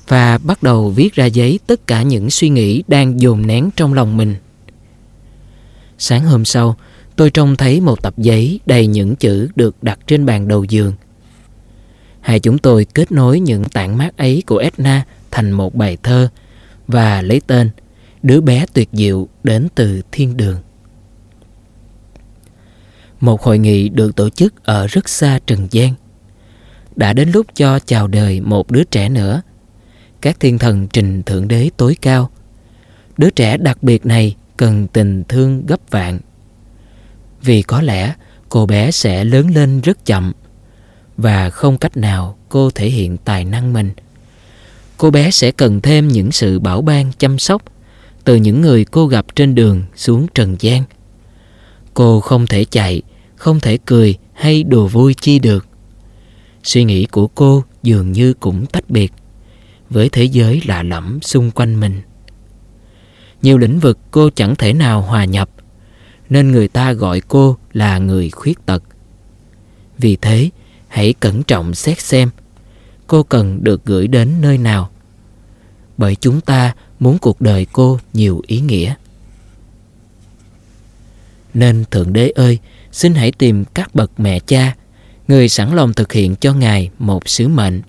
và 0.07 0.37
bắt 0.37 0.63
đầu 0.63 0.89
viết 0.89 1.13
ra 1.13 1.25
giấy 1.25 1.59
tất 1.67 1.87
cả 1.87 2.01
những 2.01 2.29
suy 2.29 2.49
nghĩ 2.49 2.83
đang 2.87 3.21
dồn 3.21 3.47
nén 3.47 3.69
trong 3.75 3.93
lòng 3.93 4.17
mình. 4.17 4.35
Sáng 5.97 6.25
hôm 6.25 6.45
sau, 6.45 6.75
tôi 7.15 7.29
trông 7.29 7.55
thấy 7.55 7.81
một 7.81 8.01
tập 8.01 8.13
giấy 8.17 8.59
đầy 8.65 8.87
những 8.87 9.15
chữ 9.15 9.49
được 9.55 9.75
đặt 9.83 9.99
trên 10.07 10.25
bàn 10.25 10.47
đầu 10.47 10.63
giường. 10.63 10.93
Hai 12.21 12.39
chúng 12.39 12.57
tôi 12.57 12.85
kết 12.85 13.11
nối 13.11 13.39
những 13.39 13.63
tảng 13.63 13.97
mát 13.97 14.17
ấy 14.17 14.43
của 14.47 14.57
Edna 14.57 15.05
thành 15.31 15.51
một 15.51 15.75
bài 15.75 15.97
thơ 16.03 16.29
và 16.87 17.21
lấy 17.21 17.41
tên 17.47 17.69
Đứa 18.23 18.41
bé 18.41 18.65
tuyệt 18.73 18.89
diệu 18.93 19.27
đến 19.43 19.67
từ 19.75 20.01
thiên 20.11 20.37
đường. 20.37 20.57
Một 23.19 23.41
hội 23.41 23.57
nghị 23.57 23.89
được 23.89 24.15
tổ 24.15 24.29
chức 24.29 24.63
ở 24.63 24.87
rất 24.87 25.09
xa 25.09 25.39
Trần 25.45 25.67
gian. 25.71 25.93
Đã 26.95 27.13
đến 27.13 27.31
lúc 27.31 27.45
cho 27.55 27.79
chào 27.79 28.07
đời 28.07 28.41
một 28.41 28.71
đứa 28.71 28.83
trẻ 28.83 29.09
nữa. 29.09 29.41
Các 30.21 30.39
thiên 30.39 30.57
thần 30.57 30.87
trình 30.87 31.23
thượng 31.23 31.47
đế 31.47 31.69
tối 31.77 31.95
cao. 32.01 32.29
Đứa 33.17 33.29
trẻ 33.29 33.57
đặc 33.57 33.83
biệt 33.83 34.05
này 34.05 34.35
cần 34.57 34.87
tình 34.87 35.23
thương 35.23 35.65
gấp 35.65 35.79
vạn. 35.89 36.19
Vì 37.41 37.61
có 37.61 37.81
lẽ 37.81 38.13
cô 38.49 38.65
bé 38.65 38.91
sẽ 38.91 39.23
lớn 39.23 39.47
lên 39.55 39.81
rất 39.81 40.05
chậm 40.05 40.33
và 41.21 41.49
không 41.49 41.77
cách 41.77 41.97
nào 41.97 42.37
cô 42.49 42.69
thể 42.69 42.89
hiện 42.89 43.17
tài 43.17 43.45
năng 43.45 43.73
mình. 43.73 43.91
Cô 44.97 45.11
bé 45.11 45.31
sẽ 45.31 45.51
cần 45.51 45.81
thêm 45.81 46.07
những 46.07 46.31
sự 46.31 46.59
bảo 46.59 46.81
ban 46.81 47.11
chăm 47.17 47.39
sóc 47.39 47.63
từ 48.23 48.35
những 48.35 48.61
người 48.61 48.85
cô 48.85 49.07
gặp 49.07 49.35
trên 49.35 49.55
đường 49.55 49.83
xuống 49.95 50.27
trần 50.33 50.55
gian. 50.59 50.83
Cô 51.93 52.19
không 52.19 52.47
thể 52.47 52.65
chạy, 52.65 53.01
không 53.35 53.59
thể 53.59 53.77
cười 53.85 54.15
hay 54.33 54.63
đùa 54.63 54.87
vui 54.87 55.13
chi 55.13 55.39
được. 55.39 55.67
Suy 56.63 56.83
nghĩ 56.83 57.05
của 57.05 57.27
cô 57.27 57.63
dường 57.83 58.11
như 58.11 58.33
cũng 58.33 58.65
tách 58.65 58.89
biệt 58.89 59.13
với 59.89 60.09
thế 60.09 60.23
giới 60.23 60.61
lạ 60.65 60.83
lẫm 60.83 61.19
xung 61.21 61.51
quanh 61.51 61.79
mình. 61.79 62.01
Nhiều 63.41 63.57
lĩnh 63.57 63.79
vực 63.79 63.97
cô 64.11 64.29
chẳng 64.35 64.55
thể 64.55 64.73
nào 64.73 65.01
hòa 65.01 65.25
nhập, 65.25 65.49
nên 66.29 66.51
người 66.51 66.67
ta 66.67 66.93
gọi 66.93 67.21
cô 67.27 67.57
là 67.73 67.97
người 67.97 68.29
khuyết 68.29 68.65
tật. 68.65 68.83
Vì 69.97 70.15
thế, 70.15 70.49
hãy 70.91 71.13
cẩn 71.19 71.43
trọng 71.43 71.75
xét 71.75 72.01
xem 72.01 72.29
cô 73.07 73.23
cần 73.23 73.63
được 73.63 73.85
gửi 73.85 74.07
đến 74.07 74.41
nơi 74.41 74.57
nào. 74.57 74.89
Bởi 75.97 76.15
chúng 76.15 76.41
ta 76.41 76.73
muốn 76.99 77.17
cuộc 77.17 77.41
đời 77.41 77.67
cô 77.73 77.99
nhiều 78.13 78.41
ý 78.47 78.59
nghĩa. 78.59 78.93
Nên 81.53 81.83
Thượng 81.91 82.13
Đế 82.13 82.29
ơi, 82.29 82.59
xin 82.91 83.15
hãy 83.15 83.31
tìm 83.31 83.65
các 83.65 83.95
bậc 83.95 84.19
mẹ 84.19 84.39
cha, 84.39 84.75
người 85.27 85.49
sẵn 85.49 85.75
lòng 85.75 85.93
thực 85.93 86.13
hiện 86.13 86.35
cho 86.35 86.53
Ngài 86.53 86.89
một 86.99 87.29
sứ 87.29 87.47
mệnh. 87.47 87.81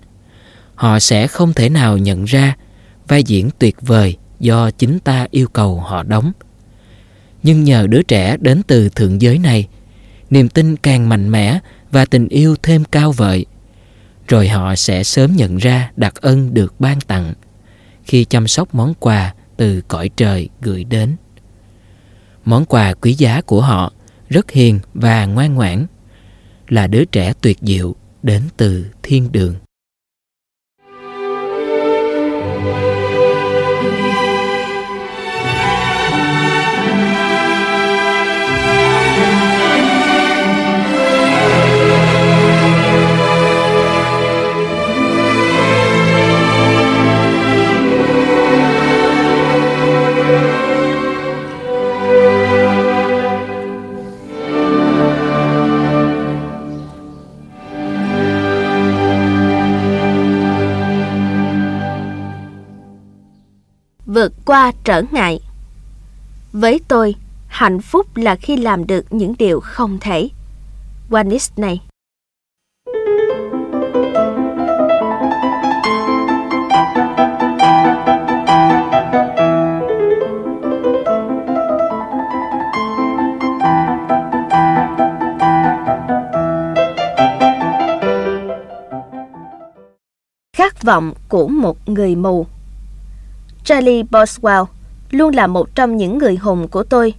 Họ 0.75 0.99
sẽ 0.99 1.27
không 1.27 1.53
thể 1.53 1.69
nào 1.69 1.97
nhận 1.97 2.25
ra 2.25 2.55
vai 3.07 3.23
diễn 3.23 3.49
tuyệt 3.59 3.75
vời 3.81 4.17
do 4.39 4.71
chính 4.71 4.99
ta 4.99 5.27
yêu 5.31 5.47
cầu 5.47 5.79
họ 5.79 6.03
đóng. 6.03 6.31
Nhưng 7.43 7.63
nhờ 7.63 7.87
đứa 7.87 8.03
trẻ 8.03 8.37
đến 8.39 8.61
từ 8.67 8.89
thượng 8.89 9.21
giới 9.21 9.37
này, 9.39 9.67
niềm 10.29 10.49
tin 10.49 10.75
càng 10.75 11.09
mạnh 11.09 11.29
mẽ 11.31 11.59
và 11.93 12.05
tình 12.05 12.27
yêu 12.27 12.55
thêm 12.63 12.83
cao 12.83 13.11
vời. 13.11 13.45
Rồi 14.27 14.47
họ 14.47 14.75
sẽ 14.75 15.03
sớm 15.03 15.35
nhận 15.35 15.57
ra 15.57 15.91
đặc 15.95 16.13
ân 16.15 16.53
được 16.53 16.79
ban 16.79 17.01
tặng 17.01 17.33
khi 18.03 18.25
chăm 18.25 18.47
sóc 18.47 18.75
món 18.75 18.93
quà 18.99 19.33
từ 19.57 19.81
cõi 19.87 20.09
trời 20.15 20.49
gửi 20.61 20.83
đến. 20.83 21.15
Món 22.45 22.65
quà 22.65 22.93
quý 22.93 23.13
giá 23.13 23.41
của 23.41 23.61
họ 23.61 23.93
rất 24.29 24.51
hiền 24.51 24.79
và 24.93 25.25
ngoan 25.25 25.55
ngoãn, 25.55 25.85
là 26.67 26.87
đứa 26.87 27.05
trẻ 27.05 27.33
tuyệt 27.41 27.57
diệu 27.61 27.95
đến 28.23 28.41
từ 28.57 28.85
thiên 29.03 29.31
đường. 29.31 29.55
Vượt 64.13 64.33
qua 64.45 64.71
trở 64.83 65.01
ngại. 65.11 65.39
Với 66.51 66.81
tôi, 66.87 67.15
hạnh 67.47 67.81
phúc 67.81 68.07
là 68.15 68.35
khi 68.35 68.57
làm 68.57 68.87
được 68.87 69.13
những 69.13 69.33
điều 69.39 69.59
không 69.59 69.97
thể. 70.01 70.29
wanis 71.09 71.51
này 71.57 71.81
Khát 90.57 90.83
vọng 90.83 91.13
của 91.29 91.47
một 91.47 91.89
người 91.89 92.15
mù 92.15 92.45
Charlie 93.63 94.03
Boswell 94.03 94.65
luôn 95.11 95.35
là 95.35 95.47
một 95.47 95.75
trong 95.75 95.97
những 95.97 96.17
người 96.17 96.35
hùng 96.35 96.67
của 96.67 96.83
tôi. 96.83 97.13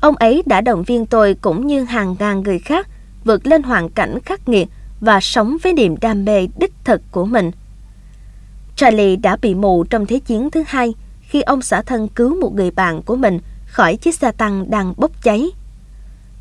Ông 0.00 0.16
ấy 0.16 0.42
đã 0.46 0.60
động 0.60 0.82
viên 0.82 1.06
tôi 1.06 1.34
cũng 1.34 1.66
như 1.66 1.84
hàng 1.84 2.16
ngàn 2.18 2.42
người 2.42 2.58
khác 2.58 2.88
vượt 3.24 3.46
lên 3.46 3.62
hoàn 3.62 3.88
cảnh 3.88 4.20
khắc 4.20 4.48
nghiệt 4.48 4.68
và 5.00 5.20
sống 5.20 5.56
với 5.62 5.72
niềm 5.72 5.96
đam 6.00 6.24
mê 6.24 6.48
đích 6.58 6.72
thực 6.84 7.02
của 7.10 7.24
mình. 7.24 7.50
Charlie 8.76 9.16
đã 9.16 9.36
bị 9.36 9.54
mù 9.54 9.84
trong 9.84 10.06
Thế 10.06 10.18
chiến 10.18 10.50
thứ 10.50 10.64
hai 10.66 10.94
khi 11.20 11.42
ông 11.42 11.62
xả 11.62 11.82
thân 11.82 12.08
cứu 12.08 12.40
một 12.40 12.54
người 12.54 12.70
bạn 12.70 13.02
của 13.02 13.16
mình 13.16 13.38
khỏi 13.66 13.96
chiếc 13.96 14.14
xe 14.14 14.32
tăng 14.32 14.70
đang 14.70 14.94
bốc 14.96 15.10
cháy. 15.22 15.50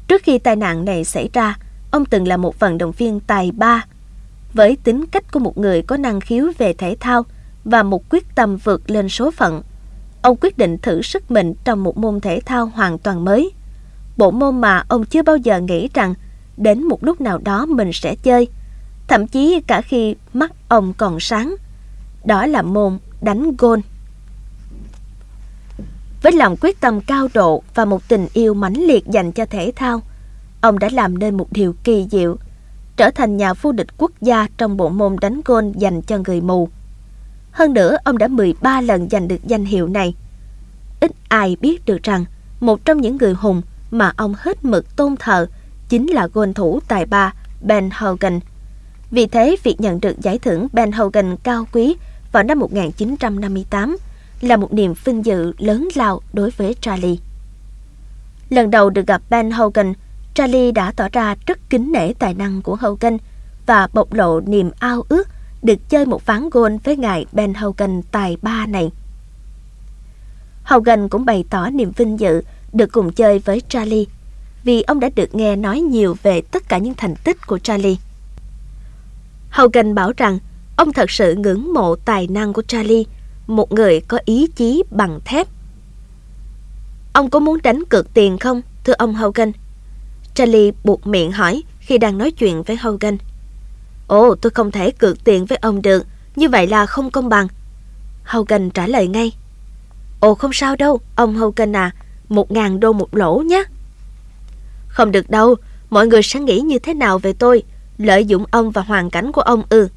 Trước 0.07 0.23
khi 0.23 0.37
tai 0.37 0.55
nạn 0.55 0.85
này 0.85 1.03
xảy 1.03 1.29
ra, 1.33 1.57
ông 1.91 2.05
từng 2.05 2.27
là 2.27 2.37
một 2.37 2.59
vận 2.59 2.77
động 2.77 2.91
viên 2.91 3.19
tài 3.19 3.51
ba. 3.51 3.85
Với 4.53 4.77
tính 4.83 5.05
cách 5.05 5.31
của 5.31 5.39
một 5.39 5.57
người 5.57 5.81
có 5.81 5.97
năng 5.97 6.19
khiếu 6.19 6.51
về 6.57 6.73
thể 6.73 6.97
thao 6.99 7.25
và 7.65 7.83
một 7.83 8.09
quyết 8.09 8.35
tâm 8.35 8.57
vượt 8.57 8.89
lên 8.89 9.09
số 9.09 9.31
phận, 9.31 9.61
ông 10.21 10.37
quyết 10.41 10.57
định 10.57 10.77
thử 10.77 11.01
sức 11.01 11.31
mình 11.31 11.53
trong 11.63 11.83
một 11.83 11.97
môn 11.97 12.19
thể 12.19 12.39
thao 12.45 12.65
hoàn 12.65 12.97
toàn 12.97 13.25
mới. 13.25 13.51
Bộ 14.17 14.31
môn 14.31 14.61
mà 14.61 14.83
ông 14.87 15.05
chưa 15.05 15.23
bao 15.23 15.37
giờ 15.37 15.59
nghĩ 15.59 15.89
rằng 15.93 16.13
đến 16.57 16.83
một 16.83 17.03
lúc 17.03 17.21
nào 17.21 17.37
đó 17.37 17.65
mình 17.65 17.93
sẽ 17.93 18.15
chơi, 18.15 18.47
thậm 19.07 19.27
chí 19.27 19.61
cả 19.67 19.81
khi 19.81 20.15
mắt 20.33 20.51
ông 20.67 20.93
còn 20.93 21.19
sáng. 21.19 21.55
Đó 22.25 22.45
là 22.45 22.61
môn 22.61 22.97
đánh 23.21 23.55
gôn. 23.57 23.81
Với 26.21 26.31
lòng 26.31 26.55
quyết 26.61 26.81
tâm 26.81 27.01
cao 27.01 27.27
độ 27.33 27.63
và 27.75 27.85
một 27.85 28.07
tình 28.07 28.27
yêu 28.33 28.53
mãnh 28.53 28.73
liệt 28.73 29.07
dành 29.07 29.31
cho 29.31 29.45
thể 29.45 29.71
thao, 29.75 30.01
ông 30.61 30.79
đã 30.79 30.89
làm 30.91 31.19
nên 31.19 31.37
một 31.37 31.47
điều 31.51 31.75
kỳ 31.83 32.07
diệu, 32.11 32.37
trở 32.97 33.11
thành 33.11 33.37
nhà 33.37 33.53
vô 33.53 33.71
địch 33.71 33.87
quốc 33.97 34.11
gia 34.21 34.47
trong 34.57 34.77
bộ 34.77 34.89
môn 34.89 35.15
đánh 35.21 35.41
gôn 35.45 35.71
dành 35.71 36.01
cho 36.01 36.17
người 36.17 36.41
mù. 36.41 36.69
Hơn 37.55 37.73
nữa, 37.73 37.97
ông 38.03 38.17
đã 38.17 38.27
13 38.27 38.81
lần 38.81 39.09
giành 39.09 39.27
được 39.27 39.43
danh 39.43 39.65
hiệu 39.65 39.87
này. 39.87 40.15
Ít 40.99 41.11
ai 41.27 41.57
biết 41.61 41.85
được 41.85 42.03
rằng, 42.03 42.25
một 42.59 42.85
trong 42.85 43.01
những 43.01 43.17
người 43.17 43.33
hùng 43.33 43.61
mà 43.91 44.13
ông 44.17 44.35
hết 44.37 44.65
mực 44.65 44.95
tôn 44.95 45.15
thờ 45.19 45.47
chính 45.89 46.07
là 46.07 46.27
gôn 46.33 46.53
thủ 46.53 46.79
tài 46.87 47.05
ba 47.05 47.33
Ben 47.61 47.89
Hogan. 47.93 48.39
Vì 49.11 49.27
thế, 49.27 49.55
việc 49.63 49.81
nhận 49.81 50.01
được 50.01 50.21
giải 50.21 50.39
thưởng 50.39 50.67
Ben 50.73 50.91
Hogan 50.91 51.37
cao 51.43 51.67
quý 51.71 51.95
vào 52.31 52.43
năm 52.43 52.59
1958 52.59 53.97
là 54.41 54.57
một 54.57 54.73
niềm 54.73 54.93
vinh 55.03 55.25
dự 55.25 55.53
lớn 55.57 55.87
lao 55.95 56.21
đối 56.33 56.49
với 56.49 56.75
Charlie. 56.81 57.17
Lần 58.49 58.71
đầu 58.71 58.89
được 58.89 59.07
gặp 59.07 59.21
Ben 59.29 59.51
Hogan, 59.51 59.93
Charlie 60.33 60.71
đã 60.71 60.91
tỏ 60.91 61.07
ra 61.11 61.35
rất 61.45 61.69
kính 61.69 61.91
nể 61.91 62.13
tài 62.13 62.33
năng 62.33 62.61
của 62.61 62.75
Hogan 62.75 63.17
và 63.65 63.87
bộc 63.93 64.13
lộ 64.13 64.39
niềm 64.39 64.71
ao 64.79 65.03
ước 65.09 65.27
được 65.65 65.89
chơi 65.89 66.05
một 66.05 66.25
ván 66.25 66.49
gôn 66.49 66.77
với 66.83 66.97
ngài 66.97 67.25
Ben 67.31 67.53
Hogan 67.53 68.01
tài 68.11 68.37
ba 68.41 68.65
này. 68.65 68.91
Hogan 70.63 71.09
cũng 71.09 71.25
bày 71.25 71.45
tỏ 71.49 71.69
niềm 71.69 71.91
vinh 71.91 72.19
dự 72.19 72.41
được 72.73 72.91
cùng 72.91 73.11
chơi 73.11 73.39
với 73.39 73.61
Charlie 73.69 74.05
vì 74.63 74.81
ông 74.81 74.99
đã 74.99 75.09
được 75.15 75.35
nghe 75.35 75.55
nói 75.55 75.79
nhiều 75.79 76.15
về 76.23 76.41
tất 76.41 76.69
cả 76.69 76.77
những 76.77 76.93
thành 76.93 77.15
tích 77.23 77.47
của 77.47 77.59
Charlie. 77.59 77.95
Hogan 79.51 79.95
bảo 79.95 80.11
rằng 80.17 80.39
ông 80.75 80.93
thật 80.93 81.11
sự 81.11 81.35
ngưỡng 81.35 81.73
mộ 81.73 81.95
tài 81.95 82.27
năng 82.27 82.53
của 82.53 82.61
Charlie, 82.61 83.03
một 83.47 83.71
người 83.71 84.01
có 84.01 84.19
ý 84.25 84.47
chí 84.55 84.83
bằng 84.91 85.19
thép. 85.25 85.47
Ông 87.13 87.29
có 87.29 87.39
muốn 87.39 87.59
đánh 87.63 87.83
cược 87.89 88.13
tiền 88.13 88.37
không, 88.37 88.61
thưa 88.83 88.93
ông 88.93 89.13
Hogan? 89.15 89.51
Charlie 90.33 90.71
buộc 90.83 91.07
miệng 91.07 91.31
hỏi 91.31 91.63
khi 91.79 91.97
đang 91.97 92.17
nói 92.17 92.31
chuyện 92.31 92.63
với 92.63 92.75
Hogan. 92.75 93.17
Ồ, 94.07 94.35
tôi 94.35 94.49
không 94.49 94.71
thể 94.71 94.91
cược 94.91 95.23
tiền 95.23 95.45
với 95.45 95.57
ông 95.61 95.81
được, 95.81 96.05
như 96.35 96.49
vậy 96.49 96.67
là 96.67 96.85
không 96.85 97.11
công 97.11 97.29
bằng. 97.29 97.47
Hogan 98.25 98.69
trả 98.69 98.87
lời 98.87 99.07
ngay. 99.07 99.31
Ồ 100.19 100.35
không 100.35 100.53
sao 100.53 100.75
đâu, 100.75 100.99
ông 101.15 101.35
Hogan 101.35 101.75
à, 101.75 101.91
một 102.29 102.51
ngàn 102.51 102.79
đô 102.79 102.93
một 102.93 103.15
lỗ 103.15 103.37
nhé. 103.37 103.63
Không 104.87 105.11
được 105.11 105.29
đâu, 105.29 105.55
mọi 105.89 106.07
người 106.07 106.23
sẽ 106.23 106.39
nghĩ 106.39 106.59
như 106.59 106.79
thế 106.79 106.93
nào 106.93 107.19
về 107.19 107.33
tôi, 107.33 107.63
lợi 107.97 108.25
dụng 108.25 108.45
ông 108.51 108.71
và 108.71 108.81
hoàn 108.81 109.09
cảnh 109.09 109.31
của 109.31 109.41
ông 109.41 109.63
ư. 109.69 109.81
Ừ. 109.81 109.87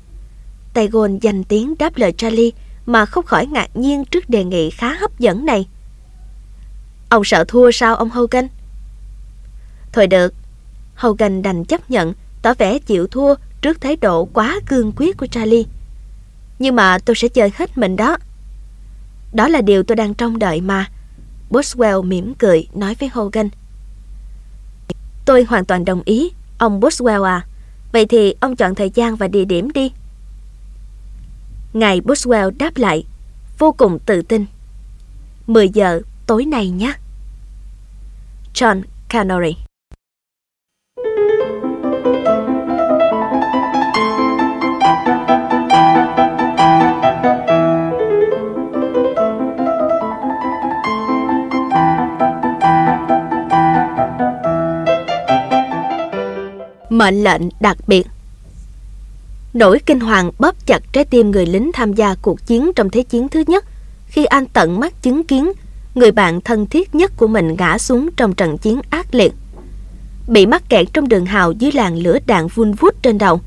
Tagon 0.74 1.18
dành 1.18 1.44
tiếng 1.44 1.74
đáp 1.78 1.96
lời 1.96 2.12
Charlie 2.12 2.50
mà 2.86 3.06
không 3.06 3.26
khỏi 3.26 3.46
ngạc 3.46 3.76
nhiên 3.76 4.04
trước 4.04 4.30
đề 4.30 4.44
nghị 4.44 4.70
khá 4.70 4.92
hấp 4.94 5.18
dẫn 5.18 5.46
này. 5.46 5.66
Ông 7.08 7.24
sợ 7.24 7.44
thua 7.48 7.70
sao 7.70 7.96
ông 7.96 8.10
Hogan? 8.10 8.48
Thôi 9.92 10.06
được, 10.06 10.34
Hogan 10.94 11.42
đành 11.42 11.64
chấp 11.64 11.90
nhận, 11.90 12.14
tỏ 12.42 12.54
vẻ 12.58 12.78
chịu 12.78 13.06
thua 13.06 13.34
trước 13.62 13.80
thái 13.80 13.96
độ 13.96 14.24
quá 14.24 14.60
cương 14.66 14.92
quyết 14.96 15.16
của 15.16 15.26
Charlie. 15.26 15.64
Nhưng 16.58 16.76
mà 16.76 16.98
tôi 16.98 17.16
sẽ 17.16 17.28
chơi 17.28 17.52
hết 17.54 17.78
mình 17.78 17.96
đó. 17.96 18.16
Đó 19.32 19.48
là 19.48 19.60
điều 19.60 19.82
tôi 19.82 19.96
đang 19.96 20.14
trông 20.14 20.38
đợi 20.38 20.60
mà. 20.60 20.86
Boswell 21.50 22.02
mỉm 22.02 22.34
cười 22.34 22.68
nói 22.74 22.96
với 23.00 23.08
Hogan. 23.08 23.48
Tôi 25.24 25.44
hoàn 25.44 25.64
toàn 25.64 25.84
đồng 25.84 26.02
ý, 26.04 26.30
ông 26.58 26.80
Boswell 26.80 27.22
à. 27.22 27.46
Vậy 27.92 28.06
thì 28.06 28.34
ông 28.40 28.56
chọn 28.56 28.74
thời 28.74 28.90
gian 28.90 29.16
và 29.16 29.28
địa 29.28 29.44
điểm 29.44 29.70
đi. 29.70 29.92
Ngài 31.72 32.00
Boswell 32.00 32.50
đáp 32.58 32.76
lại, 32.76 33.04
vô 33.58 33.72
cùng 33.72 33.98
tự 33.98 34.22
tin. 34.22 34.46
10 35.46 35.68
giờ 35.68 36.00
tối 36.26 36.44
nay 36.44 36.70
nhé. 36.70 36.92
John 38.54 38.82
Canary 39.08 39.67
mệnh 56.98 57.24
lệnh 57.24 57.42
đặc 57.60 57.76
biệt. 57.86 58.06
Nỗi 59.54 59.78
kinh 59.86 60.00
hoàng 60.00 60.30
bóp 60.38 60.66
chặt 60.66 60.82
trái 60.92 61.04
tim 61.04 61.30
người 61.30 61.46
lính 61.46 61.70
tham 61.72 61.92
gia 61.92 62.14
cuộc 62.14 62.46
chiến 62.46 62.70
trong 62.76 62.90
Thế 62.90 63.02
chiến 63.02 63.28
thứ 63.28 63.44
nhất 63.46 63.64
khi 64.06 64.24
anh 64.24 64.46
tận 64.46 64.80
mắt 64.80 65.02
chứng 65.02 65.24
kiến 65.24 65.52
người 65.94 66.10
bạn 66.10 66.40
thân 66.40 66.66
thiết 66.66 66.94
nhất 66.94 67.12
của 67.16 67.26
mình 67.26 67.56
ngã 67.58 67.78
xuống 67.78 68.08
trong 68.16 68.34
trận 68.34 68.58
chiến 68.58 68.80
ác 68.90 69.14
liệt. 69.14 69.32
Bị 70.28 70.46
mắc 70.46 70.62
kẹt 70.68 70.86
trong 70.92 71.08
đường 71.08 71.26
hào 71.26 71.52
dưới 71.52 71.72
làn 71.72 71.98
lửa 71.98 72.18
đạn 72.26 72.46
vun 72.46 72.72
vút 72.72 73.02
trên 73.02 73.18
đầu, 73.18 73.40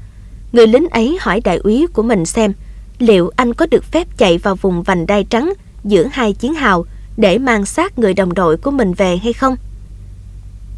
người 0.51 0.67
lính 0.67 0.87
ấy 0.89 1.17
hỏi 1.21 1.41
đại 1.43 1.57
úy 1.57 1.87
của 1.93 2.03
mình 2.03 2.25
xem 2.25 2.53
liệu 2.99 3.31
anh 3.35 3.53
có 3.53 3.65
được 3.71 3.83
phép 3.83 4.07
chạy 4.17 4.37
vào 4.37 4.55
vùng 4.55 4.83
vành 4.83 5.07
đai 5.07 5.23
trắng 5.23 5.53
giữa 5.83 6.07
hai 6.11 6.33
chiến 6.33 6.53
hào 6.53 6.85
để 7.17 7.37
mang 7.37 7.65
xác 7.65 7.99
người 7.99 8.13
đồng 8.13 8.33
đội 8.33 8.57
của 8.57 8.71
mình 8.71 8.93
về 8.93 9.17
hay 9.17 9.33
không. 9.33 9.55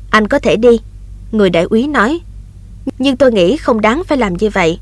Anh 0.09 0.27
có 0.27 0.39
thể 0.39 0.55
đi, 0.55 0.79
người 1.31 1.49
đại 1.49 1.63
úy 1.63 1.87
nói 1.87 2.19
nhưng 2.99 3.17
tôi 3.17 3.31
nghĩ 3.31 3.57
không 3.57 3.81
đáng 3.81 4.03
phải 4.07 4.17
làm 4.17 4.33
như 4.37 4.49
vậy. 4.49 4.79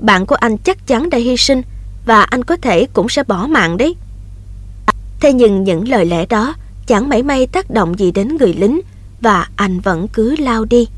Bạn 0.00 0.26
của 0.26 0.34
anh 0.34 0.58
chắc 0.58 0.86
chắn 0.86 1.10
đã 1.10 1.18
hy 1.18 1.36
sinh 1.36 1.62
và 2.06 2.22
anh 2.22 2.44
có 2.44 2.56
thể 2.56 2.86
cũng 2.92 3.08
sẽ 3.08 3.22
bỏ 3.22 3.46
mạng 3.46 3.76
đấy. 3.76 3.96
Thế 5.20 5.32
nhưng 5.32 5.64
những 5.64 5.88
lời 5.88 6.06
lẽ 6.06 6.26
đó 6.26 6.54
chẳng 6.86 7.08
mảy 7.08 7.22
may 7.22 7.46
tác 7.46 7.70
động 7.70 7.98
gì 7.98 8.12
đến 8.12 8.36
người 8.36 8.54
lính 8.54 8.80
và 9.20 9.48
anh 9.56 9.80
vẫn 9.80 10.08
cứ 10.08 10.36
lao 10.36 10.64
đi. 10.64 10.88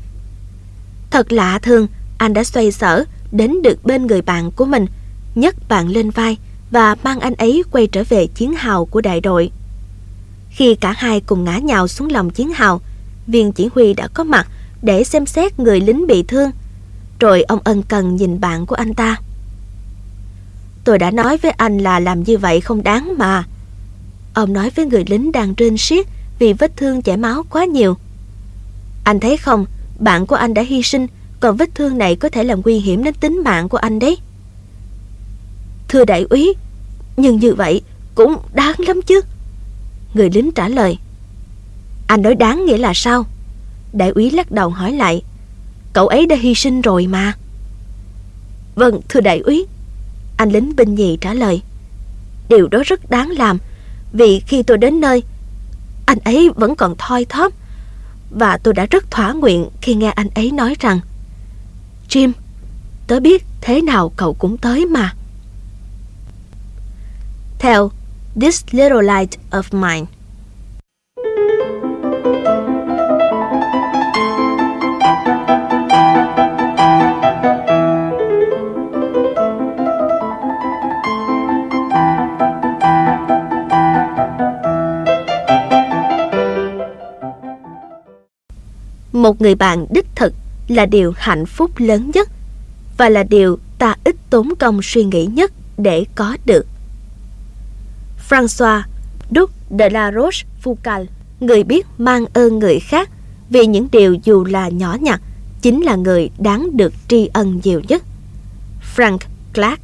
Thật 1.11 1.31
lạ 1.31 1.59
thường, 1.59 1.87
anh 2.17 2.33
đã 2.33 2.43
xoay 2.43 2.71
sở 2.71 3.05
đến 3.31 3.61
được 3.61 3.85
bên 3.85 4.07
người 4.07 4.21
bạn 4.21 4.51
của 4.51 4.65
mình, 4.65 4.85
nhấc 5.35 5.55
bạn 5.69 5.89
lên 5.89 6.09
vai 6.09 6.37
và 6.71 6.95
mang 7.03 7.19
anh 7.19 7.33
ấy 7.33 7.63
quay 7.71 7.87
trở 7.87 8.03
về 8.09 8.27
chiến 8.27 8.53
hào 8.53 8.85
của 8.85 9.01
đại 9.01 9.21
đội. 9.21 9.51
Khi 10.49 10.75
cả 10.75 10.93
hai 10.97 11.21
cùng 11.21 11.43
ngã 11.43 11.57
nhào 11.57 11.87
xuống 11.87 12.11
lòng 12.11 12.29
chiến 12.29 12.49
hào, 12.53 12.81
viên 13.27 13.51
chỉ 13.51 13.69
huy 13.75 13.93
đã 13.93 14.07
có 14.07 14.23
mặt 14.23 14.47
để 14.85 15.03
xem 15.03 15.25
xét 15.25 15.59
người 15.59 15.81
lính 15.81 16.07
bị 16.07 16.23
thương. 16.23 16.51
Rồi 17.19 17.43
ông 17.43 17.59
ân 17.63 17.83
cần 17.83 18.15
nhìn 18.15 18.39
bạn 18.39 18.65
của 18.65 18.75
anh 18.75 18.93
ta. 18.93 19.17
Tôi 20.83 20.99
đã 20.99 21.11
nói 21.11 21.37
với 21.37 21.51
anh 21.51 21.77
là 21.77 21.99
làm 21.99 22.23
như 22.23 22.37
vậy 22.37 22.61
không 22.61 22.83
đáng 22.83 23.13
mà. 23.17 23.43
Ông 24.33 24.53
nói 24.53 24.69
với 24.75 24.85
người 24.85 25.03
lính 25.07 25.31
đang 25.31 25.53
rên 25.53 25.77
xiết 25.77 26.05
vì 26.39 26.53
vết 26.53 26.77
thương 26.77 27.01
chảy 27.01 27.17
máu 27.17 27.43
quá 27.49 27.65
nhiều. 27.65 27.97
Anh 29.03 29.19
thấy 29.19 29.37
không, 29.37 29.65
bạn 29.99 30.25
của 30.25 30.35
anh 30.35 30.53
đã 30.53 30.61
hy 30.61 30.83
sinh, 30.83 31.07
còn 31.39 31.57
vết 31.57 31.75
thương 31.75 31.97
này 31.97 32.15
có 32.15 32.29
thể 32.29 32.43
làm 32.43 32.61
nguy 32.65 32.79
hiểm 32.79 33.03
đến 33.03 33.13
tính 33.13 33.41
mạng 33.45 33.69
của 33.69 33.77
anh 33.77 33.99
đấy. 33.99 34.17
Thưa 35.87 36.05
đại 36.05 36.25
úy, 36.29 36.53
nhưng 37.17 37.39
như 37.39 37.53
vậy 37.53 37.81
cũng 38.15 38.37
đáng 38.53 38.75
lắm 38.87 39.01
chứ. 39.01 39.21
Người 40.13 40.29
lính 40.29 40.51
trả 40.51 40.67
lời. 40.67 40.97
Anh 42.07 42.21
nói 42.21 42.35
đáng 42.35 42.65
nghĩa 42.65 42.77
là 42.77 42.91
sao? 42.95 43.25
Đại 43.95 44.09
úy 44.09 44.31
lắc 44.31 44.51
đầu 44.51 44.69
hỏi 44.69 44.91
lại, 44.91 45.21
Cậu 45.93 46.07
ấy 46.07 46.25
đã 46.25 46.35
hy 46.35 46.55
sinh 46.55 46.81
rồi 46.81 47.07
mà. 47.07 47.33
Vâng 48.75 49.01
thưa 49.09 49.19
đại 49.19 49.39
úy. 49.39 49.65
Anh 50.37 50.49
lính 50.49 50.75
binh 50.75 50.95
nhì 50.95 51.17
trả 51.21 51.33
lời, 51.33 51.61
Điều 52.49 52.67
đó 52.67 52.83
rất 52.85 53.09
đáng 53.09 53.29
làm, 53.29 53.57
Vì 54.13 54.39
khi 54.47 54.63
tôi 54.63 54.77
đến 54.77 54.99
nơi, 54.99 55.23
Anh 56.05 56.19
ấy 56.19 56.49
vẫn 56.55 56.75
còn 56.75 56.95
thoi 56.97 57.25
thóp, 57.25 57.53
Và 58.31 58.57
tôi 58.57 58.73
đã 58.73 58.85
rất 58.85 59.11
thỏa 59.11 59.33
nguyện 59.33 59.69
Khi 59.81 59.95
nghe 59.95 60.09
anh 60.09 60.29
ấy 60.35 60.51
nói 60.51 60.75
rằng, 60.79 60.99
Jim, 62.09 62.31
Tớ 63.07 63.19
biết 63.19 63.45
thế 63.61 63.81
nào 63.81 64.11
cậu 64.17 64.33
cũng 64.33 64.57
tới 64.57 64.85
mà. 64.85 65.13
Theo 67.59 67.91
This 68.41 68.63
Little 68.71 69.01
Light 69.01 69.39
of 69.51 69.63
Mine 69.71 70.05
Một 89.15 89.41
người 89.41 89.55
bạn 89.55 89.85
đích 89.89 90.05
thực 90.15 90.33
là 90.67 90.85
điều 90.85 91.13
hạnh 91.17 91.45
phúc 91.45 91.71
lớn 91.77 92.11
nhất 92.13 92.29
và 92.97 93.09
là 93.09 93.23
điều 93.23 93.59
ta 93.79 93.95
ít 94.03 94.15
tốn 94.29 94.53
công 94.59 94.79
suy 94.83 95.03
nghĩ 95.03 95.25
nhất 95.25 95.51
để 95.77 96.05
có 96.15 96.37
được. 96.45 96.65
François 98.29 98.81
Duc 99.35 99.51
de 99.79 99.89
la 99.89 100.11
Roche 100.11 100.47
Foucault, 100.63 101.05
người 101.39 101.63
biết 101.63 101.85
mang 101.97 102.25
ơn 102.33 102.59
người 102.59 102.79
khác 102.79 103.09
vì 103.49 103.65
những 103.65 103.87
điều 103.91 104.13
dù 104.23 104.43
là 104.43 104.69
nhỏ 104.69 104.97
nhặt, 105.01 105.21
chính 105.61 105.81
là 105.81 105.95
người 105.95 106.29
đáng 106.37 106.77
được 106.77 106.93
tri 107.07 107.29
ân 107.33 107.59
nhiều 107.63 107.81
nhất. 107.87 108.03
Frank 108.95 109.17
Clark 109.53 109.81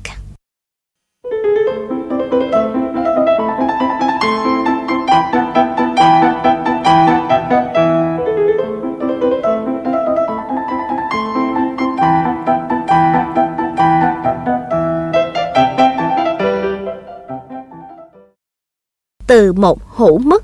từ 19.42 19.54
một 19.54 19.80
hũ 19.88 20.18
mất. 20.18 20.44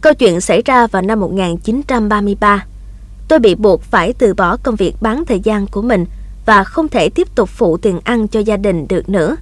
Câu 0.00 0.14
chuyện 0.14 0.40
xảy 0.40 0.62
ra 0.64 0.86
vào 0.86 1.02
năm 1.02 1.20
1933. 1.20 2.64
Tôi 3.28 3.38
bị 3.38 3.54
buộc 3.54 3.82
phải 3.82 4.12
từ 4.12 4.34
bỏ 4.34 4.56
công 4.56 4.76
việc 4.76 4.94
bán 5.00 5.24
thời 5.24 5.40
gian 5.40 5.66
của 5.66 5.82
mình 5.82 6.06
và 6.46 6.64
không 6.64 6.88
thể 6.88 7.08
tiếp 7.08 7.34
tục 7.34 7.48
phụ 7.48 7.76
tiền 7.76 8.00
ăn 8.04 8.28
cho 8.28 8.40
gia 8.40 8.56
đình 8.56 8.88
được 8.88 9.08
nữa. 9.08 9.36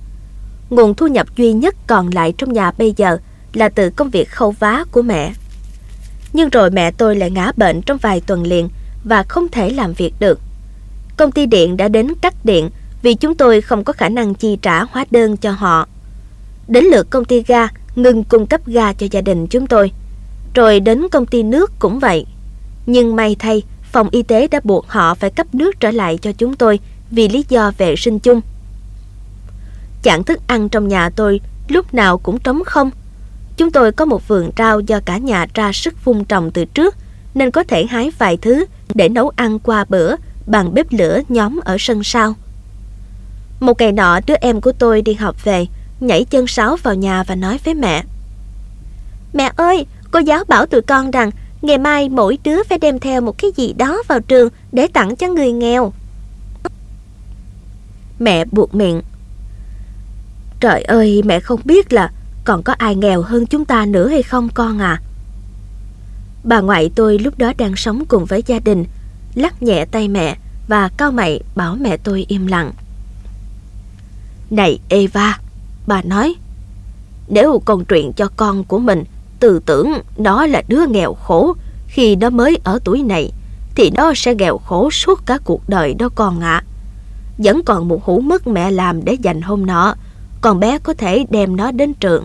Nguồn 0.70 0.94
thu 0.94 1.06
nhập 1.06 1.26
duy 1.36 1.52
nhất 1.52 1.74
còn 1.86 2.08
lại 2.08 2.34
trong 2.38 2.52
nhà 2.52 2.70
bây 2.78 2.94
giờ 2.96 3.18
là 3.52 3.68
từ 3.68 3.90
công 3.90 4.10
việc 4.10 4.30
khâu 4.30 4.50
vá 4.50 4.84
của 4.92 5.02
mẹ. 5.02 5.32
Nhưng 6.32 6.48
rồi 6.48 6.70
mẹ 6.70 6.90
tôi 6.90 7.16
lại 7.16 7.30
ngã 7.30 7.52
bệnh 7.56 7.82
trong 7.82 7.98
vài 7.98 8.20
tuần 8.20 8.42
liền 8.42 8.68
và 9.04 9.22
không 9.22 9.48
thể 9.48 9.70
làm 9.70 9.92
việc 9.92 10.14
được. 10.20 10.40
Công 11.16 11.32
ty 11.32 11.46
điện 11.46 11.76
đã 11.76 11.88
đến 11.88 12.14
cắt 12.22 12.34
điện 12.44 12.70
vì 13.02 13.14
chúng 13.14 13.34
tôi 13.34 13.60
không 13.60 13.84
có 13.84 13.92
khả 13.92 14.08
năng 14.08 14.34
chi 14.34 14.58
trả 14.62 14.82
hóa 14.82 15.04
đơn 15.10 15.36
cho 15.36 15.50
họ. 15.50 15.88
Đến 16.68 16.84
lượt 16.84 17.10
công 17.10 17.24
ty 17.24 17.42
ga 17.42 17.68
ngừng 17.98 18.24
cung 18.24 18.46
cấp 18.46 18.60
ga 18.66 18.92
cho 18.92 19.06
gia 19.10 19.20
đình 19.20 19.46
chúng 19.46 19.66
tôi. 19.66 19.92
Rồi 20.54 20.80
đến 20.80 21.08
công 21.08 21.26
ty 21.26 21.42
nước 21.42 21.72
cũng 21.78 21.98
vậy. 21.98 22.26
Nhưng 22.86 23.16
may 23.16 23.36
thay, 23.38 23.62
phòng 23.82 24.08
y 24.10 24.22
tế 24.22 24.48
đã 24.48 24.60
buộc 24.64 24.88
họ 24.88 25.14
phải 25.14 25.30
cấp 25.30 25.54
nước 25.54 25.80
trở 25.80 25.90
lại 25.90 26.18
cho 26.22 26.32
chúng 26.32 26.56
tôi 26.56 26.80
vì 27.10 27.28
lý 27.28 27.44
do 27.48 27.72
vệ 27.78 27.96
sinh 27.96 28.18
chung. 28.18 28.40
Chản 30.02 30.24
thức 30.24 30.40
ăn 30.46 30.68
trong 30.68 30.88
nhà 30.88 31.10
tôi 31.10 31.40
lúc 31.68 31.94
nào 31.94 32.18
cũng 32.18 32.38
trống 32.38 32.62
không. 32.66 32.90
Chúng 33.56 33.70
tôi 33.70 33.92
có 33.92 34.04
một 34.04 34.28
vườn 34.28 34.50
rau 34.58 34.80
do 34.80 35.00
cả 35.04 35.18
nhà 35.18 35.46
ra 35.54 35.72
sức 35.72 36.04
vun 36.04 36.24
trồng 36.24 36.50
từ 36.50 36.64
trước 36.64 36.94
nên 37.34 37.50
có 37.50 37.64
thể 37.64 37.86
hái 37.86 38.10
vài 38.18 38.36
thứ 38.36 38.64
để 38.94 39.08
nấu 39.08 39.28
ăn 39.36 39.58
qua 39.58 39.84
bữa 39.88 40.14
bằng 40.46 40.74
bếp 40.74 40.86
lửa 40.92 41.20
nhóm 41.28 41.60
ở 41.64 41.76
sân 41.78 42.04
sau. 42.04 42.34
Một 43.60 43.80
ngày 43.80 43.92
nọ 43.92 44.20
đứa 44.26 44.34
em 44.40 44.60
của 44.60 44.72
tôi 44.72 45.02
đi 45.02 45.14
học 45.14 45.44
về 45.44 45.66
nhảy 46.00 46.24
chân 46.24 46.46
sáo 46.46 46.76
vào 46.76 46.94
nhà 46.94 47.22
và 47.22 47.34
nói 47.34 47.60
với 47.64 47.74
mẹ. 47.74 48.04
Mẹ 49.32 49.52
ơi, 49.56 49.86
cô 50.10 50.18
giáo 50.18 50.44
bảo 50.44 50.66
tụi 50.66 50.82
con 50.82 51.10
rằng 51.10 51.30
ngày 51.62 51.78
mai 51.78 52.08
mỗi 52.08 52.38
đứa 52.44 52.62
phải 52.62 52.78
đem 52.78 52.98
theo 52.98 53.20
một 53.20 53.38
cái 53.38 53.50
gì 53.56 53.72
đó 53.72 54.02
vào 54.08 54.20
trường 54.20 54.48
để 54.72 54.86
tặng 54.86 55.16
cho 55.16 55.28
người 55.28 55.52
nghèo. 55.52 55.92
Mẹ 58.18 58.44
buộc 58.44 58.74
miệng. 58.74 59.02
Trời 60.60 60.82
ơi, 60.82 61.22
mẹ 61.24 61.40
không 61.40 61.60
biết 61.64 61.92
là 61.92 62.10
còn 62.44 62.62
có 62.62 62.72
ai 62.78 62.94
nghèo 62.94 63.22
hơn 63.22 63.46
chúng 63.46 63.64
ta 63.64 63.86
nữa 63.86 64.08
hay 64.08 64.22
không 64.22 64.48
con 64.54 64.78
à? 64.78 65.00
Bà 66.44 66.60
ngoại 66.60 66.90
tôi 66.94 67.18
lúc 67.18 67.38
đó 67.38 67.52
đang 67.58 67.76
sống 67.76 68.04
cùng 68.08 68.24
với 68.24 68.42
gia 68.46 68.58
đình, 68.58 68.84
lắc 69.34 69.62
nhẹ 69.62 69.84
tay 69.84 70.08
mẹ 70.08 70.36
và 70.68 70.88
cao 70.96 71.12
mày 71.12 71.40
bảo 71.54 71.76
mẹ 71.80 71.96
tôi 71.96 72.24
im 72.28 72.46
lặng. 72.46 72.72
Này 74.50 74.78
Eva, 74.88 75.38
Bà 75.88 76.02
nói, 76.02 76.34
nếu 77.28 77.62
con 77.64 77.84
truyền 77.84 78.12
cho 78.12 78.28
con 78.36 78.64
của 78.64 78.78
mình 78.78 79.04
tư 79.40 79.60
tưởng 79.66 79.92
nó 80.16 80.46
là 80.46 80.62
đứa 80.68 80.86
nghèo 80.86 81.14
khổ 81.14 81.54
khi 81.86 82.16
nó 82.16 82.30
mới 82.30 82.58
ở 82.64 82.78
tuổi 82.84 83.02
này, 83.02 83.32
thì 83.74 83.90
nó 83.90 84.12
sẽ 84.16 84.34
nghèo 84.34 84.58
khổ 84.58 84.90
suốt 84.90 85.26
cả 85.26 85.38
cuộc 85.44 85.68
đời 85.68 85.94
đó 85.94 86.08
con 86.14 86.40
ạ. 86.40 86.62
À. 86.64 86.64
Vẫn 87.38 87.62
còn 87.64 87.88
một 87.88 88.04
hũ 88.04 88.20
mất 88.20 88.46
mẹ 88.46 88.70
làm 88.70 89.04
để 89.04 89.12
dành 89.12 89.42
hôm 89.42 89.66
nọ, 89.66 89.94
còn 90.40 90.60
bé 90.60 90.78
có 90.78 90.94
thể 90.94 91.26
đem 91.30 91.56
nó 91.56 91.70
đến 91.70 91.94
trường. 91.94 92.24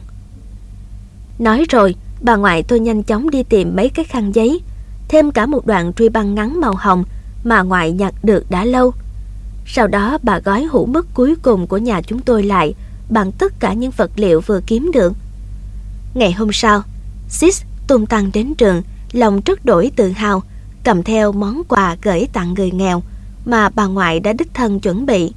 Nói 1.39 1.65
rồi, 1.69 1.95
bà 2.21 2.35
ngoại 2.35 2.63
tôi 2.63 2.79
nhanh 2.79 3.03
chóng 3.03 3.29
đi 3.29 3.43
tìm 3.43 3.75
mấy 3.75 3.89
cái 3.89 4.05
khăn 4.05 4.31
giấy, 4.35 4.61
thêm 5.07 5.31
cả 5.31 5.45
một 5.45 5.65
đoạn 5.65 5.93
truy 5.93 6.09
băng 6.09 6.35
ngắn 6.35 6.61
màu 6.61 6.75
hồng 6.75 7.03
mà 7.43 7.61
ngoại 7.61 7.91
nhặt 7.91 8.13
được 8.23 8.51
đã 8.51 8.65
lâu. 8.65 8.93
Sau 9.65 9.87
đó 9.87 10.17
bà 10.23 10.39
gói 10.39 10.63
hũ 10.63 10.85
mất 10.85 11.05
cuối 11.13 11.35
cùng 11.41 11.67
của 11.67 11.77
nhà 11.77 12.01
chúng 12.01 12.19
tôi 12.19 12.43
lại 12.43 12.73
bằng 13.13 13.31
tất 13.31 13.53
cả 13.59 13.73
những 13.73 13.91
vật 13.91 14.11
liệu 14.15 14.41
vừa 14.41 14.59
kiếm 14.67 14.91
được. 14.93 15.13
Ngày 16.13 16.31
hôm 16.31 16.49
sau, 16.53 16.81
Sis 17.29 17.63
tung 17.87 18.05
tăng 18.05 18.29
đến 18.33 18.55
trường, 18.55 18.81
lòng 19.11 19.41
rất 19.45 19.65
đổi 19.65 19.91
tự 19.95 20.09
hào, 20.09 20.43
cầm 20.83 21.03
theo 21.03 21.31
món 21.31 21.63
quà 21.67 21.97
gửi 22.01 22.27
tặng 22.33 22.53
người 22.53 22.71
nghèo 22.71 23.03
mà 23.45 23.69
bà 23.69 23.85
ngoại 23.85 24.19
đã 24.19 24.33
đích 24.33 24.53
thân 24.53 24.79
chuẩn 24.79 25.05
bị. 25.05 25.33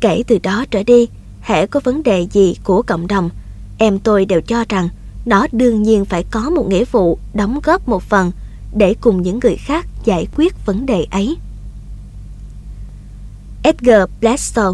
Kể 0.00 0.22
từ 0.26 0.38
đó 0.42 0.64
trở 0.70 0.82
đi, 0.82 1.08
hễ 1.40 1.66
có 1.66 1.80
vấn 1.84 2.02
đề 2.02 2.26
gì 2.32 2.56
của 2.64 2.82
cộng 2.82 3.06
đồng, 3.06 3.30
em 3.78 3.98
tôi 3.98 4.24
đều 4.24 4.40
cho 4.40 4.64
rằng 4.68 4.88
nó 5.24 5.46
đương 5.52 5.82
nhiên 5.82 6.04
phải 6.04 6.24
có 6.30 6.50
một 6.50 6.68
nghĩa 6.68 6.84
vụ 6.84 7.18
đóng 7.34 7.60
góp 7.62 7.88
một 7.88 8.02
phần 8.02 8.32
để 8.74 8.94
cùng 9.00 9.22
những 9.22 9.40
người 9.42 9.56
khác 9.56 9.86
giải 10.04 10.26
quyết 10.36 10.66
vấn 10.66 10.86
đề 10.86 11.06
ấy. 11.10 11.36
Edgar 13.62 14.02
Bledsoe 14.20 14.64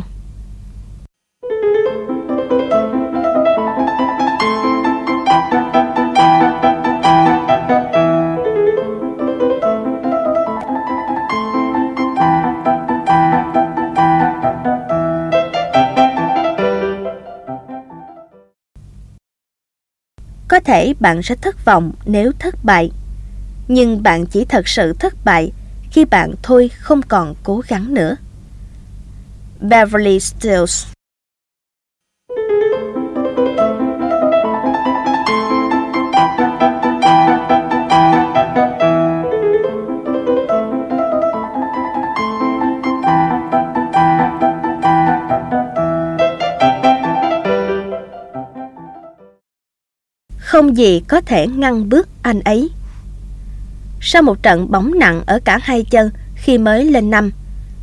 có 20.48 20.60
thể 20.60 20.94
bạn 21.00 21.22
sẽ 21.22 21.34
thất 21.34 21.64
vọng 21.64 21.92
nếu 22.04 22.32
thất 22.38 22.54
bại, 22.64 22.90
nhưng 23.68 24.02
bạn 24.02 24.26
chỉ 24.26 24.44
thật 24.44 24.68
sự 24.68 24.92
thất 24.92 25.14
bại 25.24 25.52
khi 25.90 26.04
bạn 26.04 26.34
thôi 26.42 26.70
không 26.78 27.02
còn 27.02 27.34
cố 27.42 27.62
gắng 27.68 27.94
nữa. 27.94 28.16
Beverly 29.60 30.20
Stills 30.20 30.86
không 50.56 50.76
gì 50.76 51.00
có 51.08 51.20
thể 51.20 51.46
ngăn 51.46 51.88
bước 51.88 52.08
anh 52.22 52.40
ấy. 52.40 52.70
Sau 54.00 54.22
một 54.22 54.42
trận 54.42 54.70
bóng 54.70 54.98
nặng 54.98 55.22
ở 55.26 55.40
cả 55.44 55.58
hai 55.62 55.84
chân 55.84 56.10
khi 56.34 56.58
mới 56.58 56.84
lên 56.84 57.10
năm, 57.10 57.30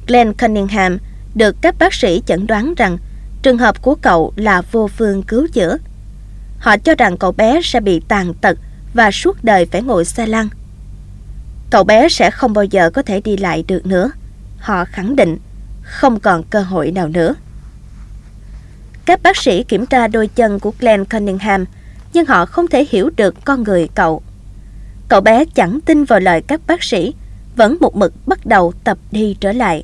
Glenn 0.07 0.33
Cunningham 0.33 0.97
được 1.35 1.55
các 1.61 1.75
bác 1.79 1.93
sĩ 1.93 2.21
chẩn 2.25 2.47
đoán 2.47 2.73
rằng 2.77 2.97
trường 3.41 3.57
hợp 3.57 3.81
của 3.81 3.95
cậu 3.95 4.33
là 4.35 4.61
vô 4.61 4.87
phương 4.87 5.23
cứu 5.23 5.47
chữa. 5.53 5.77
Họ 6.59 6.77
cho 6.77 6.95
rằng 6.95 7.17
cậu 7.17 7.31
bé 7.31 7.59
sẽ 7.63 7.79
bị 7.79 8.01
tàn 8.07 8.33
tật 8.33 8.57
và 8.93 9.11
suốt 9.11 9.43
đời 9.43 9.65
phải 9.65 9.81
ngồi 9.81 10.05
xe 10.05 10.25
lăn. 10.25 10.49
Cậu 11.69 11.83
bé 11.83 12.09
sẽ 12.09 12.31
không 12.31 12.53
bao 12.53 12.63
giờ 12.63 12.89
có 12.89 13.01
thể 13.01 13.21
đi 13.21 13.37
lại 13.37 13.63
được 13.67 13.85
nữa. 13.85 14.11
Họ 14.57 14.85
khẳng 14.85 15.15
định 15.15 15.37
không 15.81 16.19
còn 16.19 16.43
cơ 16.43 16.61
hội 16.61 16.91
nào 16.91 17.07
nữa. 17.07 17.35
Các 19.05 19.23
bác 19.23 19.37
sĩ 19.37 19.63
kiểm 19.63 19.85
tra 19.85 20.07
đôi 20.07 20.27
chân 20.27 20.59
của 20.59 20.73
Glenn 20.79 21.05
Cunningham 21.05 21.65
nhưng 22.13 22.25
họ 22.25 22.45
không 22.45 22.67
thể 22.67 22.85
hiểu 22.89 23.09
được 23.17 23.45
con 23.45 23.63
người 23.63 23.89
cậu. 23.95 24.21
Cậu 25.09 25.21
bé 25.21 25.45
chẳng 25.45 25.79
tin 25.85 26.03
vào 26.03 26.19
lời 26.19 26.41
các 26.41 26.61
bác 26.67 26.83
sĩ, 26.83 27.13
vẫn 27.55 27.77
một 27.79 27.95
mực 27.95 28.13
bắt 28.27 28.45
đầu 28.45 28.73
tập 28.83 28.97
đi 29.11 29.37
trở 29.39 29.51
lại. 29.51 29.83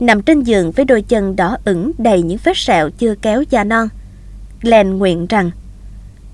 Nằm 0.00 0.22
trên 0.22 0.42
giường 0.42 0.72
với 0.72 0.84
đôi 0.84 1.02
chân 1.02 1.36
đỏ 1.36 1.56
ửng 1.64 1.92
đầy 1.98 2.22
những 2.22 2.38
vết 2.44 2.56
sẹo 2.56 2.90
chưa 2.90 3.14
kéo 3.14 3.42
da 3.50 3.64
non, 3.64 3.88
Glenn 4.62 4.98
nguyện 4.98 5.26
rằng 5.26 5.50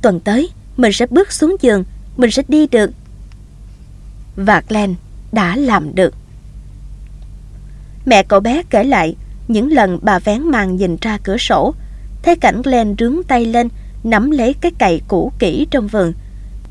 tuần 0.02 0.20
tới 0.20 0.50
mình 0.76 0.92
sẽ 0.92 1.06
bước 1.06 1.32
xuống 1.32 1.56
giường, 1.60 1.84
mình 2.16 2.30
sẽ 2.30 2.42
đi 2.48 2.66
được. 2.66 2.90
Và 4.36 4.62
Glenn 4.68 4.94
đã 5.32 5.56
làm 5.56 5.94
được. 5.94 6.14
Mẹ 8.06 8.22
cậu 8.22 8.40
bé 8.40 8.62
kể 8.70 8.84
lại 8.84 9.16
những 9.48 9.72
lần 9.72 9.98
bà 10.02 10.18
vén 10.18 10.42
màn 10.42 10.76
nhìn 10.76 10.96
ra 11.00 11.18
cửa 11.22 11.36
sổ, 11.36 11.74
thấy 12.22 12.36
cảnh 12.36 12.62
Glenn 12.62 12.94
rướng 12.98 13.22
tay 13.28 13.46
lên 13.46 13.68
nắm 14.04 14.30
lấy 14.30 14.54
cái 14.54 14.72
cày 14.78 15.00
cũ 15.08 15.32
kỹ 15.38 15.66
trong 15.70 15.88
vườn, 15.88 16.12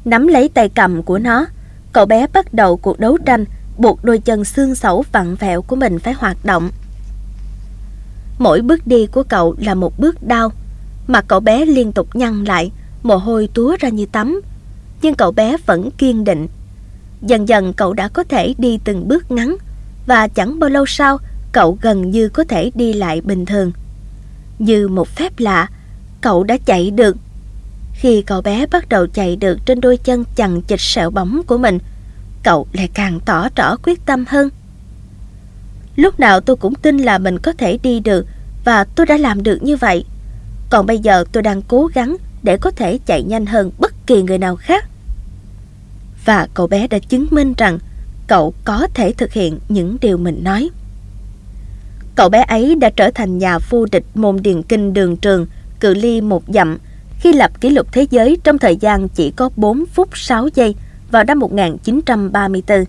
nắm 0.05 0.27
lấy 0.27 0.49
tay 0.49 0.69
cầm 0.69 1.03
của 1.03 1.19
nó, 1.19 1.45
cậu 1.93 2.05
bé 2.05 2.27
bắt 2.33 2.53
đầu 2.53 2.77
cuộc 2.77 2.99
đấu 2.99 3.17
tranh 3.25 3.45
buộc 3.77 4.03
đôi 4.03 4.19
chân 4.19 4.45
xương 4.45 4.75
sẩu 4.75 5.05
vặn 5.11 5.35
vẹo 5.35 5.61
của 5.61 5.75
mình 5.75 5.99
phải 5.99 6.13
hoạt 6.13 6.37
động. 6.45 6.69
Mỗi 8.39 8.61
bước 8.61 8.87
đi 8.87 9.05
của 9.05 9.23
cậu 9.23 9.55
là 9.59 9.73
một 9.73 9.99
bước 9.99 10.27
đau, 10.27 10.51
mà 11.07 11.21
cậu 11.21 11.39
bé 11.39 11.65
liên 11.65 11.91
tục 11.91 12.15
nhăn 12.15 12.43
lại, 12.43 12.71
mồ 13.03 13.15
hôi 13.15 13.49
túa 13.53 13.75
ra 13.79 13.89
như 13.89 14.05
tắm. 14.05 14.41
Nhưng 15.01 15.15
cậu 15.15 15.31
bé 15.31 15.57
vẫn 15.65 15.91
kiên 15.91 16.23
định. 16.23 16.47
Dần 17.21 17.47
dần 17.47 17.73
cậu 17.73 17.93
đã 17.93 18.07
có 18.07 18.23
thể 18.23 18.53
đi 18.57 18.79
từng 18.83 19.07
bước 19.07 19.31
ngắn 19.31 19.55
và 20.05 20.27
chẳng 20.27 20.59
bao 20.59 20.69
lâu 20.69 20.85
sau 20.85 21.17
cậu 21.51 21.77
gần 21.81 22.11
như 22.11 22.29
có 22.29 22.43
thể 22.43 22.71
đi 22.75 22.93
lại 22.93 23.21
bình 23.21 23.45
thường. 23.45 23.71
Như 24.59 24.87
một 24.87 25.07
phép 25.07 25.39
lạ, 25.39 25.67
cậu 26.21 26.43
đã 26.43 26.57
chạy 26.65 26.91
được. 26.91 27.17
Khi 27.93 28.21
cậu 28.21 28.41
bé 28.41 28.65
bắt 28.65 28.89
đầu 28.89 29.07
chạy 29.07 29.35
được 29.35 29.59
trên 29.65 29.81
đôi 29.81 29.97
chân 29.97 30.23
chằng 30.35 30.61
chịch 30.61 30.81
sẹo 30.81 31.09
bóng 31.09 31.41
của 31.47 31.57
mình, 31.57 31.79
cậu 32.43 32.67
lại 32.73 32.89
càng 32.93 33.19
tỏ 33.19 33.49
rõ 33.55 33.75
quyết 33.83 34.05
tâm 34.05 34.25
hơn. 34.27 34.49
Lúc 35.95 36.19
nào 36.19 36.39
tôi 36.39 36.55
cũng 36.55 36.75
tin 36.75 36.97
là 36.97 37.17
mình 37.17 37.39
có 37.39 37.53
thể 37.53 37.77
đi 37.83 37.99
được 37.99 38.25
và 38.65 38.83
tôi 38.83 39.05
đã 39.05 39.17
làm 39.17 39.43
được 39.43 39.63
như 39.63 39.77
vậy. 39.77 40.05
Còn 40.69 40.85
bây 40.85 40.99
giờ 40.99 41.23
tôi 41.31 41.43
đang 41.43 41.61
cố 41.61 41.89
gắng 41.93 42.17
để 42.43 42.57
có 42.57 42.71
thể 42.71 42.99
chạy 43.05 43.23
nhanh 43.23 43.45
hơn 43.45 43.71
bất 43.79 44.07
kỳ 44.07 44.21
người 44.21 44.37
nào 44.37 44.55
khác. 44.55 44.85
Và 46.25 46.47
cậu 46.53 46.67
bé 46.67 46.87
đã 46.87 46.99
chứng 46.99 47.27
minh 47.31 47.53
rằng 47.57 47.79
cậu 48.27 48.53
có 48.63 48.87
thể 48.93 49.13
thực 49.13 49.33
hiện 49.33 49.59
những 49.69 49.97
điều 50.01 50.17
mình 50.17 50.43
nói. 50.43 50.69
Cậu 52.15 52.29
bé 52.29 52.43
ấy 52.43 52.75
đã 52.75 52.89
trở 52.89 53.11
thành 53.11 53.37
nhà 53.37 53.59
vô 53.69 53.85
địch 53.91 54.05
môn 54.15 54.41
điền 54.41 54.63
kinh 54.63 54.93
đường 54.93 55.17
trường 55.17 55.45
cự 55.79 55.93
ly 55.93 56.21
một 56.21 56.43
dặm 56.47 56.77
khi 57.19 57.33
lập 57.33 57.61
kỷ 57.61 57.69
lục 57.69 57.87
thế 57.91 58.07
giới, 58.09 58.37
trong 58.43 58.57
thời 58.57 58.75
gian 58.75 59.07
chỉ 59.09 59.31
có 59.31 59.49
4 59.55 59.85
phút 59.85 60.17
6 60.17 60.47
giây, 60.47 60.75
vào 61.11 61.23
năm 61.23 61.39
1934. 61.39 62.85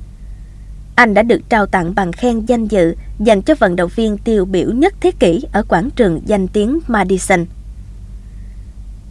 Anh 0.94 1.14
đã 1.14 1.22
được 1.22 1.40
trao 1.48 1.66
tặng 1.66 1.94
bằng 1.94 2.12
khen 2.12 2.46
danh 2.46 2.66
dự 2.66 2.94
dành 3.18 3.42
cho 3.42 3.54
vận 3.54 3.76
động 3.76 3.90
viên 3.96 4.18
tiêu 4.18 4.44
biểu 4.44 4.70
nhất 4.72 4.94
thế 5.00 5.10
kỷ 5.10 5.42
ở 5.52 5.62
quảng 5.62 5.90
trường 5.90 6.20
danh 6.26 6.48
tiếng 6.48 6.78
Madison. 6.86 7.44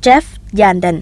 Jeff 0.01 0.21
Yanden 0.57 1.01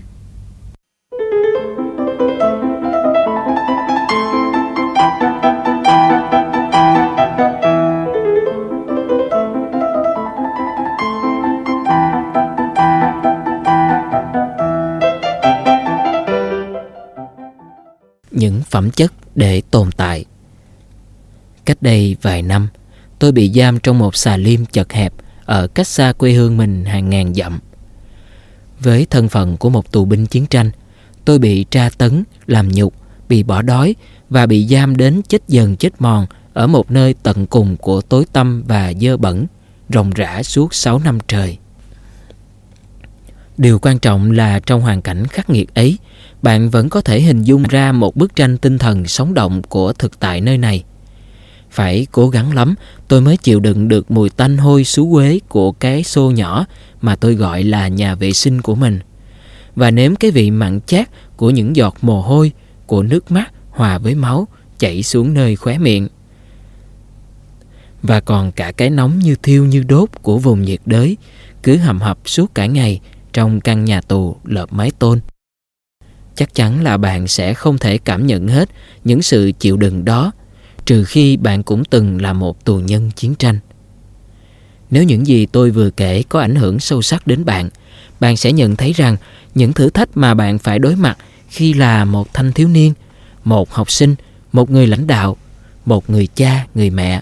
những 18.37 18.61
phẩm 18.69 18.91
chất 18.91 19.13
để 19.35 19.61
tồn 19.71 19.91
tại. 19.91 20.25
Cách 21.65 21.77
đây 21.81 22.15
vài 22.21 22.41
năm, 22.41 22.67
tôi 23.19 23.31
bị 23.31 23.51
giam 23.55 23.79
trong 23.79 23.99
một 23.99 24.15
xà 24.15 24.37
lim 24.37 24.65
chật 24.65 24.93
hẹp 24.93 25.13
ở 25.45 25.67
cách 25.67 25.87
xa 25.87 26.13
quê 26.13 26.31
hương 26.31 26.57
mình 26.57 26.85
hàng 26.85 27.09
ngàn 27.09 27.33
dặm. 27.33 27.59
Với 28.79 29.07
thân 29.09 29.29
phận 29.29 29.57
của 29.57 29.69
một 29.69 29.91
tù 29.91 30.05
binh 30.05 30.25
chiến 30.25 30.45
tranh, 30.45 30.71
tôi 31.25 31.39
bị 31.39 31.65
tra 31.69 31.89
tấn, 31.97 32.23
làm 32.47 32.71
nhục, 32.71 32.93
bị 33.29 33.43
bỏ 33.43 33.61
đói 33.61 33.95
và 34.29 34.45
bị 34.45 34.67
giam 34.67 34.97
đến 34.97 35.21
chết 35.27 35.41
dần 35.47 35.75
chết 35.75 36.01
mòn 36.01 36.25
ở 36.53 36.67
một 36.67 36.91
nơi 36.91 37.15
tận 37.23 37.47
cùng 37.47 37.77
của 37.77 38.01
tối 38.01 38.25
tăm 38.33 38.63
và 38.67 38.93
dơ 39.01 39.17
bẩn, 39.17 39.45
ròng 39.89 40.09
rã 40.09 40.43
suốt 40.43 40.73
6 40.73 40.99
năm 40.99 41.19
trời. 41.27 41.57
Điều 43.57 43.79
quan 43.79 43.99
trọng 43.99 44.31
là 44.31 44.59
trong 44.59 44.81
hoàn 44.81 45.01
cảnh 45.01 45.27
khắc 45.27 45.49
nghiệt 45.49 45.73
ấy, 45.73 45.97
bạn 46.41 46.69
vẫn 46.69 46.89
có 46.89 47.01
thể 47.01 47.21
hình 47.21 47.43
dung 47.43 47.63
ra 47.63 47.91
một 47.91 48.15
bức 48.15 48.35
tranh 48.35 48.57
tinh 48.57 48.77
thần 48.77 49.07
sống 49.07 49.33
động 49.33 49.61
của 49.63 49.93
thực 49.93 50.19
tại 50.19 50.41
nơi 50.41 50.57
này. 50.57 50.83
Phải 51.71 52.07
cố 52.11 52.29
gắng 52.29 52.53
lắm 52.53 52.75
tôi 53.07 53.21
mới 53.21 53.37
chịu 53.37 53.59
đựng 53.59 53.87
được 53.87 54.11
mùi 54.11 54.29
tanh 54.29 54.57
hôi 54.57 54.83
xú 54.83 55.13
quế 55.13 55.39
của 55.47 55.71
cái 55.71 56.03
xô 56.03 56.31
nhỏ 56.31 56.65
mà 57.01 57.15
tôi 57.15 57.35
gọi 57.35 57.63
là 57.63 57.87
nhà 57.87 58.15
vệ 58.15 58.31
sinh 58.31 58.61
của 58.61 58.75
mình. 58.75 58.99
Và 59.75 59.91
nếm 59.91 60.15
cái 60.15 60.31
vị 60.31 60.51
mặn 60.51 60.79
chát 60.85 61.09
của 61.37 61.49
những 61.49 61.75
giọt 61.75 61.95
mồ 62.01 62.21
hôi, 62.21 62.51
của 62.85 63.03
nước 63.03 63.31
mắt 63.31 63.51
hòa 63.69 63.97
với 63.97 64.15
máu 64.15 64.47
chảy 64.79 65.03
xuống 65.03 65.33
nơi 65.33 65.55
khóe 65.55 65.77
miệng. 65.77 66.07
Và 68.03 68.19
còn 68.19 68.51
cả 68.51 68.71
cái 68.71 68.89
nóng 68.89 69.19
như 69.19 69.35
thiêu 69.43 69.65
như 69.65 69.83
đốt 69.83 70.09
của 70.21 70.37
vùng 70.37 70.61
nhiệt 70.61 70.79
đới 70.85 71.17
cứ 71.63 71.77
hầm 71.77 71.99
hập 71.99 72.19
suốt 72.25 72.55
cả 72.55 72.65
ngày 72.65 72.99
trong 73.33 73.61
căn 73.61 73.85
nhà 73.85 74.01
tù 74.01 74.35
lợp 74.43 74.73
mái 74.73 74.91
tôn 74.99 75.19
chắc 76.37 76.55
chắn 76.55 76.83
là 76.83 76.97
bạn 76.97 77.27
sẽ 77.27 77.53
không 77.53 77.77
thể 77.77 77.97
cảm 77.97 78.27
nhận 78.27 78.47
hết 78.47 78.69
những 79.03 79.21
sự 79.21 79.51
chịu 79.59 79.77
đựng 79.77 80.05
đó, 80.05 80.31
trừ 80.85 81.03
khi 81.03 81.37
bạn 81.37 81.63
cũng 81.63 81.85
từng 81.85 82.21
là 82.21 82.33
một 82.33 82.65
tù 82.65 82.79
nhân 82.79 83.11
chiến 83.15 83.35
tranh. 83.35 83.59
Nếu 84.89 85.03
những 85.03 85.27
gì 85.27 85.45
tôi 85.45 85.69
vừa 85.69 85.89
kể 85.89 86.23
có 86.29 86.39
ảnh 86.39 86.55
hưởng 86.55 86.79
sâu 86.79 87.01
sắc 87.01 87.27
đến 87.27 87.45
bạn 87.45 87.69
bạn 88.19 88.37
sẽ 88.37 88.51
nhận 88.51 88.75
thấy 88.75 88.93
rằng 88.93 89.17
những 89.55 89.73
thử 89.73 89.89
thách 89.89 90.17
mà 90.17 90.33
bạn 90.33 90.59
phải 90.59 90.79
đối 90.79 90.95
mặt 90.95 91.17
khi 91.49 91.73
là 91.73 92.05
một 92.05 92.33
thanh 92.33 92.51
thiếu 92.51 92.67
niên, 92.67 92.93
một 93.43 93.73
học 93.73 93.91
sinh, 93.91 94.15
một 94.53 94.71
người 94.71 94.87
lãnh 94.87 95.07
đạo, 95.07 95.37
một 95.85 96.09
người 96.09 96.27
cha, 96.35 96.65
người 96.75 96.89
mẹ, 96.89 97.21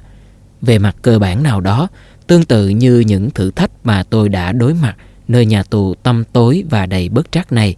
về 0.62 0.80
mặt 0.80 0.96
cơ 1.02 1.20
bản 1.20 1.44
nào 1.44 1.62
đó, 1.62 1.88
tương 2.28 2.46
tự 2.46 2.70
như 2.70 3.00
những 3.00 3.32
thử 3.32 3.52
thách 3.52 3.72
mà 3.84 4.04
tôi 4.04 4.30
đã 4.30 4.52
đối 4.52 4.74
mặt 4.74 4.96
nơi 5.28 5.46
nhà 5.46 5.64
tù 5.64 5.96
tăm 5.96 6.24
tối 6.34 6.64
và 6.70 6.86
đầy 6.86 7.10
bất 7.10 7.32
trắc 7.32 7.52
này 7.52 7.76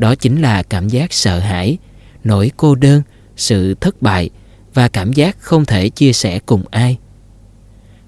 đó 0.00 0.14
chính 0.14 0.40
là 0.40 0.62
cảm 0.62 0.88
giác 0.88 1.12
sợ 1.12 1.38
hãi, 1.38 1.78
nỗi 2.24 2.50
cô 2.56 2.74
đơn, 2.74 3.02
sự 3.36 3.74
thất 3.74 4.02
bại 4.02 4.30
và 4.74 4.88
cảm 4.88 5.12
giác 5.12 5.36
không 5.40 5.64
thể 5.64 5.88
chia 5.88 6.12
sẻ 6.12 6.38
cùng 6.46 6.62
ai. 6.70 6.98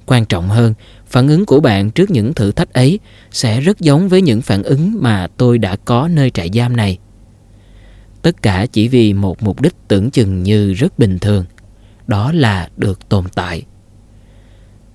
Quan 0.06 0.24
trọng 0.24 0.48
hơn, 0.48 0.74
phản 1.06 1.28
ứng 1.28 1.47
của 1.47 1.60
bạn 1.60 1.90
trước 1.90 2.10
những 2.10 2.35
thử 2.35 2.52
thách 2.52 2.73
ấy 2.73 2.98
sẽ 3.31 3.60
rất 3.60 3.81
giống 3.81 4.09
với 4.09 4.23
những 4.23 4.43
phản 4.43 4.62
ứng 4.62 4.97
mà 5.01 5.27
tôi 5.36 5.59
đã 5.59 5.77
có 5.77 6.09
nơi 6.09 6.31
trại 6.31 6.51
giam 6.55 6.77
này. 6.77 6.98
Tất 8.23 8.43
cả 8.43 8.66
chỉ 8.73 8.89
vì 8.89 9.12
một 9.12 9.43
mục 9.43 9.60
đích 9.60 9.74
tưởng 9.89 10.10
chừng 10.10 10.43
như 10.43 10.73
rất 10.73 10.98
bình 10.98 11.19
thường, 11.19 11.44
đó 12.06 12.32
là 12.32 12.69
được 12.77 13.09
tồn 13.09 13.24
tại. 13.35 13.62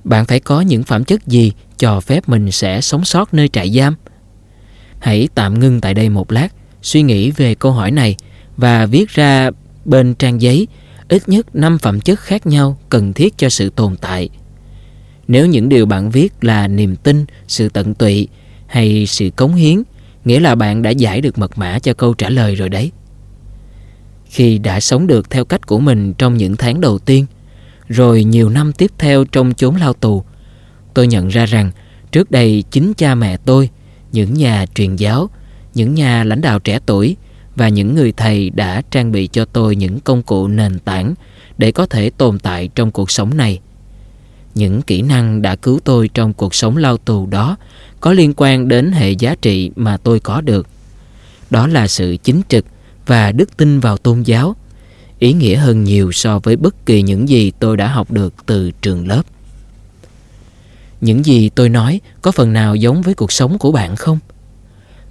Bạn 0.03 0.25
phải 0.25 0.39
có 0.39 0.61
những 0.61 0.83
phẩm 0.83 1.03
chất 1.03 1.27
gì 1.27 1.51
cho 1.77 1.99
phép 1.99 2.29
mình 2.29 2.51
sẽ 2.51 2.81
sống 2.81 3.05
sót 3.05 3.33
nơi 3.33 3.47
trại 3.47 3.71
giam? 3.71 3.95
Hãy 4.99 5.29
tạm 5.35 5.59
ngưng 5.59 5.81
tại 5.81 5.93
đây 5.93 6.09
một 6.09 6.31
lát 6.31 6.56
suy 6.81 7.01
nghĩ 7.01 7.31
về 7.31 7.55
câu 7.55 7.71
hỏi 7.71 7.91
này 7.91 8.15
và 8.57 8.85
viết 8.85 9.09
ra 9.09 9.49
bên 9.85 10.15
trang 10.15 10.41
giấy 10.41 10.67
ít 11.07 11.29
nhất 11.29 11.55
5 11.55 11.77
phẩm 11.77 11.99
chất 11.99 12.19
khác 12.19 12.47
nhau 12.47 12.77
cần 12.89 13.13
thiết 13.13 13.37
cho 13.37 13.49
sự 13.49 13.69
tồn 13.69 13.95
tại. 13.95 14.29
Nếu 15.27 15.45
những 15.45 15.69
điều 15.69 15.85
bạn 15.85 16.11
viết 16.11 16.43
là 16.43 16.67
niềm 16.67 16.95
tin, 16.95 17.25
sự 17.47 17.69
tận 17.69 17.93
tụy 17.93 18.27
hay 18.67 19.05
sự 19.07 19.29
cống 19.29 19.55
hiến, 19.55 19.83
nghĩa 20.25 20.39
là 20.39 20.55
bạn 20.55 20.81
đã 20.81 20.89
giải 20.89 21.21
được 21.21 21.37
mật 21.37 21.57
mã 21.57 21.79
cho 21.79 21.93
câu 21.93 22.13
trả 22.13 22.29
lời 22.29 22.55
rồi 22.55 22.69
đấy. 22.69 22.91
Khi 24.25 24.57
đã 24.57 24.79
sống 24.79 25.07
được 25.07 25.29
theo 25.29 25.45
cách 25.45 25.67
của 25.67 25.79
mình 25.79 26.13
trong 26.13 26.37
những 26.37 26.55
tháng 26.55 26.81
đầu 26.81 26.99
tiên, 26.99 27.25
rồi 27.87 28.23
nhiều 28.23 28.49
năm 28.49 28.73
tiếp 28.73 28.91
theo 28.97 29.25
trong 29.25 29.53
chốn 29.53 29.75
lao 29.75 29.93
tù, 29.93 30.23
tôi 30.93 31.07
nhận 31.07 31.27
ra 31.27 31.45
rằng 31.45 31.71
trước 32.11 32.31
đây 32.31 32.63
chính 32.71 32.93
cha 32.93 33.15
mẹ 33.15 33.37
tôi, 33.37 33.69
những 34.11 34.33
nhà 34.33 34.65
truyền 34.75 34.95
giáo 34.95 35.29
những 35.77 35.93
nhà 35.93 36.23
lãnh 36.23 36.41
đạo 36.41 36.59
trẻ 36.59 36.79
tuổi 36.85 37.15
và 37.55 37.69
những 37.69 37.95
người 37.95 38.11
thầy 38.11 38.49
đã 38.49 38.81
trang 38.91 39.11
bị 39.11 39.27
cho 39.27 39.45
tôi 39.45 39.75
những 39.75 39.99
công 39.99 40.23
cụ 40.23 40.47
nền 40.47 40.79
tảng 40.79 41.13
để 41.57 41.71
có 41.71 41.85
thể 41.85 42.09
tồn 42.09 42.39
tại 42.39 42.69
trong 42.75 42.91
cuộc 42.91 43.11
sống 43.11 43.37
này. 43.37 43.59
Những 44.55 44.81
kỹ 44.81 45.01
năng 45.01 45.41
đã 45.41 45.55
cứu 45.55 45.79
tôi 45.83 46.09
trong 46.13 46.33
cuộc 46.33 46.55
sống 46.55 46.77
lao 46.77 46.97
tù 46.97 47.25
đó 47.25 47.57
có 47.99 48.13
liên 48.13 48.33
quan 48.37 48.67
đến 48.67 48.91
hệ 48.91 49.11
giá 49.11 49.35
trị 49.41 49.71
mà 49.75 49.97
tôi 49.97 50.19
có 50.19 50.41
được. 50.41 50.67
Đó 51.49 51.67
là 51.67 51.87
sự 51.87 52.17
chính 52.23 52.41
trực 52.49 52.65
và 53.05 53.31
đức 53.31 53.57
tin 53.57 53.79
vào 53.79 53.97
tôn 53.97 54.21
giáo, 54.21 54.55
ý 55.19 55.33
nghĩa 55.33 55.55
hơn 55.55 55.83
nhiều 55.83 56.11
so 56.11 56.39
với 56.39 56.55
bất 56.55 56.85
kỳ 56.85 57.01
những 57.01 57.29
gì 57.29 57.51
tôi 57.59 57.77
đã 57.77 57.87
học 57.87 58.11
được 58.11 58.33
từ 58.45 58.71
trường 58.71 59.07
lớp. 59.07 59.23
Những 61.01 61.25
gì 61.25 61.49
tôi 61.49 61.69
nói 61.69 62.01
có 62.21 62.31
phần 62.31 62.53
nào 62.53 62.75
giống 62.75 63.01
với 63.01 63.13
cuộc 63.13 63.31
sống 63.31 63.57
của 63.57 63.71
bạn 63.71 63.95
không? 63.95 64.19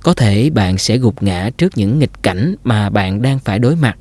Có 0.07 0.15
thể 0.15 0.51
bạn 0.51 0.79
sẽ 0.79 0.99
gục 0.99 1.23
ngã 1.23 1.51
trước 1.59 1.77
những 1.77 1.99
nghịch 1.99 2.23
cảnh 2.23 2.55
mà 2.65 2.91
bạn 2.91 3.23
đang 3.23 3.39
phải 3.39 3.59
đối 3.59 3.77
mặt. 3.77 3.99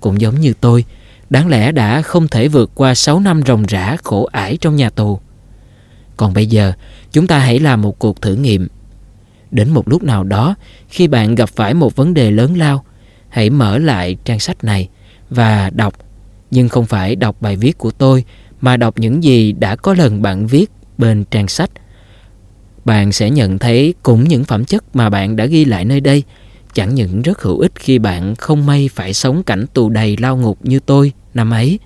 Cũng 0.00 0.20
giống 0.20 0.40
như 0.40 0.54
tôi, 0.60 0.84
đáng 1.30 1.48
lẽ 1.48 1.72
đã 1.72 2.02
không 2.02 2.28
thể 2.28 2.48
vượt 2.48 2.70
qua 2.74 2.94
6 2.94 3.20
năm 3.20 3.42
ròng 3.46 3.62
rã 3.68 3.96
khổ 4.02 4.24
ải 4.32 4.56
trong 4.60 4.76
nhà 4.76 4.90
tù. 4.90 5.20
Còn 6.16 6.34
bây 6.34 6.46
giờ, 6.46 6.72
chúng 7.12 7.26
ta 7.26 7.38
hãy 7.38 7.58
làm 7.58 7.82
một 7.82 7.98
cuộc 7.98 8.22
thử 8.22 8.34
nghiệm. 8.34 8.68
Đến 9.50 9.70
một 9.70 9.88
lúc 9.88 10.02
nào 10.02 10.24
đó, 10.24 10.54
khi 10.88 11.08
bạn 11.08 11.34
gặp 11.34 11.48
phải 11.48 11.74
một 11.74 11.96
vấn 11.96 12.14
đề 12.14 12.30
lớn 12.30 12.58
lao, 12.58 12.84
hãy 13.28 13.50
mở 13.50 13.78
lại 13.78 14.16
trang 14.24 14.40
sách 14.40 14.64
này 14.64 14.88
và 15.30 15.70
đọc, 15.70 15.94
nhưng 16.50 16.68
không 16.68 16.86
phải 16.86 17.16
đọc 17.16 17.36
bài 17.40 17.56
viết 17.56 17.78
của 17.78 17.90
tôi 17.90 18.24
mà 18.60 18.76
đọc 18.76 18.98
những 18.98 19.24
gì 19.24 19.52
đã 19.52 19.76
có 19.76 19.94
lần 19.94 20.22
bạn 20.22 20.46
viết 20.46 20.70
bên 20.98 21.24
trang 21.30 21.48
sách 21.48 21.70
bạn 22.84 23.12
sẽ 23.12 23.30
nhận 23.30 23.58
thấy 23.58 23.94
cũng 24.02 24.24
những 24.24 24.44
phẩm 24.44 24.64
chất 24.64 24.96
mà 24.96 25.10
bạn 25.10 25.36
đã 25.36 25.46
ghi 25.46 25.64
lại 25.64 25.84
nơi 25.84 26.00
đây 26.00 26.24
chẳng 26.74 26.94
những 26.94 27.22
rất 27.22 27.42
hữu 27.42 27.58
ích 27.58 27.72
khi 27.74 27.98
bạn 27.98 28.34
không 28.34 28.66
may 28.66 28.90
phải 28.94 29.14
sống 29.14 29.42
cảnh 29.42 29.66
tù 29.74 29.88
đầy 29.88 30.16
lao 30.16 30.36
ngục 30.36 30.58
như 30.62 30.80
tôi 30.80 31.12
năm 31.34 31.50
ấy, 31.50 31.78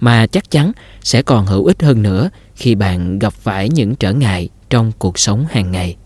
mà 0.00 0.26
chắc 0.26 0.50
chắn 0.50 0.72
sẽ 1.02 1.22
còn 1.22 1.46
hữu 1.46 1.64
ích 1.64 1.82
hơn 1.82 2.02
nữa 2.02 2.30
khi 2.56 2.74
bạn 2.74 3.18
gặp 3.18 3.32
phải 3.32 3.68
những 3.68 3.94
trở 3.94 4.12
ngại 4.12 4.48
trong 4.70 4.92
cuộc 4.98 5.18
sống 5.18 5.46
hàng 5.50 5.70
ngày. 5.70 5.96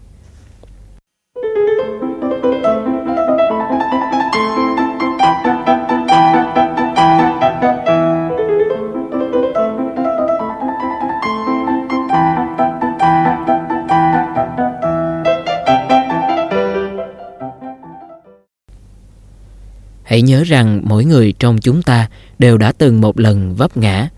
Hãy 20.08 20.22
nhớ 20.22 20.44
rằng 20.44 20.82
mỗi 20.84 21.04
người 21.04 21.34
trong 21.38 21.58
chúng 21.58 21.82
ta 21.82 22.08
đều 22.38 22.58
đã 22.58 22.72
từng 22.72 23.00
một 23.00 23.18
lần 23.18 23.54
vấp 23.54 23.76
ngã 23.76 24.08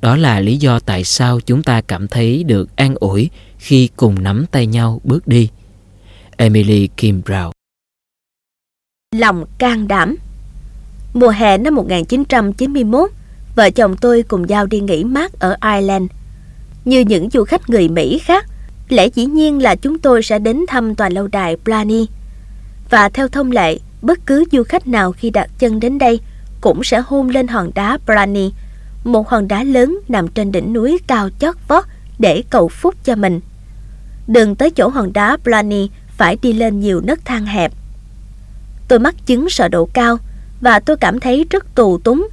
đó 0.00 0.16
là 0.16 0.40
lý 0.40 0.56
do 0.56 0.78
tại 0.78 1.04
sao 1.04 1.40
chúng 1.40 1.62
ta 1.62 1.80
cảm 1.80 2.08
thấy 2.08 2.44
được 2.44 2.76
an 2.76 2.94
ủi 3.00 3.30
khi 3.58 3.88
cùng 3.96 4.22
nắm 4.22 4.46
tay 4.50 4.66
nhau 4.66 5.00
bước 5.04 5.28
đi 5.28 5.48
emily 6.36 6.88
kim 6.96 7.22
brown 7.26 7.50
lòng 9.16 9.44
can 9.58 9.88
đảm 9.88 10.16
mùa 11.14 11.30
hè 11.30 11.58
năm 11.58 11.74
1991 11.74 13.10
vợ 13.56 13.70
chồng 13.70 13.96
tôi 13.96 14.22
cùng 14.22 14.46
nhau 14.46 14.66
đi 14.66 14.80
nghỉ 14.80 15.04
mát 15.04 15.32
ở 15.38 15.56
Ireland. 15.74 16.10
Như 16.84 17.00
những 17.00 17.30
du 17.30 17.44
khách 17.44 17.70
người 17.70 17.88
Mỹ 17.88 18.18
khác, 18.18 18.46
lẽ 18.88 19.06
dĩ 19.06 19.26
nhiên 19.26 19.62
là 19.62 19.74
chúng 19.74 19.98
tôi 19.98 20.22
sẽ 20.22 20.38
đến 20.38 20.64
thăm 20.68 20.94
tòa 20.94 21.08
lâu 21.08 21.26
đài 21.26 21.56
Blarney. 21.64 22.06
Và 22.90 23.08
theo 23.08 23.28
thông 23.28 23.52
lệ, 23.52 23.78
bất 24.02 24.26
cứ 24.26 24.44
du 24.52 24.62
khách 24.62 24.88
nào 24.88 25.12
khi 25.12 25.30
đặt 25.30 25.50
chân 25.58 25.80
đến 25.80 25.98
đây 25.98 26.20
cũng 26.60 26.84
sẽ 26.84 27.02
hôn 27.06 27.28
lên 27.28 27.48
hòn 27.48 27.70
đá 27.74 27.98
Brani, 28.06 28.52
một 29.04 29.28
hòn 29.28 29.48
đá 29.48 29.64
lớn 29.64 29.98
nằm 30.08 30.28
trên 30.28 30.52
đỉnh 30.52 30.72
núi 30.72 30.98
cao 31.06 31.28
chót 31.38 31.54
vót 31.68 31.84
để 32.18 32.42
cầu 32.50 32.68
phúc 32.68 32.94
cho 33.04 33.14
mình. 33.14 33.40
Đường 34.26 34.54
tới 34.54 34.70
chỗ 34.70 34.88
hòn 34.88 35.12
đá 35.12 35.36
Brani 35.44 35.90
phải 36.08 36.36
đi 36.42 36.52
lên 36.52 36.80
nhiều 36.80 37.00
nấc 37.00 37.24
thang 37.24 37.46
hẹp. 37.46 37.72
Tôi 38.88 38.98
mắc 38.98 39.14
chứng 39.26 39.50
sợ 39.50 39.68
độ 39.68 39.88
cao 39.92 40.18
và 40.60 40.80
tôi 40.80 40.96
cảm 40.96 41.20
thấy 41.20 41.46
rất 41.50 41.74
tù 41.74 41.98
túng. 41.98 42.28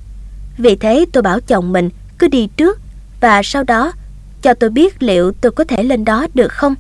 Vì 0.58 0.76
thế 0.76 1.06
tôi 1.14 1.24
bảo 1.24 1.40
chồng 1.40 1.74
mình 1.74 1.90
cứ 2.18 2.28
đi 2.28 2.48
trước 2.58 2.80
và 3.22 3.44
sau 3.44 3.64
đó 3.64 3.94
cho 4.42 4.54
tôi 4.54 4.70
biết 4.70 5.04
liệu 5.04 5.32
tôi 5.32 5.52
có 5.52 5.64
thể 5.64 5.84
lên 5.84 6.06
đó 6.06 6.28
được 6.34 6.52
không. 6.52 6.76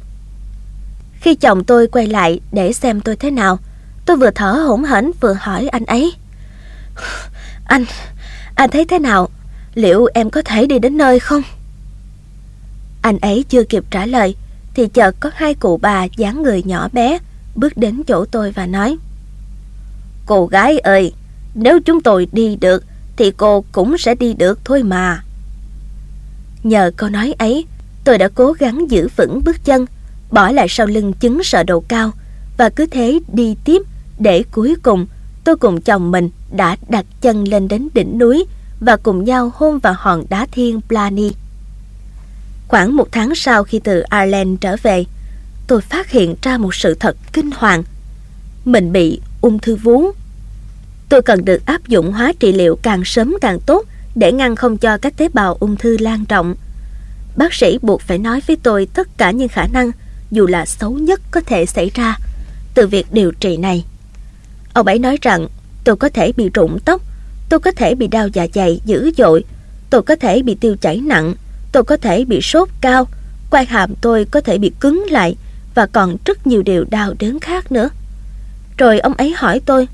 Khi 1.21 1.35
chồng 1.35 1.63
tôi 1.63 1.87
quay 1.87 2.07
lại 2.07 2.39
để 2.51 2.73
xem 2.73 3.01
tôi 3.01 3.15
thế 3.15 3.31
nào, 3.31 3.59
Tôi 4.05 4.17
vừa 4.17 4.31
thở 4.31 4.51
hổn 4.51 4.83
hển 4.83 5.11
vừa 5.21 5.33
hỏi 5.33 5.67
anh 5.67 5.85
ấy 5.85 6.13
Anh, 7.65 7.85
anh 8.55 8.69
thấy 8.69 8.85
thế 8.85 8.99
nào? 8.99 9.29
Liệu 9.75 10.07
em 10.13 10.29
có 10.29 10.41
thể 10.41 10.65
đi 10.65 10.79
đến 10.79 10.97
nơi 10.97 11.19
không? 11.19 11.41
Anh 13.01 13.19
ấy 13.19 13.45
chưa 13.49 13.63
kịp 13.63 13.83
trả 13.91 14.05
lời 14.05 14.35
Thì 14.73 14.87
chợt 14.87 15.15
có 15.19 15.31
hai 15.33 15.53
cụ 15.53 15.77
bà 15.77 16.03
dáng 16.17 16.43
người 16.43 16.63
nhỏ 16.63 16.89
bé 16.93 17.17
Bước 17.55 17.77
đến 17.77 18.03
chỗ 18.03 18.25
tôi 18.25 18.51
và 18.51 18.65
nói 18.65 18.97
Cô 20.25 20.45
gái 20.45 20.79
ơi 20.79 21.13
Nếu 21.55 21.79
chúng 21.79 22.01
tôi 22.01 22.27
đi 22.31 22.55
được 22.55 22.83
Thì 23.17 23.31
cô 23.31 23.65
cũng 23.71 23.97
sẽ 23.97 24.15
đi 24.15 24.33
được 24.33 24.59
thôi 24.65 24.83
mà 24.83 25.23
Nhờ 26.63 26.91
câu 26.97 27.09
nói 27.09 27.33
ấy 27.37 27.65
Tôi 28.03 28.17
đã 28.17 28.29
cố 28.35 28.51
gắng 28.51 28.91
giữ 28.91 29.07
vững 29.17 29.43
bước 29.43 29.65
chân 29.65 29.85
Bỏ 30.31 30.51
lại 30.51 30.67
sau 30.69 30.87
lưng 30.87 31.13
chứng 31.13 31.43
sợ 31.43 31.63
độ 31.63 31.83
cao 31.87 32.11
Và 32.57 32.69
cứ 32.69 32.85
thế 32.85 33.19
đi 33.33 33.55
tiếp 33.63 33.81
để 34.19 34.43
cuối 34.51 34.75
cùng 34.83 35.05
tôi 35.43 35.55
cùng 35.57 35.81
chồng 35.81 36.11
mình 36.11 36.29
đã 36.55 36.75
đặt 36.89 37.05
chân 37.21 37.47
lên 37.47 37.67
đến 37.67 37.87
đỉnh 37.93 38.17
núi 38.17 38.45
và 38.79 38.97
cùng 38.97 39.23
nhau 39.23 39.51
hôn 39.55 39.79
vào 39.79 39.95
hòn 39.97 40.23
đá 40.29 40.47
thiên 40.51 40.81
Plani. 40.81 41.31
Khoảng 42.67 42.95
một 42.95 43.07
tháng 43.11 43.35
sau 43.35 43.63
khi 43.63 43.79
từ 43.79 44.03
Ireland 44.11 44.57
trở 44.61 44.75
về, 44.83 45.05
tôi 45.67 45.81
phát 45.81 46.11
hiện 46.11 46.35
ra 46.41 46.57
một 46.57 46.75
sự 46.75 46.95
thật 46.99 47.17
kinh 47.33 47.51
hoàng. 47.51 47.83
Mình 48.65 48.91
bị 48.91 49.19
ung 49.41 49.59
thư 49.59 49.75
vú. 49.75 50.11
Tôi 51.09 51.21
cần 51.21 51.45
được 51.45 51.65
áp 51.65 51.87
dụng 51.87 52.11
hóa 52.11 52.33
trị 52.39 52.51
liệu 52.51 52.75
càng 52.81 53.05
sớm 53.05 53.35
càng 53.41 53.59
tốt 53.59 53.85
để 54.15 54.31
ngăn 54.31 54.55
không 54.55 54.77
cho 54.77 54.97
các 54.97 55.17
tế 55.17 55.29
bào 55.33 55.57
ung 55.59 55.75
thư 55.75 55.97
lan 55.97 56.25
rộng. 56.29 56.55
Bác 57.35 57.53
sĩ 57.53 57.79
buộc 57.81 58.01
phải 58.01 58.17
nói 58.17 58.41
với 58.47 58.57
tôi 58.63 58.87
tất 58.93 59.17
cả 59.17 59.31
những 59.31 59.47
khả 59.47 59.67
năng, 59.67 59.91
dù 60.31 60.47
là 60.47 60.65
xấu 60.65 60.91
nhất 60.91 61.21
có 61.31 61.41
thể 61.41 61.65
xảy 61.65 61.91
ra, 61.93 62.17
từ 62.73 62.87
việc 62.87 63.07
điều 63.11 63.31
trị 63.31 63.57
này. 63.57 63.85
Ông 64.73 64.87
ấy 64.87 64.99
nói 64.99 65.17
rằng 65.21 65.47
tôi 65.83 65.95
có 65.95 66.09
thể 66.09 66.31
bị 66.31 66.49
rụng 66.53 66.79
tóc, 66.85 67.01
tôi 67.49 67.59
có 67.59 67.71
thể 67.71 67.95
bị 67.95 68.07
đau 68.07 68.27
dạ 68.27 68.47
dày 68.53 68.81
dữ 68.85 69.11
dội, 69.17 69.43
tôi 69.89 70.03
có 70.03 70.15
thể 70.15 70.41
bị 70.41 70.55
tiêu 70.55 70.75
chảy 70.81 71.01
nặng, 71.01 71.35
tôi 71.71 71.83
có 71.83 71.97
thể 71.97 72.25
bị 72.25 72.41
sốt 72.41 72.69
cao, 72.81 73.07
quai 73.49 73.65
hàm 73.65 73.95
tôi 74.01 74.25
có 74.25 74.41
thể 74.41 74.57
bị 74.57 74.71
cứng 74.79 75.05
lại 75.09 75.35
và 75.75 75.85
còn 75.85 76.17
rất 76.25 76.47
nhiều 76.47 76.63
điều 76.63 76.85
đau 76.89 77.13
đớn 77.19 77.39
khác 77.39 77.71
nữa. 77.71 77.89
Rồi 78.77 78.99
ông 78.99 79.13
ấy 79.13 79.33
hỏi 79.37 79.61
tôi, 79.65 79.87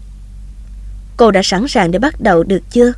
cô 1.18 1.32
đã 1.32 1.42
sẵn 1.44 1.68
sàng 1.68 1.92
để 1.92 2.00
bắt 2.00 2.22
đầu 2.22 2.44
được 2.44 2.62
chưa? 2.72 2.94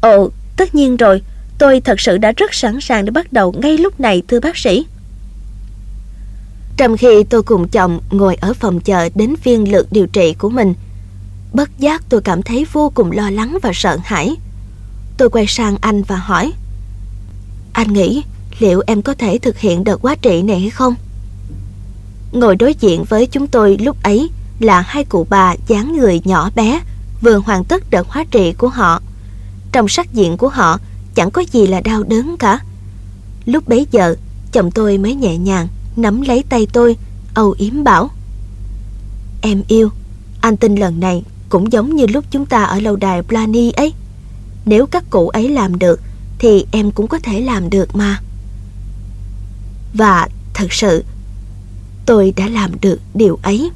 Ồ, 0.00 0.30
tất 0.56 0.74
nhiên 0.74 0.96
rồi, 0.96 1.22
tôi 1.58 1.80
thật 1.80 2.00
sự 2.00 2.18
đã 2.18 2.32
rất 2.36 2.54
sẵn 2.54 2.80
sàng 2.80 3.04
để 3.04 3.10
bắt 3.10 3.32
đầu 3.32 3.54
ngay 3.58 3.78
lúc 3.78 4.00
này 4.00 4.22
thưa 4.28 4.40
bác 4.40 4.56
sĩ. 4.56 4.86
Trong 6.76 6.96
khi 6.96 7.24
tôi 7.24 7.42
cùng 7.42 7.68
chồng 7.68 8.00
ngồi 8.10 8.34
ở 8.34 8.54
phòng 8.54 8.80
chờ 8.80 9.08
đến 9.14 9.36
phiên 9.36 9.72
lượt 9.72 9.86
điều 9.90 10.06
trị 10.06 10.34
của 10.38 10.48
mình, 10.48 10.74
bất 11.52 11.78
giác 11.78 12.02
tôi 12.08 12.20
cảm 12.20 12.42
thấy 12.42 12.66
vô 12.72 12.92
cùng 12.94 13.10
lo 13.10 13.30
lắng 13.30 13.58
và 13.62 13.70
sợ 13.74 13.98
hãi. 14.04 14.36
Tôi 15.16 15.30
quay 15.30 15.46
sang 15.46 15.76
anh 15.80 16.02
và 16.02 16.16
hỏi, 16.16 16.52
Anh 17.72 17.92
nghĩ 17.92 18.22
liệu 18.58 18.82
em 18.86 19.02
có 19.02 19.14
thể 19.14 19.38
thực 19.38 19.58
hiện 19.58 19.84
đợt 19.84 19.96
quá 19.96 20.14
trị 20.14 20.42
này 20.42 20.60
hay 20.60 20.70
không? 20.70 20.94
Ngồi 22.32 22.56
đối 22.56 22.74
diện 22.74 23.04
với 23.04 23.26
chúng 23.26 23.46
tôi 23.46 23.78
lúc 23.78 24.02
ấy 24.02 24.30
là 24.60 24.80
hai 24.80 25.04
cụ 25.04 25.26
bà 25.30 25.54
dáng 25.66 25.96
người 25.96 26.20
nhỏ 26.24 26.50
bé 26.54 26.80
vừa 27.20 27.36
hoàn 27.38 27.64
tất 27.64 27.90
đợt 27.90 28.08
hóa 28.08 28.24
trị 28.30 28.52
của 28.52 28.68
họ. 28.68 29.02
Trong 29.72 29.88
sắc 29.88 30.12
diện 30.12 30.36
của 30.36 30.48
họ 30.48 30.78
chẳng 31.14 31.30
có 31.30 31.44
gì 31.52 31.66
là 31.66 31.80
đau 31.80 32.02
đớn 32.02 32.36
cả. 32.38 32.58
Lúc 33.44 33.68
bấy 33.68 33.86
giờ, 33.90 34.14
chồng 34.52 34.70
tôi 34.70 34.98
mới 34.98 35.14
nhẹ 35.14 35.36
nhàng 35.36 35.68
nắm 35.96 36.22
lấy 36.22 36.44
tay 36.48 36.66
tôi, 36.72 36.96
âu 37.34 37.54
yếm 37.58 37.84
bảo. 37.84 38.10
Em 39.42 39.62
yêu, 39.68 39.90
anh 40.40 40.56
tin 40.56 40.74
lần 40.74 41.00
này 41.00 41.22
cũng 41.48 41.72
giống 41.72 41.96
như 41.96 42.06
lúc 42.06 42.24
chúng 42.30 42.46
ta 42.46 42.64
ở 42.64 42.80
lâu 42.80 42.96
đài 42.96 43.22
Plani 43.22 43.70
ấy. 43.70 43.92
Nếu 44.64 44.86
các 44.86 45.04
cụ 45.10 45.28
ấy 45.28 45.48
làm 45.48 45.78
được, 45.78 46.00
thì 46.38 46.66
em 46.70 46.90
cũng 46.90 47.06
có 47.06 47.18
thể 47.18 47.40
làm 47.40 47.70
được 47.70 47.96
mà. 47.96 48.20
Và 49.94 50.28
thật 50.54 50.72
sự, 50.72 51.04
tôi 52.06 52.32
đã 52.36 52.48
làm 52.48 52.80
được 52.80 53.00
điều 53.14 53.38
ấy. 53.42 53.70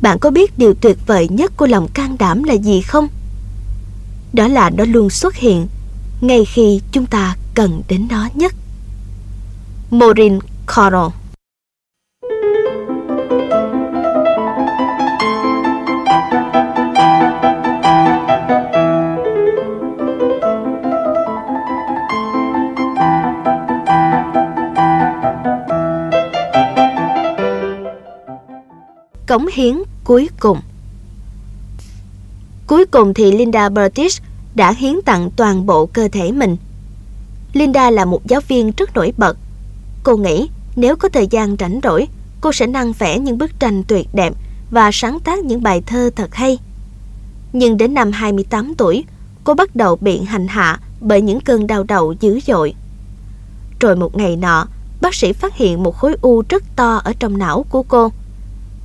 Bạn 0.00 0.18
có 0.18 0.30
biết 0.30 0.58
điều 0.58 0.74
tuyệt 0.74 0.98
vời 1.06 1.28
nhất 1.28 1.52
của 1.56 1.66
lòng 1.66 1.88
can 1.88 2.16
đảm 2.18 2.44
là 2.44 2.54
gì 2.54 2.82
không? 2.82 3.08
Đó 4.32 4.48
là 4.48 4.70
nó 4.70 4.84
luôn 4.84 5.10
xuất 5.10 5.36
hiện 5.36 5.66
ngay 6.20 6.44
khi 6.44 6.80
chúng 6.92 7.06
ta 7.06 7.36
cần 7.54 7.82
đến 7.88 8.08
nó 8.10 8.28
nhất. 8.34 8.54
Maureen 9.90 10.38
Coral. 10.66 11.08
Cống 29.26 29.46
hiến 29.52 29.82
cuối 30.04 30.28
cùng 30.40 30.60
Cuối 32.66 32.86
cùng 32.86 33.14
thì 33.14 33.32
Linda 33.32 33.68
Burtish 33.68 34.22
đã 34.54 34.72
hiến 34.72 34.94
tặng 35.04 35.30
toàn 35.36 35.66
bộ 35.66 35.86
cơ 35.86 36.08
thể 36.12 36.32
mình. 36.32 36.56
Linda 37.52 37.90
là 37.90 38.04
một 38.04 38.26
giáo 38.26 38.40
viên 38.48 38.72
rất 38.76 38.94
nổi 38.94 39.12
bật 39.16 39.36
Cô 40.08 40.16
nghĩ 40.16 40.48
nếu 40.76 40.96
có 40.96 41.08
thời 41.08 41.26
gian 41.26 41.56
rảnh 41.58 41.80
rỗi, 41.82 42.06
cô 42.40 42.52
sẽ 42.52 42.66
năng 42.66 42.92
vẽ 42.92 43.18
những 43.18 43.38
bức 43.38 43.60
tranh 43.60 43.82
tuyệt 43.88 44.08
đẹp 44.12 44.32
và 44.70 44.90
sáng 44.92 45.20
tác 45.20 45.44
những 45.44 45.62
bài 45.62 45.82
thơ 45.86 46.10
thật 46.16 46.34
hay. 46.34 46.58
Nhưng 47.52 47.76
đến 47.76 47.94
năm 47.94 48.12
28 48.12 48.74
tuổi, 48.74 49.04
cô 49.44 49.54
bắt 49.54 49.76
đầu 49.76 49.96
bị 49.96 50.20
hành 50.20 50.48
hạ 50.48 50.80
bởi 51.00 51.20
những 51.20 51.40
cơn 51.40 51.66
đau 51.66 51.84
đầu 51.84 52.14
dữ 52.20 52.40
dội. 52.46 52.74
Rồi 53.80 53.96
một 53.96 54.16
ngày 54.16 54.36
nọ, 54.36 54.66
bác 55.00 55.14
sĩ 55.14 55.32
phát 55.32 55.56
hiện 55.56 55.82
một 55.82 55.96
khối 55.96 56.16
u 56.22 56.42
rất 56.48 56.62
to 56.76 57.00
ở 57.04 57.12
trong 57.18 57.38
não 57.38 57.64
của 57.70 57.82
cô. 57.82 58.12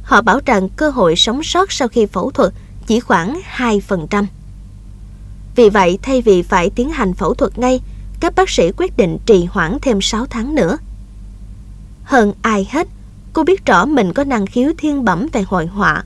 Họ 0.03 0.21
bảo 0.21 0.39
rằng 0.45 0.69
cơ 0.69 0.89
hội 0.89 1.15
sống 1.15 1.43
sót 1.43 1.71
sau 1.71 1.87
khi 1.87 2.05
phẫu 2.05 2.31
thuật 2.31 2.53
chỉ 2.87 2.99
khoảng 2.99 3.41
2%. 3.57 4.25
Vì 5.55 5.69
vậy, 5.69 5.99
thay 6.01 6.21
vì 6.21 6.41
phải 6.41 6.69
tiến 6.69 6.89
hành 6.89 7.13
phẫu 7.13 7.33
thuật 7.33 7.59
ngay, 7.59 7.81
các 8.19 8.35
bác 8.35 8.49
sĩ 8.49 8.71
quyết 8.77 8.97
định 8.97 9.17
trì 9.25 9.45
hoãn 9.45 9.77
thêm 9.81 10.01
6 10.01 10.25
tháng 10.25 10.55
nữa. 10.55 10.77
Hơn 12.03 12.33
ai 12.41 12.67
hết, 12.71 12.87
Cô 13.33 13.43
biết 13.43 13.65
rõ 13.65 13.85
mình 13.85 14.13
có 14.13 14.23
năng 14.23 14.45
khiếu 14.45 14.71
thiên 14.77 15.05
bẩm 15.05 15.27
về 15.33 15.41
hội 15.41 15.65
họa. 15.65 16.03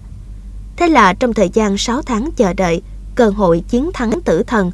Thế 0.77 0.87
là 0.87 1.13
trong 1.13 1.33
thời 1.33 1.49
gian 1.49 1.77
6 1.77 2.01
tháng 2.01 2.29
chờ 2.35 2.53
đợi 2.53 2.81
cơ 3.15 3.29
hội 3.29 3.63
chiến 3.69 3.89
thắng 3.93 4.21
tử 4.25 4.43
thần, 4.43 4.71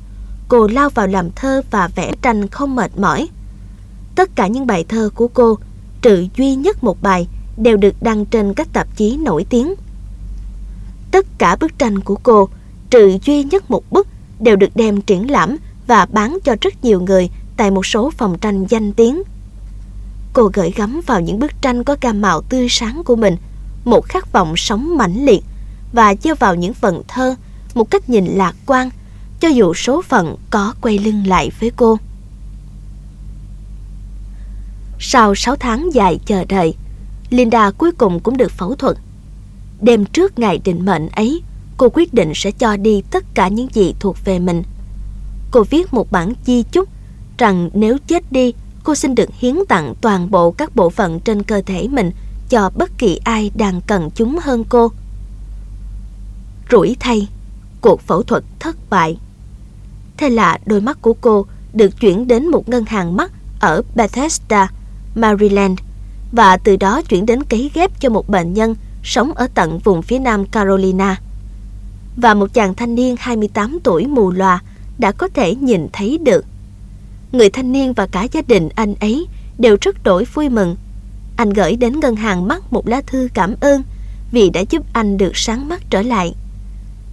cô 0.47 0.67
lao 0.67 0.89
vào 0.89 1.07
làm 1.07 1.31
thơ 1.35 1.61
và 1.71 1.87
vẽ 1.95 2.13
tranh 2.21 2.47
không 2.47 2.75
mệt 2.75 2.99
mỏi. 2.99 3.27
Tất 4.15 4.29
cả 4.35 4.47
những 4.47 4.67
bài 4.67 4.85
thơ 4.89 5.09
của 5.15 5.27
cô, 5.27 5.57
trừ 6.01 6.27
duy 6.37 6.55
nhất 6.55 6.83
một 6.83 7.01
bài, 7.01 7.27
đều 7.57 7.77
được 7.77 7.95
đăng 8.01 8.25
trên 8.25 8.53
các 8.53 8.67
tạp 8.73 8.95
chí 8.95 9.17
nổi 9.17 9.45
tiếng. 9.49 9.73
Tất 11.11 11.25
cả 11.37 11.55
bức 11.55 11.79
tranh 11.79 11.99
của 11.99 12.15
cô, 12.23 12.49
trừ 12.89 13.17
duy 13.25 13.43
nhất 13.43 13.71
một 13.71 13.83
bức, 13.91 14.07
đều 14.39 14.55
được 14.55 14.75
đem 14.75 15.01
triển 15.01 15.31
lãm 15.31 15.57
và 15.87 16.05
bán 16.05 16.37
cho 16.43 16.55
rất 16.61 16.83
nhiều 16.83 17.01
người 17.01 17.29
tại 17.57 17.71
một 17.71 17.85
số 17.85 18.09
phòng 18.09 18.37
tranh 18.39 18.65
danh 18.69 18.93
tiếng. 18.93 19.23
Cô 20.33 20.49
gửi 20.53 20.71
gắm 20.75 21.01
vào 21.05 21.21
những 21.21 21.39
bức 21.39 21.61
tranh 21.61 21.83
có 21.83 21.95
gam 22.01 22.21
màu 22.21 22.41
tươi 22.41 22.67
sáng 22.69 23.03
của 23.05 23.15
mình 23.15 23.37
một 23.85 24.05
khát 24.09 24.31
vọng 24.31 24.53
sống 24.57 24.97
mãnh 24.97 25.25
liệt 25.25 25.43
và 25.93 26.15
gieo 26.23 26.35
vào 26.35 26.55
những 26.55 26.73
phần 26.73 27.01
thơ 27.07 27.35
một 27.73 27.91
cách 27.91 28.09
nhìn 28.09 28.25
lạc 28.25 28.55
quan 28.65 28.89
cho 29.39 29.47
dù 29.47 29.73
số 29.73 30.01
phận 30.01 30.35
có 30.49 30.73
quay 30.81 30.97
lưng 30.97 31.27
lại 31.27 31.51
với 31.59 31.71
cô. 31.75 31.97
Sau 34.99 35.35
6 35.35 35.55
tháng 35.55 35.93
dài 35.93 36.19
chờ 36.25 36.45
đợi, 36.45 36.75
Linda 37.29 37.71
cuối 37.71 37.91
cùng 37.91 38.19
cũng 38.19 38.37
được 38.37 38.51
phẫu 38.51 38.75
thuật. 38.75 38.97
Đêm 39.81 40.05
trước 40.05 40.39
ngày 40.39 40.61
định 40.63 40.85
mệnh 40.85 41.09
ấy, 41.09 41.41
cô 41.77 41.89
quyết 41.93 42.13
định 42.13 42.31
sẽ 42.35 42.51
cho 42.51 42.77
đi 42.77 43.01
tất 43.11 43.23
cả 43.33 43.47
những 43.47 43.67
gì 43.73 43.95
thuộc 43.99 44.17
về 44.25 44.39
mình. 44.39 44.63
Cô 45.51 45.63
viết 45.69 45.93
một 45.93 46.11
bản 46.11 46.33
di 46.45 46.63
chúc 46.63 46.89
rằng 47.37 47.69
nếu 47.73 47.97
chết 48.07 48.31
đi, 48.31 48.53
cô 48.83 48.95
xin 48.95 49.15
được 49.15 49.29
hiến 49.39 49.55
tặng 49.69 49.93
toàn 50.01 50.31
bộ 50.31 50.51
các 50.51 50.75
bộ 50.75 50.89
phận 50.89 51.19
trên 51.19 51.43
cơ 51.43 51.61
thể 51.65 51.87
mình 51.87 52.11
cho 52.49 52.71
bất 52.75 52.97
kỳ 52.97 53.19
ai 53.23 53.51
đang 53.55 53.81
cần 53.87 54.09
chúng 54.15 54.39
hơn 54.41 54.63
cô. 54.69 54.91
Rủi 56.71 56.95
thay, 56.99 57.27
cuộc 57.81 58.01
phẫu 58.01 58.23
thuật 58.23 58.43
thất 58.59 58.75
bại. 58.89 59.17
Thế 60.17 60.29
là 60.29 60.59
đôi 60.65 60.81
mắt 60.81 61.01
của 61.01 61.13
cô 61.21 61.45
được 61.73 61.99
chuyển 61.99 62.27
đến 62.27 62.47
một 62.47 62.69
ngân 62.69 62.85
hàng 62.85 63.17
mắt 63.17 63.31
ở 63.59 63.81
Bethesda, 63.95 64.71
Maryland 65.15 65.79
và 66.31 66.57
từ 66.57 66.75
đó 66.75 67.01
chuyển 67.01 67.25
đến 67.25 67.43
cấy 67.43 67.71
ghép 67.73 67.99
cho 67.99 68.09
một 68.09 68.29
bệnh 68.29 68.53
nhân 68.53 68.75
sống 69.03 69.33
ở 69.33 69.47
tận 69.55 69.79
vùng 69.79 70.01
phía 70.01 70.19
nam 70.19 70.45
Carolina. 70.45 71.21
Và 72.17 72.33
một 72.33 72.53
chàng 72.53 72.73
thanh 72.75 72.95
niên 72.95 73.15
28 73.19 73.79
tuổi 73.83 74.07
mù 74.07 74.31
lòa 74.31 74.61
đã 74.97 75.11
có 75.11 75.27
thể 75.33 75.55
nhìn 75.55 75.87
thấy 75.93 76.17
được. 76.17 76.45
Người 77.33 77.49
thanh 77.49 77.71
niên 77.71 77.93
và 77.93 78.07
cả 78.07 78.27
gia 78.31 78.41
đình 78.47 78.69
anh 78.75 78.95
ấy 78.99 79.27
đều 79.57 79.77
rất 79.81 80.03
đổi 80.03 80.25
vui 80.25 80.49
mừng. 80.49 80.75
Anh 81.35 81.49
gửi 81.49 81.75
đến 81.75 81.99
ngân 81.99 82.15
hàng 82.15 82.47
mắt 82.47 82.73
một 82.73 82.87
lá 82.87 83.01
thư 83.07 83.27
cảm 83.33 83.55
ơn 83.61 83.83
vì 84.31 84.49
đã 84.49 84.61
giúp 84.69 84.83
anh 84.93 85.17
được 85.17 85.37
sáng 85.37 85.67
mắt 85.67 85.81
trở 85.89 86.01
lại. 86.01 86.33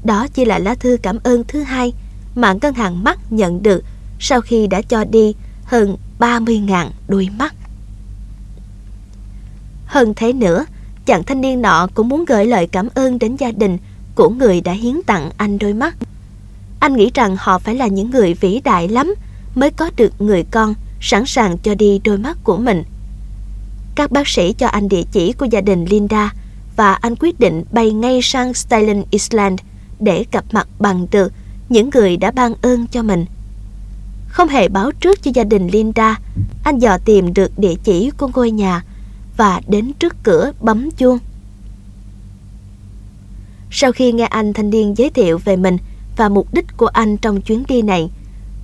Đó 0.04 0.26
chỉ 0.34 0.44
là 0.44 0.58
lá 0.58 0.74
thư 0.74 0.96
cảm 1.02 1.18
ơn 1.22 1.44
thứ 1.48 1.62
hai 1.62 1.92
mà 2.34 2.52
ngân 2.52 2.74
hàng 2.74 3.04
mắt 3.04 3.18
nhận 3.32 3.62
được 3.62 3.84
sau 4.18 4.40
khi 4.40 4.66
đã 4.66 4.82
cho 4.82 5.04
đi 5.04 5.34
hơn 5.64 5.96
30.000 6.18 6.90
đôi 7.08 7.28
mắt. 7.38 7.54
Hơn 9.86 10.12
thế 10.16 10.32
nữa, 10.32 10.64
chàng 11.06 11.22
thanh 11.24 11.40
niên 11.40 11.62
nọ 11.62 11.88
cũng 11.94 12.08
muốn 12.08 12.24
gửi 12.24 12.46
lời 12.46 12.66
cảm 12.66 12.88
ơn 12.94 13.18
đến 13.18 13.36
gia 13.36 13.52
đình 13.52 13.78
của 14.14 14.28
người 14.28 14.60
đã 14.60 14.72
hiến 14.72 15.00
tặng 15.06 15.30
anh 15.36 15.58
đôi 15.58 15.72
mắt. 15.72 15.96
Anh 16.80 16.96
nghĩ 16.96 17.10
rằng 17.14 17.36
họ 17.38 17.58
phải 17.58 17.74
là 17.74 17.86
những 17.86 18.10
người 18.10 18.34
vĩ 18.34 18.60
đại 18.64 18.88
lắm 18.88 19.14
mới 19.54 19.70
có 19.70 19.90
được 19.96 20.20
người 20.20 20.44
con 20.50 20.74
sẵn 21.00 21.26
sàng 21.26 21.58
cho 21.58 21.74
đi 21.74 22.00
đôi 22.04 22.18
mắt 22.18 22.38
của 22.44 22.56
mình. 22.56 22.82
Các 23.94 24.12
bác 24.12 24.28
sĩ 24.28 24.52
cho 24.52 24.66
anh 24.66 24.88
địa 24.88 25.02
chỉ 25.12 25.32
của 25.32 25.46
gia 25.50 25.60
đình 25.60 25.84
Linda 25.84 26.32
và 26.76 26.94
anh 26.94 27.14
quyết 27.16 27.40
định 27.40 27.64
bay 27.72 27.92
ngay 27.92 28.20
sang 28.22 28.54
Staten 28.54 29.04
Island 29.10 29.60
để 30.00 30.24
gặp 30.32 30.44
mặt 30.52 30.68
bằng 30.78 31.06
được 31.10 31.32
những 31.68 31.90
người 31.94 32.16
đã 32.16 32.30
ban 32.30 32.54
ơn 32.62 32.86
cho 32.86 33.02
mình. 33.02 33.24
Không 34.28 34.48
hề 34.48 34.68
báo 34.68 34.92
trước 34.92 35.22
cho 35.22 35.30
gia 35.34 35.44
đình 35.44 35.68
Linda, 35.68 36.18
anh 36.64 36.78
dò 36.78 36.98
tìm 36.98 37.34
được 37.34 37.58
địa 37.58 37.74
chỉ 37.84 38.10
của 38.10 38.30
ngôi 38.34 38.50
nhà 38.50 38.84
và 39.36 39.60
đến 39.68 39.92
trước 39.92 40.16
cửa 40.22 40.52
bấm 40.60 40.90
chuông. 40.90 41.18
Sau 43.70 43.92
khi 43.92 44.12
nghe 44.12 44.24
anh 44.24 44.52
thanh 44.52 44.70
niên 44.70 44.94
giới 44.96 45.10
thiệu 45.10 45.38
về 45.38 45.56
mình 45.56 45.76
và 46.16 46.28
mục 46.28 46.54
đích 46.54 46.76
của 46.76 46.86
anh 46.86 47.16
trong 47.16 47.40
chuyến 47.40 47.64
đi 47.68 47.82
này, 47.82 48.10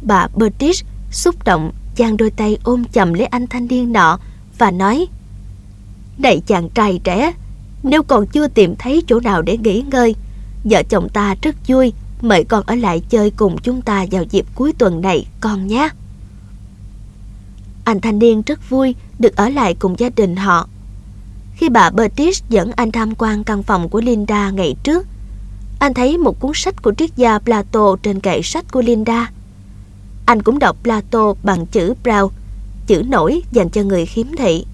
bà 0.07 0.29
Bertis 0.35 0.83
xúc 1.11 1.45
động 1.45 1.73
giang 1.99 2.17
đôi 2.17 2.31
tay 2.31 2.59
ôm 2.65 2.85
chầm 2.85 3.15
lấy 3.15 3.27
anh 3.27 3.47
thanh 3.47 3.69
niên 3.69 3.93
nọ 3.93 4.19
và 4.59 4.71
nói 4.71 5.07
Này 6.19 6.43
chàng 6.47 6.69
trai 6.71 7.01
trẻ, 7.05 7.33
nếu 7.83 8.03
còn 8.03 8.27
chưa 8.27 8.49
tìm 8.49 8.75
thấy 8.79 9.03
chỗ 9.07 9.21
nào 9.21 9.43
để 9.43 9.57
nghỉ 9.57 9.85
ngơi, 9.91 10.15
vợ 10.65 10.83
chồng 10.89 11.09
ta 11.09 11.35
rất 11.43 11.57
vui 11.69 11.93
mời 12.23 12.45
con 12.45 12.63
ở 12.67 12.75
lại 12.75 13.03
chơi 13.09 13.31
cùng 13.31 13.59
chúng 13.59 13.83
ta 13.83 14.07
vào 14.11 14.25
dịp 14.31 14.47
cuối 14.55 14.73
tuần 14.79 15.01
này 15.01 15.27
con 15.41 15.67
nhé. 15.67 15.89
Anh 17.85 18.01
thanh 18.01 18.19
niên 18.19 18.43
rất 18.47 18.71
vui 18.71 18.95
được 19.19 19.37
ở 19.37 19.49
lại 19.49 19.75
cùng 19.75 19.99
gia 19.99 20.09
đình 20.09 20.37
họ. 20.37 20.69
Khi 21.57 21.69
bà 21.69 21.91
Bertis 21.91 22.43
dẫn 22.49 22.73
anh 22.77 22.93
tham 22.93 23.15
quan 23.19 23.45
căn 23.45 23.63
phòng 23.63 23.89
của 23.89 24.01
Linda 24.01 24.51
ngày 24.51 24.75
trước, 24.83 25.07
anh 25.79 25.95
thấy 25.95 26.19
một 26.19 26.41
cuốn 26.41 26.53
sách 26.55 26.83
của 26.83 26.93
triết 26.99 27.17
gia 27.17 27.39
Plato 27.39 27.97
trên 28.03 28.21
kệ 28.21 28.43
sách 28.43 28.65
của 28.73 28.83
Linda. 28.83 29.31
Anh 30.27 30.43
cũng 30.43 30.59
đọc 30.59 30.77
Plato 30.83 31.35
bằng 31.43 31.67
chữ 31.67 31.95
Brown, 32.05 32.29
chữ 32.87 33.03
nổi 33.07 33.43
dành 33.53 33.71
cho 33.71 33.83
người 33.83 34.07
khiếm 34.07 34.27
thị. 34.39 34.67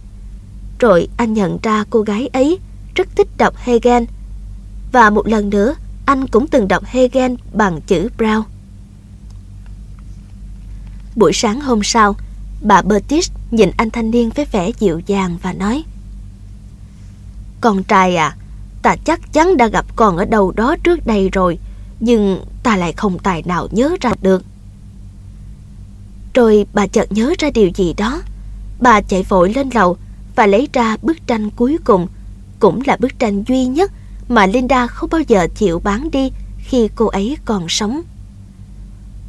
Rồi 0.79 1.09
anh 1.17 1.35
nhận 1.35 1.59
ra 1.63 1.85
cô 1.91 2.01
gái 2.01 2.29
ấy 2.33 2.59
rất 2.95 3.09
thích 3.17 3.29
đọc 3.39 3.55
Hegel. 3.57 4.05
Và 4.93 5.11
một 5.11 5.27
lần 5.27 5.51
nữa, 5.51 5.75
anh 6.07 6.29
cũng 6.29 6.47
từng 6.47 6.69
đọc 6.69 6.85
Hegel 6.87 7.33
bằng 7.53 7.81
chữ 7.81 8.09
Brown. 8.19 8.43
Buổi 11.17 11.33
sáng 11.33 11.61
hôm 11.61 11.81
sau, 11.83 12.17
bà 12.63 12.83
Bertis 12.83 13.31
nhìn 13.51 13.71
anh 13.77 13.91
thanh 13.91 14.11
niên 14.11 14.31
với 14.31 14.45
vẻ 14.45 14.71
dịu 14.79 15.01
dàng 15.07 15.39
và 15.43 15.53
nói 15.53 15.85
Con 17.61 17.83
trai 17.83 18.17
à, 18.17 18.37
ta 18.83 18.97
chắc 19.05 19.33
chắn 19.33 19.57
đã 19.57 19.67
gặp 19.67 19.87
con 19.97 20.17
ở 20.17 20.25
đâu 20.25 20.53
đó 20.53 20.77
trước 20.85 21.07
đây 21.07 21.29
rồi, 21.29 21.59
nhưng 22.01 22.45
ta 22.63 22.77
lại 22.77 22.93
không 22.93 23.19
tài 23.19 23.43
nào 23.43 23.69
nhớ 23.71 23.97
ra 24.01 24.13
được. 24.23 24.45
Rồi 26.35 26.67
bà 26.75 26.87
chợt 26.87 27.13
nhớ 27.13 27.35
ra 27.39 27.51
điều 27.55 27.71
gì 27.75 27.95
đó. 27.97 28.23
Bà 28.81 29.01
chạy 29.01 29.23
vội 29.23 29.53
lên 29.55 29.69
lầu 29.75 29.97
và 30.37 30.47
lấy 30.47 30.69
ra 30.73 30.97
bức 31.03 31.27
tranh 31.27 31.51
cuối 31.51 31.79
cùng, 31.85 32.07
cũng 32.59 32.83
là 32.87 32.97
bức 32.97 33.19
tranh 33.19 33.45
duy 33.49 33.67
nhất 33.67 33.93
mà 34.29 34.47
Linda 34.47 34.87
không 34.87 35.11
bao 35.11 35.21
giờ 35.21 35.47
chịu 35.55 35.79
bán 35.79 36.11
đi 36.11 36.33
khi 36.59 36.89
cô 36.95 37.07
ấy 37.07 37.37
còn 37.45 37.69
sống. 37.69 38.03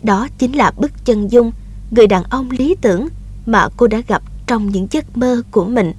Đó 0.04 0.28
chính 0.38 0.56
là 0.56 0.72
bức 0.78 1.06
chân 1.06 1.28
dung 1.28 1.52
người 1.92 2.08
đàn 2.08 2.24
ông 2.24 2.52
lý 2.52 2.76
tưởng 2.82 3.08
mà 3.46 3.68
cô 3.78 3.88
đã 3.88 4.02
gặp 4.08 4.22
trong 4.48 4.70
những 4.70 4.88
giấc 4.92 5.18
mơ 5.18 5.42
của 5.52 5.66
mình. 5.66 5.94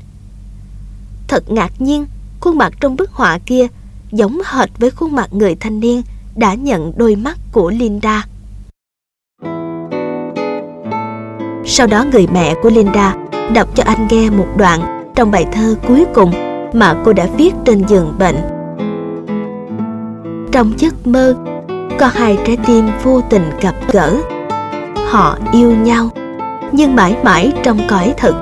Thật 1.28 1.51
ngạc 1.51 1.81
nhiên, 1.81 2.06
khuôn 2.40 2.59
mặt 2.59 2.72
trong 2.81 2.97
bức 2.97 3.10
họa 3.12 3.39
kia 3.47 3.66
giống 4.12 4.40
hệt 4.44 4.70
với 4.78 4.90
khuôn 4.90 5.12
mặt 5.12 5.32
người 5.32 5.56
thanh 5.60 5.81
niên 5.81 6.02
đã 6.36 6.55
nhận 6.55 6.93
đôi 6.97 7.16
mắt 7.16 7.39
của 7.52 7.70
Linda. 7.70 8.26
Sau 11.66 11.86
đó 11.86 12.05
người 12.12 12.27
mẹ 12.32 12.55
của 12.62 12.70
Linda 12.70 13.15
đọc 13.55 13.69
cho 13.74 13.82
anh 13.86 14.09
nghe 14.11 14.31
một 14.31 14.47
đoạn 14.57 15.07
trong 15.15 15.31
bài 15.31 15.47
thơ 15.53 15.74
cuối 15.89 16.05
cùng 16.15 16.32
mà 16.73 16.95
cô 17.05 17.12
đã 17.12 17.27
viết 17.36 17.55
trên 17.65 17.85
giường 17.89 18.15
bệnh. 18.19 18.36
Trong 20.53 20.73
giấc 20.78 21.07
mơ, 21.07 21.35
có 21.99 22.07
hai 22.07 22.39
trái 22.47 22.57
tim 22.66 22.89
vô 23.03 23.20
tình 23.31 23.51
gặp 23.61 23.74
gỡ. 23.93 24.16
Họ 25.11 25.39
yêu 25.53 25.70
nhau, 25.77 26.09
nhưng 26.73 26.97
mãi 26.97 27.16
mãi 27.23 27.53
trong 27.62 27.78
cõi 27.89 28.15
thực, 28.16 28.35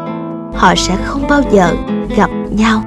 họ 0.55 0.74
sẽ 0.77 0.97
không 1.05 1.23
bao 1.28 1.40
giờ 1.51 1.74
gặp 2.16 2.31
nhau. 2.51 2.82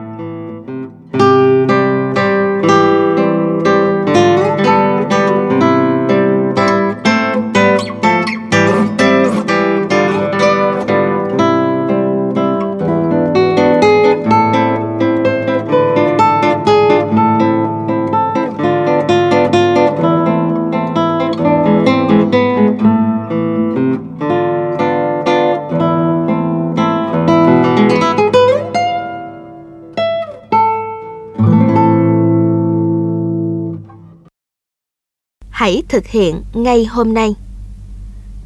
Hãy 35.66 35.84
thực 35.90 36.08
hiện 36.08 36.44
ngay 36.54 36.86
hôm 36.86 37.14
nay. 37.14 37.36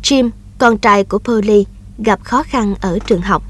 Jim, 0.03 0.29
con 0.57 0.77
trai 0.77 1.03
của 1.03 1.19
Polly, 1.19 1.65
gặp 1.97 2.23
khó 2.23 2.43
khăn 2.43 2.75
ở 2.81 2.99
trường 2.99 3.21
học. 3.21 3.43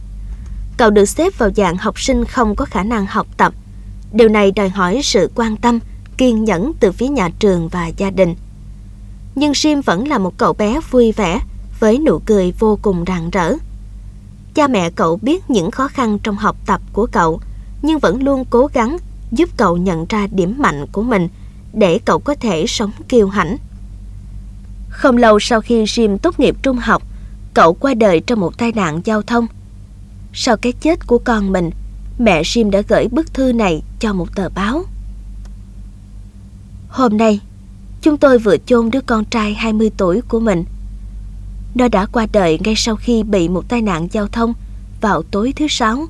Cậu 0.78 0.90
được 0.90 1.06
xếp 1.06 1.38
vào 1.38 1.50
dạng 1.56 1.78
học 1.78 2.00
sinh 2.00 2.26
không 2.26 2.56
có 2.56 2.66
khả 2.66 2.84
năng 2.84 3.06
học 3.06 3.28
tập. 3.38 3.54
Điều 4.14 4.30
này 4.30 4.52
đòi 4.52 4.70
hỏi 4.70 5.02
sự 5.04 5.32
quan 5.36 5.58
tâm, 5.58 5.80
kiên 6.18 6.44
nhẫn 6.44 6.72
từ 6.80 6.92
phía 6.92 7.08
nhà 7.08 7.30
trường 7.40 7.68
và 7.68 7.88
gia 7.88 8.10
đình. 8.10 8.36
Nhưng 9.36 9.52
Jim 9.52 9.82
vẫn 9.82 10.08
là 10.08 10.18
một 10.18 10.38
cậu 10.38 10.54
bé 10.54 10.80
vui 10.92 11.12
vẻ, 11.12 11.40
với 11.80 11.98
nụ 11.98 12.20
cười 12.26 12.54
vô 12.60 12.80
cùng 12.82 13.04
rạng 13.08 13.30
rỡ. 13.30 13.54
Cha 14.54 14.68
mẹ 14.68 14.90
cậu 14.90 15.18
biết 15.22 15.50
những 15.50 15.72
khó 15.72 15.88
khăn 15.88 16.20
trong 16.24 16.36
học 16.36 16.58
tập 16.66 16.82
của 16.94 17.08
cậu, 17.12 17.42
nhưng 17.82 18.00
vẫn 18.00 18.24
luôn 18.24 18.46
cố 18.50 18.68
gắng 18.74 18.98
giúp 19.32 19.50
cậu 19.58 19.78
nhận 19.78 20.06
ra 20.10 20.28
điểm 20.32 20.56
mạnh 20.58 20.86
của 20.92 21.04
mình 21.04 21.28
để 21.74 22.00
cậu 22.06 22.20
có 22.20 22.36
thể 22.36 22.66
sống 22.68 22.92
kiêu 23.08 23.28
hãnh. 23.28 23.58
Không 24.90 25.18
lâu 25.18 25.40
sau 25.40 25.62
khi 25.62 25.84
Jim 25.84 26.18
tốt 26.18 26.40
nghiệp 26.40 26.56
trung 26.62 26.78
học, 26.78 27.04
cậu 27.54 27.74
qua 27.74 27.94
đời 27.94 28.20
trong 28.20 28.40
một 28.40 28.58
tai 28.58 28.72
nạn 28.72 29.02
giao 29.04 29.22
thông. 29.22 29.48
Sau 30.34 30.58
cái 30.58 30.72
chết 30.72 31.08
của 31.08 31.18
con 31.18 31.52
mình, 31.52 31.70
mẹ 32.20 32.42
Jim 32.42 32.70
đã 32.70 32.82
gửi 32.88 33.08
bức 33.12 33.34
thư 33.34 33.54
này 33.54 33.82
cho 34.00 34.14
một 34.14 34.36
tờ 34.36 34.50
báo. 34.50 34.84
Hôm 36.90 37.18
nay, 37.18 37.40
chúng 38.02 38.18
tôi 38.18 38.40
vừa 38.40 38.58
chôn 38.58 38.90
đứa 38.92 39.02
con 39.02 39.26
trai 39.26 39.54
20 39.54 39.92
tuổi 39.98 40.22
của 40.22 40.40
mình. 40.40 40.64
Nó 41.76 41.88
đã 41.88 42.06
qua 42.06 42.28
đời 42.32 42.60
ngay 42.64 42.74
sau 42.78 42.96
khi 42.96 43.24
bị 43.24 43.50
một 43.50 43.70
tai 43.70 43.82
nạn 43.82 44.08
giao 44.12 44.28
thông 44.28 44.54
vào 45.02 45.24
tối 45.32 45.54
thứ 45.56 45.68
sáu. 45.70 46.08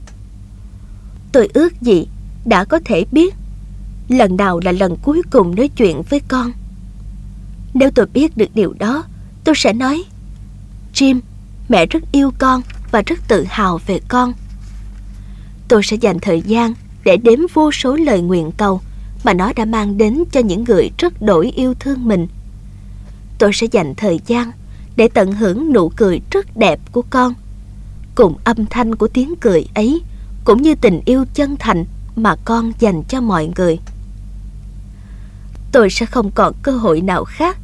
Tôi 1.31 1.49
ước 1.53 1.81
gì 1.81 2.07
đã 2.45 2.65
có 2.65 2.79
thể 2.85 3.05
biết 3.11 3.35
lần 4.09 4.37
nào 4.37 4.59
là 4.63 4.71
lần 4.71 4.95
cuối 4.95 5.21
cùng 5.31 5.55
nói 5.55 5.67
chuyện 5.67 6.01
với 6.09 6.21
con. 6.27 6.51
Nếu 7.73 7.91
tôi 7.91 8.05
biết 8.05 8.37
được 8.37 8.49
điều 8.53 8.73
đó, 8.79 9.03
tôi 9.43 9.55
sẽ 9.57 9.73
nói 9.73 10.03
Jim, 10.93 11.19
mẹ 11.69 11.85
rất 11.85 12.03
yêu 12.11 12.31
con 12.37 12.61
và 12.91 13.01
rất 13.05 13.19
tự 13.27 13.45
hào 13.49 13.79
về 13.85 13.99
con. 14.07 14.33
Tôi 15.67 15.83
sẽ 15.83 15.97
dành 16.01 16.19
thời 16.19 16.41
gian 16.41 16.73
để 17.03 17.17
đếm 17.17 17.39
vô 17.53 17.71
số 17.71 17.95
lời 17.95 18.21
nguyện 18.21 18.51
cầu 18.57 18.81
mà 19.23 19.33
nó 19.33 19.53
đã 19.55 19.65
mang 19.65 19.97
đến 19.97 20.23
cho 20.31 20.39
những 20.39 20.63
người 20.63 20.91
rất 20.97 21.21
đổi 21.21 21.51
yêu 21.51 21.73
thương 21.79 22.07
mình. 22.07 22.27
Tôi 23.39 23.51
sẽ 23.53 23.67
dành 23.71 23.93
thời 23.97 24.19
gian 24.27 24.51
để 24.95 25.07
tận 25.13 25.31
hưởng 25.31 25.73
nụ 25.73 25.89
cười 25.89 26.21
rất 26.31 26.57
đẹp 26.57 26.79
của 26.91 27.03
con, 27.09 27.33
cùng 28.15 28.37
âm 28.43 28.65
thanh 28.65 28.95
của 28.95 29.07
tiếng 29.07 29.35
cười 29.35 29.65
ấy, 29.75 30.01
cũng 30.43 30.61
như 30.61 30.75
tình 30.75 31.01
yêu 31.05 31.25
chân 31.33 31.55
thành 31.59 31.85
mà 32.15 32.35
con 32.45 32.71
dành 32.79 33.03
cho 33.03 33.21
mọi 33.21 33.51
người. 33.55 33.79
Tôi 35.71 35.89
sẽ 35.89 36.05
không 36.05 36.31
còn 36.31 36.53
cơ 36.63 36.71
hội 36.71 37.01
nào 37.01 37.25
khác 37.25 37.57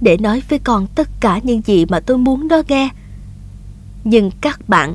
để 0.00 0.16
nói 0.16 0.42
với 0.48 0.58
con 0.58 0.86
tất 0.94 1.08
cả 1.20 1.40
những 1.42 1.62
gì 1.62 1.86
mà 1.86 2.00
tôi 2.00 2.18
muốn 2.18 2.48
nó 2.48 2.62
nghe. 2.68 2.88
Nhưng 4.04 4.30
các 4.40 4.68
bạn, 4.68 4.94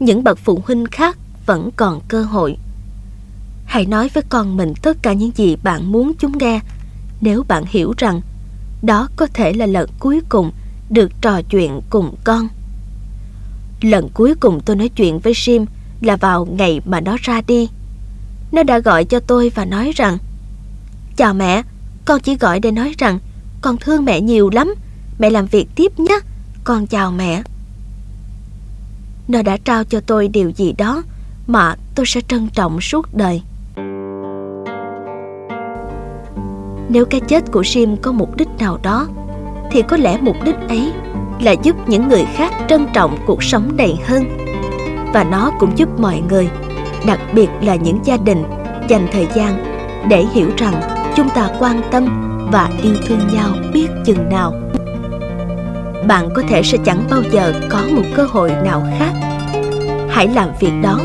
những 0.00 0.24
bậc 0.24 0.38
phụ 0.38 0.62
huynh 0.66 0.86
khác 0.86 1.18
vẫn 1.46 1.70
còn 1.76 2.00
cơ 2.08 2.22
hội. 2.22 2.56
Hãy 3.64 3.86
nói 3.86 4.10
với 4.14 4.22
con 4.28 4.56
mình 4.56 4.74
tất 4.82 4.96
cả 5.02 5.12
những 5.12 5.30
gì 5.34 5.56
bạn 5.56 5.92
muốn 5.92 6.12
chúng 6.18 6.38
nghe 6.38 6.60
nếu 7.20 7.44
bạn 7.48 7.64
hiểu 7.68 7.94
rằng 7.98 8.20
đó 8.82 9.08
có 9.16 9.26
thể 9.26 9.52
là 9.52 9.66
lần 9.66 9.90
cuối 9.98 10.20
cùng 10.28 10.52
được 10.90 11.12
trò 11.20 11.42
chuyện 11.42 11.80
cùng 11.90 12.14
con. 12.24 12.48
Lần 13.80 14.08
cuối 14.14 14.34
cùng 14.40 14.60
tôi 14.60 14.76
nói 14.76 14.88
chuyện 14.88 15.18
với 15.18 15.32
Jim 15.32 15.66
là 16.00 16.16
vào 16.16 16.46
ngày 16.46 16.80
mà 16.84 17.00
nó 17.00 17.16
ra 17.22 17.40
đi. 17.46 17.68
Nó 18.52 18.62
đã 18.62 18.78
gọi 18.78 19.04
cho 19.04 19.20
tôi 19.20 19.52
và 19.54 19.64
nói 19.64 19.92
rằng 19.96 20.18
Chào 21.16 21.34
mẹ, 21.34 21.62
con 22.06 22.20
chỉ 22.20 22.36
gọi 22.36 22.60
để 22.60 22.70
nói 22.70 22.94
rằng, 22.98 23.18
con 23.62 23.76
thương 23.76 24.04
mẹ 24.04 24.20
nhiều 24.20 24.50
lắm. 24.50 24.74
Mẹ 25.18 25.30
làm 25.30 25.46
việc 25.46 25.66
tiếp 25.74 26.00
nhé. 26.00 26.18
Con 26.64 26.86
chào 26.86 27.10
mẹ. 27.10 27.42
Nó 29.28 29.42
đã 29.42 29.56
trao 29.64 29.84
cho 29.84 30.00
tôi 30.00 30.28
điều 30.28 30.50
gì 30.50 30.72
đó 30.72 31.02
mà 31.46 31.74
tôi 31.94 32.06
sẽ 32.06 32.20
trân 32.28 32.48
trọng 32.48 32.80
suốt 32.80 33.14
đời. 33.14 33.42
Nếu 36.88 37.04
cái 37.10 37.20
chết 37.20 37.52
của 37.52 37.62
Sim 37.64 37.96
có 37.96 38.12
mục 38.12 38.36
đích 38.36 38.48
nào 38.58 38.78
đó, 38.82 39.08
thì 39.70 39.82
có 39.82 39.96
lẽ 39.96 40.18
mục 40.20 40.36
đích 40.44 40.56
ấy 40.68 40.92
là 41.40 41.52
giúp 41.52 41.76
những 41.88 42.08
người 42.08 42.24
khác 42.34 42.52
trân 42.68 42.86
trọng 42.92 43.18
cuộc 43.26 43.42
sống 43.42 43.76
này 43.76 43.98
hơn 44.04 44.24
và 45.12 45.24
nó 45.24 45.50
cũng 45.58 45.78
giúp 45.78 45.88
mọi 46.00 46.22
người, 46.28 46.48
đặc 47.06 47.20
biệt 47.34 47.48
là 47.62 47.74
những 47.74 47.98
gia 48.04 48.16
đình 48.16 48.44
dành 48.88 49.08
thời 49.12 49.28
gian 49.36 49.64
để 50.08 50.26
hiểu 50.34 50.50
rằng 50.56 50.95
chúng 51.16 51.28
ta 51.34 51.48
quan 51.58 51.82
tâm 51.90 52.06
và 52.52 52.70
yêu 52.82 52.94
thương 53.06 53.20
nhau 53.32 53.50
biết 53.72 53.88
chừng 54.04 54.28
nào. 54.28 54.52
Bạn 56.08 56.28
có 56.34 56.42
thể 56.48 56.62
sẽ 56.62 56.78
chẳng 56.84 57.06
bao 57.10 57.22
giờ 57.30 57.52
có 57.70 57.82
một 57.90 58.02
cơ 58.14 58.26
hội 58.30 58.50
nào 58.64 58.86
khác. 58.98 59.12
Hãy 60.10 60.28
làm 60.28 60.48
việc 60.60 60.72
đó 60.82 61.00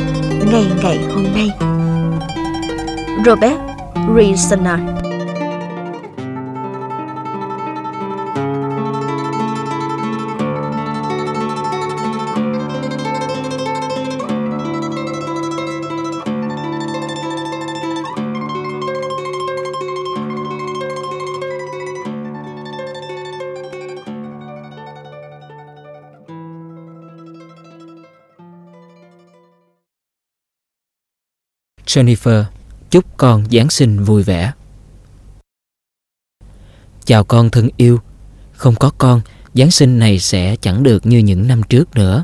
ngay 0.52 0.66
ngày 0.84 1.00
hôm 1.16 1.24
nay. 1.36 1.52
Robert 3.26 3.60
Reasoner 4.18 4.80
Jennifer 31.92 32.44
chúc 32.90 33.06
con 33.18 33.46
Giáng 33.52 33.70
sinh 33.70 34.04
vui 34.04 34.24
vẻ. 34.24 34.52
Chào 37.06 37.24
con 37.24 37.50
thân 37.50 37.70
yêu, 37.78 38.00
không 38.52 38.76
có 38.76 38.92
con, 38.98 39.22
Giáng 39.54 39.72
sinh 39.72 40.00
này 40.00 40.20
sẽ 40.20 40.56
chẳng 40.62 40.84
được 40.84 41.06
như 41.06 41.18
những 41.18 41.48
năm 41.48 41.64
trước 41.64 41.96
nữa. 41.96 42.24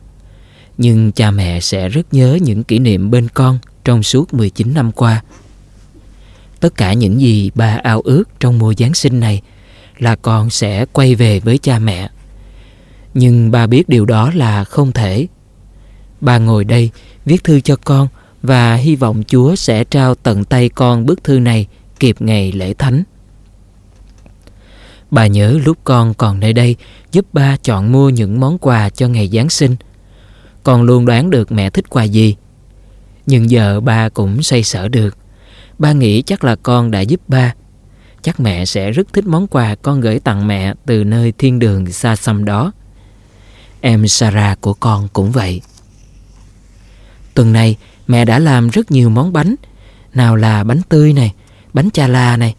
Nhưng 0.78 1.12
cha 1.12 1.32
mẹ 1.32 1.60
sẽ 1.60 1.90
rất 1.90 2.14
nhớ 2.14 2.38
những 2.42 2.64
kỷ 2.64 2.80
niệm 2.80 3.12
bên 3.12 3.28
con 3.34 3.60
trong 3.84 4.04
suốt 4.04 4.34
19 4.34 4.74
năm 4.74 4.92
qua. 4.92 5.24
Tất 6.60 6.76
cả 6.76 6.94
những 6.94 7.22
gì 7.22 7.52
ba 7.56 7.80
ao 7.84 8.02
ước 8.02 8.24
trong 8.40 8.60
mùa 8.60 8.74
Giáng 8.78 8.94
sinh 8.94 9.20
này 9.20 9.42
là 9.98 10.16
con 10.16 10.50
sẽ 10.50 10.86
quay 10.86 11.16
về 11.16 11.40
với 11.40 11.58
cha 11.58 11.80
mẹ. 11.80 12.10
Nhưng 13.14 13.52
ba 13.52 13.68
biết 13.68 13.90
điều 13.90 14.06
đó 14.06 14.32
là 14.34 14.64
không 14.64 14.92
thể. 14.92 15.28
Ba 16.22 16.38
ngồi 16.38 16.64
đây 16.64 16.90
viết 17.26 17.44
thư 17.44 17.60
cho 17.60 17.76
con 17.76 18.08
và 18.44 18.76
hy 18.76 18.96
vọng 18.96 19.24
Chúa 19.28 19.56
sẽ 19.56 19.84
trao 19.84 20.16
tận 20.16 20.44
tay 20.44 20.70
con 20.70 21.06
bức 21.06 21.24
thư 21.24 21.40
này 21.40 21.68
kịp 22.00 22.16
ngày 22.20 22.52
lễ 22.52 22.74
thánh. 22.74 23.04
Bà 25.12 25.28
nhớ 25.28 25.60
lúc 25.66 25.78
con 25.84 26.14
còn 26.14 26.40
nơi 26.40 26.54
đây, 26.54 26.76
giúp 27.12 27.26
ba 27.34 27.58
chọn 27.64 27.92
mua 27.92 28.10
những 28.10 28.40
món 28.40 28.58
quà 28.58 28.90
cho 28.90 29.08
ngày 29.08 29.30
Giáng 29.34 29.50
sinh. 29.50 29.76
Con 30.64 30.84
luôn 30.84 31.06
đoán 31.06 31.30
được 31.30 31.52
mẹ 31.52 31.70
thích 31.70 31.90
quà 31.90 32.04
gì. 32.04 32.36
Nhưng 33.26 33.50
giờ 33.50 33.80
ba 33.80 34.10
cũng 34.10 34.44
say 34.44 34.64
sở 34.64 34.88
được. 34.88 35.18
Ba 35.80 35.92
nghĩ 35.92 36.22
chắc 36.22 36.44
là 36.44 36.56
con 36.56 36.92
đã 36.92 37.02
giúp 37.02 37.22
ba. 37.28 37.54
Chắc 38.22 38.40
mẹ 38.40 38.66
sẽ 38.66 38.92
rất 38.92 39.14
thích 39.14 39.26
món 39.28 39.48
quà 39.48 39.76
con 39.76 40.02
gửi 40.02 40.20
tặng 40.20 40.48
mẹ 40.48 40.74
từ 40.86 41.04
nơi 41.04 41.34
thiên 41.38 41.60
đường 41.60 41.92
xa 41.92 42.16
xăm 42.16 42.46
đó. 42.46 42.72
Em 43.82 44.08
Sarah 44.08 44.62
của 44.62 44.74
con 44.74 45.08
cũng 45.14 45.32
vậy. 45.32 45.62
Tuần 47.34 47.54
này 47.54 47.76
Mẹ 48.08 48.26
đã 48.26 48.40
làm 48.40 48.70
rất 48.70 48.92
nhiều 48.92 49.10
món 49.10 49.34
bánh 49.34 49.56
Nào 50.14 50.36
là 50.36 50.64
bánh 50.64 50.82
tươi 50.90 51.14
này 51.14 51.34
Bánh 51.74 51.92
chà 51.92 52.08
la 52.08 52.38
này 52.38 52.56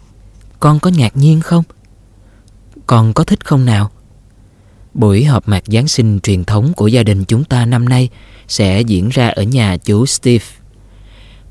Con 0.59 0.79
có 0.79 0.89
ngạc 0.89 1.17
nhiên 1.17 1.41
không? 1.41 1.63
Con 2.85 3.13
có 3.13 3.23
thích 3.23 3.45
không 3.45 3.65
nào? 3.65 3.91
Buổi 4.93 5.23
họp 5.23 5.47
mặt 5.47 5.63
Giáng 5.67 5.87
sinh 5.87 6.19
truyền 6.19 6.43
thống 6.43 6.73
của 6.73 6.87
gia 6.87 7.03
đình 7.03 7.25
chúng 7.25 7.43
ta 7.43 7.65
năm 7.65 7.89
nay 7.89 8.09
sẽ 8.47 8.81
diễn 8.81 9.09
ra 9.09 9.27
ở 9.27 9.43
nhà 9.43 9.77
chú 9.77 10.05
Steve. 10.05 10.45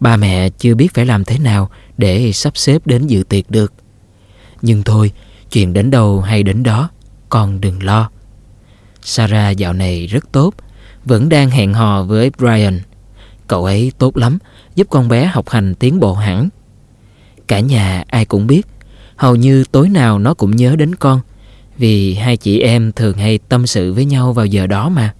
Ba 0.01 0.16
mẹ 0.16 0.51
chưa 0.51 0.75
biết 0.75 0.95
phải 0.95 1.07
làm 1.07 1.25
thế 1.25 1.39
nào 1.39 1.70
để 1.97 2.33
sắp 2.33 2.57
xếp 2.57 2.87
đến 2.87 3.07
dự 3.07 3.23
tiệc 3.29 3.51
được. 3.51 3.73
Nhưng 4.62 4.83
thôi, 4.83 5.12
chuyện 5.51 5.73
đến 5.73 5.91
đâu 5.91 6.20
hay 6.20 6.43
đến 6.43 6.62
đó, 6.62 6.91
con 7.29 7.61
đừng 7.61 7.83
lo. 7.83 8.11
Sarah 9.03 9.57
dạo 9.57 9.73
này 9.73 10.07
rất 10.07 10.33
tốt, 10.33 10.55
vẫn 11.05 11.29
đang 11.29 11.51
hẹn 11.51 11.75
hò 11.75 12.03
với 12.03 12.31
Brian. 12.39 12.81
Cậu 13.49 13.65
ấy 13.65 13.93
tốt 13.99 14.16
lắm, 14.16 14.39
giúp 14.75 14.87
con 14.91 15.09
bé 15.09 15.25
học 15.25 15.49
hành 15.49 15.75
tiến 15.75 16.01
bộ 16.01 16.15
hẳn. 16.15 16.49
Cả 17.49 17.61
nhà 17.61 18.05
ai 18.07 18.25
cũng 18.25 18.47
biết, 18.47 18.66
hầu 19.16 19.37
như 19.37 19.65
tối 19.73 19.89
nào 19.89 20.19
nó 20.19 20.35
cũng 20.35 20.57
nhớ 20.57 20.77
đến 20.77 20.95
con, 20.95 21.20
vì 21.79 22.15
hai 22.15 22.37
chị 22.37 22.61
em 22.61 22.93
thường 22.93 23.16
hay 23.16 23.39
tâm 23.39 23.66
sự 23.66 23.93
với 23.93 24.05
nhau 24.05 24.33
vào 24.33 24.47
giờ 24.47 24.66
đó 24.66 24.89
mà. 24.89 25.15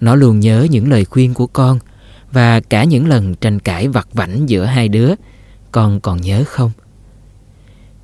Nó 0.00 0.14
luôn 0.14 0.40
nhớ 0.40 0.66
những 0.70 0.90
lời 0.90 1.04
khuyên 1.04 1.34
của 1.34 1.46
con 1.46 1.78
và 2.32 2.60
cả 2.60 2.84
những 2.84 3.08
lần 3.08 3.34
tranh 3.34 3.58
cãi 3.60 3.88
vặt 3.88 4.08
vảnh 4.12 4.48
giữa 4.48 4.64
hai 4.64 4.88
đứa, 4.88 5.14
con 5.72 6.00
còn 6.00 6.20
nhớ 6.20 6.44
không? 6.46 6.70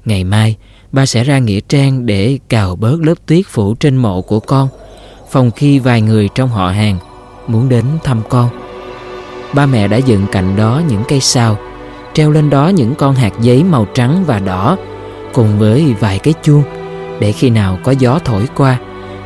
Ngày 0.04 0.24
mai, 0.24 0.56
ba 0.92 1.06
sẽ 1.06 1.24
ra 1.24 1.38
nghĩa 1.38 1.60
trang 1.60 2.06
để 2.06 2.38
cào 2.48 2.76
bớt 2.76 3.00
lớp 3.00 3.14
tuyết 3.26 3.46
phủ 3.48 3.74
trên 3.74 3.96
mộ 3.96 4.22
của 4.22 4.40
con, 4.40 4.68
phòng 5.30 5.50
khi 5.50 5.78
vài 5.78 6.00
người 6.00 6.28
trong 6.34 6.48
họ 6.48 6.70
hàng 6.70 6.98
muốn 7.46 7.68
đến 7.68 7.84
thăm 8.04 8.22
con 8.28 8.67
ba 9.52 9.66
mẹ 9.66 9.88
đã 9.88 9.96
dựng 9.96 10.26
cạnh 10.32 10.56
đó 10.56 10.82
những 10.88 11.02
cây 11.08 11.20
sao, 11.20 11.56
treo 12.14 12.30
lên 12.30 12.50
đó 12.50 12.68
những 12.68 12.94
con 12.94 13.14
hạt 13.14 13.32
giấy 13.40 13.64
màu 13.64 13.86
trắng 13.94 14.24
và 14.26 14.38
đỏ, 14.38 14.76
cùng 15.32 15.58
với 15.58 15.94
vài 16.00 16.18
cái 16.18 16.34
chuông, 16.42 16.62
để 17.20 17.32
khi 17.32 17.50
nào 17.50 17.78
có 17.84 17.92
gió 17.92 18.18
thổi 18.24 18.48
qua, 18.56 18.78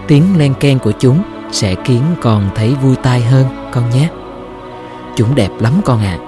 tiếng 0.06 0.24
len 0.38 0.54
ken 0.54 0.78
của 0.78 0.92
chúng 0.98 1.22
sẽ 1.52 1.74
khiến 1.84 2.02
con 2.22 2.50
thấy 2.54 2.74
vui 2.74 2.96
tai 2.96 3.20
hơn 3.20 3.46
con 3.72 3.90
nhé. 3.90 4.08
Chúng 5.16 5.34
đẹp 5.34 5.50
lắm 5.58 5.72
con 5.84 6.00
ạ. 6.00 6.18
À. 6.20 6.24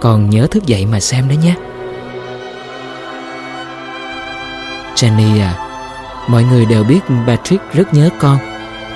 Con 0.00 0.30
nhớ 0.30 0.46
thức 0.46 0.66
dậy 0.66 0.86
mà 0.86 1.00
xem 1.00 1.28
đó 1.28 1.32
nhé. 1.32 1.54
Jenny 4.94 5.40
à, 5.40 5.54
mọi 6.28 6.44
người 6.44 6.64
đều 6.66 6.84
biết 6.84 7.00
Patrick 7.26 7.72
rất 7.72 7.94
nhớ 7.94 8.10
con 8.20 8.38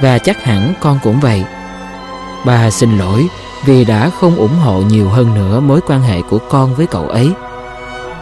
và 0.01 0.19
chắc 0.19 0.45
hẳn 0.45 0.75
con 0.81 0.99
cũng 1.03 1.21
vậy. 1.21 1.45
Ba 2.45 2.71
xin 2.71 2.99
lỗi 2.99 3.27
vì 3.65 3.85
đã 3.85 4.11
không 4.11 4.36
ủng 4.36 4.57
hộ 4.62 4.82
nhiều 4.82 5.09
hơn 5.09 5.35
nữa 5.35 5.61
mối 5.61 5.81
quan 5.86 6.03
hệ 6.03 6.23
của 6.23 6.39
con 6.51 6.74
với 6.74 6.86
cậu 6.86 7.09
ấy. 7.09 7.31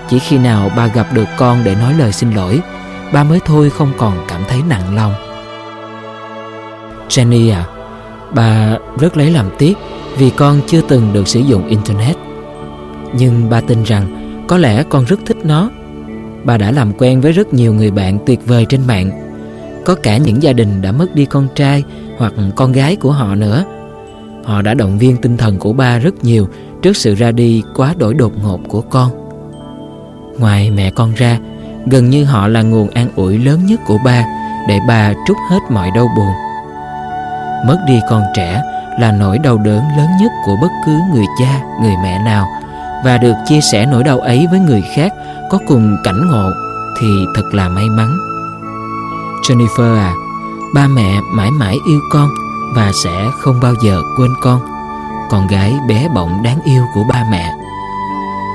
Chỉ 0.08 0.18
khi 0.18 0.38
nào 0.38 0.70
ba 0.76 0.86
gặp 0.86 1.06
được 1.14 1.28
con 1.36 1.64
để 1.64 1.74
nói 1.74 1.94
lời 1.94 2.12
xin 2.12 2.30
lỗi, 2.30 2.60
ba 3.12 3.24
mới 3.24 3.40
thôi 3.44 3.70
không 3.70 3.92
còn 3.98 4.24
cảm 4.28 4.40
thấy 4.48 4.60
nặng 4.68 4.96
lòng. 4.96 5.14
Jenny 7.08 7.52
à, 7.54 7.66
bà 8.34 8.78
rất 9.00 9.16
lấy 9.16 9.30
làm 9.30 9.46
tiếc 9.58 9.78
vì 10.18 10.30
con 10.30 10.60
chưa 10.66 10.80
từng 10.88 11.12
được 11.12 11.28
sử 11.28 11.40
dụng 11.40 11.68
Internet. 11.68 12.16
Nhưng 13.14 13.50
ba 13.50 13.60
tin 13.60 13.82
rằng 13.82 14.06
có 14.48 14.58
lẽ 14.58 14.82
con 14.82 15.04
rất 15.04 15.20
thích 15.26 15.36
nó. 15.44 15.70
Bà 16.44 16.56
đã 16.56 16.70
làm 16.70 16.92
quen 16.92 17.20
với 17.20 17.32
rất 17.32 17.54
nhiều 17.54 17.74
người 17.74 17.90
bạn 17.90 18.18
tuyệt 18.26 18.40
vời 18.46 18.66
trên 18.68 18.86
mạng. 18.86 19.10
Có 19.84 19.94
cả 19.94 20.16
những 20.16 20.42
gia 20.42 20.52
đình 20.52 20.82
đã 20.82 20.92
mất 20.92 21.14
đi 21.14 21.24
con 21.24 21.48
trai 21.54 21.84
hoặc 22.18 22.32
con 22.56 22.72
gái 22.72 22.96
của 22.96 23.12
họ 23.12 23.34
nữa. 23.34 23.64
Họ 24.44 24.62
đã 24.62 24.74
động 24.74 24.98
viên 24.98 25.16
tinh 25.16 25.36
thần 25.36 25.58
của 25.58 25.72
ba 25.72 25.98
rất 25.98 26.24
nhiều 26.24 26.48
trước 26.82 26.96
sự 26.96 27.14
ra 27.14 27.32
đi 27.32 27.62
quá 27.76 27.94
đổi 27.98 28.14
đột 28.14 28.32
ngột 28.42 28.60
của 28.68 28.80
con. 28.80 29.10
Ngoài 30.38 30.70
mẹ 30.70 30.90
con 30.90 31.14
ra, 31.14 31.38
gần 31.86 32.10
như 32.10 32.24
họ 32.24 32.48
là 32.48 32.62
nguồn 32.62 32.90
an 32.90 33.08
ủi 33.16 33.38
lớn 33.38 33.66
nhất 33.66 33.80
của 33.86 33.98
ba 34.04 34.24
để 34.68 34.78
bà 34.88 35.12
trút 35.26 35.36
hết 35.50 35.58
mọi 35.70 35.90
đau 35.94 36.08
buồn. 36.16 36.32
Mất 37.66 37.78
đi 37.86 38.00
con 38.10 38.22
trẻ 38.36 38.62
là 39.00 39.12
nỗi 39.12 39.38
đau 39.38 39.58
đớn 39.58 39.82
lớn 39.96 40.08
nhất 40.20 40.32
của 40.46 40.56
bất 40.62 40.70
cứ 40.86 40.98
người 41.14 41.26
cha, 41.38 41.60
người 41.82 41.94
mẹ 42.02 42.18
nào 42.24 42.46
và 43.04 43.18
được 43.18 43.34
chia 43.46 43.60
sẻ 43.72 43.86
nỗi 43.86 44.04
đau 44.04 44.18
ấy 44.18 44.46
với 44.50 44.60
người 44.60 44.82
khác 44.96 45.12
có 45.50 45.58
cùng 45.68 45.96
cảnh 46.04 46.28
ngộ 46.30 46.50
thì 47.00 47.06
thật 47.34 47.54
là 47.54 47.68
may 47.68 47.88
mắn. 47.88 48.16
Jennifer 49.48 49.96
à, 49.96 50.14
ba 50.74 50.86
mẹ 50.86 51.20
mãi 51.32 51.50
mãi 51.50 51.76
yêu 51.88 52.00
con 52.12 52.28
và 52.74 52.90
sẽ 53.04 53.30
không 53.38 53.60
bao 53.60 53.74
giờ 53.82 54.02
quên 54.16 54.34
con. 54.40 54.60
Con 55.30 55.46
gái 55.46 55.78
bé 55.88 56.08
bỏng 56.14 56.42
đáng 56.42 56.58
yêu 56.64 56.84
của 56.94 57.04
ba 57.08 57.24
mẹ. 57.30 57.54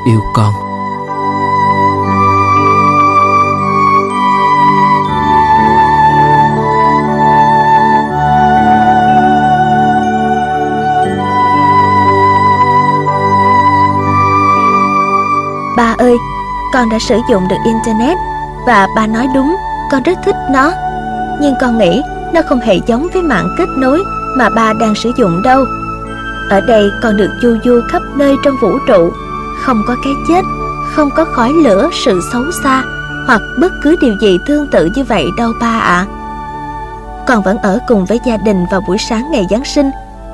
Yêu 0.06 0.20
con. 0.34 0.54
Ba 15.78 15.96
ơi, 15.98 16.18
con 16.74 16.90
đã 16.90 16.98
sử 17.00 17.20
dụng 17.30 17.48
được 17.48 17.58
Internet 17.66 18.18
và 18.66 18.88
ba 18.96 19.08
nói 19.08 19.28
đúng, 19.36 19.56
con 19.92 20.04
rất 20.04 20.18
thích 20.26 20.36
nó. 20.52 20.72
Nhưng 21.42 21.54
con 21.62 21.78
nghĩ 21.78 22.02
nó 22.34 22.42
không 22.50 22.60
hề 22.60 22.80
giống 22.88 23.08
với 23.14 23.22
mạng 23.22 23.56
kết 23.58 23.70
nối 23.78 24.04
mà 24.36 24.50
ba 24.50 24.74
đang 24.74 24.96
sử 24.96 25.12
dụng 25.16 25.42
đâu. 25.42 25.66
Ở 26.50 26.62
đây 26.62 26.92
con 27.02 27.18
được 27.18 27.30
du 27.42 27.58
du 27.66 27.82
khắp 27.90 28.02
nơi 28.16 28.36
trong 28.44 28.56
vũ 28.62 28.80
trụ, 28.88 29.12
không 29.62 29.84
có 29.88 29.96
cái 30.04 30.14
chết, 30.28 30.42
không 30.96 31.10
có 31.16 31.26
khói 31.26 31.54
lửa, 31.54 31.90
sự 32.06 32.22
xấu 32.34 32.44
xa 32.64 32.84
hoặc 33.28 33.42
bất 33.60 33.72
cứ 33.84 33.96
điều 34.02 34.16
gì 34.22 34.38
tương 34.46 34.68
tự 34.72 34.90
như 34.96 35.04
vậy 35.04 35.26
đâu 35.38 35.54
ba 35.60 35.80
ạ. 35.80 35.80
À. 35.80 36.08
Con 37.28 37.44
vẫn 37.44 37.58
ở 37.58 37.80
cùng 37.88 38.06
với 38.06 38.20
gia 38.26 38.38
đình 38.38 38.66
vào 38.72 38.82
buổi 38.88 38.98
sáng 38.98 39.32
ngày 39.32 39.46
Giáng 39.50 39.66
sinh, 39.66 39.92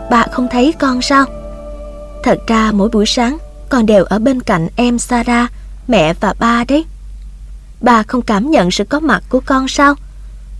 bà 0.09 0.25
không 0.31 0.47
thấy 0.51 0.73
con 0.79 1.01
sao? 1.01 1.25
Thật 2.23 2.39
ra 2.47 2.71
mỗi 2.71 2.89
buổi 2.89 3.05
sáng 3.05 3.37
con 3.69 3.85
đều 3.85 4.03
ở 4.03 4.19
bên 4.19 4.41
cạnh 4.41 4.67
em 4.75 4.99
Sarah, 4.99 5.51
mẹ 5.87 6.13
và 6.13 6.33
ba 6.39 6.63
đấy. 6.67 6.85
Bà 7.81 8.03
không 8.03 8.21
cảm 8.21 8.51
nhận 8.51 8.71
sự 8.71 8.83
có 8.83 8.99
mặt 8.99 9.23
của 9.29 9.39
con 9.45 9.67
sao? 9.67 9.95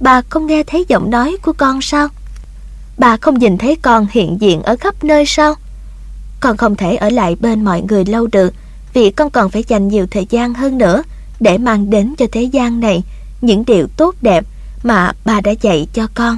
Bà 0.03 0.21
không 0.29 0.47
nghe 0.47 0.63
thấy 0.63 0.85
giọng 0.87 1.09
nói 1.09 1.37
của 1.41 1.53
con 1.53 1.81
sao? 1.81 2.07
Bà 2.97 3.17
không 3.17 3.39
nhìn 3.39 3.57
thấy 3.57 3.75
con 3.75 4.07
hiện 4.11 4.37
diện 4.41 4.63
ở 4.63 4.75
khắp 4.79 5.03
nơi 5.03 5.25
sao? 5.25 5.55
Con 6.39 6.57
không 6.57 6.75
thể 6.75 6.95
ở 6.95 7.09
lại 7.09 7.35
bên 7.39 7.63
mọi 7.63 7.81
người 7.81 8.05
lâu 8.05 8.27
được 8.27 8.53
vì 8.93 9.09
con 9.09 9.29
còn 9.29 9.49
phải 9.49 9.63
dành 9.67 9.87
nhiều 9.87 10.07
thời 10.11 10.27
gian 10.29 10.53
hơn 10.53 10.77
nữa 10.77 11.03
để 11.39 11.57
mang 11.57 11.89
đến 11.89 12.13
cho 12.17 12.25
thế 12.31 12.43
gian 12.43 12.79
này 12.79 13.03
những 13.41 13.63
điều 13.65 13.87
tốt 13.97 14.15
đẹp 14.21 14.45
mà 14.83 15.11
bà 15.25 15.41
đã 15.41 15.51
dạy 15.61 15.87
cho 15.93 16.07
con. 16.13 16.37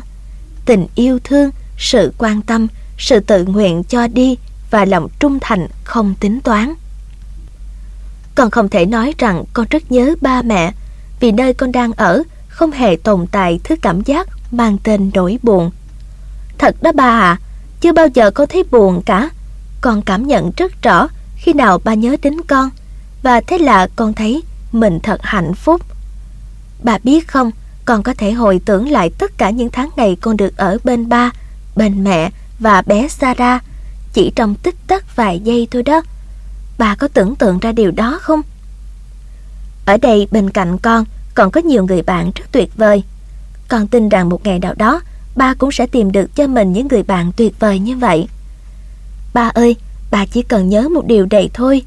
Tình 0.66 0.88
yêu 0.96 1.20
thương, 1.24 1.50
sự 1.78 2.14
quan 2.18 2.42
tâm, 2.42 2.68
sự 2.98 3.20
tự 3.20 3.46
nguyện 3.46 3.84
cho 3.84 4.08
đi 4.08 4.38
và 4.72 4.86
lòng 4.86 5.08
trung 5.20 5.38
thành 5.42 5.68
không 5.84 6.16
tính 6.20 6.42
toán. 6.42 6.74
Con 8.36 8.52
không 8.52 8.70
thể 8.70 8.86
nói 8.86 9.14
rằng 9.18 9.44
con 9.54 9.66
rất 9.70 9.92
nhớ 9.92 10.16
ba 10.22 10.42
mẹ 10.42 10.72
vì 11.20 11.32
nơi 11.32 11.54
con 11.54 11.72
đang 11.72 11.94
ở 11.94 12.24
không 12.56 12.72
hề 12.72 12.95
tồn 12.95 13.27
tại 13.32 13.60
thứ 13.64 13.76
cảm 13.82 14.02
giác 14.02 14.27
mang 14.52 14.77
tên 14.84 15.11
nỗi 15.14 15.40
buồn. 15.44 15.72
Thật 16.57 16.76
đó 16.82 16.91
ba 16.91 17.22
à, 17.22 17.40
chưa 17.82 17.91
bao 17.94 18.07
giờ 18.14 18.32
con 18.32 18.48
thấy 18.49 18.64
buồn 18.72 19.02
cả. 19.06 19.30
Con 19.82 20.02
cảm 20.02 20.27
nhận 20.27 20.52
rất 20.57 20.82
rõ 20.82 21.07
khi 21.36 21.53
nào 21.53 21.80
ba 21.84 21.94
nhớ 21.94 22.15
đến 22.22 22.41
con 22.48 22.69
và 23.23 23.41
thế 23.41 23.57
là 23.57 23.88
con 23.95 24.14
thấy 24.14 24.44
mình 24.72 24.99
thật 24.99 25.19
hạnh 25.23 25.53
phúc. 25.53 25.82
Bà 26.84 26.98
biết 27.03 27.27
không, 27.27 27.52
con 27.86 28.03
có 28.03 28.14
thể 28.18 28.32
hồi 28.32 28.61
tưởng 28.65 28.90
lại 28.90 29.10
tất 29.18 29.38
cả 29.38 29.49
những 29.49 29.69
tháng 29.69 29.90
ngày 29.95 30.18
con 30.22 30.38
được 30.38 30.57
ở 30.57 30.77
bên 30.84 31.10
ba, 31.10 31.32
bên 31.76 32.03
mẹ 32.03 32.32
và 32.60 32.82
bé 32.82 33.07
Sarah 33.07 33.64
chỉ 34.14 34.32
trong 34.36 34.56
tích 34.56 34.76
tắc 34.88 35.15
vài 35.15 35.40
giây 35.40 35.68
thôi 35.72 35.84
đó. 35.84 36.02
Bà 36.77 36.95
có 36.95 37.07
tưởng 37.07 37.36
tượng 37.36 37.60
ra 37.60 37.72
điều 37.72 37.91
đó 37.91 38.19
không? 38.22 38.41
Ở 39.86 39.98
đây 39.98 40.27
bên 40.32 40.49
cạnh 40.49 40.77
con 40.77 41.06
còn 41.36 41.52
có 41.52 41.62
nhiều 41.62 41.86
người 41.86 42.02
bạn 42.02 42.32
rất 42.36 42.45
tuyệt 42.52 42.70
vời. 42.78 43.03
Con 43.68 43.88
tin 43.88 44.10
rằng 44.10 44.30
một 44.30 44.45
ngày 44.45 44.60
nào 44.60 44.74
đó 44.78 45.02
ba 45.36 45.53
cũng 45.53 45.72
sẽ 45.72 45.88
tìm 45.88 46.12
được 46.12 46.36
cho 46.36 46.48
mình 46.48 46.74
những 46.74 46.88
người 46.88 47.03
bạn 47.03 47.32
tuyệt 47.36 47.60
vời 47.60 47.80
như 47.80 47.98
vậy. 47.98 48.28
Ba 49.34 49.52
ơi, 49.53 49.76
ba 50.12 50.26
chỉ 50.26 50.41
cần 50.41 50.70
nhớ 50.70 50.90
một 50.90 51.06
điều 51.06 51.26
đầy 51.26 51.49
thôi, 51.53 51.82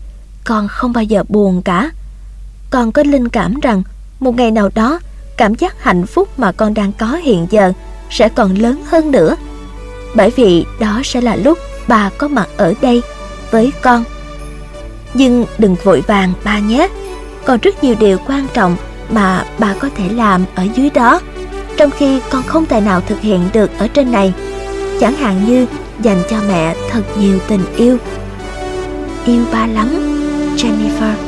con 0.45 0.69
không 0.69 0.93
bao 0.93 1.05
giờ 1.05 1.25
buồn 1.29 1.63
cả. 1.63 1.91
Con 2.71 2.93
có 2.93 3.03
linh 3.03 3.29
cảm 3.29 3.61
rằng 3.61 3.83
một 4.21 4.37
ngày 4.37 4.51
nào 4.51 4.71
đó 4.75 5.01
cảm 5.37 5.55
giác 5.55 5.83
hạnh 5.83 6.07
phúc 6.07 6.39
mà 6.39 6.53
con 6.53 6.75
đang 6.75 6.93
có 6.93 7.07
hiện 7.07 7.47
giờ 7.51 7.73
sẽ 8.11 8.29
còn 8.29 8.55
lớn 8.55 8.83
hơn 8.87 9.11
nữa. 9.11 9.37
Bởi 10.17 10.31
vì 10.37 10.65
đó 10.81 11.01
sẽ 11.05 11.21
là 11.21 11.37
lúc 11.37 11.59
bà 11.89 12.11
có 12.19 12.29
mặt 12.29 12.49
ở 12.57 12.75
đây 12.83 13.03
với 13.51 13.73
con. 13.83 14.05
Nhưng 15.15 15.45
đừng 15.59 15.77
vội 15.85 16.01
vàng 16.07 16.33
ba 16.45 16.59
nhé, 16.59 16.89
còn 17.45 17.59
rất 17.63 17.85
nhiều 17.85 17.95
điều 17.99 18.19
quan 18.27 18.47
trọng 18.55 18.77
mà 19.11 19.45
bà 19.59 19.75
có 19.81 19.89
thể 19.97 20.09
làm 20.09 20.45
ở 20.55 20.67
dưới 20.75 20.91
đó, 20.91 21.21
trong 21.77 21.91
khi 21.91 22.21
con 22.31 22.43
không 22.43 22.67
tài 22.67 22.81
nào 22.81 23.01
thực 23.01 23.21
hiện 23.21 23.41
được 23.53 23.71
ở 23.79 23.89
trên 23.89 24.13
này. 24.13 24.33
Chẳng 25.01 25.15
hạn 25.15 25.45
như 25.47 25.67
dành 26.01 26.23
cho 26.31 26.37
mẹ 26.49 26.75
thật 26.91 27.03
nhiều 27.19 27.39
tình 27.49 27.65
yêu. 27.77 27.97
Yêu 29.27 29.45
ba 29.53 29.67
lắm, 29.67 29.89
Jennifer. 30.57 31.28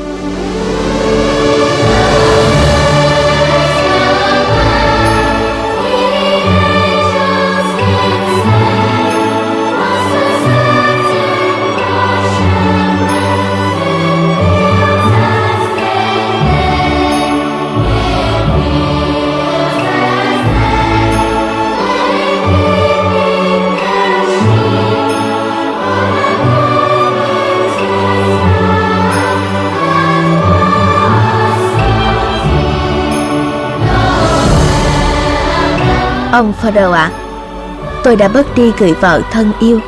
Ông 36.41 36.53
Fodor 36.63 36.93
ạ, 36.93 37.03
à, 37.03 37.13
tôi 38.05 38.17
đã 38.17 38.29
bớt 38.29 38.55
đi 38.55 38.73
người 38.79 38.93
vợ 38.93 39.23
thân 39.31 39.53
yêu 39.61 39.81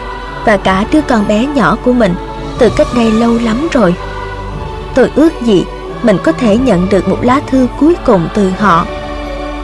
và 0.44 0.56
cả 0.56 0.84
đứa 0.92 1.00
con 1.08 1.28
bé 1.28 1.46
nhỏ 1.54 1.76
của 1.84 1.92
mình 1.92 2.14
từ 2.58 2.70
cách 2.76 2.86
đây 2.96 3.10
lâu 3.12 3.38
lắm 3.44 3.68
rồi. 3.72 3.94
Tôi 4.94 5.10
ước 5.14 5.32
gì 5.42 5.64
mình 6.02 6.16
có 6.22 6.32
thể 6.32 6.56
nhận 6.56 6.88
được 6.88 7.08
một 7.08 7.18
lá 7.22 7.40
thư 7.46 7.66
cuối 7.80 7.94
cùng 8.06 8.28
từ 8.34 8.50
họ 8.58 8.86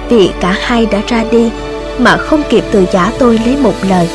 vì 0.08 0.30
cả 0.40 0.56
hai 0.60 0.86
đã 0.86 0.98
ra 1.08 1.24
đi 1.30 1.50
mà 1.98 2.16
không 2.16 2.42
kịp 2.48 2.64
từ 2.70 2.86
giả 2.92 3.12
tôi 3.18 3.40
lấy 3.44 3.56
một 3.56 3.74
lời. 3.88 4.10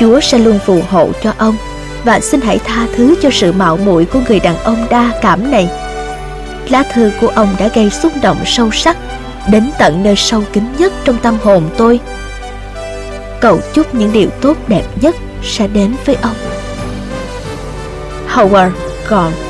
Chúa 0.00 0.20
sẽ 0.20 0.38
luôn 0.38 0.58
phù 0.66 0.80
hộ 0.90 1.08
cho 1.22 1.32
ông 1.38 1.56
và 2.04 2.20
xin 2.20 2.40
hãy 2.40 2.58
tha 2.58 2.86
thứ 2.96 3.14
cho 3.22 3.30
sự 3.32 3.52
mạo 3.52 3.76
muội 3.76 4.04
của 4.04 4.20
người 4.28 4.40
đàn 4.40 4.56
ông 4.64 4.86
đa 4.90 5.10
cảm 5.22 5.50
này. 5.50 5.68
Lá 6.68 6.82
thư 6.94 7.10
của 7.20 7.28
ông 7.28 7.56
đã 7.58 7.68
gây 7.74 7.90
xúc 7.90 8.12
động 8.22 8.38
sâu 8.44 8.70
sắc 8.70 8.96
đến 9.50 9.70
tận 9.78 10.02
nơi 10.02 10.16
sâu 10.16 10.42
kín 10.52 10.64
nhất 10.78 10.92
trong 11.04 11.18
tâm 11.22 11.38
hồn 11.42 11.70
tôi. 11.76 12.00
Cầu 13.40 13.60
chúc 13.72 13.94
những 13.94 14.12
điều 14.12 14.30
tốt 14.30 14.56
đẹp 14.68 14.84
nhất 15.00 15.16
sẽ 15.42 15.66
đến 15.66 15.94
với 16.06 16.16
ông. 16.22 16.36
Howard 18.28 18.70
Gone 19.08 19.49